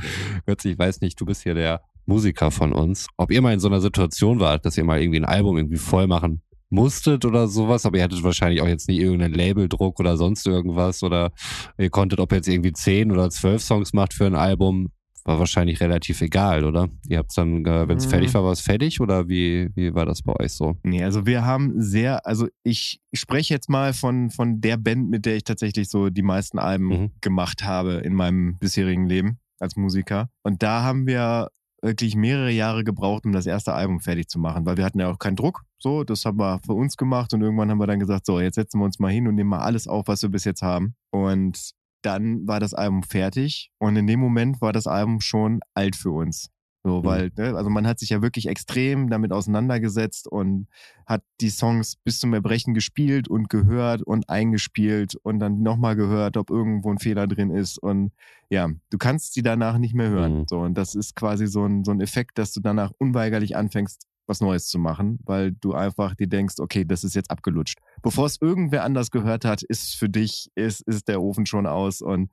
Götz, 0.46 0.64
ich 0.64 0.78
weiß 0.78 1.02
nicht, 1.02 1.20
du 1.20 1.26
bist 1.26 1.42
hier 1.42 1.54
der 1.54 1.82
Musiker 2.06 2.50
von 2.50 2.72
uns. 2.72 3.08
Ob 3.16 3.30
ihr 3.30 3.42
mal 3.42 3.52
in 3.52 3.60
so 3.60 3.68
einer 3.68 3.80
Situation 3.80 4.40
wart, 4.40 4.64
dass 4.64 4.78
ihr 4.78 4.84
mal 4.84 5.00
irgendwie 5.00 5.20
ein 5.20 5.24
Album 5.24 5.58
irgendwie 5.58 5.76
voll 5.76 6.06
machen 6.06 6.42
musstet 6.72 7.26
oder 7.26 7.48
sowas, 7.48 7.84
aber 7.84 7.98
ihr 7.98 8.04
hattet 8.04 8.24
wahrscheinlich 8.24 8.62
auch 8.62 8.66
jetzt 8.66 8.88
nie 8.88 8.98
irgendeinen 8.98 9.34
Labeldruck 9.34 10.00
oder 10.00 10.16
sonst 10.16 10.46
irgendwas 10.46 11.02
oder 11.02 11.30
ihr 11.76 11.90
konntet, 11.90 12.18
ob 12.18 12.32
ihr 12.32 12.36
jetzt 12.36 12.48
irgendwie 12.48 12.72
zehn 12.72 13.12
oder 13.12 13.28
zwölf 13.28 13.62
Songs 13.62 13.92
macht 13.92 14.14
für 14.14 14.24
ein 14.24 14.34
Album, 14.34 14.90
war 15.24 15.38
wahrscheinlich 15.38 15.80
relativ 15.80 16.20
egal, 16.20 16.64
oder? 16.64 16.88
Ihr 17.08 17.18
habt 17.18 17.36
dann, 17.36 17.64
äh, 17.64 17.88
wenn 17.88 17.98
es 17.98 18.06
Mhm. 18.06 18.10
fertig 18.10 18.34
war, 18.34 18.44
war 18.44 18.52
es 18.52 18.60
fertig 18.60 19.00
oder 19.00 19.28
wie, 19.28 19.70
wie 19.74 19.94
war 19.94 20.04
das 20.06 20.22
bei 20.22 20.34
euch 20.40 20.52
so? 20.52 20.76
Nee, 20.82 21.02
also 21.04 21.26
wir 21.26 21.44
haben 21.44 21.80
sehr, 21.80 22.26
also 22.26 22.48
ich 22.64 23.00
spreche 23.14 23.54
jetzt 23.54 23.68
mal 23.68 23.92
von, 23.92 24.30
von 24.30 24.60
der 24.60 24.76
Band, 24.76 25.10
mit 25.10 25.24
der 25.26 25.36
ich 25.36 25.44
tatsächlich 25.44 25.88
so 25.88 26.10
die 26.10 26.22
meisten 26.22 26.58
Alben 26.58 26.88
Mhm. 26.88 27.10
gemacht 27.20 27.64
habe 27.64 27.94
in 28.04 28.14
meinem 28.14 28.58
bisherigen 28.58 29.06
Leben 29.06 29.38
als 29.60 29.76
Musiker. 29.76 30.28
Und 30.42 30.62
da 30.62 30.82
haben 30.82 31.06
wir 31.06 31.48
wirklich 31.84 32.14
mehrere 32.14 32.50
Jahre 32.52 32.84
gebraucht, 32.84 33.24
um 33.24 33.32
das 33.32 33.46
erste 33.46 33.74
Album 33.74 33.98
fertig 34.00 34.28
zu 34.28 34.38
machen, 34.38 34.64
weil 34.66 34.76
wir 34.76 34.84
hatten 34.84 35.00
ja 35.00 35.08
auch 35.10 35.18
keinen 35.18 35.34
Druck. 35.36 35.62
So, 35.78 36.04
das 36.04 36.24
haben 36.24 36.38
wir 36.38 36.60
für 36.64 36.74
uns 36.74 36.96
gemacht 36.96 37.34
und 37.34 37.42
irgendwann 37.42 37.70
haben 37.70 37.78
wir 37.78 37.88
dann 37.88 37.98
gesagt, 37.98 38.24
so, 38.26 38.38
jetzt 38.40 38.54
setzen 38.54 38.78
wir 38.78 38.84
uns 38.84 39.00
mal 39.00 39.10
hin 39.10 39.26
und 39.26 39.34
nehmen 39.34 39.50
mal 39.50 39.60
alles 39.62 39.88
auf, 39.88 40.06
was 40.06 40.22
wir 40.22 40.28
bis 40.28 40.44
jetzt 40.44 40.62
haben. 40.62 40.94
Und 41.10 41.72
dann 42.02 42.46
war 42.46 42.60
das 42.60 42.74
Album 42.74 43.02
fertig 43.02 43.70
und 43.78 43.96
in 43.96 44.06
dem 44.06 44.20
Moment 44.20 44.60
war 44.60 44.72
das 44.72 44.86
Album 44.86 45.20
schon 45.20 45.60
alt 45.74 45.96
für 45.96 46.10
uns. 46.10 46.50
So, 46.84 47.04
weil, 47.04 47.30
ne, 47.36 47.54
also 47.54 47.70
man 47.70 47.86
hat 47.86 48.00
sich 48.00 48.08
ja 48.10 48.22
wirklich 48.22 48.48
extrem 48.48 49.08
damit 49.08 49.32
auseinandergesetzt 49.32 50.26
und 50.26 50.66
hat 51.06 51.22
die 51.40 51.50
Songs 51.50 51.94
bis 52.02 52.18
zum 52.18 52.34
Erbrechen 52.34 52.74
gespielt 52.74 53.28
und 53.28 53.48
gehört 53.48 54.02
und 54.02 54.28
eingespielt 54.28 55.14
und 55.22 55.38
dann 55.38 55.62
nochmal 55.62 55.94
gehört, 55.94 56.36
ob 56.36 56.50
irgendwo 56.50 56.90
ein 56.90 56.98
Fehler 56.98 57.28
drin 57.28 57.50
ist. 57.50 57.78
Und 57.78 58.10
ja, 58.50 58.68
du 58.90 58.98
kannst 58.98 59.34
sie 59.34 59.42
danach 59.42 59.78
nicht 59.78 59.94
mehr 59.94 60.08
hören. 60.08 60.40
Mhm. 60.40 60.44
So, 60.48 60.58
und 60.58 60.74
das 60.74 60.96
ist 60.96 61.14
quasi 61.14 61.46
so 61.46 61.64
ein, 61.64 61.84
so 61.84 61.92
ein 61.92 62.00
Effekt, 62.00 62.36
dass 62.38 62.52
du 62.52 62.60
danach 62.60 62.90
unweigerlich 62.98 63.56
anfängst, 63.56 64.08
was 64.32 64.40
Neues 64.40 64.66
zu 64.66 64.78
machen, 64.78 65.18
weil 65.24 65.52
du 65.52 65.74
einfach 65.74 66.14
dir 66.14 66.26
denkst, 66.26 66.54
okay, 66.58 66.86
das 66.86 67.04
ist 67.04 67.14
jetzt 67.14 67.30
abgelutscht. 67.30 67.78
Bevor 68.02 68.24
es 68.24 68.40
irgendwer 68.40 68.82
anders 68.82 69.10
gehört 69.10 69.44
hat, 69.44 69.62
ist 69.62 69.94
für 69.94 70.08
dich, 70.08 70.50
ist, 70.54 70.80
ist 70.88 71.08
der 71.08 71.20
Ofen 71.20 71.44
schon 71.44 71.66
aus. 71.66 72.00
Und 72.00 72.30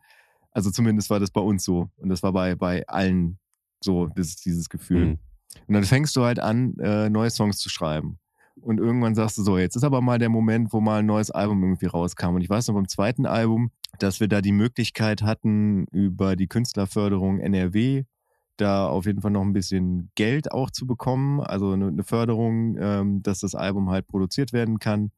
also 0.52 0.72
zumindest 0.72 1.10
war 1.10 1.20
das 1.20 1.32
bei 1.32 1.42
uns 1.42 1.66
so. 1.66 1.90
Und 1.98 2.08
das 2.08 2.24
war 2.24 2.32
bei, 2.32 2.56
bei 2.56 2.88
allen 2.88 3.38
so, 3.84 4.08
das, 4.08 4.38
dieses 4.38 4.70
Gefühl. 4.70 5.06
Mhm. 5.06 5.20
Und 5.68 5.74
dann 5.74 5.84
fängst 5.84 6.16
du 6.16 6.24
halt 6.24 6.40
an, 6.40 6.78
äh, 6.80 7.10
neue 7.10 7.30
Songs 7.30 7.58
zu 7.58 7.70
schreiben. 7.70 8.18
Und 8.62 8.80
irgendwann 8.80 9.16
sagst 9.16 9.38
du 9.38 9.44
so, 9.44 9.58
jetzt 9.58 9.76
ist 9.76 9.84
aber 9.84 10.02
mal 10.02 10.20
der 10.20 10.30
Moment, 10.30 10.72
wo 10.72 10.80
mal 10.80 11.00
ein 11.00 11.06
neues 11.06 11.32
Album 11.32 11.62
irgendwie 11.64 11.88
rauskam. 11.88 12.36
Und 12.36 12.42
ich 12.42 12.50
weiß 12.50 12.68
noch 12.68 12.76
beim 12.76 12.88
zweiten 12.88 13.26
Album, 13.26 13.72
dass 14.00 14.22
wir 14.22 14.28
da 14.28 14.42
die 14.42 14.52
Möglichkeit 14.54 15.22
hatten, 15.22 15.86
über 15.92 16.36
die 16.36 16.48
Künstlerförderung 16.48 17.40
NRW 17.40 18.06
da 18.62 18.88
auf 18.88 19.06
jeden 19.06 19.22
Fall 19.22 19.32
noch 19.32 19.42
ein 19.42 19.54
bisschen 19.54 20.12
Geld 20.16 20.52
auch 20.52 20.70
zu 20.72 20.86
bekommen. 20.86 21.42
Also 21.42 21.72
eine, 21.72 21.88
eine 21.88 22.04
Förderung, 22.04 22.78
ähm, 22.80 23.24
dass 23.24 23.40
das 23.40 23.56
Album 23.56 23.90
halt 23.90 24.08
produziert 24.08 24.54
werden 24.54 24.80
kann. 24.80 25.12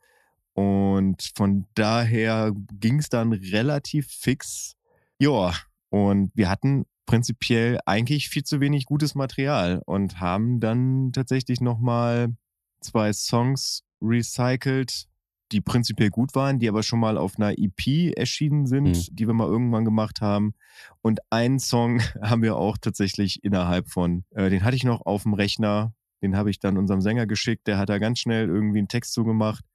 Und 0.53 1.31
von 1.35 1.65
daher 1.75 2.51
ging 2.79 2.99
es 2.99 3.09
dann 3.09 3.33
relativ 3.33 4.07
fix. 4.07 4.75
Ja, 5.19 5.53
und 5.89 6.31
wir 6.35 6.49
hatten 6.49 6.85
prinzipiell 7.05 7.79
eigentlich 7.85 8.29
viel 8.29 8.43
zu 8.43 8.59
wenig 8.59 8.85
gutes 8.85 9.15
Material 9.15 9.81
und 9.85 10.19
haben 10.19 10.59
dann 10.59 11.11
tatsächlich 11.13 11.61
nochmal 11.61 12.35
zwei 12.79 13.11
Songs 13.13 13.83
recycelt, 14.01 15.07
die 15.51 15.61
prinzipiell 15.61 16.09
gut 16.09 16.33
waren, 16.35 16.59
die 16.59 16.69
aber 16.69 16.83
schon 16.83 16.99
mal 16.99 17.17
auf 17.17 17.37
einer 17.37 17.53
EP 17.57 18.13
erschienen 18.15 18.65
sind, 18.67 18.83
Mhm. 18.87 19.15
die 19.15 19.27
wir 19.27 19.33
mal 19.33 19.47
irgendwann 19.47 19.85
gemacht 19.85 20.21
haben. 20.21 20.53
Und 21.01 21.19
einen 21.29 21.59
Song 21.59 21.99
haben 22.21 22.41
wir 22.41 22.55
auch 22.55 22.77
tatsächlich 22.77 23.43
innerhalb 23.43 23.89
von, 23.89 24.23
äh, 24.31 24.49
den 24.49 24.63
hatte 24.63 24.75
ich 24.75 24.83
noch 24.83 25.05
auf 25.05 25.23
dem 25.23 25.33
Rechner, 25.33 25.93
den 26.21 26.35
habe 26.37 26.49
ich 26.49 26.59
dann 26.59 26.77
unserem 26.77 27.01
Sänger 27.01 27.25
geschickt, 27.27 27.67
der 27.67 27.77
hat 27.77 27.89
da 27.89 27.97
ganz 27.97 28.19
schnell 28.19 28.47
irgendwie 28.47 28.79
einen 28.79 28.87
Text 28.87 29.13
zugemacht. 29.13 29.65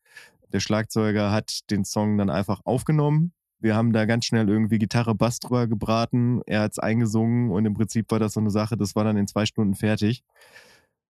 Der 0.52 0.60
Schlagzeuger 0.60 1.32
hat 1.32 1.70
den 1.70 1.84
Song 1.84 2.16
dann 2.18 2.30
einfach 2.30 2.60
aufgenommen. 2.64 3.32
Wir 3.58 3.74
haben 3.74 3.92
da 3.92 4.04
ganz 4.04 4.26
schnell 4.26 4.48
irgendwie 4.48 4.78
Gitarre, 4.78 5.14
Bass 5.14 5.40
drüber 5.40 5.66
gebraten. 5.66 6.40
Er 6.46 6.60
hat's 6.60 6.78
eingesungen 6.78 7.50
und 7.50 7.64
im 7.66 7.74
Prinzip 7.74 8.10
war 8.10 8.18
das 8.20 8.34
so 8.34 8.40
eine 8.40 8.50
Sache, 8.50 8.76
das 8.76 8.94
war 8.94 9.02
dann 9.04 9.16
in 9.16 9.26
zwei 9.26 9.44
Stunden 9.46 9.74
fertig. 9.74 10.22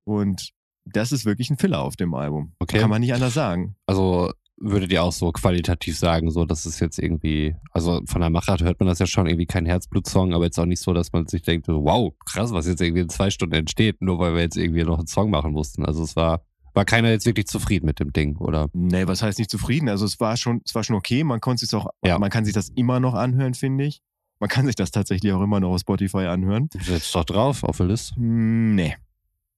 Und 0.05 0.51
das 0.85 1.13
ist 1.13 1.25
wirklich 1.25 1.51
ein 1.51 1.57
Filler 1.57 1.81
auf 1.83 1.97
dem 1.97 2.15
Album. 2.15 2.53
Okay. 2.59 2.79
Kann 2.79 2.91
man 2.91 3.01
nicht 3.01 3.15
anders 3.15 3.35
sagen. 3.35 3.75
Also 3.87 4.31
würdet 4.57 4.93
ihr 4.93 5.03
auch 5.03 5.13
so 5.13 5.33
qualitativ 5.33 5.99
sagen, 5.99 6.31
so 6.31 6.45
dass 6.45 6.65
es 6.65 6.79
jetzt 6.81 6.99
irgendwie, 6.99 7.55
also 7.73 8.01
von 8.07 8.21
der 8.21 8.31
Machart 8.31 8.63
hört 8.63 8.79
man 8.81 8.89
das 8.89 8.99
ja 8.99 9.07
schon 9.07 9.27
irgendwie 9.27 9.47
kein 9.47 9.67
Herzblutsong, 9.67 10.33
aber 10.33 10.45
jetzt 10.45 10.59
auch 10.59 10.67
nicht 10.67 10.81
so, 10.81 10.93
dass 10.93 11.13
man 11.13 11.27
sich 11.27 11.43
denkt, 11.43 11.67
wow, 11.69 12.13
krass, 12.25 12.53
was 12.53 12.67
jetzt 12.67 12.81
irgendwie 12.81 13.03
in 13.03 13.09
zwei 13.09 13.31
Stunden 13.31 13.55
entsteht, 13.55 14.01
nur 14.01 14.19
weil 14.19 14.35
wir 14.35 14.43
jetzt 14.43 14.57
irgendwie 14.57 14.85
noch 14.85 14.99
einen 14.99 15.07
Song 15.09 15.31
machen 15.31 15.53
mussten. 15.53 15.85
Also 15.85 16.03
es 16.05 16.15
war, 16.17 16.43
war 16.73 16.85
keiner 16.85 17.11
jetzt 17.11 17.27
wirklich 17.27 17.47
zufrieden 17.47 17.87
mit 17.87 18.01
dem 18.01 18.13
Ding, 18.13 18.37
oder? 18.37 18.69
Nee, 18.73 19.07
was 19.07 19.23
heißt 19.23 19.39
nicht 19.39 19.51
zufrieden? 19.51 19.89
Also 19.89 20.05
es 20.07 20.19
war 20.21 20.37
schon, 20.37 20.61
es 20.65 20.75
war 20.75 20.85
schon 20.85 20.97
okay. 20.97 21.25
Man 21.25 21.41
konnte 21.41 21.67
sich 21.67 21.75
auch, 21.75 21.89
Ja. 22.05 22.19
man 22.19 22.31
kann 22.31 22.45
sich 22.45 22.55
das 22.55 22.69
immer 22.71 23.01
noch 23.01 23.15
anhören, 23.15 23.55
finde 23.55 23.85
ich. 23.85 24.01
Man 24.41 24.49
kann 24.51 24.67
sich 24.67 24.75
das 24.75 24.91
tatsächlich 24.91 25.33
auch 25.33 25.43
immer 25.43 25.61
noch 25.61 25.71
auf 25.75 25.81
Spotify 25.81 26.27
anhören. 26.27 26.69
Setzt 26.81 27.15
doch 27.15 27.25
drauf 27.25 27.63
auf 27.65 27.77
der 27.79 27.87
Liste. 27.87 28.17
Hm, 28.17 28.75
Nee. 28.75 28.97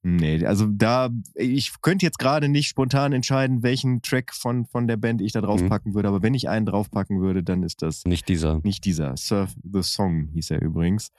Nee, 0.09 0.47
also 0.47 0.67
da, 0.69 1.11
ich 1.35 1.73
könnte 1.83 2.07
jetzt 2.07 2.21
gerade 2.21 2.49
nicht 2.49 2.69
spontan 2.69 3.13
entscheiden, 3.13 3.65
welchen 3.65 4.03
Track 4.03 4.33
von, 4.33 4.65
von 4.65 4.87
der 4.87 4.97
Band 4.97 5.21
ich 5.21 5.33
da 5.33 5.41
draufpacken 5.41 5.95
würde, 5.95 6.07
aber 6.09 6.23
wenn 6.23 6.33
ich 6.35 6.49
einen 6.49 6.65
draufpacken 6.65 7.21
würde, 7.21 7.43
dann 7.43 7.65
ist 7.65 7.83
das 7.83 8.05
Nicht 8.05 8.29
dieser. 8.29 8.61
nicht 8.63 8.85
dieser. 8.85 9.17
Surf 9.17 9.55
the 9.65 9.83
Song 9.83 10.29
hieß 10.33 10.53
er 10.53 10.63
übrigens. 10.63 11.11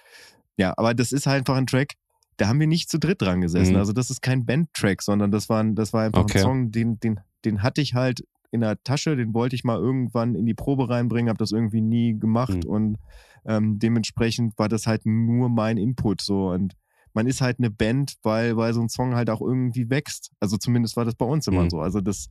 Ja, 0.56 0.74
aber 0.78 0.94
das 0.94 1.12
ist 1.12 1.28
halt 1.28 1.40
einfach 1.40 1.58
ein 1.58 1.68
Track, 1.68 1.96
da 2.38 2.48
haben 2.48 2.62
wir 2.62 2.68
nicht 2.68 2.90
zu 2.90 2.98
dritt 2.98 3.22
dran 3.22 3.42
gesessen. 3.42 3.74
Mhm. 3.74 3.80
Also 3.80 3.92
das 3.92 4.10
ist 4.10 4.22
kein 4.22 4.46
Band-Track, 4.46 5.02
sondern 5.02 5.32
das 5.32 5.50
war, 5.50 5.62
ein, 5.62 5.76
das 5.76 5.92
war 5.92 6.04
einfach 6.04 6.22
Okay. 6.22 6.38
ein 6.38 6.44
Song, 6.44 6.72
den, 6.72 6.98
den, 7.02 7.20
den 7.44 7.64
hatte 7.64 7.82
ich 7.82 7.94
halt 7.94 8.24
in 8.52 8.62
der 8.62 8.82
Tasche, 8.84 9.18
den 9.18 9.34
wollte 9.34 9.58
ich 9.58 9.66
mal 9.66 9.78
irgendwann 9.78 10.34
in 10.34 10.46
die 10.46 10.54
Probe 10.54 10.88
reinbringen, 10.90 11.28
habe 11.28 11.40
das 11.40 11.52
irgendwie 11.52 11.82
nie 11.82 12.18
gemacht 12.18 12.64
Mhm. 12.64 12.70
und 12.70 12.98
ähm, 13.46 13.80
dementsprechend 13.80 14.58
war 14.58 14.70
das 14.70 14.88
halt 14.88 15.06
nur 15.06 15.50
mein 15.50 15.76
Input 15.78 16.22
so 16.22 16.52
und 16.52 16.74
man 17.18 17.26
ist 17.26 17.41
halt 17.41 17.57
eine 17.57 17.72
Band, 17.72 18.13
weil, 18.22 18.55
weil 18.57 18.74
so 18.76 18.82
ein 18.82 18.89
Song 18.89 19.15
halt 19.15 19.32
auch 19.32 19.41
irgendwie 19.41 19.89
wächst. 19.89 20.32
Also 20.39 20.55
zumindest 20.57 20.95
war 20.97 21.03
das 21.03 21.15
bei 21.15 21.26
uns 21.26 21.47
immer 21.47 21.63
Mhm. 21.63 21.72
so. 21.72 21.80
Also 21.82 21.99
das 21.99 22.30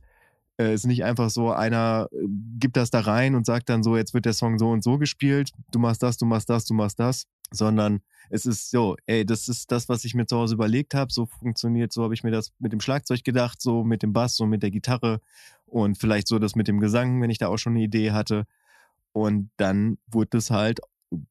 äh, 0.57 0.73
ist 0.73 0.85
nicht 0.85 1.03
einfach 1.03 1.29
so, 1.29 1.51
einer 1.51 2.07
äh, 2.13 2.25
gibt 2.57 2.77
das 2.77 2.89
da 2.89 3.01
rein 3.01 3.35
und 3.35 3.45
sagt 3.45 3.67
dann 3.67 3.83
so, 3.83 3.97
jetzt 3.97 4.13
wird 4.13 4.23
der 4.23 4.31
Song 4.33 4.57
so 4.57 4.69
und 4.69 4.83
so 4.85 4.97
gespielt, 4.97 5.51
du 5.71 5.79
machst 5.79 6.01
das, 6.03 6.15
du 6.15 6.25
machst 6.25 6.49
das, 6.49 6.63
du 6.63 6.73
machst 6.73 6.99
das, 7.01 7.27
sondern 7.51 7.99
es 8.29 8.45
ist 8.45 8.71
so, 8.71 8.95
ey, 9.07 9.25
das 9.25 9.49
ist 9.49 9.71
das, 9.71 9.89
was 9.89 10.05
ich 10.05 10.15
mir 10.15 10.25
zu 10.25 10.37
Hause 10.37 10.55
überlegt 10.55 10.93
habe, 10.93 11.11
so 11.11 11.25
funktioniert, 11.25 11.91
so 11.91 12.03
habe 12.03 12.13
ich 12.13 12.23
mir 12.23 12.31
das 12.31 12.53
mit 12.59 12.71
dem 12.71 12.79
Schlagzeug 12.79 13.25
gedacht, 13.25 13.61
so 13.61 13.83
mit 13.83 14.03
dem 14.03 14.13
Bass, 14.13 14.37
so 14.37 14.45
mit 14.45 14.63
der 14.63 14.71
Gitarre 14.71 15.19
und 15.65 15.97
vielleicht 15.97 16.27
so 16.29 16.39
das 16.39 16.55
mit 16.55 16.67
dem 16.69 16.79
Gesang, 16.79 17.21
wenn 17.21 17.29
ich 17.29 17.39
da 17.39 17.49
auch 17.49 17.57
schon 17.57 17.73
eine 17.73 17.83
Idee 17.83 18.11
hatte. 18.11 18.45
Und 19.11 19.49
dann 19.57 19.97
wurde 20.07 20.29
das 20.31 20.49
halt 20.49 20.79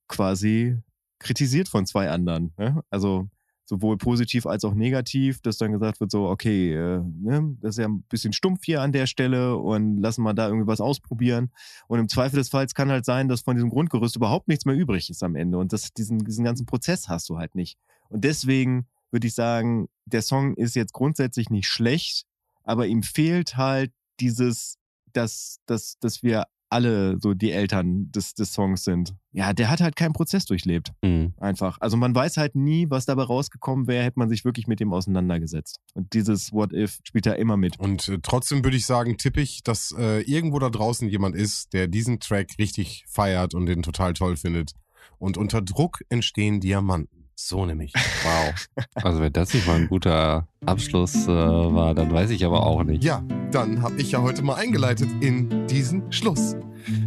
quasi 0.08 0.78
kritisiert 1.18 1.68
von 1.68 1.86
zwei 1.86 2.10
anderen. 2.10 2.52
Ne? 2.58 2.82
Also 2.90 3.28
sowohl 3.66 3.98
positiv 3.98 4.46
als 4.46 4.64
auch 4.64 4.74
negativ, 4.74 5.40
dass 5.42 5.58
dann 5.58 5.72
gesagt 5.72 6.00
wird, 6.00 6.10
so, 6.10 6.28
okay, 6.28 6.72
äh, 6.72 7.00
ne, 7.02 7.56
das 7.60 7.76
ist 7.76 7.78
ja 7.78 7.88
ein 7.88 8.02
bisschen 8.02 8.32
stumpf 8.32 8.64
hier 8.64 8.80
an 8.80 8.92
der 8.92 9.06
Stelle 9.06 9.56
und 9.56 9.98
lassen 9.98 10.22
wir 10.22 10.34
da 10.34 10.46
irgendwie 10.46 10.68
was 10.68 10.80
ausprobieren. 10.80 11.50
Und 11.88 11.98
im 11.98 12.08
Zweifel 12.08 12.36
des 12.36 12.48
Falls 12.48 12.74
kann 12.74 12.90
halt 12.90 13.04
sein, 13.04 13.28
dass 13.28 13.42
von 13.42 13.56
diesem 13.56 13.70
Grundgerüst 13.70 14.16
überhaupt 14.16 14.48
nichts 14.48 14.64
mehr 14.64 14.76
übrig 14.76 15.10
ist 15.10 15.22
am 15.22 15.34
Ende. 15.34 15.58
Und 15.58 15.72
das, 15.72 15.92
diesen, 15.92 16.20
diesen 16.20 16.44
ganzen 16.44 16.64
Prozess 16.64 17.08
hast 17.08 17.28
du 17.28 17.38
halt 17.38 17.54
nicht. 17.54 17.76
Und 18.08 18.24
deswegen 18.24 18.86
würde 19.10 19.26
ich 19.26 19.34
sagen, 19.34 19.88
der 20.04 20.22
Song 20.22 20.54
ist 20.54 20.76
jetzt 20.76 20.92
grundsätzlich 20.92 21.50
nicht 21.50 21.66
schlecht, 21.66 22.24
aber 22.62 22.86
ihm 22.86 23.02
fehlt 23.02 23.56
halt 23.56 23.92
dieses, 24.20 24.78
dass, 25.12 25.58
dass, 25.66 25.98
dass 25.98 26.22
wir 26.22 26.46
alle 26.68 27.18
so 27.20 27.34
die 27.34 27.52
Eltern 27.52 28.10
des, 28.10 28.34
des 28.34 28.52
Songs 28.52 28.84
sind. 28.84 29.14
Ja, 29.32 29.52
der 29.52 29.70
hat 29.70 29.80
halt 29.80 29.96
keinen 29.96 30.12
Prozess 30.12 30.46
durchlebt. 30.46 30.92
Mhm. 31.02 31.34
Einfach. 31.38 31.78
Also 31.80 31.96
man 31.96 32.14
weiß 32.14 32.36
halt 32.36 32.54
nie, 32.54 32.86
was 32.88 33.06
dabei 33.06 33.22
rausgekommen 33.22 33.86
wäre, 33.86 34.04
hätte 34.04 34.18
man 34.18 34.28
sich 34.28 34.44
wirklich 34.44 34.66
mit 34.66 34.80
dem 34.80 34.92
auseinandergesetzt. 34.92 35.80
Und 35.94 36.12
dieses 36.12 36.52
What 36.52 36.72
If 36.72 36.98
spielt 37.04 37.26
da 37.26 37.32
immer 37.32 37.56
mit. 37.56 37.78
Und 37.78 38.08
äh, 38.08 38.18
trotzdem 38.22 38.64
würde 38.64 38.76
ich 38.76 38.86
sagen, 38.86 39.16
tippe 39.16 39.40
ich, 39.40 39.62
dass 39.62 39.94
äh, 39.96 40.22
irgendwo 40.22 40.58
da 40.58 40.70
draußen 40.70 41.08
jemand 41.08 41.36
ist, 41.36 41.72
der 41.72 41.86
diesen 41.86 42.20
Track 42.20 42.54
richtig 42.58 43.04
feiert 43.08 43.54
und 43.54 43.66
den 43.66 43.82
total 43.82 44.12
toll 44.14 44.36
findet. 44.36 44.72
Und 45.18 45.38
unter 45.38 45.62
Druck 45.62 46.00
entstehen 46.08 46.60
Diamanten. 46.60 47.15
So 47.38 47.66
nämlich. 47.66 47.92
Wow. 47.94 48.54
Also 48.94 49.20
wenn 49.20 49.32
das 49.32 49.52
nicht 49.52 49.66
mal 49.66 49.76
ein 49.76 49.88
guter 49.88 50.48
Abschluss 50.64 51.28
äh, 51.28 51.28
war, 51.28 51.94
dann 51.94 52.10
weiß 52.10 52.30
ich 52.30 52.44
aber 52.44 52.66
auch 52.66 52.82
nicht. 52.82 53.04
Ja, 53.04 53.22
dann 53.52 53.82
habe 53.82 54.00
ich 54.00 54.12
ja 54.12 54.22
heute 54.22 54.42
mal 54.42 54.54
eingeleitet 54.54 55.08
in 55.20 55.66
diesen 55.66 56.10
Schluss. 56.10 56.56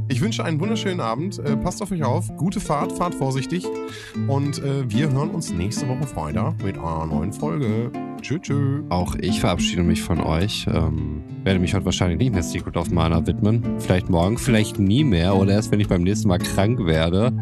Ich 0.08 0.22
wünsche 0.22 0.46
einen 0.46 0.60
wunderschönen 0.60 1.02
Abend. 1.02 1.40
Äh, 1.40 1.58
passt 1.58 1.82
auf 1.82 1.92
euch 1.92 2.04
auf. 2.04 2.28
Gute 2.38 2.60
Fahrt, 2.60 2.92
fahrt 2.92 3.16
vorsichtig. 3.16 3.66
Und 4.28 4.60
äh, 4.60 4.90
wir 4.90 5.12
hören 5.12 5.32
uns 5.32 5.52
nächste 5.52 5.88
Woche 5.88 6.06
Freitag 6.08 6.62
mit 6.64 6.78
einer 6.78 7.06
neuen 7.08 7.34
Folge. 7.34 7.92
Tschö, 8.22 8.40
tschö. 8.40 8.84
Auch 8.90 9.16
ich 9.16 9.40
verabschiede 9.40 9.84
mich 9.84 10.02
von 10.02 10.22
euch. 10.22 10.68
Ähm, 10.72 11.24
werde 11.44 11.60
mich 11.60 11.74
heute 11.74 11.86
wahrscheinlich 11.86 12.20
nicht 12.20 12.34
mehr 12.34 12.44
Secret 12.44 12.78
of 12.78 12.92
Mana 12.92 13.26
widmen. 13.26 13.80
Vielleicht 13.80 14.10
morgen, 14.10 14.38
vielleicht 14.38 14.80
nie 14.80 15.04
mehr 15.04 15.36
oder 15.36 15.54
erst, 15.54 15.72
wenn 15.72 15.80
ich 15.80 15.88
beim 15.88 16.04
nächsten 16.04 16.28
Mal 16.28 16.40
krank 16.40 16.86
werde. 16.86 17.34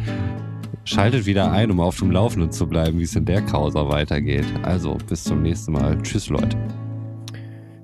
Schaltet 0.87 1.25
wieder 1.25 1.51
ein, 1.51 1.69
um 1.69 1.81
auf 1.81 1.97
dem 1.99 2.11
Laufenden 2.11 2.49
zu 2.49 2.65
bleiben, 2.65 2.97
wie 2.97 3.03
es 3.03 3.13
in 3.13 3.25
der 3.25 3.41
Causa 3.41 3.89
weitergeht. 3.89 4.45
Also, 4.63 4.97
bis 5.09 5.25
zum 5.25 5.41
nächsten 5.41 5.73
Mal. 5.73 6.01
Tschüss, 6.01 6.29
Leute. 6.29 6.57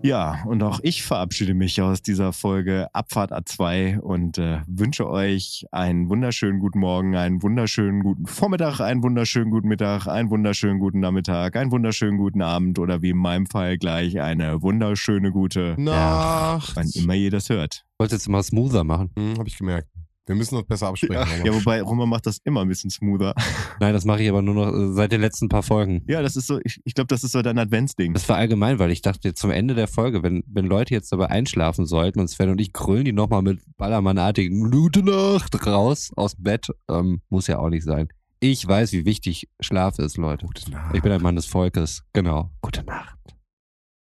Ja, 0.02 0.42
und 0.46 0.64
auch 0.64 0.80
ich 0.84 1.04
verabschiede 1.04 1.54
mich 1.54 1.82
aus 1.82 2.02
dieser 2.02 2.32
Folge 2.32 2.88
Abfahrt 2.94 3.34
A2 3.34 4.00
und 4.00 4.38
äh, 4.38 4.62
wünsche 4.68 5.10
euch 5.10 5.66
einen 5.74 6.08
wunderschönen 6.08 6.62
guten 6.62 6.80
Morgen, 6.80 7.18
einen 7.18 7.44
wunderschönen 7.44 8.04
guten 8.04 8.26
Vormittag, 8.26 8.80
einen 8.80 9.04
wunderschönen 9.04 9.52
guten 9.52 9.68
Mittag, 9.68 10.08
einen 10.08 10.30
wunderschönen 10.30 10.80
guten 10.80 11.02
Nachmittag, 11.02 11.58
einen 11.58 11.72
wunderschönen 11.72 12.18
guten 12.18 12.42
Abend 12.42 12.80
oder 12.80 13.02
wie 13.02 13.10
in 13.10 13.18
meinem 13.18 13.48
Fall 13.48 13.78
gleich 13.78 14.22
eine 14.22 14.62
wunderschöne 14.62 15.32
gute, 15.32 15.76
Nacht. 15.78 16.74
wann 16.78 16.90
immer 16.96 17.16
ihr 17.16 17.32
das 17.32 17.50
hört. 17.50 17.84
Ich 17.86 18.00
wollte 18.00 18.16
jetzt 18.16 18.28
immer 18.28 18.44
smoother 18.44 18.86
machen. 18.86 19.10
Hm, 19.18 19.38
habe 19.38 19.50
ich 19.50 19.58
gemerkt. 19.58 19.90
Wir 20.26 20.36
müssen 20.36 20.56
uns 20.56 20.66
besser 20.66 20.88
absprechen. 20.88 21.18
Roman. 21.18 21.46
Ja, 21.46 21.54
wobei 21.54 21.82
Roman 21.82 22.08
macht 22.08 22.26
das 22.26 22.38
immer 22.46 22.62
ein 22.62 22.70
bisschen 22.70 22.90
smoother. 22.90 23.34
Nein, 23.82 23.94
das 23.94 24.06
mache 24.06 24.24
ich 24.24 24.30
aber 24.30 24.42
nur 24.42 24.56
noch 24.56 24.74
äh, 24.74 24.94
seit 24.94 25.12
den 25.12 25.20
letzten 25.20 25.50
paar 25.50 25.64
Folgen. 25.64 26.02
Ja, 26.08 26.22
das 26.22 26.38
ist 26.38 26.48
so, 26.48 26.60
ich, 26.64 26.80
ich 26.86 26.94
glaube, 26.94 27.08
das 27.08 27.26
ist 27.26 27.34
so 27.34 27.42
dein 27.42 27.58
Adventsding. 27.58 28.14
Das 28.14 28.30
war 28.30 28.38
allgemein, 28.38 28.80
weil 28.80 28.92
ich 28.92 29.02
dachte, 29.02 29.34
zum 29.34 29.52
Ende 29.52 29.76
der 29.76 29.90
Folge, 29.90 30.24
wenn, 30.24 30.44
wenn 30.48 30.66
Leute 30.66 30.94
jetzt 30.94 31.12
dabei 31.12 31.30
einschlafen 31.30 31.86
sollten 31.86 32.22
und 32.22 32.30
Sven 32.30 32.50
und 32.50 32.62
ich 32.62 32.72
grüllen 32.72 33.04
die 33.04 33.12
nochmal 33.12 33.42
mit 33.42 33.60
Ballermann-artigen 33.76 34.72
Gute 34.72 35.04
Nacht 35.04 35.66
raus 35.68 36.12
aus 36.16 36.36
dem 36.36 36.44
Bett, 36.44 36.68
ähm, 36.90 37.22
muss 37.30 37.48
ja 37.48 37.60
auch 37.60 37.70
nicht 37.70 37.84
sein. 37.84 38.08
Ich 38.40 38.66
weiß, 38.66 38.94
wie 38.94 39.06
wichtig 39.06 39.50
Schlaf 39.60 40.00
ist, 40.00 40.18
Leute. 40.18 40.46
Gute 40.46 40.72
Nacht. 40.72 40.96
Ich 40.96 41.02
bin 41.02 41.12
ein 41.12 41.22
Mann 41.22 41.36
des 41.36 41.48
Volkes. 41.48 42.04
Genau. 42.14 42.50
Gute 42.62 42.84
Nacht. 42.84 43.18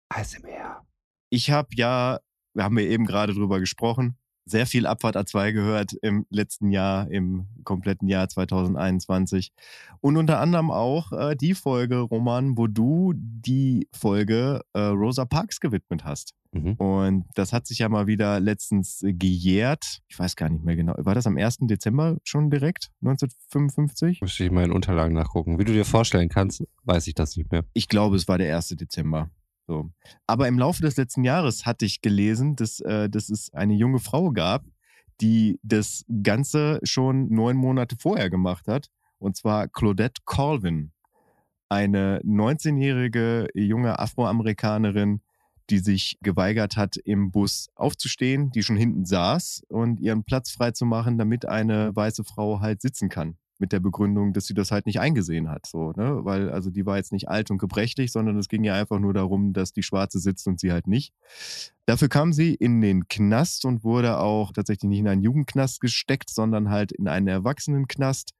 ASMR. 0.09 0.85
Ich 1.29 1.51
habe 1.51 1.69
ja, 1.75 2.19
wir 2.53 2.63
haben 2.63 2.77
ja 2.77 2.85
eben 2.85 3.05
gerade 3.05 3.33
drüber 3.33 3.59
gesprochen, 3.59 4.17
sehr 4.49 4.65
viel 4.65 4.85
Abfahrt 4.85 5.15
A2 5.15 5.53
gehört 5.53 5.93
im 6.01 6.25
letzten 6.29 6.71
Jahr, 6.71 7.09
im 7.09 7.47
kompletten 7.63 8.07
Jahr 8.07 8.27
2021. 8.27 9.51
Und 10.01 10.17
unter 10.17 10.39
anderem 10.39 10.71
auch 10.71 11.11
äh, 11.11 11.35
die 11.35 11.53
Folge, 11.53 11.99
Roman, 11.99 12.57
wo 12.57 12.67
du 12.67 13.13
die 13.15 13.87
Folge 13.91 14.61
äh, 14.73 14.79
Rosa 14.79 15.25
Parks 15.25 15.59
gewidmet 15.59 16.05
hast. 16.05 16.33
Mhm. 16.51 16.73
Und 16.73 17.25
das 17.35 17.53
hat 17.53 17.67
sich 17.67 17.79
ja 17.79 17.89
mal 17.89 18.07
wieder 18.07 18.39
letztens 18.39 19.03
äh, 19.03 19.13
gejährt. 19.13 19.99
Ich 20.07 20.17
weiß 20.17 20.35
gar 20.35 20.49
nicht 20.49 20.63
mehr 20.63 20.75
genau. 20.75 20.95
War 20.97 21.15
das 21.15 21.27
am 21.27 21.37
1. 21.37 21.57
Dezember 21.61 22.17
schon 22.23 22.49
direkt, 22.49 22.89
1955? 23.01 24.21
Müsste 24.21 24.45
ich 24.45 24.51
mal 24.51 24.63
in 24.63 24.71
Unterlagen 24.71 25.13
nachgucken. 25.13 25.59
Wie 25.59 25.65
du 25.65 25.73
dir 25.73 25.85
vorstellen 25.85 26.29
kannst, 26.29 26.63
weiß 26.85 27.07
ich 27.07 27.13
das 27.13 27.37
nicht 27.37 27.51
mehr. 27.51 27.65
Ich 27.73 27.87
glaube, 27.87 28.15
es 28.15 28.27
war 28.27 28.37
der 28.37 28.55
1. 28.55 28.69
Dezember. 28.69 29.29
So. 29.69 29.91
Aber 30.25 30.47
im 30.47 30.57
Laufe 30.57 30.81
des 30.81 30.97
letzten 30.97 31.23
Jahres 31.23 31.67
hatte 31.67 31.85
ich 31.85 32.01
gelesen, 32.01 32.55
dass, 32.55 32.79
äh, 32.79 33.07
dass 33.07 33.29
es 33.29 33.53
eine 33.53 33.75
junge 33.75 33.99
Frau 33.99 34.31
gab, 34.31 34.65
die 35.21 35.59
das 35.61 36.05
Ganze 36.23 36.79
schon 36.81 37.29
neun 37.29 37.55
Monate 37.55 37.95
vorher 37.95 38.31
gemacht 38.31 38.67
hat. 38.67 38.87
Und 39.19 39.37
zwar 39.37 39.67
Claudette 39.67 40.21
Colvin. 40.25 40.91
Eine 41.69 42.19
19-jährige 42.21 43.49
junge 43.53 43.99
Afroamerikanerin, 43.99 45.21
die 45.69 45.77
sich 45.77 46.17
geweigert 46.23 46.75
hat, 46.75 46.97
im 46.97 47.29
Bus 47.29 47.67
aufzustehen, 47.75 48.49
die 48.49 48.63
schon 48.63 48.75
hinten 48.75 49.05
saß 49.05 49.61
und 49.67 49.99
ihren 49.99 50.23
Platz 50.23 50.49
frei 50.49 50.71
zu 50.71 50.87
machen, 50.87 51.19
damit 51.19 51.45
eine 51.45 51.95
weiße 51.95 52.23
Frau 52.23 52.59
halt 52.59 52.81
sitzen 52.81 53.07
kann 53.07 53.37
mit 53.59 53.71
der 53.71 53.79
Begründung, 53.79 54.33
dass 54.33 54.45
sie 54.45 54.53
das 54.53 54.71
halt 54.71 54.85
nicht 54.85 54.99
eingesehen 54.99 55.49
hat, 55.49 55.65
so, 55.65 55.91
ne, 55.91 56.19
weil 56.23 56.49
also 56.49 56.69
die 56.69 56.85
war 56.85 56.97
jetzt 56.97 57.11
nicht 57.11 57.29
alt 57.29 57.51
und 57.51 57.57
gebrechlich, 57.57 58.11
sondern 58.11 58.37
es 58.37 58.47
ging 58.47 58.63
ja 58.63 58.75
einfach 58.75 58.99
nur 58.99 59.13
darum, 59.13 59.53
dass 59.53 59.73
die 59.73 59.83
Schwarze 59.83 60.19
sitzt 60.19 60.47
und 60.47 60.59
sie 60.59 60.71
halt 60.71 60.87
nicht. 60.87 61.13
Dafür 61.85 62.09
kam 62.09 62.33
sie 62.33 62.53
in 62.53 62.81
den 62.81 63.07
Knast 63.07 63.65
und 63.65 63.83
wurde 63.83 64.19
auch 64.19 64.51
tatsächlich 64.51 64.89
nicht 64.89 64.99
in 64.99 65.07
einen 65.07 65.21
Jugendknast 65.21 65.81
gesteckt, 65.81 66.29
sondern 66.29 66.69
halt 66.69 66.91
in 66.91 67.07
einen 67.07 67.27
Erwachsenenknast, 67.27 68.33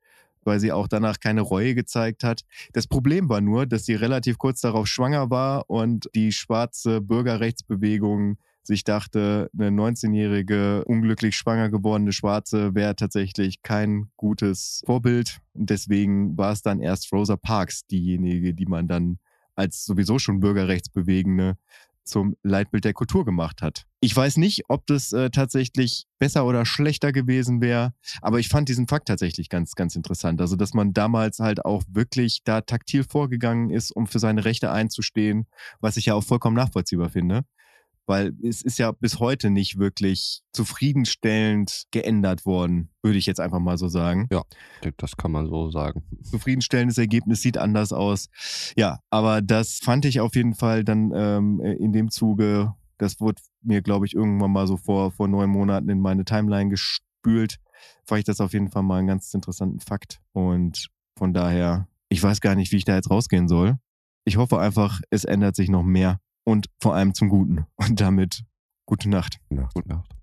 weil 0.44 0.60
sie 0.60 0.72
auch 0.72 0.88
danach 0.88 1.20
keine 1.20 1.42
Reue 1.42 1.76
gezeigt 1.76 2.24
hat. 2.24 2.44
Das 2.74 2.88
Problem 2.88 3.30
war 3.30 3.42
nur, 3.42 3.66
dass 3.66 3.86
sie 3.86 3.96
relativ 3.96 4.38
kurz 4.38 4.62
darauf 4.62 4.88
schwanger 4.88 5.30
war 5.30 5.70
und 5.70 6.10
die 6.16 6.32
schwarze 6.32 7.02
Bürgerrechtsbewegung 7.02 8.38
sich 8.64 8.84
dachte, 8.84 9.50
eine 9.58 9.70
19-jährige, 9.70 10.86
unglücklich 10.86 11.36
schwanger 11.36 11.70
gewordene 11.70 12.12
Schwarze 12.12 12.76
wäre 12.76 12.96
tatsächlich 12.96 13.62
kein 13.62 14.12
gutes 14.18 14.84
Vorbild. 14.86 15.40
Deswegen 15.54 16.38
war 16.38 16.52
es 16.52 16.62
dann 16.62 16.80
erst 16.80 17.12
Rosa 17.12 17.36
Parks 17.36 17.86
diejenige, 17.88 18.54
die 18.54 18.66
man 18.66 18.88
dann 18.88 19.20
als 19.56 19.86
sowieso 19.86 20.20
schon 20.20 20.40
Bürgerrechtsbewegende 20.40 21.58
zum 22.10 22.36
Leitbild 22.44 22.86
der 22.86 22.94
Kultur 22.94 23.24
gemacht 23.24 23.62
hat. 23.62 23.86
Ich 24.00 24.16
weiß 24.16 24.38
nicht, 24.38 24.64
ob 24.68 24.88
das 24.88 25.14
äh, 25.14 25.30
tatsächlich 25.30 26.06
besser 26.18 26.46
oder 26.46 26.66
schlechter 26.66 27.12
gewesen 27.12 27.62
wäre, 27.62 27.94
aber 28.22 28.40
ich 28.40 28.50
fand 28.50 28.68
diesen 28.68 28.88
Fakt 28.88 29.08
tatsächlich 29.08 29.50
ganz, 29.50 29.76
ganz 29.76 29.96
interessant. 29.96 30.42
Also, 30.42 30.56
dass 30.56 30.74
man 30.74 30.94
damals 30.94 31.40
halt 31.40 31.66
auch 31.66 31.84
wirklich 31.88 32.42
da 32.44 32.62
taktil 32.62 33.04
vorgegangen 33.04 33.70
ist, 33.70 33.92
um 33.92 34.08
für 34.08 34.20
seine 34.20 34.44
Rechte 34.44 34.72
einzustehen, 34.72 35.46
was 35.82 35.98
ich 35.98 36.08
ja 36.08 36.16
auch 36.16 36.24
vollkommen 36.24 36.56
nachvollziehbar 36.56 37.10
finde 37.10 37.46
weil 38.10 38.34
es 38.42 38.64
ist 38.64 38.80
ja 38.80 38.92
bis 38.92 39.20
heute 39.20 39.52
nicht 39.52 39.78
wirklich 39.78 40.42
zufriedenstellend 40.52 41.86
geändert 41.92 42.44
worden, 42.44 42.90
würde 43.04 43.20
ich 43.20 43.28
jetzt 43.28 43.40
einfach 43.40 43.60
mal 43.60 43.78
so 43.78 43.88
sagen. 43.88 44.28
Ja, 44.32 44.42
das 44.98 45.16
kann 45.16 45.32
man 45.32 45.48
so 45.48 45.70
sagen. 45.70 46.04
Zufriedenstellendes 46.24 46.98
Ergebnis 46.98 47.44
sieht 47.44 47.60
anders 47.60 47.94
aus. 47.94 48.30
Ja, 48.76 49.00
aber 49.12 49.44
das 49.44 49.78
fand 49.78 50.06
ich 50.06 50.22
auf 50.22 50.36
jeden 50.36 50.56
Fall 50.56 50.84
dann 50.84 51.12
ähm, 51.14 51.62
in 51.62 51.94
dem 51.94 52.10
Zuge, 52.10 52.74
das 52.98 53.22
wurde 53.22 53.44
mir, 53.62 53.84
glaube 53.84 54.08
ich, 54.08 54.16
irgendwann 54.16 54.52
mal 54.52 54.66
so 54.66 54.78
vor, 54.78 55.12
vor 55.12 55.28
neun 55.28 55.52
Monaten 55.52 55.88
in 55.90 56.00
meine 56.00 56.26
Timeline 56.26 56.72
gespült, 56.72 57.58
fand 58.06 58.20
ich 58.20 58.26
das 58.26 58.42
auf 58.42 58.54
jeden 58.54 58.72
Fall 58.72 58.82
mal 58.82 58.98
einen 58.98 59.08
ganz 59.08 59.32
interessanten 59.36 59.82
Fakt. 59.82 60.20
Und 60.34 60.90
von 61.16 61.32
daher, 61.32 61.88
ich 62.10 62.24
weiß 62.24 62.42
gar 62.42 62.56
nicht, 62.56 62.72
wie 62.72 62.78
ich 62.78 62.86
da 62.86 62.96
jetzt 62.96 63.12
rausgehen 63.12 63.48
soll. 63.48 63.78
Ich 64.26 64.38
hoffe 64.38 64.60
einfach, 64.60 65.00
es 65.12 65.26
ändert 65.26 65.56
sich 65.56 65.70
noch 65.70 65.84
mehr 65.84 66.20
und 66.50 66.68
vor 66.82 66.96
allem 66.96 67.14
zum 67.14 67.30
Guten. 67.30 67.66
Und 67.76 68.02
damit 68.02 68.44
gute 68.86 69.10
Nacht. 69.10 69.40
Nacht. 69.50 69.74
Gute 69.74 69.90
Nacht. 69.90 70.19